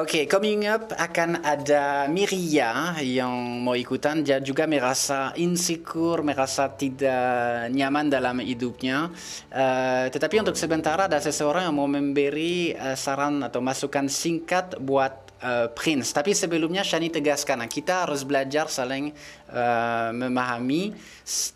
Oke, 0.09 0.25
coming 0.25 0.65
up 0.65 0.89
akan 0.97 1.45
ada 1.45 2.09
Miria 2.09 2.97
yang 3.05 3.61
mau 3.61 3.77
ikutan. 3.77 4.25
Dia 4.25 4.41
juga 4.41 4.65
merasa 4.65 5.37
insecure, 5.37 6.25
merasa 6.25 6.73
tidak 6.73 7.69
nyaman 7.77 8.09
dalam 8.09 8.41
hidupnya. 8.41 9.13
Eh, 9.53 10.09
tetapi 10.09 10.41
untuk 10.41 10.57
sementara 10.57 11.13
ada 11.13 11.21
seseorang 11.21 11.69
yang 11.69 11.77
mau 11.77 11.85
memberi 11.85 12.73
eh, 12.73 12.97
saran 12.97 13.45
atau 13.45 13.61
masukan 13.61 14.09
singkat 14.09 14.81
buat 14.81 15.28
eh, 15.43 15.69
Prince. 15.73 16.11
Tapi 16.15 16.35
sebelumnya 16.35 16.83
Shani 16.83 17.09
tegaskan, 17.09 17.63
nah, 17.63 17.71
kita 17.71 18.07
harus 18.07 18.23
belajar 18.23 18.71
saling 18.71 19.11
eh, 19.51 20.11
memahami. 20.13 20.95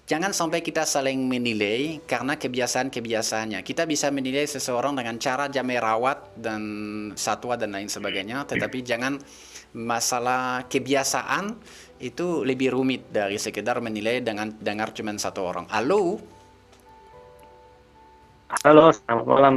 Jangan 0.06 0.32
sampai 0.34 0.62
kita 0.64 0.82
saling 0.86 1.22
menilai 1.26 2.02
karena 2.06 2.34
kebiasaan-kebiasaannya. 2.38 3.60
Kita 3.62 3.86
bisa 3.86 4.10
menilai 4.10 4.46
seseorang 4.46 4.96
dengan 4.96 5.16
cara 5.18 5.46
dia 5.46 5.62
merawat 5.62 6.38
dan 6.38 6.62
satwa 7.14 7.54
dan 7.54 7.74
lain 7.74 7.88
sebagainya, 7.88 8.44
tetapi 8.48 8.82
jangan 8.82 9.20
masalah 9.72 10.68
kebiasaan 10.68 11.56
itu 12.02 12.42
lebih 12.42 12.74
rumit 12.74 13.08
dari 13.08 13.38
sekedar 13.38 13.78
menilai 13.78 14.20
dengan 14.20 14.50
dengar 14.58 14.90
cuma 14.92 15.14
satu 15.16 15.40
orang. 15.46 15.66
Halo, 15.70 16.18
Halo, 18.60 18.92
selamat 18.92 19.24
malam. 19.24 19.54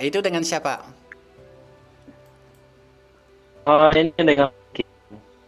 Itu 0.00 0.24
dengan 0.24 0.40
siapa? 0.40 0.99
Oh, 3.68 3.90
ini 3.92 4.12
dengan 4.16 4.48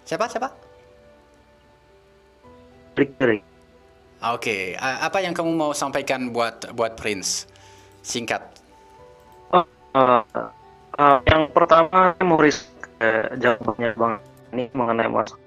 Siapa? 0.03 0.29
Siapa? 0.29 0.49
Oke, 4.23 4.77
a- 4.77 5.09
apa 5.09 5.19
yang 5.25 5.33
kamu 5.33 5.57
mau 5.57 5.73
sampaikan 5.73 6.31
buat 6.31 6.69
buat 6.77 6.95
Prince? 7.01 7.49
Singkat. 8.05 8.43
Oh, 9.55 9.65
uh, 9.97 10.23
uh, 10.99 11.19
yang 11.25 11.49
pertama 11.51 12.13
mau 12.21 12.37
risk 12.37 12.69
uh, 13.01 13.33
jawabnya 13.41 13.97
Bang 13.97 14.21
ini 14.53 14.69
mengenai 14.77 15.09
masalah 15.09 15.41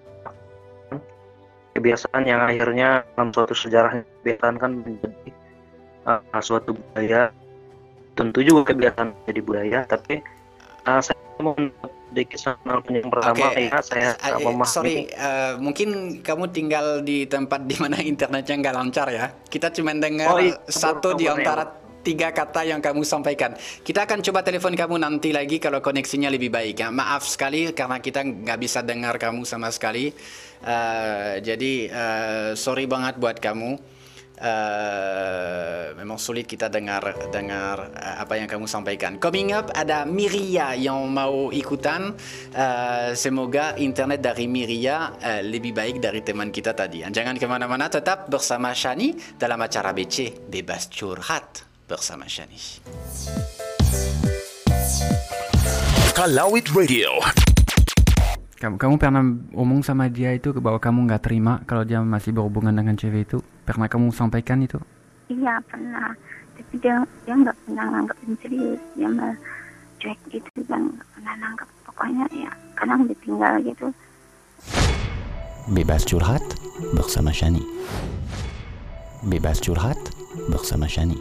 kebiasaan 1.76 2.24
yang 2.24 2.42
akhirnya 2.42 3.04
dalam 3.14 3.30
suatu 3.36 3.54
sejarah 3.54 4.02
kebiasaan 4.24 4.56
kan 4.56 4.72
menjadi 4.80 5.30
uh, 6.08 6.42
suatu 6.42 6.72
budaya 6.74 7.30
tentu 8.16 8.40
juga 8.42 8.72
kebiasaan 8.72 9.12
menjadi 9.12 9.42
budaya 9.44 9.80
tapi 9.84 10.24
uh, 10.88 11.04
saya 11.04 11.20
mau 11.44 11.54
sedikit 12.16 12.40
soal 12.40 12.80
yang 12.88 13.12
pertama 13.12 13.52
Oke, 13.52 13.68
ya 13.68 13.80
saya 13.84 14.10
uh, 14.16 14.40
memahami 14.40 14.72
sorry, 14.72 14.96
eh, 15.12 15.54
mungkin 15.60 15.90
kamu 16.24 16.48
tinggal 16.56 17.04
di 17.04 17.28
tempat 17.28 17.68
di 17.68 17.76
mana 17.76 18.00
internetnya 18.00 18.56
nggak 18.56 18.76
lancar 18.80 19.08
ya. 19.12 19.28
Kita 19.52 19.68
cuma 19.76 19.92
dengar 19.92 20.32
Oh, 20.32 20.40
iya, 20.40 20.56
satu 20.72 21.12
di 21.20 21.28
kabarnya. 21.28 21.44
antara 21.44 21.64
tiga 22.06 22.30
kata 22.32 22.62
yang 22.64 22.80
kamu 22.80 23.02
sampaikan. 23.04 23.58
Kita 23.82 24.06
akan 24.08 24.22
coba 24.22 24.46
telepon 24.46 24.78
kamu 24.78 24.96
nanti 25.02 25.34
lagi 25.36 25.58
kalau 25.58 25.84
koneksinya 25.84 26.32
lebih 26.32 26.54
baik 26.54 26.80
ya. 26.80 26.94
Maaf 26.94 27.28
sekali 27.28 27.74
karena 27.76 28.00
kita 28.00 28.24
nggak 28.24 28.60
bisa 28.62 28.80
dengar 28.86 29.20
kamu 29.20 29.44
sama 29.44 29.74
sekali. 29.74 30.14
Eh, 30.64 31.34
jadi 31.44 31.74
eh, 31.90 32.50
sorry 32.56 32.88
banget 32.88 33.18
buat 33.20 33.42
kamu. 33.42 33.95
Eh, 34.36 35.96
memang 35.96 36.20
sulit 36.20 36.44
kita 36.44 36.68
dengar 36.68 37.32
dengar 37.32 37.96
eh, 37.96 38.16
apa 38.20 38.36
yang 38.36 38.52
kamu 38.52 38.68
sampaikan. 38.68 39.16
Coming 39.16 39.56
up 39.56 39.72
ada 39.72 40.04
Miria 40.04 40.76
yang 40.76 41.08
mau 41.08 41.56
ikutan. 41.56 42.12
Eh, 42.52 43.16
semoga 43.16 43.80
internet 43.80 44.20
dari 44.20 44.52
Miria 44.52 45.16
eh, 45.24 45.40
lebih 45.40 45.72
baik 45.72 46.04
dari 46.04 46.20
teman 46.20 46.52
kita 46.52 46.76
tadi. 46.76 47.08
Jangan 47.08 47.40
ke 47.40 47.48
mana-mana, 47.48 47.88
tetap 47.88 48.28
bersama 48.28 48.76
Shani 48.76 49.16
dalam 49.40 49.60
acara 49.64 49.96
BC 49.96 50.48
Bebas 50.52 50.92
Curhat 50.92 51.64
bersama 51.88 52.28
Shani. 52.28 52.60
Kalawit 56.12 56.68
Radio. 56.76 57.24
Kamu, 58.56 58.80
kamu 58.80 58.94
pernah 58.96 59.24
omong 59.52 59.84
sama 59.84 60.08
dia 60.08 60.32
itu 60.32 60.56
bahwa 60.60 60.80
kamu 60.80 61.12
nggak 61.12 61.24
terima 61.28 61.60
kalau 61.68 61.84
dia 61.84 62.00
masih 62.00 62.32
berhubungan 62.32 62.72
dengan 62.72 62.96
cewek 62.96 63.28
itu? 63.28 63.40
Pernah 63.66 63.90
kamu 63.90 64.14
sampaikan 64.14 64.62
itu? 64.62 64.78
iya 65.30 65.58
pernah 65.66 66.14
tapi 66.56 66.76
dia 66.80 67.02
dia 67.26 67.34
nggak 67.36 67.58
pernah 67.66 67.86
nganggapin 67.92 68.34
serius 68.40 68.82
dia 68.94 69.10
malah 69.10 69.38
cuek 69.98 70.20
gitu 70.30 70.50
dan 70.70 70.94
nggak 70.94 71.08
pernah 71.18 71.36
nanggap 71.42 71.70
pokoknya 71.90 72.26
ya 72.32 72.52
kadang 72.78 73.02
ditinggal 73.10 73.54
gitu 73.66 73.88
Bebas 75.66 76.06
curhat 76.06 76.46
bersama 76.94 77.34
Shani. 77.34 77.66
Bebas 79.26 79.58
curhat 79.58 79.98
bersama 80.46 80.86
Shani. 80.86 81.18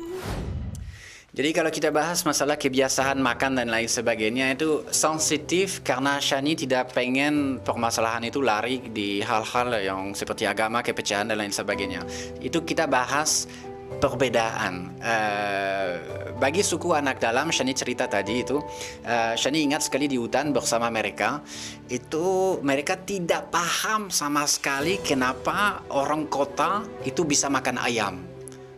Jadi 1.34 1.50
kalau 1.50 1.66
kita 1.66 1.90
bahas 1.90 2.22
masalah 2.22 2.54
kebiasaan 2.54 3.18
makan 3.18 3.58
dan 3.58 3.66
lain 3.66 3.90
sebagainya 3.90 4.54
itu 4.54 4.86
sensitif 4.94 5.82
karena 5.82 6.22
Shani 6.22 6.54
tidak 6.54 6.94
pengen 6.94 7.58
permasalahan 7.58 8.22
itu 8.22 8.38
lari 8.38 8.78
di 8.94 9.18
hal-hal 9.18 9.74
yang 9.82 10.14
seperti 10.14 10.46
agama, 10.46 10.78
kepercayaan 10.78 11.34
dan 11.34 11.42
lain 11.42 11.50
sebagainya. 11.50 12.06
Itu 12.38 12.62
kita 12.62 12.86
bahas 12.86 13.50
perbedaan. 13.98 14.94
Eh, 15.02 15.90
bagi 16.38 16.62
suku 16.62 16.94
anak 16.94 17.18
dalam, 17.18 17.50
Shani 17.50 17.74
cerita 17.74 18.06
tadi 18.06 18.46
itu, 18.46 18.62
eh, 19.02 19.34
Shani 19.34 19.58
ingat 19.58 19.90
sekali 19.90 20.06
di 20.06 20.14
hutan 20.14 20.54
bersama 20.54 20.86
mereka, 20.86 21.42
itu 21.90 22.62
mereka 22.62 22.94
tidak 22.94 23.50
paham 23.50 24.06
sama 24.06 24.46
sekali 24.46 25.02
kenapa 25.02 25.82
orang 25.90 26.30
kota 26.30 26.86
itu 27.02 27.26
bisa 27.26 27.50
makan 27.50 27.82
ayam. 27.82 28.33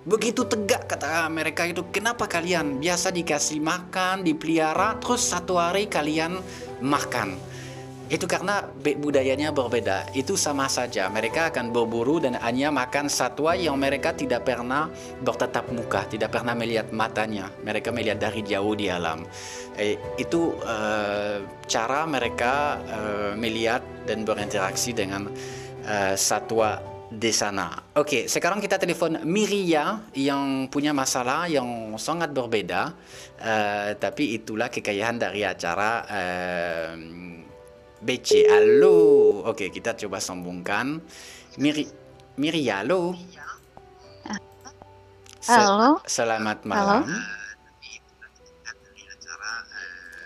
Begitu 0.06 0.46
tegak 0.46 0.86
kata 0.86 1.26
mereka 1.26 1.66
itu, 1.66 1.82
kenapa 1.90 2.30
kalian 2.30 2.78
biasa 2.78 3.10
dikasih 3.10 3.58
makan, 3.58 4.22
dipelihara, 4.22 4.94
terus 5.02 5.26
satu 5.26 5.58
hari 5.58 5.90
kalian 5.90 6.38
makan. 6.78 7.34
Itu 8.06 8.30
karena 8.30 8.62
budayanya 9.02 9.50
berbeda. 9.50 10.14
Itu 10.14 10.38
sama 10.38 10.70
saja. 10.70 11.10
Mereka 11.10 11.50
akan 11.50 11.74
berburu 11.74 12.22
dan 12.22 12.38
hanya 12.38 12.70
makan 12.70 13.10
satwa 13.10 13.58
yang 13.58 13.74
mereka 13.82 14.14
tidak 14.14 14.46
pernah 14.46 14.86
bertatap 15.26 15.66
muka, 15.74 16.06
tidak 16.06 16.30
pernah 16.30 16.54
melihat 16.54 16.94
matanya. 16.94 17.50
Mereka 17.66 17.90
melihat 17.90 18.22
dari 18.22 18.46
jauh 18.46 18.78
di 18.78 18.86
alam. 18.86 19.26
Eh, 19.74 19.98
itu 20.22 20.54
eh, 20.62 21.42
cara 21.66 22.06
mereka 22.06 22.78
eh, 22.86 23.32
melihat 23.34 23.82
dan 24.06 24.22
berinteraksi 24.22 24.94
dengan 24.94 25.26
eh, 25.82 26.14
satwa 26.14 26.95
di 27.06 27.30
sana. 27.30 27.70
Oke, 27.94 28.26
sekarang 28.26 28.58
kita 28.58 28.76
telepon 28.76 29.22
Miria 29.22 30.02
yang 30.18 30.66
punya 30.66 30.90
masalah 30.90 31.46
yang 31.46 31.94
sangat 31.96 32.34
berbeda. 32.34 32.90
Eh, 33.38 33.90
tapi 33.96 34.34
itulah 34.34 34.66
kekayaan 34.66 35.16
dari 35.16 35.46
acara 35.46 36.02
eh, 36.08 36.90
BC. 38.02 38.50
Halo. 38.50 38.98
Oke, 39.46 39.70
kita 39.70 39.94
coba 39.94 40.18
sambungkan. 40.18 40.98
Miri 41.62 41.86
Miria, 42.36 42.82
halo. 42.84 43.14
Se- 45.40 45.54
Halo. 45.54 46.02
Selamat 46.04 46.58
Halo. 46.66 46.68
malam. 46.68 47.02
Halo, 47.06 47.45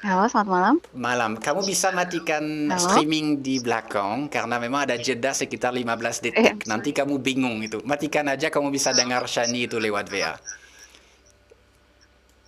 selamat 0.00 0.48
malam. 0.48 0.74
Malam. 0.96 1.30
Kamu 1.36 1.60
bisa 1.60 1.92
matikan 1.92 2.42
Halo? 2.72 2.80
streaming 2.80 3.44
di 3.44 3.60
belakang 3.60 4.32
karena 4.32 4.56
memang 4.56 4.88
ada 4.88 4.96
jeda 4.96 5.36
sekitar 5.36 5.76
15 5.76 6.24
detik. 6.24 6.64
Nanti 6.64 6.96
kamu 6.96 7.20
bingung 7.20 7.60
itu. 7.60 7.84
Matikan 7.84 8.28
aja 8.32 8.48
kamu 8.48 8.72
bisa 8.72 8.96
dengar 8.96 9.28
Shani 9.28 9.68
itu 9.68 9.76
lewat 9.76 10.08
VA. 10.08 10.34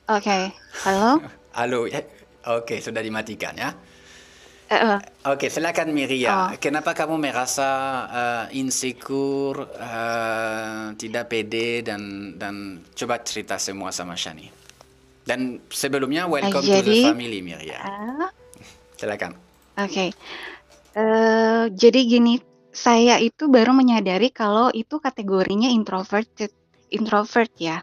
Oke, 0.08 0.50
halo. 0.84 1.20
Halo. 1.58 1.84
ya. 1.84 2.00
Oke, 2.48 2.80
sudah 2.80 3.04
dimatikan 3.04 3.52
ya. 3.54 3.70
Eh, 4.72 4.74
eh, 4.74 4.98
Oke, 5.28 5.52
silakan 5.52 5.92
Miria. 5.92 6.32
Oh. 6.32 6.48
Kenapa 6.56 6.96
kamu 6.96 7.20
merasa 7.20 7.68
eh, 8.08 8.56
insecure, 8.56 9.68
eh, 9.76 10.96
tidak 10.96 11.28
pede 11.28 11.84
dan 11.84 12.34
dan 12.40 12.80
coba 12.96 13.20
cerita 13.20 13.60
semua 13.60 13.92
sama 13.92 14.16
Shani. 14.16 14.61
Dan 15.22 15.62
sebelumnya 15.70 16.26
welcome 16.26 16.62
to 16.62 16.82
the 16.82 16.82
jadi- 16.82 17.06
family 17.06 17.38
Miria. 17.38 17.78
ah, 17.82 18.30
Silakan. 18.98 19.34
Oke. 19.78 20.14
Eh, 20.92 21.64
jadi 21.72 22.00
gini, 22.04 22.36
saya 22.70 23.16
itu 23.18 23.48
baru 23.48 23.72
menyadari 23.72 24.28
kalau 24.28 24.68
itu 24.70 25.00
kategorinya 25.00 25.72
introverted, 25.72 26.52
introvert 26.92 27.50
ya. 27.56 27.80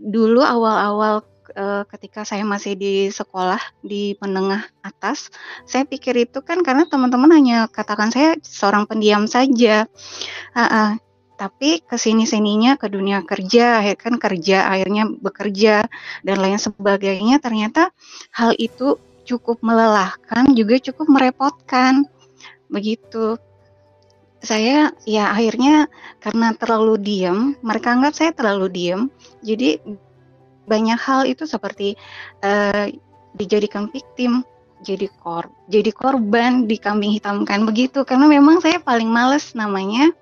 Dulu 0.00 0.40
awal-awal 0.40 1.22
eh, 1.50 1.82
ketika 1.90 2.22
saya 2.22 2.46
masih 2.46 2.78
di 2.78 3.10
sekolah 3.10 3.60
di 3.82 4.14
menengah 4.22 4.62
atas, 4.86 5.28
saya 5.66 5.82
pikir 5.84 6.14
itu 6.16 6.40
kan 6.40 6.62
karena 6.62 6.86
teman-teman 6.86 7.30
hanya 7.34 7.66
katakan 7.66 8.08
saya 8.14 8.38
seorang 8.40 8.86
pendiam 8.86 9.26
saja. 9.26 9.84
Ah, 10.54 10.62
ah. 10.64 10.90
Tapi 11.40 11.80
ke 11.80 11.96
sini-sininya 11.96 12.76
ke 12.76 12.92
dunia 12.92 13.24
kerja, 13.24 13.80
akhirnya 13.80 13.96
kan 13.96 14.14
kerja, 14.20 14.68
akhirnya 14.68 15.08
bekerja 15.08 15.88
dan 16.20 16.36
lain 16.36 16.60
sebagainya. 16.60 17.40
Ternyata 17.40 17.96
hal 18.36 18.52
itu 18.60 19.00
cukup 19.24 19.64
melelahkan, 19.64 20.52
juga 20.52 20.76
cukup 20.76 21.08
merepotkan. 21.08 22.04
Begitu. 22.68 23.40
Saya 24.44 24.92
ya 25.08 25.32
akhirnya 25.32 25.88
karena 26.20 26.52
terlalu 26.52 27.00
diam, 27.00 27.56
mereka 27.64 27.96
anggap 27.96 28.12
saya 28.12 28.36
terlalu 28.36 28.68
diam. 28.68 29.08
Jadi 29.40 29.80
banyak 30.68 31.00
hal 31.00 31.24
itu 31.24 31.48
seperti 31.48 31.96
eh, 32.44 32.92
dijadikan 33.32 33.88
victim, 33.88 34.44
jadi 34.84 35.08
kor 35.24 35.48
jadi 35.72 35.88
korban, 35.88 36.68
dikambing 36.68 37.16
hitamkan 37.16 37.64
begitu. 37.64 38.04
Karena 38.04 38.28
memang 38.28 38.60
saya 38.60 38.76
paling 38.76 39.08
males 39.08 39.56
namanya 39.56 40.12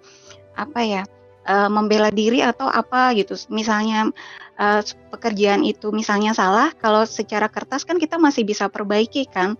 apa 0.58 0.80
ya 0.82 1.02
eh, 1.46 1.70
membela 1.70 2.10
diri 2.10 2.42
atau 2.42 2.66
apa 2.68 3.14
gitu. 3.14 3.38
Misalnya 3.48 4.10
eh, 4.58 4.82
pekerjaan 5.14 5.62
itu 5.64 5.94
misalnya 5.94 6.34
salah, 6.36 6.74
kalau 6.76 7.06
secara 7.06 7.46
kertas 7.48 7.86
kan 7.86 7.96
kita 7.96 8.18
masih 8.20 8.42
bisa 8.42 8.66
perbaiki 8.68 9.24
kan. 9.30 9.54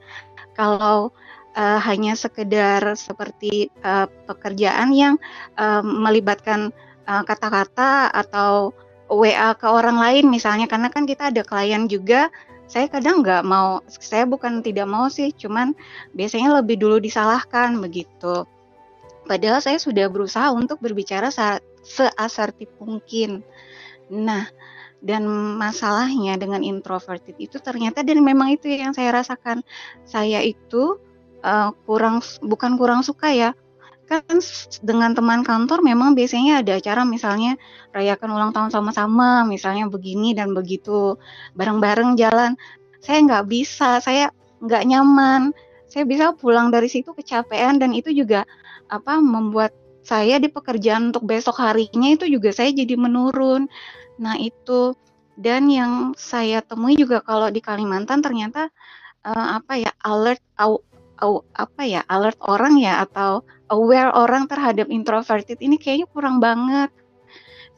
Kalau 0.59 1.15
eh, 1.55 1.79
hanya 1.87 2.19
sekedar 2.19 2.83
seperti 2.99 3.71
pekerjaan 4.27 4.91
yang 4.93 5.15
melibatkan 5.87 6.75
eh, 7.09 7.23
kata-kata 7.25 8.11
atau 8.13 8.75
WA 9.09 9.57
ke 9.57 9.65
orang 9.65 9.97
lain 9.97 10.29
misalnya, 10.29 10.69
karena 10.69 10.93
kan 10.93 11.09
kita 11.09 11.33
ada 11.33 11.43
klien 11.47 11.89
juga. 11.89 12.29
Saya 12.69 12.85
kadang 12.85 13.25
nggak 13.25 13.49
mau, 13.49 13.81
saya 13.89 14.29
bukan 14.29 14.61
tidak 14.61 14.85
mau 14.85 15.09
sih, 15.09 15.33
cuman 15.33 15.73
biasanya 16.13 16.61
lebih 16.61 16.77
dulu 16.77 17.01
disalahkan 17.01 17.81
begitu. 17.81 18.45
Padahal 19.29 19.61
saya 19.61 19.77
sudah 19.77 20.09
berusaha 20.09 20.49
untuk 20.51 20.81
berbicara 20.81 21.29
seasertif 21.85 22.73
mungkin. 22.81 23.45
Nah, 24.09 24.49
dan 24.99 25.29
masalahnya 25.61 26.35
dengan 26.35 26.65
introverted 26.65 27.39
itu 27.39 27.63
ternyata 27.63 28.03
dan 28.03 28.19
memang 28.25 28.59
itu 28.59 28.67
yang 28.73 28.91
saya 28.97 29.15
rasakan. 29.15 29.63
Saya 30.09 30.43
itu 30.43 30.99
eh, 31.45 31.71
kurang 31.87 32.25
bukan 32.43 32.75
kurang 32.81 33.05
suka 33.07 33.31
ya. 33.31 33.51
Kan 34.09 34.41
dengan 34.81 35.13
teman 35.13 35.45
kantor 35.45 35.85
memang 35.85 36.17
biasanya 36.17 36.65
ada 36.65 36.81
acara 36.81 37.05
misalnya 37.05 37.61
rayakan 37.93 38.33
ulang 38.33 38.51
tahun 38.57 38.73
sama-sama, 38.73 39.45
misalnya 39.45 39.85
begini 39.93 40.33
dan 40.33 40.57
begitu, 40.57 41.21
bareng-bareng 41.53 42.17
jalan. 42.17 42.57
Saya 43.05 43.21
nggak 43.29 43.45
bisa, 43.53 44.01
saya 44.01 44.33
nggak 44.65 44.83
nyaman. 44.89 45.53
Saya 45.89 46.05
bisa 46.09 46.33
pulang 46.37 46.73
dari 46.73 46.89
situ 46.89 47.13
kecapean 47.13 47.81
dan 47.81 47.93
itu 47.93 48.13
juga 48.13 48.49
apa 48.89 49.21
membuat 49.21 49.73
saya 50.05 50.41
di 50.41 50.49
pekerjaan 50.49 51.13
untuk 51.13 51.29
besok 51.29 51.61
harinya 51.61 52.09
itu 52.17 52.25
juga 52.29 52.51
saya 52.57 52.73
jadi 52.73 52.95
menurun. 52.97 53.69
Nah, 54.19 54.35
itu 54.41 54.97
dan 55.39 55.69
yang 55.71 55.93
saya 56.19 56.65
temui 56.65 56.99
juga 56.99 57.23
kalau 57.23 57.53
di 57.53 57.61
Kalimantan 57.63 58.25
ternyata 58.25 58.73
eh, 59.27 59.47
apa 59.59 59.79
ya 59.79 59.93
alert 60.03 60.43
au, 60.59 60.81
au- 61.21 61.47
apa 61.55 61.83
ya 61.85 62.01
alert 62.09 62.41
orang 62.43 62.81
ya 62.81 63.05
atau 63.05 63.45
aware 63.71 64.11
orang 64.17 64.49
terhadap 64.49 64.89
introverted 64.89 65.61
ini 65.61 65.77
kayaknya 65.77 66.09
kurang 66.11 66.41
banget. 66.41 66.91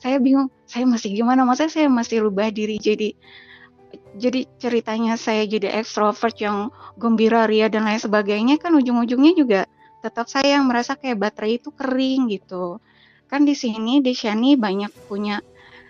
Saya 0.01 0.17
bingung, 0.23 0.49
saya 0.65 0.89
masih 0.89 1.13
gimana? 1.13 1.45
Maksudnya 1.45 1.73
saya 1.77 1.89
masih 1.93 2.25
rubah 2.25 2.49
diri 2.49 2.81
jadi 2.81 3.13
jadi 4.15 4.47
ceritanya 4.59 5.19
saya 5.19 5.43
jadi 5.47 5.83
ekstrovert 5.83 6.39
yang 6.39 6.71
gembira 6.95 7.47
ria 7.51 7.67
dan 7.67 7.87
lain 7.87 7.99
sebagainya 7.99 8.59
kan 8.63 8.71
ujung-ujungnya 8.75 9.33
juga 9.35 9.61
tetap 10.01 10.27
saya 10.27 10.59
yang 10.59 10.67
merasa 10.67 10.97
kayak 10.97 11.21
baterai 11.21 11.61
itu 11.61 11.71
kering 11.73 12.33
gitu. 12.33 12.81
Kan 13.31 13.47
di 13.47 13.55
sini 13.55 14.03
di 14.03 14.17
Shani 14.17 14.57
banyak 14.59 14.91
punya 15.07 15.39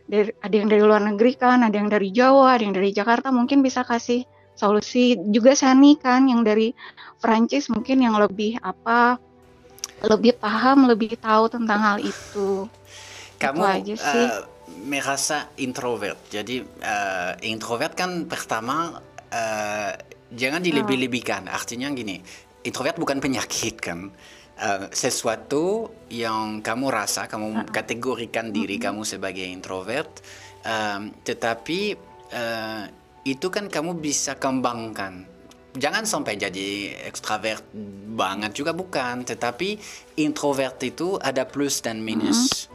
dari 0.05 0.35
ada 0.43 0.55
yang 0.55 0.69
dari 0.69 0.83
luar 0.83 1.03
negeri 1.07 1.33
kan, 1.39 1.63
ada 1.63 1.77
yang 1.79 1.89
dari 1.89 2.11
Jawa, 2.11 2.59
ada 2.59 2.63
yang 2.67 2.75
dari 2.75 2.91
Jakarta 2.91 3.31
mungkin 3.31 3.63
bisa 3.63 3.87
kasih 3.87 4.27
solusi 4.59 5.17
juga 5.31 5.57
Shani 5.57 5.97
kan 5.97 6.27
yang 6.27 6.45
dari 6.45 6.75
Prancis 7.23 7.71
mungkin 7.73 8.05
yang 8.05 8.19
lebih 8.19 8.61
apa 8.61 9.17
lebih 10.05 10.37
paham, 10.37 10.89
lebih 10.89 11.17
tahu 11.21 11.49
tentang 11.53 11.81
hal 11.81 11.99
itu. 12.01 12.67
Kamu 13.41 13.61
Itu 13.61 13.65
aja 13.65 13.95
sih. 13.97 14.25
eh, 14.27 14.41
merasa 14.85 15.49
introvert. 15.61 16.19
Jadi 16.29 16.61
eh, 16.65 17.33
introvert 17.49 17.93
kan 17.97 18.25
pertama 18.25 19.01
eh, 19.29 19.93
jangan 20.33 20.61
dilebih-lebihkan. 20.61 21.49
Artinya 21.49 21.93
gini, 21.93 22.21
introvert 22.65 22.97
bukan 23.01 23.19
penyakit 23.19 23.81
kan. 23.81 24.11
uh, 24.61 24.87
sesuatu 24.93 25.89
yang 26.13 26.61
kamu 26.61 26.87
rasa, 26.93 27.27
kamu 27.27 27.73
kategorikan 27.73 28.53
diri 28.53 28.77
kamu 28.77 29.03
sebagai 29.03 29.45
introvert, 29.45 30.21
um, 30.63 31.11
tetapi 31.25 31.97
uh, 32.31 32.85
itu 33.25 33.47
kan 33.49 33.67
kamu 33.73 33.99
bisa 33.99 34.37
kembangkan. 34.37 35.25
Jangan 35.71 36.03
sampai 36.03 36.35
jadi 36.35 36.99
ekstrovert 37.07 37.63
banget 38.19 38.59
juga 38.59 38.75
bukan, 38.75 39.23
tetapi 39.23 39.79
introvert 40.19 40.83
itu 40.83 41.15
ada 41.23 41.47
plus 41.47 41.79
dan 41.79 42.03
minus. 42.03 42.67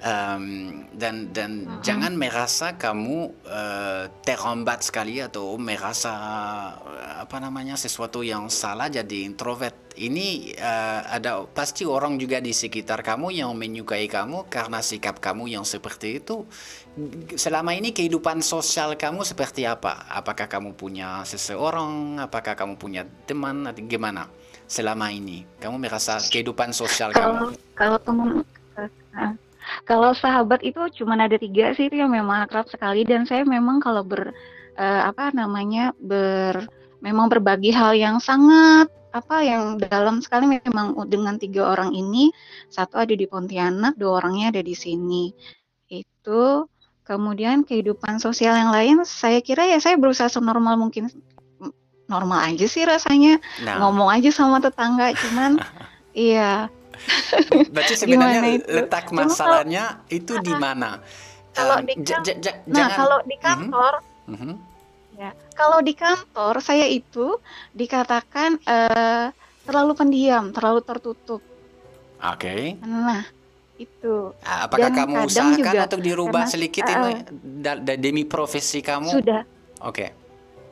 Um, 0.00 0.88
dan 0.96 1.28
dan 1.28 1.68
jangan 1.84 2.16
merasa 2.16 2.72
kamu 2.80 3.36
uh, 3.44 4.08
terhambat 4.24 4.80
sekali 4.80 5.20
atau 5.20 5.60
merasa 5.60 6.08
uh, 6.72 7.20
apa 7.20 7.36
namanya 7.36 7.76
sesuatu 7.76 8.24
yang 8.24 8.48
salah 8.48 8.88
jadi 8.88 9.28
introvert. 9.28 9.76
Ini 10.00 10.56
uh, 10.56 11.04
ada 11.04 11.44
pasti 11.44 11.84
orang 11.84 12.16
juga 12.16 12.40
di 12.40 12.56
sekitar 12.56 13.04
kamu 13.04 13.44
yang 13.44 13.52
menyukai 13.52 14.08
kamu 14.08 14.48
karena 14.48 14.80
sikap 14.80 15.20
kamu 15.20 15.52
yang 15.52 15.68
seperti 15.68 16.24
itu. 16.24 16.48
Selama 17.36 17.76
ini 17.76 17.92
kehidupan 17.92 18.40
sosial 18.40 18.96
kamu 18.96 19.20
seperti 19.20 19.68
apa? 19.68 20.08
Apakah 20.08 20.48
kamu 20.48 20.80
punya 20.80 21.28
seseorang? 21.28 22.24
Apakah 22.24 22.56
kamu 22.56 22.80
punya 22.80 23.04
teman? 23.28 23.68
Atau 23.68 23.84
gimana? 23.84 24.32
Selama 24.64 25.12
ini 25.12 25.44
kamu 25.60 25.76
merasa 25.76 26.16
kehidupan 26.24 26.72
sosial 26.72 27.12
Kalau 27.12 27.36
kamu? 27.36 27.46
kalau 27.76 27.98
teman 28.00 28.28
uh, 28.80 29.32
kalau 29.84 30.12
sahabat 30.12 30.60
itu 30.64 30.80
cuma 31.00 31.16
ada 31.16 31.36
tiga 31.36 31.72
sih 31.76 31.88
itu 31.88 32.00
yang 32.00 32.12
memang 32.12 32.46
akrab 32.46 32.68
sekali. 32.68 33.04
Dan 33.04 33.24
saya 33.24 33.44
memang 33.44 33.80
kalau 33.80 34.04
ber 34.04 34.32
eh, 34.76 35.02
apa 35.04 35.32
namanya 35.32 35.92
ber 35.98 36.68
memang 37.00 37.32
berbagi 37.32 37.72
hal 37.72 37.96
yang 37.96 38.20
sangat 38.20 38.92
apa 39.10 39.42
yang 39.42 39.74
dalam 39.82 40.22
sekali 40.22 40.46
memang 40.62 40.94
dengan 41.10 41.34
tiga 41.34 41.74
orang 41.74 41.90
ini 41.90 42.30
satu 42.70 43.02
ada 43.02 43.10
di 43.10 43.26
Pontianak 43.26 43.98
dua 43.98 44.22
orangnya 44.22 44.54
ada 44.54 44.62
di 44.62 44.76
sini. 44.76 45.34
Itu 45.90 46.70
kemudian 47.02 47.66
kehidupan 47.66 48.22
sosial 48.22 48.54
yang 48.54 48.70
lain 48.70 49.02
saya 49.02 49.42
kira 49.42 49.66
ya 49.66 49.82
saya 49.82 49.98
berusaha 49.98 50.30
senormal 50.30 50.78
mungkin 50.78 51.10
normal 52.06 52.54
aja 52.54 52.66
sih 52.70 52.86
rasanya. 52.86 53.42
Nah. 53.66 53.82
ngomong 53.82 54.10
aja 54.10 54.30
sama 54.30 54.62
tetangga 54.62 55.10
cuman 55.14 55.58
iya 56.14 56.70
Berarti 57.74 57.94
sebenarnya 57.96 58.40
itu? 58.50 58.66
letak 58.70 59.04
Cuma 59.06 59.24
kalau- 59.24 59.30
masalahnya 59.30 59.84
itu 60.08 60.34
di 60.38 60.54
mana? 60.54 61.00
Kalau 61.50 61.76
Um, 61.76 61.84
di 61.84 61.94
kan- 61.98 62.22
ja- 62.22 62.60
nah 62.64 62.76
jangan- 62.86 62.96
kalau 62.96 63.18
di 63.20 63.34
Mhm, 63.34 63.42
kantor 63.42 63.92
mhm. 64.28 64.52
ya 65.16 65.30
kalau 65.52 65.78
di 65.80 65.92
kantor 65.92 66.54
saya 66.60 66.86
itu 66.86 67.26
dikatakan 67.72 68.56
eh, 68.60 69.26
terlalu 69.62 69.92
pendiam 69.92 70.50
terlalu 70.50 70.80
tertutup 70.80 71.42
Oke. 72.18 72.78
nah 72.80 73.26
itu 73.76 74.30
Ah, 74.40 74.64
Apakah 74.64 74.88
Dan 74.88 74.94
kamu 74.94 75.14
usahakan 75.24 75.56
juga 75.56 75.80
untuk 75.84 76.00
dirubah 76.00 76.44
karena, 76.44 76.52
sedikit 76.52 76.84
eh, 76.84 76.94
ini 76.94 77.12
da- 77.58 77.80
da- 77.80 77.98
demi 77.98 78.22
profesi 78.22 78.78
kamu? 78.78 79.10
sudah 79.10 79.42
Oke. 79.82 80.06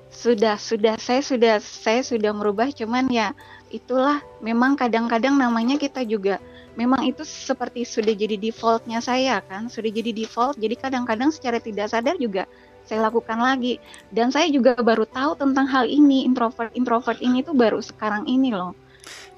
sudah 0.09 0.56
sudah 0.56 0.94
saya 0.96 1.20
sudah 1.20 1.55
saya 1.59 2.00
sudah 2.00 2.30
merubah 2.30 2.70
cuman 2.70 3.09
ya 3.09 3.34
itulah 3.68 4.24
memang 4.40 4.74
kadang-kadang 4.74 5.36
namanya 5.36 5.76
kita 5.76 6.04
juga 6.04 6.40
memang 6.78 7.04
itu 7.04 7.26
seperti 7.26 7.82
sudah 7.84 8.14
jadi 8.14 8.38
defaultnya 8.38 9.02
saya 9.02 9.42
kan 9.44 9.68
sudah 9.68 9.90
jadi 9.90 10.14
default 10.14 10.56
jadi 10.56 10.78
kadang-kadang 10.78 11.28
secara 11.34 11.58
tidak 11.60 11.90
sadar 11.90 12.16
juga 12.16 12.46
saya 12.88 13.12
lakukan 13.12 13.36
lagi. 13.36 13.76
Dan 14.08 14.32
saya 14.32 14.48
juga 14.48 14.72
baru 14.80 15.04
tahu 15.04 15.36
tentang 15.36 15.68
hal 15.68 15.84
ini 15.84 16.24
introvert 16.24 16.72
introvert 16.72 17.20
ini 17.20 17.44
tuh 17.44 17.52
baru 17.52 17.84
sekarang 17.84 18.24
ini 18.24 18.48
loh 18.48 18.72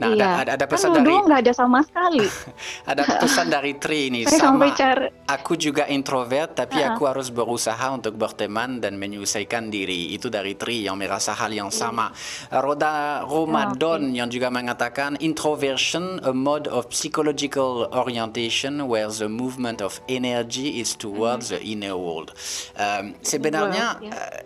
Nah, 0.01 0.17
iya 0.17 0.29
ada, 0.41 0.57
ada, 0.57 0.65
kan 0.65 0.73
pesan 0.73 0.89
dulu 0.91 0.97
dari 0.97 1.07
dulu 1.13 1.27
nggak 1.29 1.41
ada 1.45 1.53
sama 1.53 1.79
sekali 1.85 2.25
ada 2.91 3.03
pesan 3.21 3.47
dari 3.47 3.73
Tri 3.77 4.01
ini 4.09 4.25
saya 4.25 4.41
sama. 4.49 4.73
cari 4.73 5.13
Aku 5.31 5.55
juga 5.55 5.87
introvert, 5.87 6.59
tapi 6.59 6.83
Ah. 6.83 6.91
aku 6.91 7.07
harus 7.07 7.31
berusaha 7.31 7.87
untuk 7.95 8.19
berteman 8.19 8.83
dan 8.83 8.99
menyelesaikan 8.99 9.71
diri. 9.71 10.11
Itu 10.11 10.27
dari 10.27 10.59
Tri 10.59 10.83
yang 10.83 10.99
merasa 10.99 11.39
hal 11.39 11.55
yang 11.55 11.71
sama. 11.71 12.11
Roda 12.51 13.23
Ramadan 13.23 14.11
yang 14.11 14.27
juga 14.27 14.51
mengatakan 14.51 15.15
introversion, 15.23 16.19
a 16.27 16.35
mode 16.35 16.67
of 16.67 16.91
psychological 16.91 17.87
orientation 17.95 18.91
where 18.91 19.07
the 19.07 19.31
movement 19.31 19.79
of 19.79 20.03
energy 20.11 20.83
is 20.83 20.99
towards 20.99 21.55
the 21.55 21.63
inner 21.63 21.95
world. 21.95 22.35
Um, 22.75 23.15
sebenarnya 23.23 24.03
World, 24.03 24.11
ya. 24.11 24.19
uh, 24.19 24.39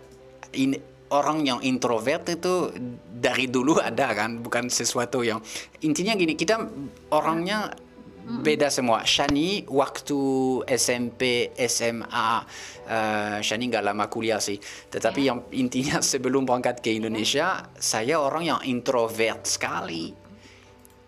in- 0.53 0.81
orang 1.13 1.45
yang 1.45 1.59
introvert 1.61 2.25
itu 2.33 2.73
dari 3.05 3.45
dulu 3.45 3.77
ada 3.77 4.13
kan, 4.17 4.41
bukan 4.41 4.71
sesuatu 4.71 5.21
yang 5.21 5.37
intinya 5.85 6.17
gini 6.17 6.33
kita 6.33 6.65
orangnya 7.13 7.73
beda 8.25 8.73
semua. 8.73 9.05
Shani 9.05 9.69
waktu 9.69 10.19
SMP, 10.65 11.53
SMA, 11.69 12.29
uh, 12.89 13.37
Shani 13.39 13.63
nggak 13.69 13.85
lama 13.85 14.09
kuliah 14.09 14.41
sih. 14.41 14.57
Tetapi 14.89 15.21
yang 15.21 15.45
intinya 15.53 16.01
sebelum 16.11 16.43
berangkat 16.43 16.81
ke 16.81 16.97
Indonesia, 16.97 17.69
saya 17.77 18.17
orang 18.17 18.43
yang 18.49 18.59
introvert 18.65 19.45
sekali. 19.45 20.25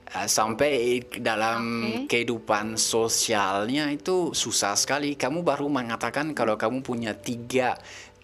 Uh, 0.07 0.24
sampai 0.24 1.03
dalam 1.19 1.84
kehidupan 2.07 2.80
sosialnya 2.80 3.91
itu 3.91 4.32
susah 4.32 4.78
sekali. 4.78 5.18
Kamu 5.18 5.41
baru 5.44 5.68
mengatakan 5.68 6.32
kalau 6.32 6.56
kamu 6.56 6.86
punya 6.86 7.11
tiga 7.18 7.76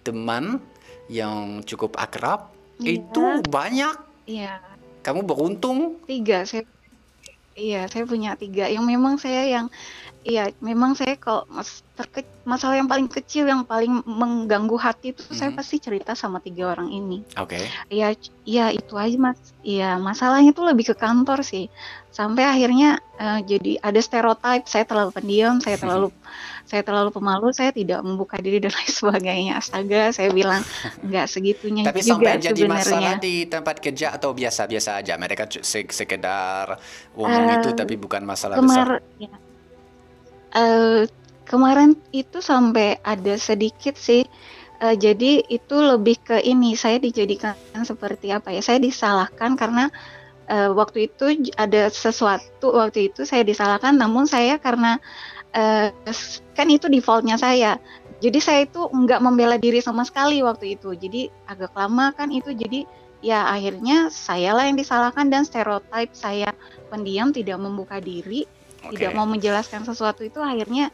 teman 0.06 0.62
yang 1.11 1.61
cukup 1.63 1.95
akrab, 1.97 2.51
Iya. 2.80 2.99
itu 2.99 3.25
banyak. 3.47 3.95
iya 4.25 4.59
Kamu 5.03 5.27
beruntung. 5.27 5.99
tiga 6.07 6.47
saya 6.47 6.63
iya 7.53 7.85
saya 7.91 8.07
punya 8.07 8.34
tiga 8.34 8.65
yang 8.71 8.88
memang 8.88 9.19
saya 9.19 9.45
yang 9.45 9.67
iya 10.24 10.44
memang 10.60 10.95
saya 10.95 11.14
kalau 11.16 11.44
mas, 11.48 11.84
terke- 11.94 12.24
masalah 12.44 12.76
yang 12.76 12.88
paling 12.88 13.08
kecil 13.08 13.44
yang 13.44 13.64
paling 13.64 14.04
mengganggu 14.04 14.76
hati 14.76 15.12
itu 15.12 15.24
saya 15.30 15.52
Mhm. 15.52 15.58
pasti 15.58 15.76
cerita 15.78 16.12
sama 16.14 16.40
tiga 16.40 16.72
orang 16.72 16.88
ini 16.90 17.24
Oke. 17.36 17.60
Iya, 17.88 18.16
c- 18.16 18.32
iya 18.44 18.66
itu 18.70 18.94
aja 18.95 19.16
mas. 19.18 19.40
Iya 19.62 19.95
masalahnya 19.98 20.52
tuh 20.52 20.68
lebih 20.68 20.91
ke 20.91 20.95
kantor 20.95 21.40
sih. 21.41 21.68
Sampai 22.10 22.44
akhirnya 22.44 23.00
eh, 23.16 23.40
jadi 23.41 23.80
ada 23.80 24.00
stereotip 24.00 24.64
saya 24.66 24.84
terlalu 24.84 25.12
pendiam, 25.12 25.56
saya 25.60 25.78
terlalu 25.78 26.12
saya 26.70 26.82
terlalu 26.82 27.10
pemalu, 27.12 27.48
saya 27.52 27.72
tidak 27.72 28.00
membuka 28.02 28.40
diri 28.40 28.60
dan 28.60 28.72
lain 28.72 28.91
sebagainya. 28.91 29.54
Astaga, 29.58 30.12
saya 30.12 30.30
bilang 30.30 30.62
nggak 31.00 31.26
segitunya 31.26 31.84
Tapi 31.84 32.00
juga 32.02 32.36
sampai 32.36 32.44
jadi 32.44 32.62
masalah 32.66 32.84
sebenarnya. 32.84 33.16
di 33.20 33.36
tempat 33.45 33.76
kerja 33.80 34.08
atau 34.12 34.30
biasa-biasa 34.32 34.90
aja. 35.00 35.14
Mereka 35.16 35.44
sekedar 35.90 36.80
ngomong 37.14 37.45
Eh, 37.50 37.56
itu 37.56 37.70
tapi 37.74 37.95
bukan 37.95 38.24
masalah 38.24 38.58
besar. 38.58 39.00
Kemar 39.00 39.20
ya. 39.20 39.32
Eh, 40.53 41.03
kemarin 41.49 41.97
itu 42.13 42.39
sampai 42.39 43.01
ada 43.03 43.34
sedikit 43.41 43.95
sih. 43.97 44.21
Eh, 44.84 44.95
jadi 44.99 45.41
itu 45.49 45.75
lebih 45.80 46.15
ke 46.21 46.38
ini 46.43 46.75
saya 46.77 46.97
dijadikan 47.01 47.55
seperti 47.85 48.30
apa 48.38 48.53
ya? 48.53 48.61
Saya 48.61 48.80
disalahkan 48.81 49.57
karena 49.57 49.89
eh, 50.49 50.69
waktu 50.73 51.09
itu 51.11 51.25
ada 51.57 51.89
sesuatu 51.93 52.67
waktu 52.81 53.11
itu 53.13 53.21
saya 53.30 53.43
disalahkan, 53.47 53.95
namun 53.97 54.25
saya 54.30 54.57
karena 54.61 54.99
s- 56.07 56.41
kan 56.57 56.67
itu 56.69 56.88
defaultnya 56.91 57.35
saya. 57.39 57.77
Jadi 58.23 58.39
saya 58.39 58.59
itu 58.67 58.80
nggak 58.88 59.19
membela 59.19 59.55
diri 59.59 59.84
sama 59.84 60.03
sekali 60.07 60.39
waktu 60.43 60.80
itu. 60.80 60.95
Jadi 60.95 61.27
agak 61.49 61.75
lama 61.75 62.13
kan 62.15 62.31
itu 62.31 62.55
jadi 62.55 62.88
ya 63.23 63.47
akhirnya 63.51 64.11
sayalah 64.11 64.67
yang 64.67 64.75
disalahkan 64.80 65.27
dan 65.31 65.43
stereotip 65.47 66.11
saya 66.15 66.51
pendiam 66.91 67.31
tidak 67.35 67.59
membuka 67.59 67.99
diri 67.99 68.47
tidak 68.91 69.11
mau 69.15 69.23
menjelaskan 69.30 69.88
sesuatu 69.88 70.26
itu 70.26 70.43
akhirnya 70.43 70.91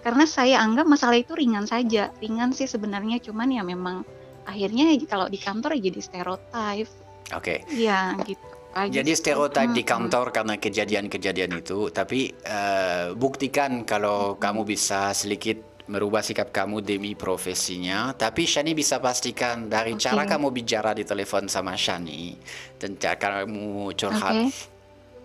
karena 0.00 0.24
saya 0.24 0.60
anggap 0.64 0.88
masalah 0.88 1.16
itu 1.16 1.36
ringan 1.36 1.68
saja. 1.68 2.12
Ringan 2.20 2.56
sih 2.56 2.68
sebenarnya 2.68 3.20
cuman 3.20 3.48
ya 3.52 3.62
memang 3.64 4.04
akhirnya 4.48 4.96
kalau 5.04 5.28
di 5.28 5.36
kantor 5.36 5.76
ya 5.76 5.92
jadi 5.92 6.00
stereotip 6.00 6.88
Oke. 7.36 7.64
ya 7.72 8.16
gitu. 8.24 8.44
Aja 8.70 9.02
Jadi 9.02 9.18
stereotip 9.18 9.74
di 9.74 9.82
kantor 9.82 10.30
karena 10.30 10.54
kejadian-kejadian 10.54 11.58
itu, 11.58 11.90
tapi 11.90 12.30
eh, 12.30 13.10
buktikan 13.18 13.82
kalau 13.82 14.38
kamu 14.38 14.62
bisa 14.62 15.10
sedikit 15.10 15.58
merubah 15.90 16.22
sikap 16.22 16.54
kamu 16.54 16.78
demi 16.78 17.18
profesinya. 17.18 18.14
Tapi 18.14 18.46
Shani 18.46 18.78
bisa 18.78 19.02
pastikan 19.02 19.66
dari 19.66 19.98
cara 19.98 20.22
kamu 20.22 20.54
bicara 20.54 20.94
di 20.94 21.02
telepon 21.02 21.50
sama 21.50 21.74
Shani 21.74 22.38
dan 22.78 22.94
cara 22.94 23.42
kamu 23.42 23.90
curhat, 23.98 24.38
Oke. 24.38 24.54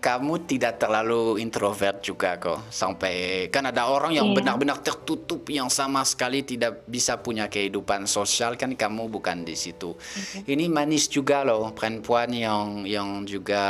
Kamu 0.06 0.46
tidak 0.46 0.78
terlalu 0.78 1.42
introvert 1.42 1.98
juga 1.98 2.38
kok. 2.38 2.70
Sampai 2.70 3.14
kan 3.50 3.66
ada 3.66 3.90
orang 3.90 4.14
yang 4.14 4.30
Iya. 4.30 4.36
benar-benar 4.38 4.78
tertutup 4.78 5.42
yang 5.50 5.66
sama 5.66 6.06
sekali 6.06 6.46
tidak 6.46 6.86
bisa 6.86 7.18
punya 7.18 7.50
kehidupan 7.50 8.06
sosial 8.06 8.54
kan 8.54 8.70
kamu 8.78 9.10
bukan 9.10 9.42
di 9.42 9.58
situ. 9.58 9.98
Ini 10.46 10.70
manis 10.70 11.10
juga 11.10 11.42
loh 11.42 11.74
perempuan 11.74 12.30
yang 12.30 12.86
yang 12.86 13.26
juga 13.26 13.64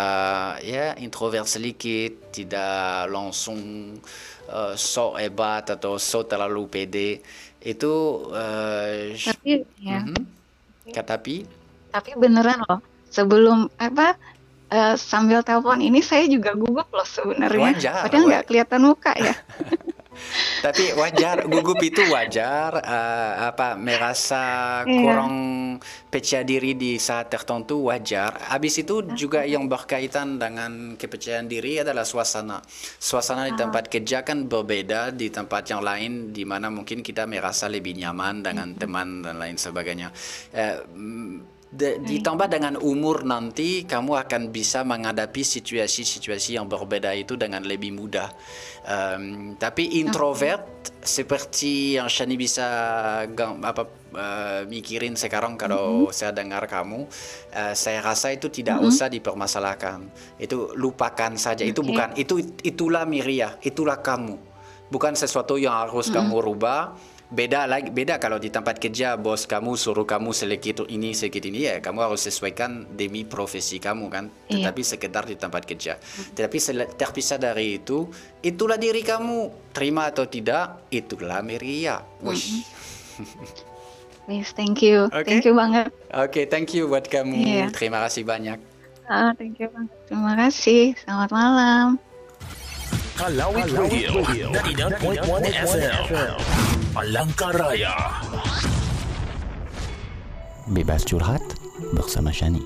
ya 0.60 0.92
introvert 1.00 1.48
sedikit, 1.48 2.28
tidak 2.28 3.08
langsung 3.08 3.56
eh, 4.46 4.74
sok 4.76 5.16
hebat 5.16 5.72
atau 5.72 5.96
sok 5.96 6.28
terlalu 6.28 6.62
pede. 6.68 7.10
Itu 7.58 8.28
sh- 9.16 9.32
tapi 9.32 9.64
ya 9.80 10.04
Mhm. 10.04 10.20
Katapi 10.86 11.36
tapi 11.90 12.12
beneran 12.14 12.60
loh 12.68 12.78
sebelum 13.08 13.72
apa 13.80 14.14
eh, 14.68 14.94
sambil 14.96 15.40
telepon 15.42 15.78
ini 15.78 16.00
saya 16.00 16.26
juga 16.26 16.52
gugup 16.52 16.88
loh 16.90 17.06
sebenarnya. 17.06 17.72
Wajar, 17.74 18.02
Padahal 18.08 18.24
nggak 18.26 18.44
kelihatan 18.46 18.80
muka 18.82 19.12
ya. 19.14 19.34
Tapi 20.64 20.96
wajar, 20.96 21.44
gugup 21.44 21.76
itu 21.84 22.00
wajar. 22.08 22.80
eh, 22.80 23.32
apa 23.52 23.76
merasa 23.76 24.44
Iya. 24.88 24.96
kurang 25.04 25.34
percaya 26.08 26.40
diri 26.40 26.72
di 26.72 26.96
saat 26.96 27.28
tertentu 27.28 27.92
wajar. 27.92 28.32
Habis 28.48 28.80
itu 28.80 29.04
juga 29.12 29.44
yang 29.44 29.68
berkaitan 29.68 30.40
dengan 30.40 30.96
kepercayaan 30.96 31.44
diri 31.46 31.84
adalah 31.84 32.08
suasana. 32.08 32.64
Suasana 32.96 33.44
di 33.44 33.54
tempat 33.54 33.92
kerja 33.92 34.24
kan 34.24 34.48
berbeda 34.48 35.12
di 35.12 35.28
tempat 35.28 35.68
yang 35.68 35.84
lain 35.84 36.32
di 36.32 36.48
mana 36.48 36.72
mungkin 36.72 37.04
kita 37.04 37.28
merasa 37.28 37.68
lebih 37.68 37.92
nyaman 37.92 38.40
dengan 38.40 38.72
teman 38.72 39.20
dan 39.20 39.36
lain 39.36 39.60
sebagainya. 39.60 40.08
Mm, 40.96 41.55
de- 41.76 42.00
ditambah 42.00 42.48
dengan 42.48 42.74
umur 42.80 43.22
nanti 43.22 43.84
kamu 43.84 44.16
akan 44.24 44.48
bisa 44.48 44.80
menghadapi 44.80 45.44
situasi-situasi 45.44 46.56
yang 46.56 46.64
berbeda 46.66 47.12
itu 47.12 47.36
dengan 47.36 47.60
lebih 47.60 47.92
mudah. 47.92 48.32
Em, 48.86 49.52
tapi 49.60 50.00
introvert 50.00 50.64
seperti 51.04 52.00
yang 52.00 52.08
Shani 52.08 52.34
bisa 52.34 52.66
apa 53.60 53.84
eh, 54.16 54.64
mikirin 54.64 55.12
sekarang 55.12 55.60
kalau 55.60 56.08
saya 56.08 56.32
dengar 56.32 56.64
kamu, 56.64 57.04
eh, 57.52 57.74
saya 57.76 58.00
rasa 58.00 58.32
itu 58.32 58.48
tidak 58.48 58.80
Mhm. 58.80 58.88
usah 58.88 59.12
dipermasalahkan. 59.12 60.08
Itu 60.40 60.72
lupakan 60.72 61.36
saja. 61.36 61.60
Itu 61.60 61.84
Oke. 61.84 61.92
bukan 61.92 62.08
itu 62.16 62.40
itulah 62.64 63.04
Miria, 63.04 63.60
itulah 63.60 64.00
kamu. 64.00 64.40
Bukan 64.88 65.12
sesuatu 65.12 65.60
yang 65.60 65.76
harus 65.76 66.08
Mhm. 66.08 66.14
kamu 66.16 66.36
rubah. 66.40 66.80
Beda 67.26 67.66
lagi 67.66 67.90
beda 67.90 68.22
kalau 68.22 68.38
di 68.38 68.48
tempat 68.48 68.78
kerja 68.78 69.18
bos 69.18 69.44
kamu 69.44 69.74
suruh 69.74 70.06
kamu 70.06 70.30
sedikit 70.30 70.86
ini 70.86 71.10
sedikit 71.10 71.42
ini 71.42 71.66
ya 71.66 71.74
kamu 71.82 72.06
harus 72.06 72.22
sesuaikan 72.22 72.86
demi 72.88 73.26
profesi 73.26 73.82
kamu 73.82 74.06
kan 74.06 74.30
Iya. 74.46 74.70
tetapi 74.70 74.80
sekedar 74.80 75.26
di 75.26 75.34
tempat 75.34 75.66
kerja 75.66 75.98
tetapi 76.32 76.58
sel- 76.62 76.86
terpisah 76.88 77.34
dari 77.36 77.82
itu 77.82 78.06
itulah 78.40 78.78
diri 78.78 79.02
kamu 79.02 79.50
terima 79.74 80.06
atau 80.06 80.22
tidak 80.24 80.86
itulah 80.88 81.42
Meria 81.42 81.98
Wih. 82.22 82.62
Please, 84.26 84.50
thank 84.52 84.78
you. 84.78 85.06
Oke. 85.10 85.26
Thank 85.26 85.46
you 85.46 85.54
banget. 85.54 85.90
Oke 86.14 86.46
thank 86.46 86.70
you 86.72 86.86
buat 86.86 87.10
kamu 87.10 87.42
Iya. 87.42 87.66
terima 87.74 88.06
kasih 88.06 88.22
banyak 88.22 88.62
Ah, 89.06 89.34
thank 89.34 89.58
you 89.58 89.66
banget. 89.66 89.90
Terima 90.06 90.34
kasih. 90.34 90.94
Selamat 90.98 91.30
malam. 91.30 91.98
Kalawit 93.16 93.72
Radio 93.72 94.20
99.1 94.20 95.48
FM 95.48 96.04
Alangkah 96.92 97.48
Raya 97.48 97.96
Bebas 100.68 101.00
curhat 101.08 101.40
bersama 101.96 102.28
Shani. 102.28 102.60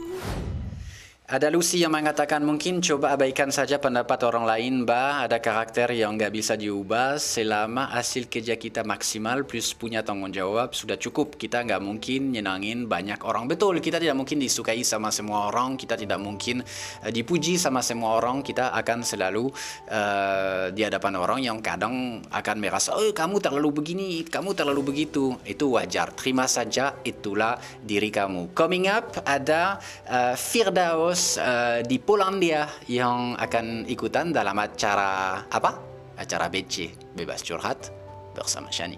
Ada 1.30 1.46
Lucy 1.46 1.78
yang 1.78 1.94
mengatakan 1.94 2.42
mungkin 2.42 2.82
coba 2.82 3.14
abaikan 3.14 3.54
saja 3.54 3.78
pendapat 3.78 4.18
orang 4.26 4.50
lain, 4.50 4.82
Mbak. 4.82 5.30
Ada 5.30 5.38
karakter 5.38 5.94
yang 5.94 6.18
nggak 6.18 6.34
bisa 6.34 6.58
diubah 6.58 7.22
selama 7.22 7.86
hasil 7.86 8.26
kerja 8.26 8.58
kita 8.58 8.82
maksimal 8.82 9.46
plus 9.46 9.70
punya 9.70 10.02
tanggung 10.02 10.34
jawab 10.34 10.74
sudah 10.74 10.98
cukup. 10.98 11.38
Kita 11.38 11.62
nggak 11.62 11.78
mungkin 11.86 12.34
nyenangin 12.34 12.90
banyak 12.90 13.22
orang. 13.22 13.46
Betul, 13.46 13.78
kita 13.78 14.02
tidak 14.02 14.18
mungkin 14.18 14.42
disukai 14.42 14.82
sama 14.82 15.14
semua 15.14 15.46
orang. 15.54 15.78
Kita 15.78 15.94
tidak 15.94 16.18
mungkin 16.18 16.66
eh, 17.06 17.12
dipuji 17.14 17.62
sama 17.62 17.78
semua 17.78 18.18
orang. 18.18 18.42
Kita 18.42 18.74
akan 18.74 19.06
selalu 19.06 19.54
eh, 19.86 20.74
di 20.74 20.82
hadapan 20.82 21.14
orang 21.14 21.46
yang 21.46 21.62
kadang 21.62 22.26
akan 22.26 22.56
merasa, 22.58 22.98
oh 22.98 23.06
kamu 23.14 23.38
terlalu 23.38 23.70
begini, 23.70 24.26
kamu 24.26 24.50
terlalu 24.58 24.82
begitu. 24.82 25.38
Itu 25.46 25.78
wajar. 25.78 26.10
Terima 26.10 26.50
saja, 26.50 26.98
itulah 27.06 27.54
diri 27.86 28.10
kamu. 28.10 28.50
Coming 28.50 28.90
up 28.90 29.22
ada 29.22 29.78
eh, 30.10 30.34
Firdaus 30.34 31.19
eh, 31.36 31.80
di 31.84 32.00
Polandia 32.00 32.68
yang 32.88 33.36
akan 33.36 33.84
ikutan 33.88 34.32
dalam 34.32 34.56
acara 34.56 35.44
apa? 35.48 35.70
Acara 36.16 36.48
BC 36.52 36.92
Bebas 37.16 37.40
Curhat 37.44 37.92
bersama 38.36 38.68
Shani. 38.72 38.96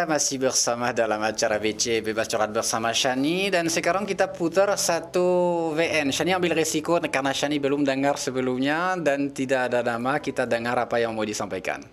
Kita 0.00 0.08
masih 0.08 0.40
bersama 0.40 0.96
dalam 0.96 1.20
acara 1.20 1.60
BC 1.60 2.00
Bebas 2.00 2.24
Curhat 2.24 2.56
bersama 2.56 2.88
Shani 2.88 3.52
dan 3.52 3.68
sekarang 3.68 4.08
kita 4.08 4.32
putar 4.32 4.72
satu 4.72 5.28
VN. 5.76 6.08
Shani 6.08 6.32
ambil 6.32 6.56
resiko 6.56 6.96
karena 7.04 7.36
Shani 7.36 7.60
belum 7.60 7.84
dengar 7.84 8.16
sebelumnya 8.16 8.96
dan 8.96 9.28
tidak 9.28 9.68
ada 9.68 9.84
nama. 9.84 10.16
Kita 10.16 10.48
dengar 10.48 10.72
apa 10.80 10.96
yang 11.04 11.12
mau 11.12 11.20
disampaikan. 11.20 11.84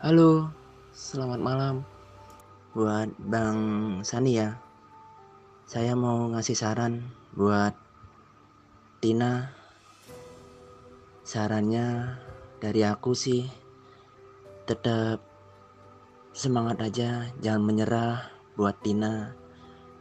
Halo, 0.00 0.48
selamat 0.96 1.40
malam 1.44 1.74
buat 2.72 3.12
Bang 3.28 3.60
Sani 4.00 4.40
ya. 4.40 4.56
Saya 5.68 5.92
mau 5.92 6.32
ngasih 6.32 6.56
saran 6.56 7.04
buat 7.36 7.76
Tina. 9.04 9.52
Sarannya 11.28 12.16
dari 12.56 12.88
aku 12.88 13.12
sih 13.12 13.44
tetap 14.64 15.29
semangat 16.32 16.78
aja, 16.82 17.30
jangan 17.42 17.62
menyerah 17.62 18.30
buat 18.54 18.76
Tina. 18.82 19.34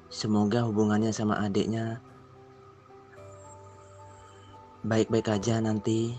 Semoga 0.09 0.65
hubungannya 0.65 1.13
sama 1.13 1.37
adiknya 1.37 2.01
baik-baik 4.83 5.27
aja 5.27 5.59
nanti. 5.59 6.15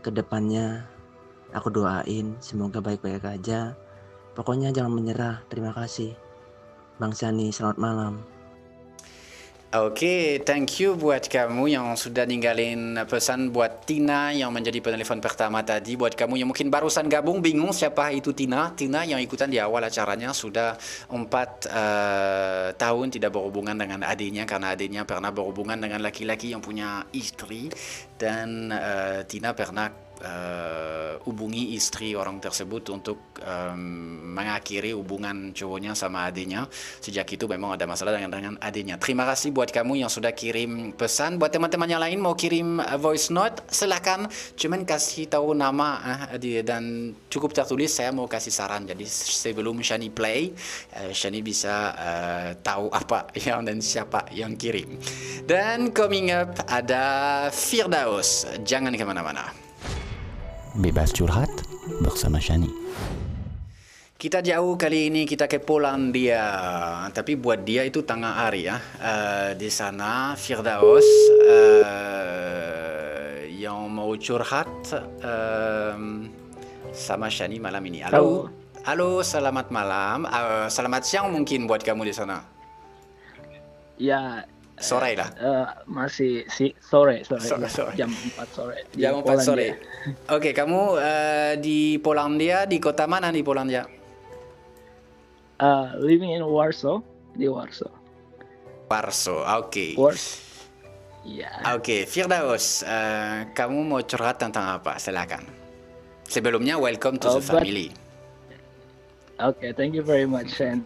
Ke 0.00 0.08
depannya 0.08 0.86
aku 1.52 1.68
doain 1.68 2.36
semoga 2.40 2.80
baik-baik 2.80 3.24
aja. 3.26 3.76
Pokoknya 4.32 4.72
jangan 4.72 4.92
menyerah. 4.92 5.42
Terima 5.48 5.72
kasih. 5.72 6.12
Bang 6.96 7.12
Sani, 7.12 7.52
selamat 7.52 7.78
malam. 7.80 8.35
Oke, 9.74 10.46
thank 10.46 10.78
you 10.78 10.94
buat 10.94 11.26
kamu 11.26 11.74
yang 11.74 11.98
sudah 11.98 12.22
ninggalin 12.22 13.02
pesan 13.02 13.50
buat 13.50 13.82
Tina 13.82 14.30
yang 14.30 14.54
menjadi 14.54 14.78
penelpon 14.78 15.18
pertama 15.18 15.58
tadi. 15.66 15.98
Buat 15.98 16.14
kamu 16.14 16.38
yang 16.38 16.46
mungkin 16.46 16.70
barusan 16.70 17.10
gabung 17.10 17.42
bingung 17.42 17.74
siapa 17.74 18.14
itu 18.14 18.30
Tina. 18.30 18.70
Tina 18.78 19.02
yang 19.02 19.18
ikutan 19.18 19.50
di 19.50 19.58
awal 19.58 19.82
acaranya 19.82 20.30
sudah 20.30 20.78
empat 21.10 21.66
eh, 21.66 22.68
tahun 22.78 23.10
tidak 23.10 23.34
berhubungan 23.34 23.74
dengan 23.74 24.06
adiknya 24.06 24.46
karena 24.46 24.70
adiknya 24.70 25.02
pernah 25.02 25.34
berhubungan 25.34 25.82
dengan 25.82 25.98
laki-laki 25.98 26.54
yang 26.54 26.62
punya 26.62 27.02
istri 27.10 27.66
dan 28.22 28.70
eh, 28.70 29.26
Tina 29.26 29.50
pernah 29.50 30.05
eh, 30.22 31.16
hubungi 31.26 31.74
istri 31.74 32.14
orang 32.14 32.38
tersebut 32.38 32.86
untuk 32.94 33.18
em, 33.42 33.80
mengakhiri 34.30 34.94
hubungan 34.94 35.50
cowoknya 35.50 35.98
sama 35.98 36.30
adiknya. 36.30 36.70
Sejak 37.02 37.26
itu 37.34 37.50
memang 37.50 37.74
ada 37.74 37.84
masalah 37.84 38.14
dengan 38.14 38.30
dengan 38.30 38.54
adiknya. 38.62 38.96
Terima 39.02 39.26
kasih 39.26 39.50
buat 39.50 39.74
kamu 39.74 40.06
yang 40.06 40.10
sudah 40.12 40.30
kirim 40.30 40.94
pesan. 40.94 41.42
Buat 41.42 41.58
teman-teman 41.58 41.88
yang 41.90 42.02
lain 42.02 42.18
mau 42.22 42.38
kirim 42.38 42.78
eh, 42.78 42.98
voice 43.00 43.34
note, 43.34 43.66
silakan. 43.68 44.30
Cuman 44.54 44.86
kasih 44.86 45.26
tahu 45.26 45.52
nama 45.58 45.98
eh, 46.30 46.62
dan 46.62 47.12
cukup 47.26 47.50
tertulis. 47.50 47.90
Saya 47.90 48.14
mau 48.14 48.30
kasih 48.30 48.54
saran. 48.54 48.86
Jadi 48.86 49.02
sebelum 49.10 49.82
Shani 49.82 50.14
play, 50.14 50.54
eh, 50.94 51.10
Shani 51.10 51.42
bisa 51.42 51.92
eh, 51.98 52.48
tahu 52.62 52.86
apa 52.94 53.34
yang 53.46 53.66
dan 53.66 53.82
siapa 53.82 54.30
yang 54.30 54.54
kirim. 54.54 54.94
Dan 55.42 55.90
coming 55.90 56.30
up 56.30 56.54
ada 56.70 57.48
Firdaus. 57.50 58.46
Jangan 58.62 58.94
ke 58.94 59.02
mana-mana. 59.02 59.65
Bebas 60.76 61.08
curhat 61.08 61.48
bersama 62.04 62.36
Shani. 62.36 62.68
Kita 64.20 64.44
jauh 64.44 64.76
kali 64.76 65.08
ini 65.08 65.24
kita 65.24 65.48
ke 65.48 65.56
Polandia, 65.56 66.44
tapi 67.16 67.32
buat 67.32 67.64
dia 67.64 67.88
itu 67.88 68.04
tengah 68.04 68.44
hari 68.44 68.68
ya. 68.68 68.76
Eh, 69.00 69.50
di 69.56 69.72
sana 69.72 70.36
Firdaus 70.36 71.08
eh, 71.48 73.48
yang 73.56 73.88
mau 73.88 74.12
curhat 74.20 74.68
eh, 75.00 75.96
sama 76.92 77.32
Shani 77.32 77.56
malam 77.56 77.80
ini. 77.88 78.04
Halo. 78.04 78.52
Halo, 78.84 79.24
selamat 79.24 79.72
malam. 79.72 80.28
Eh, 80.28 80.68
selamat 80.68 81.08
siang 81.08 81.32
mungkin 81.32 81.64
buat 81.64 81.80
kamu 81.80 82.04
di 82.04 82.12
sana. 82.12 82.44
Ya. 83.96 84.44
Sore 84.76 85.16
lah. 85.16 85.30
eh, 85.34 85.66
masih 85.88 86.44
si 86.46 86.76
sore 86.76 87.24
sore, 87.24 87.40
Sore, 87.40 87.64
ya, 87.64 87.70
sore. 87.72 87.92
jam 87.96 88.10
4 88.12 88.44
sore. 88.52 88.76
Jam 89.00 89.12
4 89.18 89.24
Polandia. 89.24 89.40
sore. 89.40 89.68
Oke, 90.28 90.50
kamu 90.52 90.80
eh, 91.00 91.52
di 91.56 91.78
Polandia, 91.96 92.68
di 92.68 92.76
kota 92.76 93.08
mana 93.08 93.32
di 93.32 93.40
Polandia? 93.40 93.88
Uh, 95.56 95.96
living 95.96 96.36
in 96.36 96.44
Warsaw, 96.44 97.00
di 97.32 97.48
Warsaw. 97.48 97.88
Warsaw, 98.86 99.64
oke. 99.64 99.96
Warsaw. 99.96 100.44
Ya. 101.24 101.50
Oke, 101.74 102.04
Firdaus, 102.04 102.84
eh, 102.84 103.50
kamu 103.50 103.82
mau 103.82 103.98
curhat 103.98 104.36
tentang 104.36 104.76
apa? 104.76 105.00
Silakan. 105.00 105.42
Sebelumnya, 106.22 106.76
welcome 106.76 107.16
to 107.16 107.26
Oh, 107.26 107.32
the 107.32 107.42
but- 107.42 107.64
family. 107.64 107.88
Okay, 109.36 109.72
thank 109.72 109.92
you 109.92 110.00
very 110.00 110.24
much, 110.24 110.52
Shan. 110.52 110.84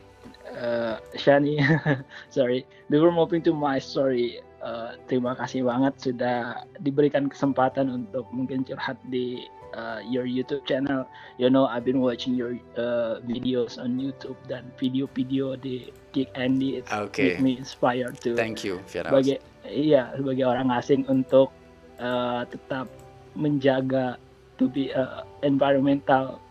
Uh, 0.50 0.98
Shani, 1.14 1.58
sorry. 2.28 2.66
Before 2.88 3.12
moving 3.12 3.42
to 3.46 3.54
my 3.54 3.78
story, 3.78 4.42
uh, 4.60 4.98
terima 5.06 5.38
kasih 5.38 5.62
banget 5.64 5.94
sudah 6.02 6.66
diberikan 6.82 7.30
kesempatan 7.30 7.86
untuk 7.86 8.26
mungkin 8.34 8.66
curhat 8.66 8.98
di 9.08 9.46
uh, 9.74 10.02
your 10.02 10.26
YouTube 10.26 10.66
channel. 10.66 11.06
You 11.38 11.48
know, 11.48 11.70
I've 11.70 11.86
been 11.86 12.02
watching 12.02 12.34
your 12.34 12.58
uh, 12.74 13.22
videos 13.22 13.78
on 13.78 13.96
YouTube 13.96 14.36
dan 14.50 14.74
video-video 14.74 15.54
di 15.54 15.94
Kick 16.10 16.34
Andy. 16.34 16.82
It 16.82 16.90
Okay. 16.90 17.38
make 17.38 17.40
me 17.40 17.52
inspired 17.56 18.18
to 18.26 18.34
Thank 18.34 18.66
you, 18.66 18.82
Firdaus. 18.90 19.14
sebagai 19.14 19.36
iya 19.70 20.10
sebagai 20.18 20.44
orang 20.50 20.68
asing 20.74 21.06
untuk 21.06 21.54
uh, 22.02 22.42
tetap 22.50 22.90
menjaga 23.38 24.18
to 24.58 24.66
be 24.66 24.90
a 24.90 25.22
environmental 25.46 26.42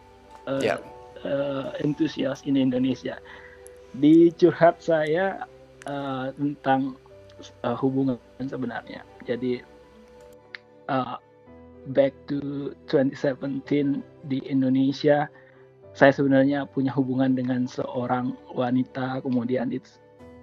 uh, 0.47 0.63
Yeah. 0.63 0.79
uh, 1.27 1.75
enthusiast 1.83 2.47
in 2.47 2.55
Indonesia. 2.55 3.19
Di 3.99 4.31
curhat 4.39 4.79
saya 4.79 5.43
uh, 5.83 6.31
tentang 6.35 6.95
uh, 7.67 7.75
hubungan 7.75 8.19
sebenarnya. 8.39 9.03
Jadi 9.27 9.59
uh, 10.87 11.19
back 11.91 12.15
to 12.31 12.71
2017 12.87 13.99
di 14.31 14.39
Indonesia, 14.47 15.27
saya 15.91 16.11
sebenarnya 16.15 16.63
punya 16.69 16.95
hubungan 16.95 17.35
dengan 17.35 17.67
seorang 17.67 18.35
wanita, 18.55 19.19
kemudian 19.19 19.75
it's 19.75 19.99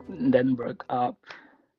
then 0.08 0.52
broke 0.52 0.84
up. 0.92 1.16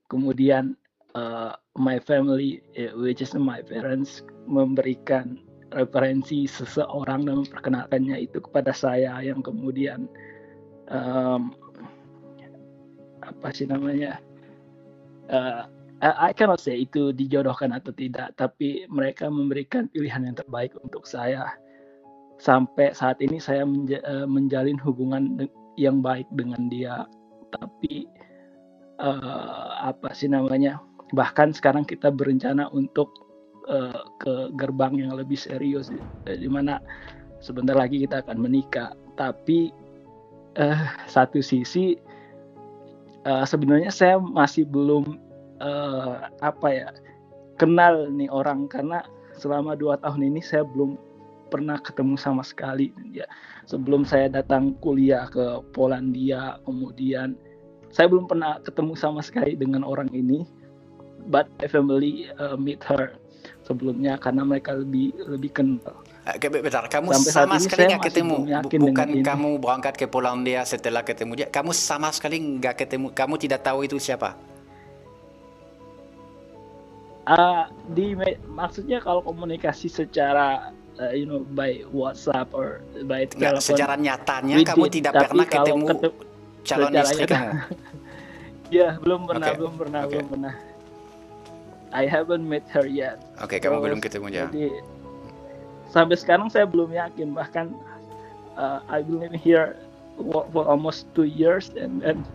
Kemudian 0.08 0.74
uh, 1.14 1.54
my 1.76 2.00
family, 2.02 2.64
which 2.98 3.22
is 3.22 3.36
my 3.36 3.62
parents, 3.62 4.24
memberikan 4.48 5.44
referensi 5.76 6.48
seseorang 6.48 7.28
dan 7.28 7.44
memperkenalkannya 7.44 8.24
itu 8.24 8.40
kepada 8.40 8.72
saya 8.72 9.20
yang 9.20 9.44
kemudian 9.44 10.08
um, 10.88 11.52
apa 13.28 13.52
sih 13.52 13.68
namanya? 13.68 14.24
Uh, 15.28 15.68
I 15.98 16.30
cannot 16.30 16.62
say 16.62 16.86
itu 16.86 17.10
dijodohkan 17.10 17.74
atau 17.74 17.90
tidak 17.90 18.38
tapi 18.38 18.86
mereka 18.86 19.34
memberikan 19.34 19.90
pilihan 19.90 20.30
yang 20.30 20.38
terbaik 20.38 20.78
untuk 20.78 21.10
saya. 21.10 21.58
Sampai 22.38 22.94
saat 22.94 23.18
ini 23.18 23.42
saya 23.42 23.66
menja- 23.66 24.06
eh, 24.06 24.30
menjalin 24.30 24.78
hubungan 24.78 25.50
yang 25.74 26.06
baik 26.06 26.30
dengan 26.38 26.70
dia. 26.70 27.10
Tapi 27.50 28.06
eh, 29.02 29.70
apa 29.82 30.14
sih 30.14 30.30
namanya? 30.30 30.78
Bahkan 31.18 31.58
sekarang 31.58 31.82
kita 31.82 32.14
berencana 32.14 32.70
untuk 32.78 33.10
eh, 33.66 34.02
ke 34.22 34.54
gerbang 34.54 35.02
yang 35.02 35.18
lebih 35.18 35.38
serius 35.38 35.90
di 36.30 36.50
mana 36.50 36.78
sebentar 37.42 37.74
lagi 37.74 38.06
kita 38.06 38.22
akan 38.22 38.38
menikah. 38.38 38.94
Tapi 39.18 39.74
eh, 40.62 40.82
satu 41.10 41.42
sisi 41.42 41.98
eh, 43.28 43.44
sebenarnya 43.44 43.92
saya 43.92 44.16
masih 44.18 44.64
belum 44.64 45.20
eh, 45.60 46.16
apa 46.40 46.68
ya 46.72 46.88
kenal 47.60 48.08
nih 48.16 48.32
orang. 48.32 48.72
Karena 48.72 49.04
selama 49.36 49.76
dua 49.76 50.00
tahun 50.00 50.32
ini 50.34 50.40
saya 50.40 50.64
belum 50.64 50.96
pernah 51.52 51.80
ketemu 51.80 52.16
sama 52.16 52.44
sekali. 52.44 52.92
Ya 53.12 53.28
sebelum 53.68 54.08
saya 54.08 54.32
datang 54.32 54.76
kuliah 54.80 55.28
ke 55.28 55.60
Polandia 55.76 56.60
kemudian 56.64 57.36
saya 57.92 58.12
belum 58.12 58.28
pernah 58.28 58.60
ketemu 58.64 58.94
sama 58.96 59.20
sekali 59.20 59.56
dengan 59.60 59.84
orang 59.84 60.08
ini. 60.16 60.48
But 61.28 61.52
my 61.60 61.68
family 61.68 62.32
uh, 62.40 62.56
meet 62.56 62.80
her 62.88 63.20
sebelumnya 63.68 64.16
karena 64.16 64.48
mereka 64.48 64.80
lebih 64.80 65.12
lebih 65.28 65.52
kenal. 65.52 65.84
ke- 65.84 66.07
bentar, 66.36 66.84
kamu 66.92 67.08
Sampai 67.16 67.32
sama 67.32 67.56
sekali 67.64 67.84
nggak 67.88 68.04
ketemu. 68.12 68.38
Bukan 68.68 68.80
dengan 68.92 69.10
ini. 69.16 69.24
kamu 69.24 69.50
berangkat 69.64 69.96
ke 69.96 70.06
Polandia 70.12 70.68
setelah 70.68 71.00
ketemu 71.08 71.32
dia. 71.40 71.48
Kamu 71.48 71.72
sama 71.72 72.12
sekali 72.12 72.36
nggak 72.60 72.76
ketemu. 72.84 73.16
Kamu 73.16 73.40
tidak 73.40 73.64
tahu 73.64 73.88
itu 73.88 73.96
siapa. 73.96 74.36
Ah, 77.28 77.68
di 77.92 78.16
maksudnya 78.48 79.04
kalau 79.04 79.20
komunikasi 79.20 79.92
secara 79.92 80.72
uh, 81.00 81.14
you 81.14 81.26
know 81.26 81.44
by 81.54 81.84
WhatsApp 81.94 82.50
or 82.52 82.82
by 83.06 83.28
telepon 83.30 83.62
secara 83.62 83.94
nyatanya 83.96 84.56
we 84.60 84.66
kamu 84.66 84.86
did, 84.90 84.94
tidak 85.02 85.14
pernah 85.28 85.46
ketemu 85.46 85.86
ketem- 85.92 86.20
calon 86.68 86.92
istri 86.96 87.24
kamu. 87.28 87.52
ya 88.78 88.90
belum 89.00 89.22
pernah 89.28 89.48
Oke, 89.48 89.58
belum 89.60 89.74
pernah 89.80 90.02
oke. 90.04 90.12
belum 90.12 90.28
pernah 90.28 90.54
I 91.88 92.04
haven't 92.04 92.44
met 92.44 92.68
her 92.76 92.84
yet 92.84 93.20
Oke, 93.40 93.64
kamu 93.64 93.80
Terus, 93.80 93.86
belum 93.88 94.00
ketemu 94.04 94.26
dia. 94.28 94.46
jadi 94.52 94.66
sampai 95.92 96.16
sekarang 96.20 96.52
saya 96.52 96.68
belum 96.68 96.92
yakin 96.92 97.32
bahkan 97.36 97.72
uh, 98.60 98.84
I 98.92 99.04
been 99.04 99.36
here 99.36 99.78
for, 100.52 100.66
almost 100.68 101.08
two 101.16 101.28
years 101.28 101.72
and 101.78 102.04
and 102.04 102.26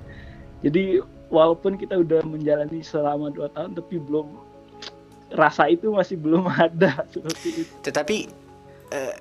jadi 0.62 1.02
walaupun 1.32 1.80
kita 1.80 2.00
udah 2.00 2.22
menjalani 2.22 2.80
selama 2.84 3.32
dua 3.32 3.50
tahun 3.52 3.74
tapi 3.74 3.98
belum 3.98 4.30
rasa 5.34 5.68
itu 5.72 5.90
masih 5.92 6.20
belum 6.20 6.44
ada 6.68 7.04
seperti 7.08 7.64
itu 7.64 7.72
Tetapi 7.82 8.16
eh, 8.92 9.14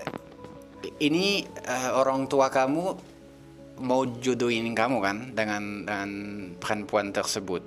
ini 1.01 1.47
eh, 1.47 1.91
orang 1.95 2.27
tua 2.27 2.51
kamu 2.51 2.85
mau 3.81 4.05
jodohin 4.21 4.77
kamu 4.77 4.97
kan 5.01 5.17
dengan 5.33 5.87
dengan 5.87 6.09
perempuan 6.61 7.09
tersebut. 7.09 7.63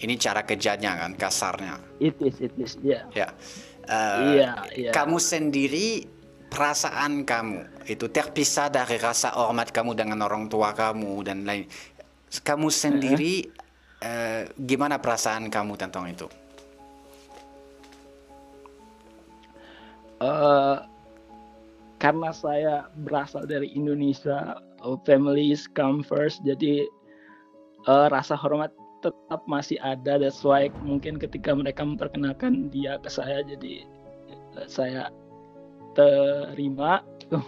Ini 0.00 0.16
cara 0.16 0.40
kerjanya 0.48 0.96
kan 0.96 1.12
kasarnya. 1.12 1.76
it 2.00 2.16
is 2.24 2.40
it 2.40 2.54
is 2.56 2.72
ya 2.80 3.04
Ya. 3.12 3.28
Eh, 3.90 4.38
Iya, 4.38 4.50
iya. 4.78 4.90
Kamu 4.94 5.18
sendiri 5.18 6.06
perasaan 6.46 7.26
kamu 7.26 7.90
itu 7.90 8.06
terpisah 8.06 8.70
dari 8.70 8.98
rasa 9.02 9.34
hormat 9.34 9.74
kamu 9.74 9.98
dengan 9.98 10.22
orang 10.22 10.46
tua 10.46 10.70
kamu 10.70 11.26
dan 11.26 11.42
lain. 11.42 11.66
Kamu 12.30 12.70
sendiri 12.70 13.50
eh, 13.98 14.46
gimana 14.54 15.02
perasaan 15.02 15.50
kamu 15.50 15.74
tentang 15.74 16.06
itu? 16.06 16.30
Eh, 20.20 20.76
karena 22.00 22.30
saya 22.32 22.88
berasal 23.04 23.44
dari 23.44 23.72
Indonesia, 23.76 24.56
uh, 24.80 24.96
families 25.04 25.68
come 25.76 26.00
first, 26.00 26.40
jadi 26.48 26.88
eh, 27.84 28.06
rasa 28.08 28.36
hormat 28.40 28.72
tetap 29.00 29.40
masih 29.48 29.80
ada. 29.82 30.20
That's 30.20 30.44
why 30.44 30.68
mungkin 30.84 31.16
ketika 31.16 31.56
mereka 31.56 31.84
memperkenalkan 31.84 32.68
dia 32.72 33.00
ke 33.00 33.08
saya, 33.08 33.42
jadi 33.44 33.84
eh, 34.30 34.68
saya 34.68 35.08
terima. 35.96 37.02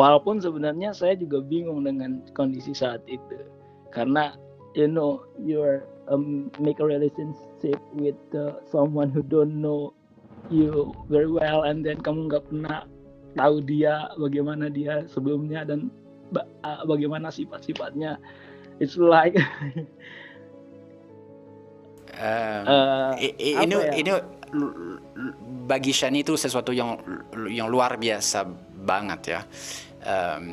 Walaupun 0.00 0.38
sebenarnya 0.38 0.94
saya 0.94 1.18
juga 1.18 1.42
bingung 1.42 1.82
dengan 1.82 2.22
kondisi 2.34 2.70
saat 2.70 3.02
itu, 3.10 3.42
karena 3.90 4.38
you 4.78 4.86
know 4.86 5.26
you're 5.42 5.82
um, 6.10 6.50
make 6.62 6.78
a 6.78 6.86
relationship 6.86 7.78
with 7.94 8.18
uh, 8.34 8.58
someone 8.70 9.10
who 9.10 9.22
don't 9.22 9.58
know 9.58 9.94
you 10.50 10.94
very 11.10 11.30
well 11.30 11.66
and 11.66 11.86
then 11.86 11.98
kamu 12.02 12.26
nggak 12.30 12.42
pernah 12.50 12.86
tahu 13.38 13.62
dia 13.62 14.10
bagaimana 14.18 14.66
dia 14.66 15.06
sebelumnya 15.06 15.62
dan 15.62 15.90
ba- 16.34 16.48
bagaimana 16.86 17.30
sifat-sifatnya 17.30 18.18
it's 18.82 18.98
like 18.98 19.38
Eh, 22.20 23.32
ini 23.40 23.74
ya? 23.74 23.92
ini 23.96 24.12
bagi 25.64 25.92
Shani 25.94 26.20
itu 26.20 26.36
sesuatu 26.36 26.74
yang 26.74 27.00
yang 27.48 27.72
luar 27.72 27.96
biasa 27.96 28.44
banget 28.84 29.20
ya. 29.38 29.40
Em, 30.04 30.44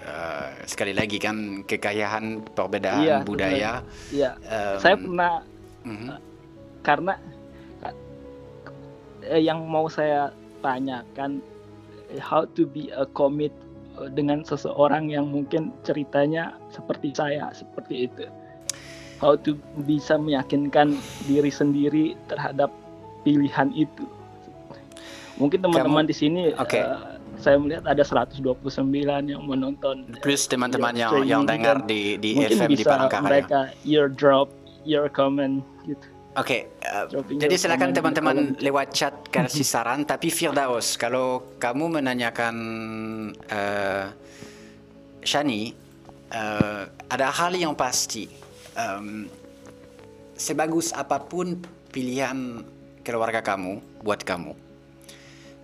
eh, 0.00 0.48
sekali 0.64 0.96
lagi 0.96 1.20
kan 1.20 1.66
kekayaan 1.68 2.48
perbedaan 2.56 3.04
Iya, 3.04 3.16
budaya. 3.26 3.72
Iya. 4.08 4.30
Em, 4.40 4.78
saya 4.80 4.96
pernah 4.96 5.32
mhm. 5.84 6.08
karena 6.80 7.14
eh, 9.28 9.42
yang 9.42 9.68
mau 9.68 9.90
saya 9.92 10.32
tanyakan 10.64 11.44
how 12.22 12.48
to 12.56 12.64
be 12.64 12.88
a 12.94 13.04
commit 13.12 13.52
dengan 14.12 14.44
seseorang 14.44 15.08
yang 15.08 15.28
mungkin 15.32 15.72
ceritanya 15.80 16.52
seperti 16.68 17.16
saya 17.16 17.48
seperti 17.56 18.08
itu 18.12 18.28
how 19.20 19.34
to 19.34 19.56
bisa 19.84 20.20
meyakinkan 20.20 20.96
diri 21.24 21.48
sendiri 21.48 22.04
terhadap 22.28 22.68
pilihan 23.24 23.72
itu 23.72 24.04
mungkin 25.36 25.60
teman-teman 25.60 26.08
di 26.08 26.14
sini 26.16 26.52
Oke. 26.56 26.80
eh, 26.80 27.16
saya 27.36 27.60
melihat 27.60 27.84
ada 27.84 28.00
129 28.00 28.40
yang 29.28 29.42
menonton 29.44 30.08
Plus 30.24 30.48
teman-teman 30.48 30.96
yang 30.96 31.12
streaming 31.12 31.28
yang 31.28 31.42
juga. 31.44 31.52
dengar 31.52 31.76
di 31.84 32.16
di 32.16 32.30
mungkin 32.32 32.56
FM 32.56 32.70
di 32.72 32.76
bisa 32.80 32.90
Palangkaraya. 32.96 33.28
mereka 33.28 33.60
your 33.84 34.08
drop 34.08 34.48
your 34.88 35.12
comment 35.12 35.60
gitu 35.84 36.16
Oke, 36.36 36.68
uh, 36.84 37.08
Dropping 37.08 37.40
jadi 37.40 37.56
silakan 37.56 37.96
teman-teman 37.96 38.36
lewat 38.60 38.92
chat 38.92 39.16
kasih 39.32 39.64
saran. 39.64 40.04
Tapi 40.04 40.28
Firdaus, 40.28 41.00
kalau 41.00 41.56
kamu 41.56 41.96
menanyakan 41.96 42.56
uh, 43.48 44.12
Shani, 45.24 45.72
uh, 46.28 46.84
ada 47.08 47.32
hal 47.32 47.56
yang 47.56 47.72
pasti. 47.72 48.28
Um, 48.76 49.32
sebagus 50.36 50.92
apa 50.92 51.16
pun 51.24 51.64
pilihan 51.88 52.60
keluarga 53.00 53.40
kamu 53.40 53.80
buat 54.04 54.20
kamu, 54.20 54.52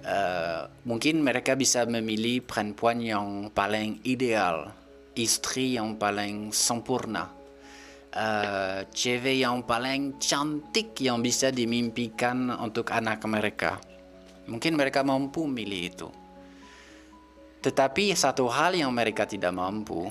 uh, 0.08 0.60
mungkin 0.88 1.20
mereka 1.20 1.52
bisa 1.52 1.84
memilih 1.84 2.40
perempuan 2.40 3.04
yang 3.04 3.52
paling 3.52 4.00
ideal, 4.08 4.72
istri 5.12 5.76
yang 5.76 6.00
paling 6.00 6.56
sempurna 6.56 7.42
uh, 8.16 8.84
cewek 8.92 9.42
yang 9.42 9.64
paling 9.64 10.20
cantik 10.20 10.96
yang 11.00 11.20
bisa 11.24 11.48
dimimpikan 11.48 12.52
untuk 12.60 12.92
anak 12.92 13.24
mereka. 13.24 13.80
Mungkin 14.48 14.76
mereka 14.76 15.00
mampu 15.06 15.46
milih 15.48 15.82
itu. 15.86 16.08
Tetapi 17.62 18.10
satu 18.18 18.50
hal 18.50 18.74
yang 18.74 18.90
mereka 18.90 19.22
tidak 19.22 19.54
mampu 19.54 20.10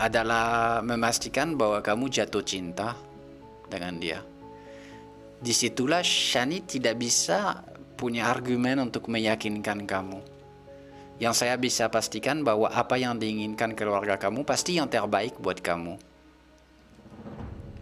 adalah 0.00 0.80
memastikan 0.80 1.60
bahwa 1.60 1.84
kamu 1.84 2.08
jatuh 2.08 2.40
cinta 2.40 2.96
dengan 3.68 4.00
dia. 4.00 4.24
Di 5.40 5.52
situlah 5.52 6.00
Shani 6.00 6.64
tidak 6.64 6.96
bisa 6.96 7.60
punya 8.00 8.32
argumen 8.32 8.80
untuk 8.80 9.12
meyakinkan 9.12 9.84
kamu. 9.84 10.24
Yang 11.20 11.44
saya 11.44 11.60
bisa 11.60 11.92
pastikan 11.92 12.40
bahwa 12.40 12.72
apa 12.72 12.96
yang 12.96 13.20
diinginkan 13.20 13.76
keluarga 13.76 14.16
kamu 14.16 14.40
pasti 14.48 14.80
yang 14.80 14.88
terbaik 14.88 15.36
buat 15.36 15.60
kamu. 15.60 16.00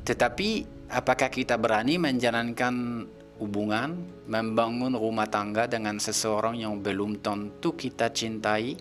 Tetapi 0.03 0.49
apakah 0.91 1.31
kita 1.31 1.55
berani 1.55 2.03
menjalankan 2.03 3.07
hubungan, 3.39 3.95
membangun 4.27 4.99
rumah 4.99 5.31
tangga 5.31 5.71
dengan 5.71 6.03
seseorang 6.03 6.59
yang 6.59 6.83
belum 6.83 7.23
tentu 7.23 7.79
kita 7.79 8.11
cintai? 8.11 8.75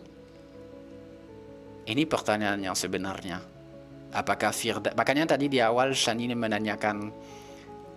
Ini 1.88 2.04
pertanyaan 2.04 2.60
yang 2.60 2.76
sebenarnya. 2.76 3.40
Apakah 4.12 4.52
Firda 4.52 4.92
makanya 4.92 5.36
tadi 5.36 5.48
di 5.48 5.60
awal 5.60 5.96
Shani 5.96 6.28
menanyakan 6.32 7.08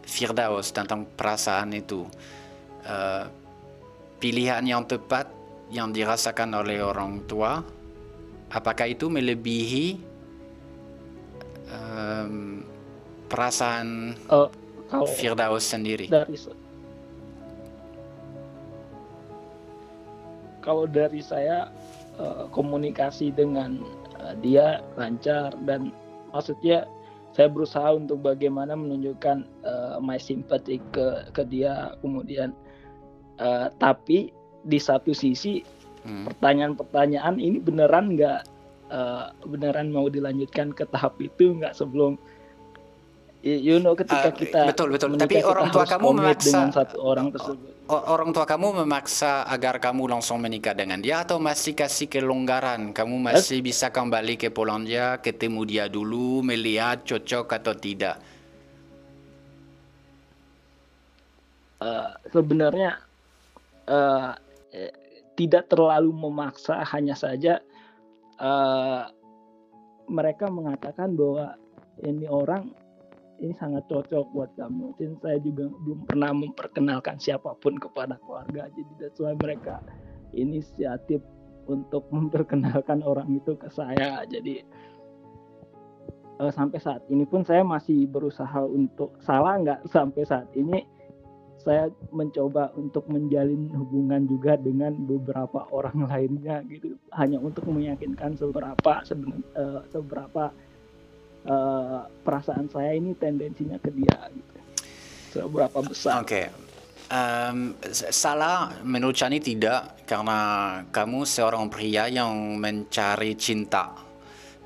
Firdaus 0.08 0.72
tentang 0.72 1.04
perasaan 1.08 1.76
itu. 1.76 2.08
Eh, 2.88 3.26
pilihan 4.18 4.64
yang 4.64 4.88
tepat 4.88 5.28
yang 5.72 5.92
dirasakan 5.92 6.56
oleh 6.56 6.84
orang 6.84 7.24
tua, 7.28 7.64
apakah 8.52 8.88
itu 8.92 9.08
melebihi 9.08 9.88
em, 11.72 12.62
perasaan 13.32 14.16
kalau 14.28 15.08
Firdaus 15.08 15.64
sendiri? 15.64 16.12
dari 16.12 16.36
kalau 20.62 20.86
dari 20.86 21.24
saya 21.24 21.72
eh, 22.22 22.46
komunikasi 22.54 23.34
dengan 23.34 23.82
eh, 24.22 24.34
dia 24.40 24.86
lancar 24.96 25.50
dan 25.66 25.90
maksudnya 26.30 26.86
saya 27.32 27.48
berusaha 27.48 27.96
untuk 27.96 28.22
bagaimana 28.22 28.78
menunjukkan 28.78 29.38
eh, 29.66 29.96
my 30.00 30.22
sympathy 30.22 30.78
ke 30.94 31.26
ke 31.34 31.42
dia 31.44 31.98
kemudian 32.00 32.54
eh, 33.38 33.68
tapi 33.76 34.30
di 34.64 34.78
satu 34.78 35.12
sisi 35.12 35.66
Hmm. 36.02 36.26
pertanyaan-pertanyaan 36.26 37.38
ini 37.38 37.62
beneran 37.62 38.18
nggak 38.18 38.42
eh, 38.90 39.26
beneran 39.46 39.94
mau 39.94 40.10
dilanjutkan 40.10 40.74
ke 40.74 40.90
tahap 40.90 41.14
itu 41.22 41.54
nggak 41.54 41.78
sebelum 41.78 42.18
you 43.46 43.78
know 43.78 43.94
ketika 43.94 44.30
Ah, 44.30 44.34
kita 44.34 44.62
betul 44.70 44.90
betul. 44.90 45.14
Tapi 45.14 45.38
kita 45.38 45.46
orang 45.46 45.70
tua 45.70 45.86
kamu 45.86 46.08
memaksa 46.14 46.46
dengan 46.50 46.68
satu 46.74 46.98
orang 47.02 47.30
tersebut 47.30 47.70
o- 47.70 47.71
orang 47.92 48.32
tua 48.32 48.48
kamu 48.48 48.84
memaksa 48.84 49.44
agar 49.44 49.84
kamu 49.84 50.08
langsung 50.08 50.40
menikah 50.40 50.72
dengan 50.72 51.04
dia 51.04 51.28
atau 51.28 51.38
masih 51.44 51.76
kasih 51.76 52.08
kelonggaran? 52.08 52.96
Kamu 52.96 53.20
masih 53.20 53.60
bisa 53.60 53.92
kembali 53.92 54.40
ke 54.40 54.48
Polandia, 54.48 55.20
ketemu 55.20 55.62
dia 55.68 55.86
dulu, 55.92 56.40
melihat 56.40 57.04
cocok 57.04 57.48
atau 57.60 57.76
tidak? 57.76 58.18
Eh, 61.82 62.10
sebenarnya 62.32 63.02
eh, 63.90 64.32
eh, 64.72 64.94
tidak 65.36 65.68
terlalu 65.68 66.14
memaksa 66.14 66.86
hanya 66.96 67.18
saja 67.18 67.60
eh, 68.40 69.04
mereka 70.08 70.48
mengatakan 70.48 71.18
bahwa 71.18 71.58
ini 72.06 72.30
orang 72.30 72.81
ini 73.42 73.54
sangat 73.58 73.90
cocok 73.90 74.26
buat 74.32 74.52
kamu. 74.54 74.94
Dan 75.02 75.18
saya 75.20 75.42
juga 75.42 75.68
belum 75.68 76.06
pernah 76.06 76.32
memperkenalkan 76.32 77.18
siapa 77.18 77.58
pun 77.58 77.76
kepada 77.82 78.22
keluarga. 78.22 78.70
Jadi 78.72 78.92
that's 79.02 79.18
why 79.18 79.34
mereka 79.34 79.82
inisiatif 80.32 81.20
untuk 81.66 82.06
memperkenalkan 82.14 83.02
orang 83.02 83.34
itu 83.34 83.58
ke 83.58 83.68
saya. 83.74 84.22
Jadi 84.30 84.62
eh, 86.38 86.52
sampai 86.54 86.80
saat 86.80 87.02
ini 87.10 87.26
pun 87.26 87.42
saya 87.42 87.66
masih 87.66 88.06
berusaha 88.06 88.62
untuk 88.64 89.18
salah 89.26 89.58
nggak 89.58 89.90
sampai 89.90 90.24
saat 90.24 90.48
ini 90.54 90.86
saya 91.62 91.94
mencoba 92.10 92.74
untuk 92.74 93.06
menjalin 93.06 93.70
hubungan 93.78 94.26
juga 94.26 94.58
dengan 94.58 94.98
beberapa 95.06 95.70
orang 95.70 96.10
lainnya 96.10 96.66
gitu. 96.66 96.98
Hanya 97.14 97.38
untuk 97.38 97.70
meyakinkan 97.70 98.34
seberapa 98.34 99.06
seben- 99.06 99.46
eh, 99.54 99.82
seberapa 99.94 100.50
eh, 101.44 102.00
perasaan 102.22 102.68
saya 102.68 102.92
ini 102.94 103.14
tendensinya 103.16 103.78
ke 103.78 103.90
dia 103.92 104.18
gitu 104.30 104.58
seberapa 105.32 105.80
besar 105.82 106.22
Oke. 106.22 106.52
Em, 107.12 107.76
s- 107.84 108.08
salah 108.16 108.72
menurut 108.88 109.12
Chani 109.12 109.44
tidak 109.44 110.08
karena 110.08 110.40
kamu 110.92 111.28
seorang 111.28 111.68
pria 111.68 112.08
yang 112.08 112.56
mencari 112.56 113.36
cinta. 113.36 113.92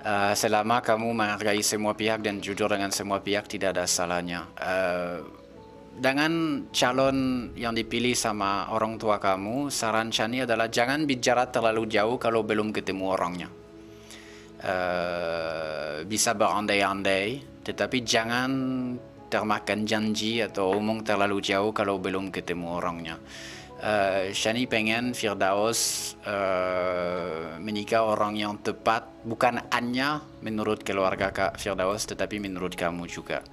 Eh, 0.06 0.34
selama 0.38 0.86
kamu 0.86 1.10
menghargai 1.10 1.66
semua 1.66 1.98
pihak 1.98 2.22
dan 2.22 2.38
jujur 2.38 2.70
dengan 2.70 2.94
semua 2.94 3.18
pihak 3.18 3.50
tidak 3.50 3.74
ada 3.74 3.90
salahnya. 3.90 4.46
Eh, 4.62 5.26
dengan 5.98 6.62
calon 6.70 7.50
yang 7.58 7.74
dipilih 7.74 8.14
sama 8.14 8.70
orang 8.70 9.02
tua 9.02 9.18
kamu, 9.18 9.74
saran 9.74 10.14
Chani 10.14 10.46
adalah 10.46 10.70
jangan 10.70 11.10
bicara 11.10 11.50
terlalu 11.50 11.90
jauh 11.90 12.22
kalau 12.22 12.46
belum 12.46 12.70
ketemu 12.70 13.06
orangnya. 13.10 13.50
Eh, 14.66 16.02
bisa 16.10 16.34
berandai-andai, 16.34 17.62
tetapi 17.62 18.02
jangan 18.02 18.50
termakan 19.30 19.86
janji 19.86 20.42
atau 20.42 20.74
omong 20.82 21.06
terlalu 21.06 21.38
jauh 21.38 21.70
kalau 21.70 22.02
belum 22.02 22.34
ketemu 22.34 22.82
orangnya. 22.82 23.22
Eh, 23.78 24.34
Shani 24.34 24.66
pengen 24.66 25.14
Firdaus 25.14 26.14
eh, 26.26 27.62
menikah 27.62 28.10
orang 28.10 28.34
yang 28.34 28.58
tepat, 28.58 29.06
bukan 29.22 29.70
hanya 29.70 30.26
menurut 30.42 30.82
keluarga 30.82 31.30
Kak 31.30 31.62
Firdaus, 31.62 32.10
tetapi 32.10 32.42
menurut 32.42 32.74
kamu 32.74 33.06
juga. 33.06 33.46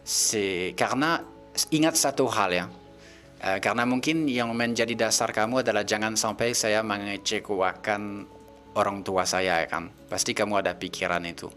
Se- 0.00 0.72
karena 0.72 1.20
ingat 1.68 2.00
satu 2.00 2.24
hal 2.32 2.50
ya, 2.56 2.66
Eh, 3.38 3.62
karena 3.62 3.86
mungkin 3.86 4.26
yang 4.26 4.50
menjadi 4.50 4.98
dasar 4.98 5.30
kamu 5.30 5.62
adalah 5.62 5.86
jangan 5.86 6.18
sampai 6.18 6.58
saya 6.58 6.82
mengecewakan 6.82 8.26
orang 8.76 9.06
tua 9.06 9.24
saya 9.24 9.64
ya 9.64 9.68
kan. 9.70 9.88
Pasti 10.10 10.36
kamu 10.36 10.60
ada 10.64 10.76
pikiran 10.76 11.24
itu. 11.24 11.48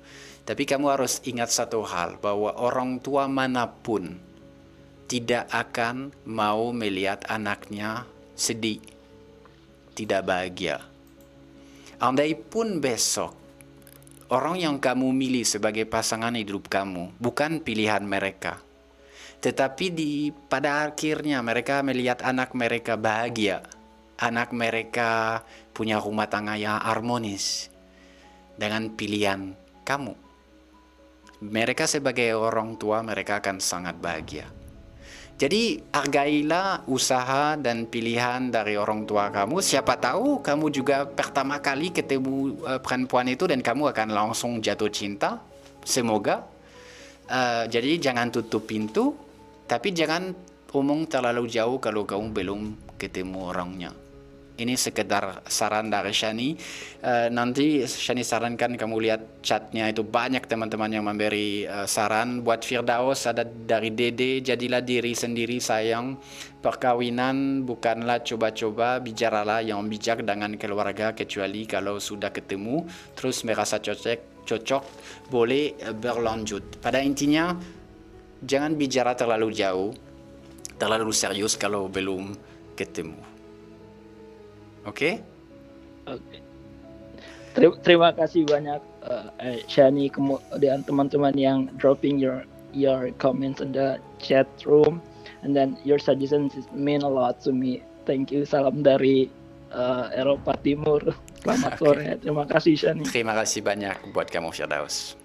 Tapi 0.45 0.63
kamu 0.67 0.91
harus 0.91 1.21
ingat 1.25 1.51
satu 1.51 1.83
hal 1.85 2.17
bahwa 2.19 2.55
orang 2.57 2.99
tua 2.99 3.29
mana 3.29 3.69
pun 3.69 4.17
tidak 5.11 5.51
akan 5.51 6.15
mau 6.23 6.71
melihat 6.71 7.21
anaknya 7.27 8.07
sedih, 8.31 8.79
tidak 9.91 10.23
bahagia. 10.23 10.81
Andai 12.01 12.33
pun 12.33 12.81
besok 12.81 13.35
orang 14.31 14.57
yang 14.57 14.75
kamu 14.79 15.11
milih 15.11 15.43
sebagai 15.45 15.85
pasangan 15.85 16.33
hidup 16.33 16.65
kamu 16.71 17.13
bukan 17.21 17.61
pilihan 17.61 18.01
mereka, 18.01 18.57
tetapi 19.43 19.91
di 19.93 20.11
pada 20.31 20.89
akhirnya 20.89 21.43
mereka 21.45 21.83
melihat 21.85 22.23
anak 22.25 22.55
mereka 22.57 22.97
bahagia, 22.97 23.61
anak 24.17 24.55
mereka 24.55 25.43
punya 25.81 25.97
rumah 25.97 26.29
tangga 26.29 26.53
yang 26.61 26.77
harmonis 26.77 27.73
dengan 28.53 28.93
pilihan 28.93 29.57
kamu. 29.81 30.13
Mereka 31.41 31.89
sebagai 31.89 32.37
orang 32.37 32.77
tua 32.77 33.01
mereka 33.01 33.41
akan 33.41 33.57
sangat 33.57 33.97
bahagia. 33.97 34.45
Jadi 35.41 35.81
hargailah 35.89 36.85
usaha 36.85 37.57
dan 37.57 37.89
pilihan 37.89 38.53
dari 38.53 38.77
orang 38.77 39.09
tua 39.09 39.33
kamu. 39.33 39.57
Siapa 39.57 39.97
tahu 39.97 40.45
kamu 40.45 40.69
juga 40.69 41.09
pertama 41.09 41.57
kali 41.57 41.89
ketemu 41.89 42.61
uh, 42.61 42.77
perempuan 42.77 43.25
itu 43.25 43.49
dan 43.49 43.65
kamu 43.65 43.89
akan 43.89 44.13
langsung 44.13 44.61
jatuh 44.61 44.93
cinta. 44.93 45.41
Semoga. 45.81 46.45
Uh, 47.25 47.65
jadi 47.65 47.97
jangan 47.97 48.29
tutup 48.29 48.69
pintu, 48.69 49.17
tapi 49.65 49.89
jangan 49.97 50.37
omong 50.77 51.09
terlalu 51.09 51.49
jauh 51.49 51.81
kalau 51.81 52.05
kamu 52.05 52.29
belum 52.29 52.61
ketemu 53.01 53.49
orangnya. 53.49 54.00
Ini 54.61 54.77
sekedar 54.77 55.41
saran 55.49 55.89
dari 55.89 56.13
Shani. 56.13 56.53
Uh, 57.01 57.33
nanti 57.33 57.81
Shani 57.81 58.21
sarankan 58.21 58.77
kamu 58.77 59.09
lihat 59.09 59.41
chatnya 59.41 59.89
itu 59.89 60.05
banyak 60.05 60.45
teman-teman 60.45 60.93
yang 60.93 61.01
memberi 61.01 61.65
uh, 61.65 61.89
saran. 61.89 62.45
Buat 62.45 62.61
Firdaus 62.61 63.25
ada 63.25 63.41
dari 63.41 63.89
Dede, 63.89 64.45
jadilah 64.45 64.85
diri 64.85 65.17
sendiri 65.17 65.57
sayang. 65.57 66.13
Perkawinan 66.61 67.65
bukanlah 67.65 68.21
coba-coba, 68.21 69.01
bicaralah 69.01 69.65
yang 69.65 69.81
bijak 69.89 70.21
dengan 70.21 70.53
keluarga 70.61 71.17
kecuali 71.17 71.65
kalau 71.65 71.97
sudah 71.97 72.29
ketemu 72.29 72.85
terus 73.17 73.41
merasa 73.41 73.81
cocok, 73.81 74.45
cocok 74.45 74.83
boleh 75.33 75.73
berlanjut. 75.97 76.77
Pada 76.85 77.01
intinya 77.01 77.57
jangan 78.45 78.77
bicara 78.77 79.17
terlalu 79.17 79.57
jauh, 79.57 79.89
terlalu 80.77 81.09
serius 81.09 81.57
kalau 81.57 81.89
belum 81.89 82.37
ketemu. 82.77 83.30
Oke? 84.85 85.21
Oke. 86.09 86.37
Ter- 87.51 87.79
terima 87.83 88.15
kasih 88.15 88.47
banyak 88.47 88.79
uh, 89.03 89.27
Shani 89.67 90.07
kemudian 90.07 90.87
teman-teman 90.87 91.35
yang 91.35 91.67
dropping 91.75 92.15
your 92.15 92.47
your 92.71 93.11
comments 93.19 93.59
in 93.59 93.75
the 93.75 93.99
chat 94.23 94.47
room 94.63 95.03
and 95.43 95.51
then 95.51 95.75
your 95.83 95.99
suggestions 95.99 96.55
mean 96.71 97.03
a 97.03 97.11
lot 97.11 97.43
to 97.43 97.51
me. 97.51 97.83
Thank 98.07 98.31
you. 98.31 98.47
Salam 98.47 98.81
dari 98.81 99.27
uh, 99.75 100.09
Eropa 100.15 100.55
Timur. 100.63 101.03
Selamat 101.43 101.73
okay. 101.75 101.81
sore. 101.81 102.05
Terima 102.21 102.45
kasih 102.47 102.73
Shani. 102.77 103.03
Terima 103.05 103.33
kasih 103.35 103.61
banyak 103.61 104.15
buat 104.15 104.31
kamu 104.31 104.49
Firdaus. 104.55 105.20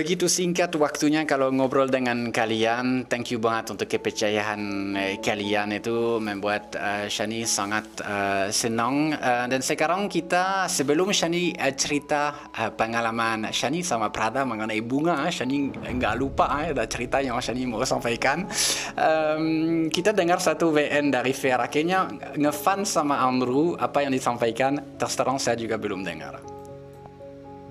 Begitu 0.00 0.32
singkat 0.32 0.72
waktunya 0.80 1.28
kalau 1.28 1.52
ngobrol 1.52 1.84
dengan 1.84 2.32
kalian. 2.32 3.04
Thank 3.04 3.36
you 3.36 3.38
banget 3.38 3.76
untuk 3.76 3.84
kepercayaan 3.84 4.60
eh, 4.96 5.20
kalian 5.20 5.76
itu 5.76 6.16
membuat 6.16 6.72
uh, 6.72 7.04
Shani 7.04 7.44
sangat 7.44 7.84
uh, 8.00 8.48
senang. 8.48 9.12
Uh, 9.12 9.44
dan 9.44 9.60
sekarang 9.60 10.08
kita 10.08 10.64
sebelum 10.72 11.12
Shani 11.12 11.52
uh, 11.52 11.68
cerita 11.76 12.48
uh, 12.48 12.72
pengalaman 12.72 13.52
Shani 13.52 13.84
sama 13.84 14.08
Prada 14.08 14.40
mengenai 14.48 14.80
bunga, 14.80 15.28
Shani 15.28 15.68
nggak 15.68 16.16
lupa 16.16 16.48
ada 16.48 16.88
cerita 16.88 17.20
yang 17.20 17.36
Shani 17.36 17.68
mau 17.68 17.84
sampaikan. 17.84 18.48
Um, 18.96 19.92
kita 19.92 20.16
dengar 20.16 20.40
satu 20.40 20.72
WN 20.72 21.12
dari 21.12 21.36
Vera. 21.36 21.68
Kayaknya 21.68 22.08
ngefan 22.40 22.88
sama 22.88 23.20
Andrew 23.20 23.76
apa 23.76 24.00
yang 24.00 24.16
disampaikan. 24.16 24.80
Terus 24.96 25.12
terang 25.12 25.36
saya 25.36 25.60
juga 25.60 25.76
belum 25.76 26.08
dengar. 26.08 26.40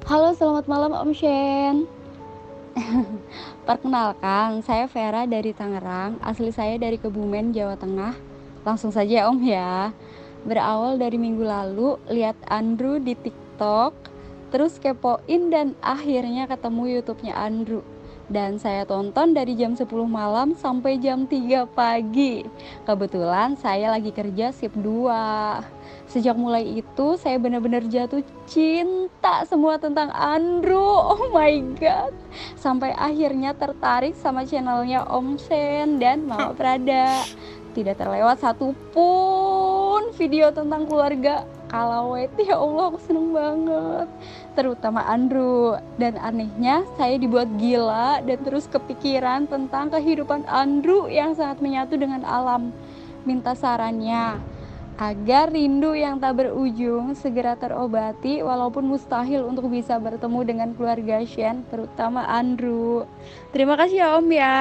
Halo, 0.06 0.30
selamat 0.38 0.70
malam 0.70 0.94
Om 0.94 1.10
Shen. 1.18 1.99
Perkenalkan, 3.68 4.62
saya 4.62 4.86
Vera 4.90 5.26
dari 5.26 5.52
Tangerang. 5.54 6.20
Asli 6.22 6.54
saya 6.54 6.76
dari 6.78 6.98
Kebumen, 6.98 7.52
Jawa 7.54 7.76
Tengah. 7.76 8.16
Langsung 8.64 8.92
saja 8.94 9.30
Om 9.30 9.40
ya. 9.46 9.94
Berawal 10.48 10.96
dari 10.98 11.20
minggu 11.20 11.44
lalu, 11.44 12.00
lihat 12.08 12.36
Andrew 12.48 12.98
di 13.00 13.12
TikTok, 13.12 13.92
terus 14.56 14.80
kepoin 14.80 15.52
dan 15.52 15.76
akhirnya 15.84 16.48
ketemu 16.48 17.00
YouTube-nya 17.00 17.36
Andrew. 17.36 17.84
Dan 18.30 18.62
saya 18.62 18.86
tonton 18.86 19.34
dari 19.34 19.58
jam 19.58 19.74
10 19.74 19.90
malam 20.06 20.54
sampai 20.54 21.02
jam 21.02 21.26
3 21.26 21.66
pagi. 21.66 22.46
Kebetulan 22.86 23.58
saya 23.58 23.90
lagi 23.90 24.14
kerja 24.14 24.54
shift 24.54 24.78
2 24.78 25.82
sejak 26.10 26.34
mulai 26.34 26.82
itu 26.82 27.18
saya 27.22 27.38
benar-benar 27.38 27.86
jatuh 27.86 28.26
cinta 28.46 29.46
semua 29.50 29.82
tentang 29.82 30.14
Andrew. 30.14 30.78
Oh 31.10 31.34
my 31.34 31.58
god. 31.82 32.14
Sampai 32.54 32.94
akhirnya 32.94 33.58
tertarik 33.58 34.14
sama 34.14 34.46
channelnya 34.46 35.10
Om 35.10 35.42
Sen 35.42 35.98
dan 35.98 36.30
Mama 36.30 36.54
Prada. 36.58 37.26
Tidak 37.74 37.98
terlewat 37.98 38.42
satupun 38.42 40.14
video 40.18 40.54
tentang 40.54 40.86
keluarga 40.86 41.46
Kalawet 41.70 42.34
ya 42.42 42.58
Allah 42.58 42.90
aku 42.90 42.98
seneng 43.06 43.30
banget 43.30 44.10
terutama 44.60 45.08
Andrew 45.08 45.80
dan 45.96 46.20
anehnya 46.20 46.84
saya 47.00 47.16
dibuat 47.16 47.48
gila 47.56 48.20
dan 48.28 48.44
terus 48.44 48.68
kepikiran 48.68 49.48
tentang 49.48 49.88
kehidupan 49.88 50.44
Andrew 50.52 51.08
yang 51.08 51.32
sangat 51.32 51.64
menyatu 51.64 51.96
dengan 51.96 52.28
alam 52.28 52.76
minta 53.24 53.56
sarannya 53.56 54.36
agar 55.00 55.48
rindu 55.56 55.96
yang 55.96 56.20
tak 56.20 56.44
berujung 56.44 57.16
segera 57.16 57.56
terobati 57.56 58.44
walaupun 58.44 58.84
mustahil 58.84 59.48
untuk 59.48 59.72
bisa 59.72 59.96
bertemu 59.96 60.40
dengan 60.44 60.70
keluarga 60.76 61.24
Shen 61.24 61.64
terutama 61.72 62.28
Andrew. 62.28 63.08
Terima 63.56 63.80
kasih 63.80 64.04
ya 64.04 64.08
Om 64.20 64.28
ya. 64.28 64.60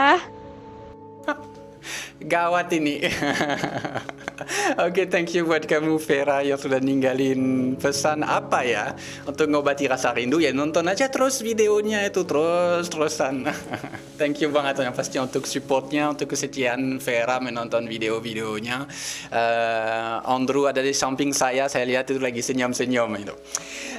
Gawat 2.22 2.70
ini. 2.70 3.02
Oke, 4.39 5.02
okay, 5.02 5.06
thank 5.10 5.35
you 5.35 5.43
buat 5.43 5.66
kamu 5.66 5.98
Vera 5.98 6.47
yang 6.47 6.59
sudah 6.60 6.78
ninggalin 6.78 7.74
pesan 7.74 8.23
apa 8.23 8.62
ya 8.62 8.94
untuk 9.27 9.51
ngobati 9.51 9.90
rasa 9.90 10.15
rindu 10.15 10.39
ya 10.39 10.55
nonton 10.55 10.86
aja 10.86 11.10
terus 11.10 11.43
videonya 11.43 12.06
itu 12.06 12.23
terus 12.23 12.86
terusan. 12.86 13.51
thank 14.20 14.39
you 14.39 14.51
banget 14.55 14.82
yang 14.86 14.94
pasti 14.94 15.19
untuk 15.19 15.43
supportnya 15.43 16.10
untuk 16.15 16.31
kesetiaan 16.31 17.02
Vera 17.02 17.43
menonton 17.43 17.90
video-videonya. 17.90 18.86
Uh, 19.31 20.23
Andrew 20.23 20.70
ada 20.70 20.82
di 20.82 20.94
samping 20.94 21.35
saya, 21.35 21.66
saya 21.66 21.82
lihat 21.86 22.06
itu 22.10 22.23
lagi 22.23 22.39
senyum-senyum 22.39 23.10
itu. 23.19 23.35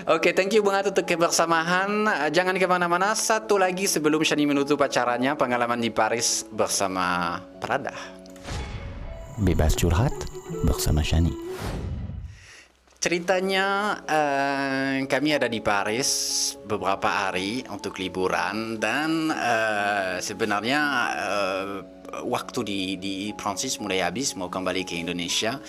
Oke, 0.08 0.32
okay, 0.32 0.32
thank 0.32 0.56
you 0.56 0.64
banget 0.64 0.96
untuk 0.96 1.04
kebersamaan. 1.04 2.08
Jangan 2.32 2.56
ke 2.56 2.68
mana-mana. 2.68 3.12
Satu 3.12 3.60
lagi 3.60 3.86
sebelum 3.86 4.24
Shani 4.24 4.48
menutup 4.48 4.80
acaranya 4.80 5.36
pengalaman 5.36 5.84
di 5.84 5.92
Paris 5.92 6.48
bersama 6.48 7.40
Prada. 7.60 8.19
Bebas 9.40 9.72
curhat 9.80 10.12
bersama 10.68 11.00
Shani. 11.00 11.32
Ceritanya 13.00 13.96
uh, 14.04 15.00
kami 15.08 15.32
ada 15.32 15.48
di 15.48 15.64
Paris 15.64 16.10
beberapa 16.68 17.08
hari 17.08 17.64
untuk 17.72 17.96
liburan 17.96 18.76
dan 18.76 19.32
uh, 19.32 20.20
sebenarnya 20.20 20.82
uh, 21.16 21.99
waktu 22.26 22.60
di 22.66 22.80
di 22.98 23.14
Prancis 23.38 23.80
mulai 23.80 24.04
habis 24.04 24.36
mau 24.36 24.50
kembali 24.52 24.84
ke 24.84 25.00
Indonesia. 25.00 25.60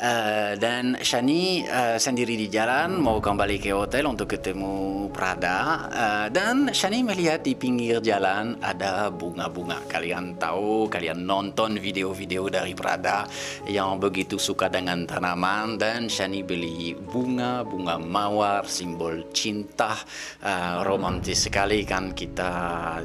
Uh, 0.00 0.56
dan 0.56 0.96
Shani 1.04 1.68
uh, 1.68 2.00
sendiri 2.00 2.32
di 2.32 2.48
jalan 2.48 2.96
mau 2.96 3.20
kembali 3.20 3.60
ke 3.60 3.68
hotel 3.76 4.08
untuk 4.08 4.32
ketemu 4.32 5.06
Prada. 5.12 5.58
Uh, 5.92 6.26
dan 6.32 6.72
Shani 6.72 7.04
melihat 7.04 7.44
di 7.44 7.52
pinggir 7.52 8.00
jalan 8.00 8.56
ada 8.64 9.12
bunga-bunga. 9.12 9.84
Kalian 9.92 10.40
tahu 10.40 10.88
kalian 10.88 11.28
nonton 11.28 11.76
video-video 11.76 12.48
dari 12.48 12.72
Prada 12.72 13.28
yang 13.68 14.00
begitu 14.00 14.40
suka 14.40 14.72
dengan 14.72 15.04
tanaman. 15.04 15.76
Dan 15.76 16.08
Shani 16.08 16.48
beli 16.48 16.96
bunga 16.96 17.60
bunga 17.60 18.00
mawar 18.00 18.64
simbol 18.64 19.28
cinta. 19.36 20.00
Uh, 20.40 20.80
romantis 20.80 21.44
sekali 21.44 21.84
kan 21.84 22.16
kita 22.16 22.52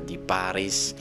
di 0.07 0.15
Paris 0.15 0.95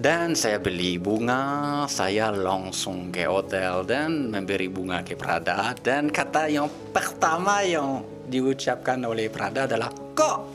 dan 0.00 0.32
saya 0.32 0.56
beli 0.56 0.96
bunga, 0.96 1.84
saya 1.84 2.32
langsung 2.32 3.12
ke 3.12 3.28
hotel 3.28 3.84
dan 3.84 4.32
memberi 4.32 4.72
bunga 4.72 5.04
ke 5.04 5.12
Prada. 5.12 5.76
Dan 5.76 6.08
kata 6.08 6.48
yang 6.48 6.72
pertama 6.88 7.60
yang 7.60 8.00
diucapkan 8.24 8.96
oleh 9.04 9.28
Prada 9.28 9.68
adalah, 9.68 9.92
kok 10.16 10.48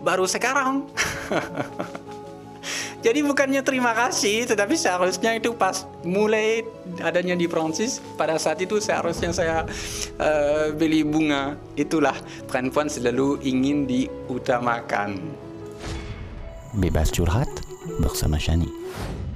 baru 0.00 0.24
sekarang? 0.24 0.88
Jadi 3.04 3.20
bukannya 3.22 3.60
terima 3.60 3.92
kasih, 3.92 4.48
tetapi 4.48 4.74
seharusnya 4.74 5.36
itu 5.36 5.52
pas 5.52 5.84
mulai 6.00 6.64
adanya 7.04 7.36
di 7.36 7.44
Prancis, 7.44 8.00
pada 8.16 8.40
saat 8.40 8.58
itu 8.64 8.80
seharusnya 8.80 9.36
saya 9.36 9.68
uh, 10.16 10.72
beli 10.72 11.04
bunga. 11.04 11.60
Itulah 11.76 12.16
perempuan 12.48 12.88
selalu 12.88 13.38
ingin 13.44 13.84
diutamakan. 13.84 15.20
Bebas 16.72 17.12
curhat 17.12 17.52
bersama 18.00 18.40
Shani. 18.40 18.77
you 18.88 19.27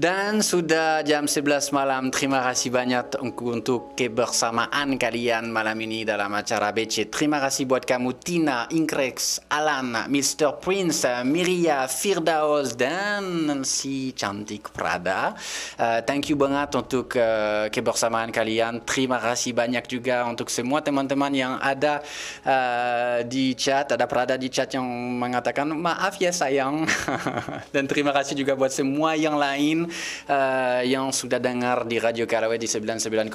Dan 0.00 0.40
sudah 0.40 1.04
jam 1.04 1.28
11 1.28 1.76
malam. 1.76 2.08
Terima 2.08 2.40
kasih 2.40 2.72
banyak 2.72 3.20
untuk 3.20 3.92
kebersamaan 3.92 4.96
kalian 4.96 5.52
malam 5.52 5.76
ini 5.76 6.08
dalam 6.08 6.32
acara 6.32 6.72
BC. 6.72 7.12
Terima 7.12 7.36
kasih 7.36 7.68
buat 7.68 7.84
kamu 7.84 8.16
Tina, 8.16 8.64
Inkrex, 8.72 9.44
Alan, 9.52 10.08
Mr. 10.08 10.56
Prince, 10.56 11.04
Miria, 11.28 11.84
Firdaus 11.84 12.80
dan 12.80 13.60
si 13.68 14.16
cantik 14.16 14.72
Prada. 14.72 15.36
Uh, 15.76 16.00
thank 16.08 16.32
you 16.32 16.36
banget 16.40 16.72
untuk 16.80 17.12
uh, 17.20 17.68
kebersamaan 17.68 18.32
kalian. 18.32 18.80
Terima 18.88 19.20
kasih 19.20 19.52
banyak 19.52 19.84
juga 19.84 20.24
untuk 20.24 20.48
semua 20.48 20.80
teman-teman 20.80 21.28
yang 21.36 21.60
ada 21.60 22.00
uh, 22.48 23.20
di 23.28 23.52
chat. 23.52 23.92
Ada 23.92 24.08
Prada 24.08 24.40
di 24.40 24.48
chat 24.48 24.72
yang 24.72 24.88
mengatakan 25.20 25.68
maaf 25.76 26.16
ya 26.16 26.32
sayang. 26.32 26.88
dan 27.76 27.84
terima 27.84 28.16
kasih 28.16 28.32
juga 28.32 28.56
buat 28.56 28.72
semua 28.72 29.12
yang 29.12 29.36
lain 29.36 29.89
uh, 30.30 30.80
yang 30.86 31.10
sudah 31.10 31.42
dengar 31.42 31.84
di 31.84 31.98
Radio 31.98 32.24
Karawai 32.24 32.56
di 32.56 32.70
99,1 32.70 33.30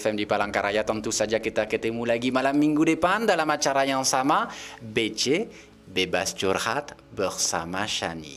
FM 0.00 0.14
di 0.16 0.24
Palangkaraya. 0.24 0.82
Tentu 0.82 1.12
saja 1.12 1.38
kita 1.38 1.68
ketemu 1.68 2.08
lagi 2.08 2.32
malam 2.32 2.56
minggu 2.56 2.82
depan 2.96 3.28
dalam 3.28 3.46
acara 3.46 3.84
yang 3.84 4.02
sama 4.02 4.48
BC 4.80 5.48
Bebas 5.88 6.32
Curhat 6.36 6.96
bersama 7.12 7.88
Shani. 7.88 8.36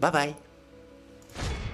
Bye-bye. 0.00 1.69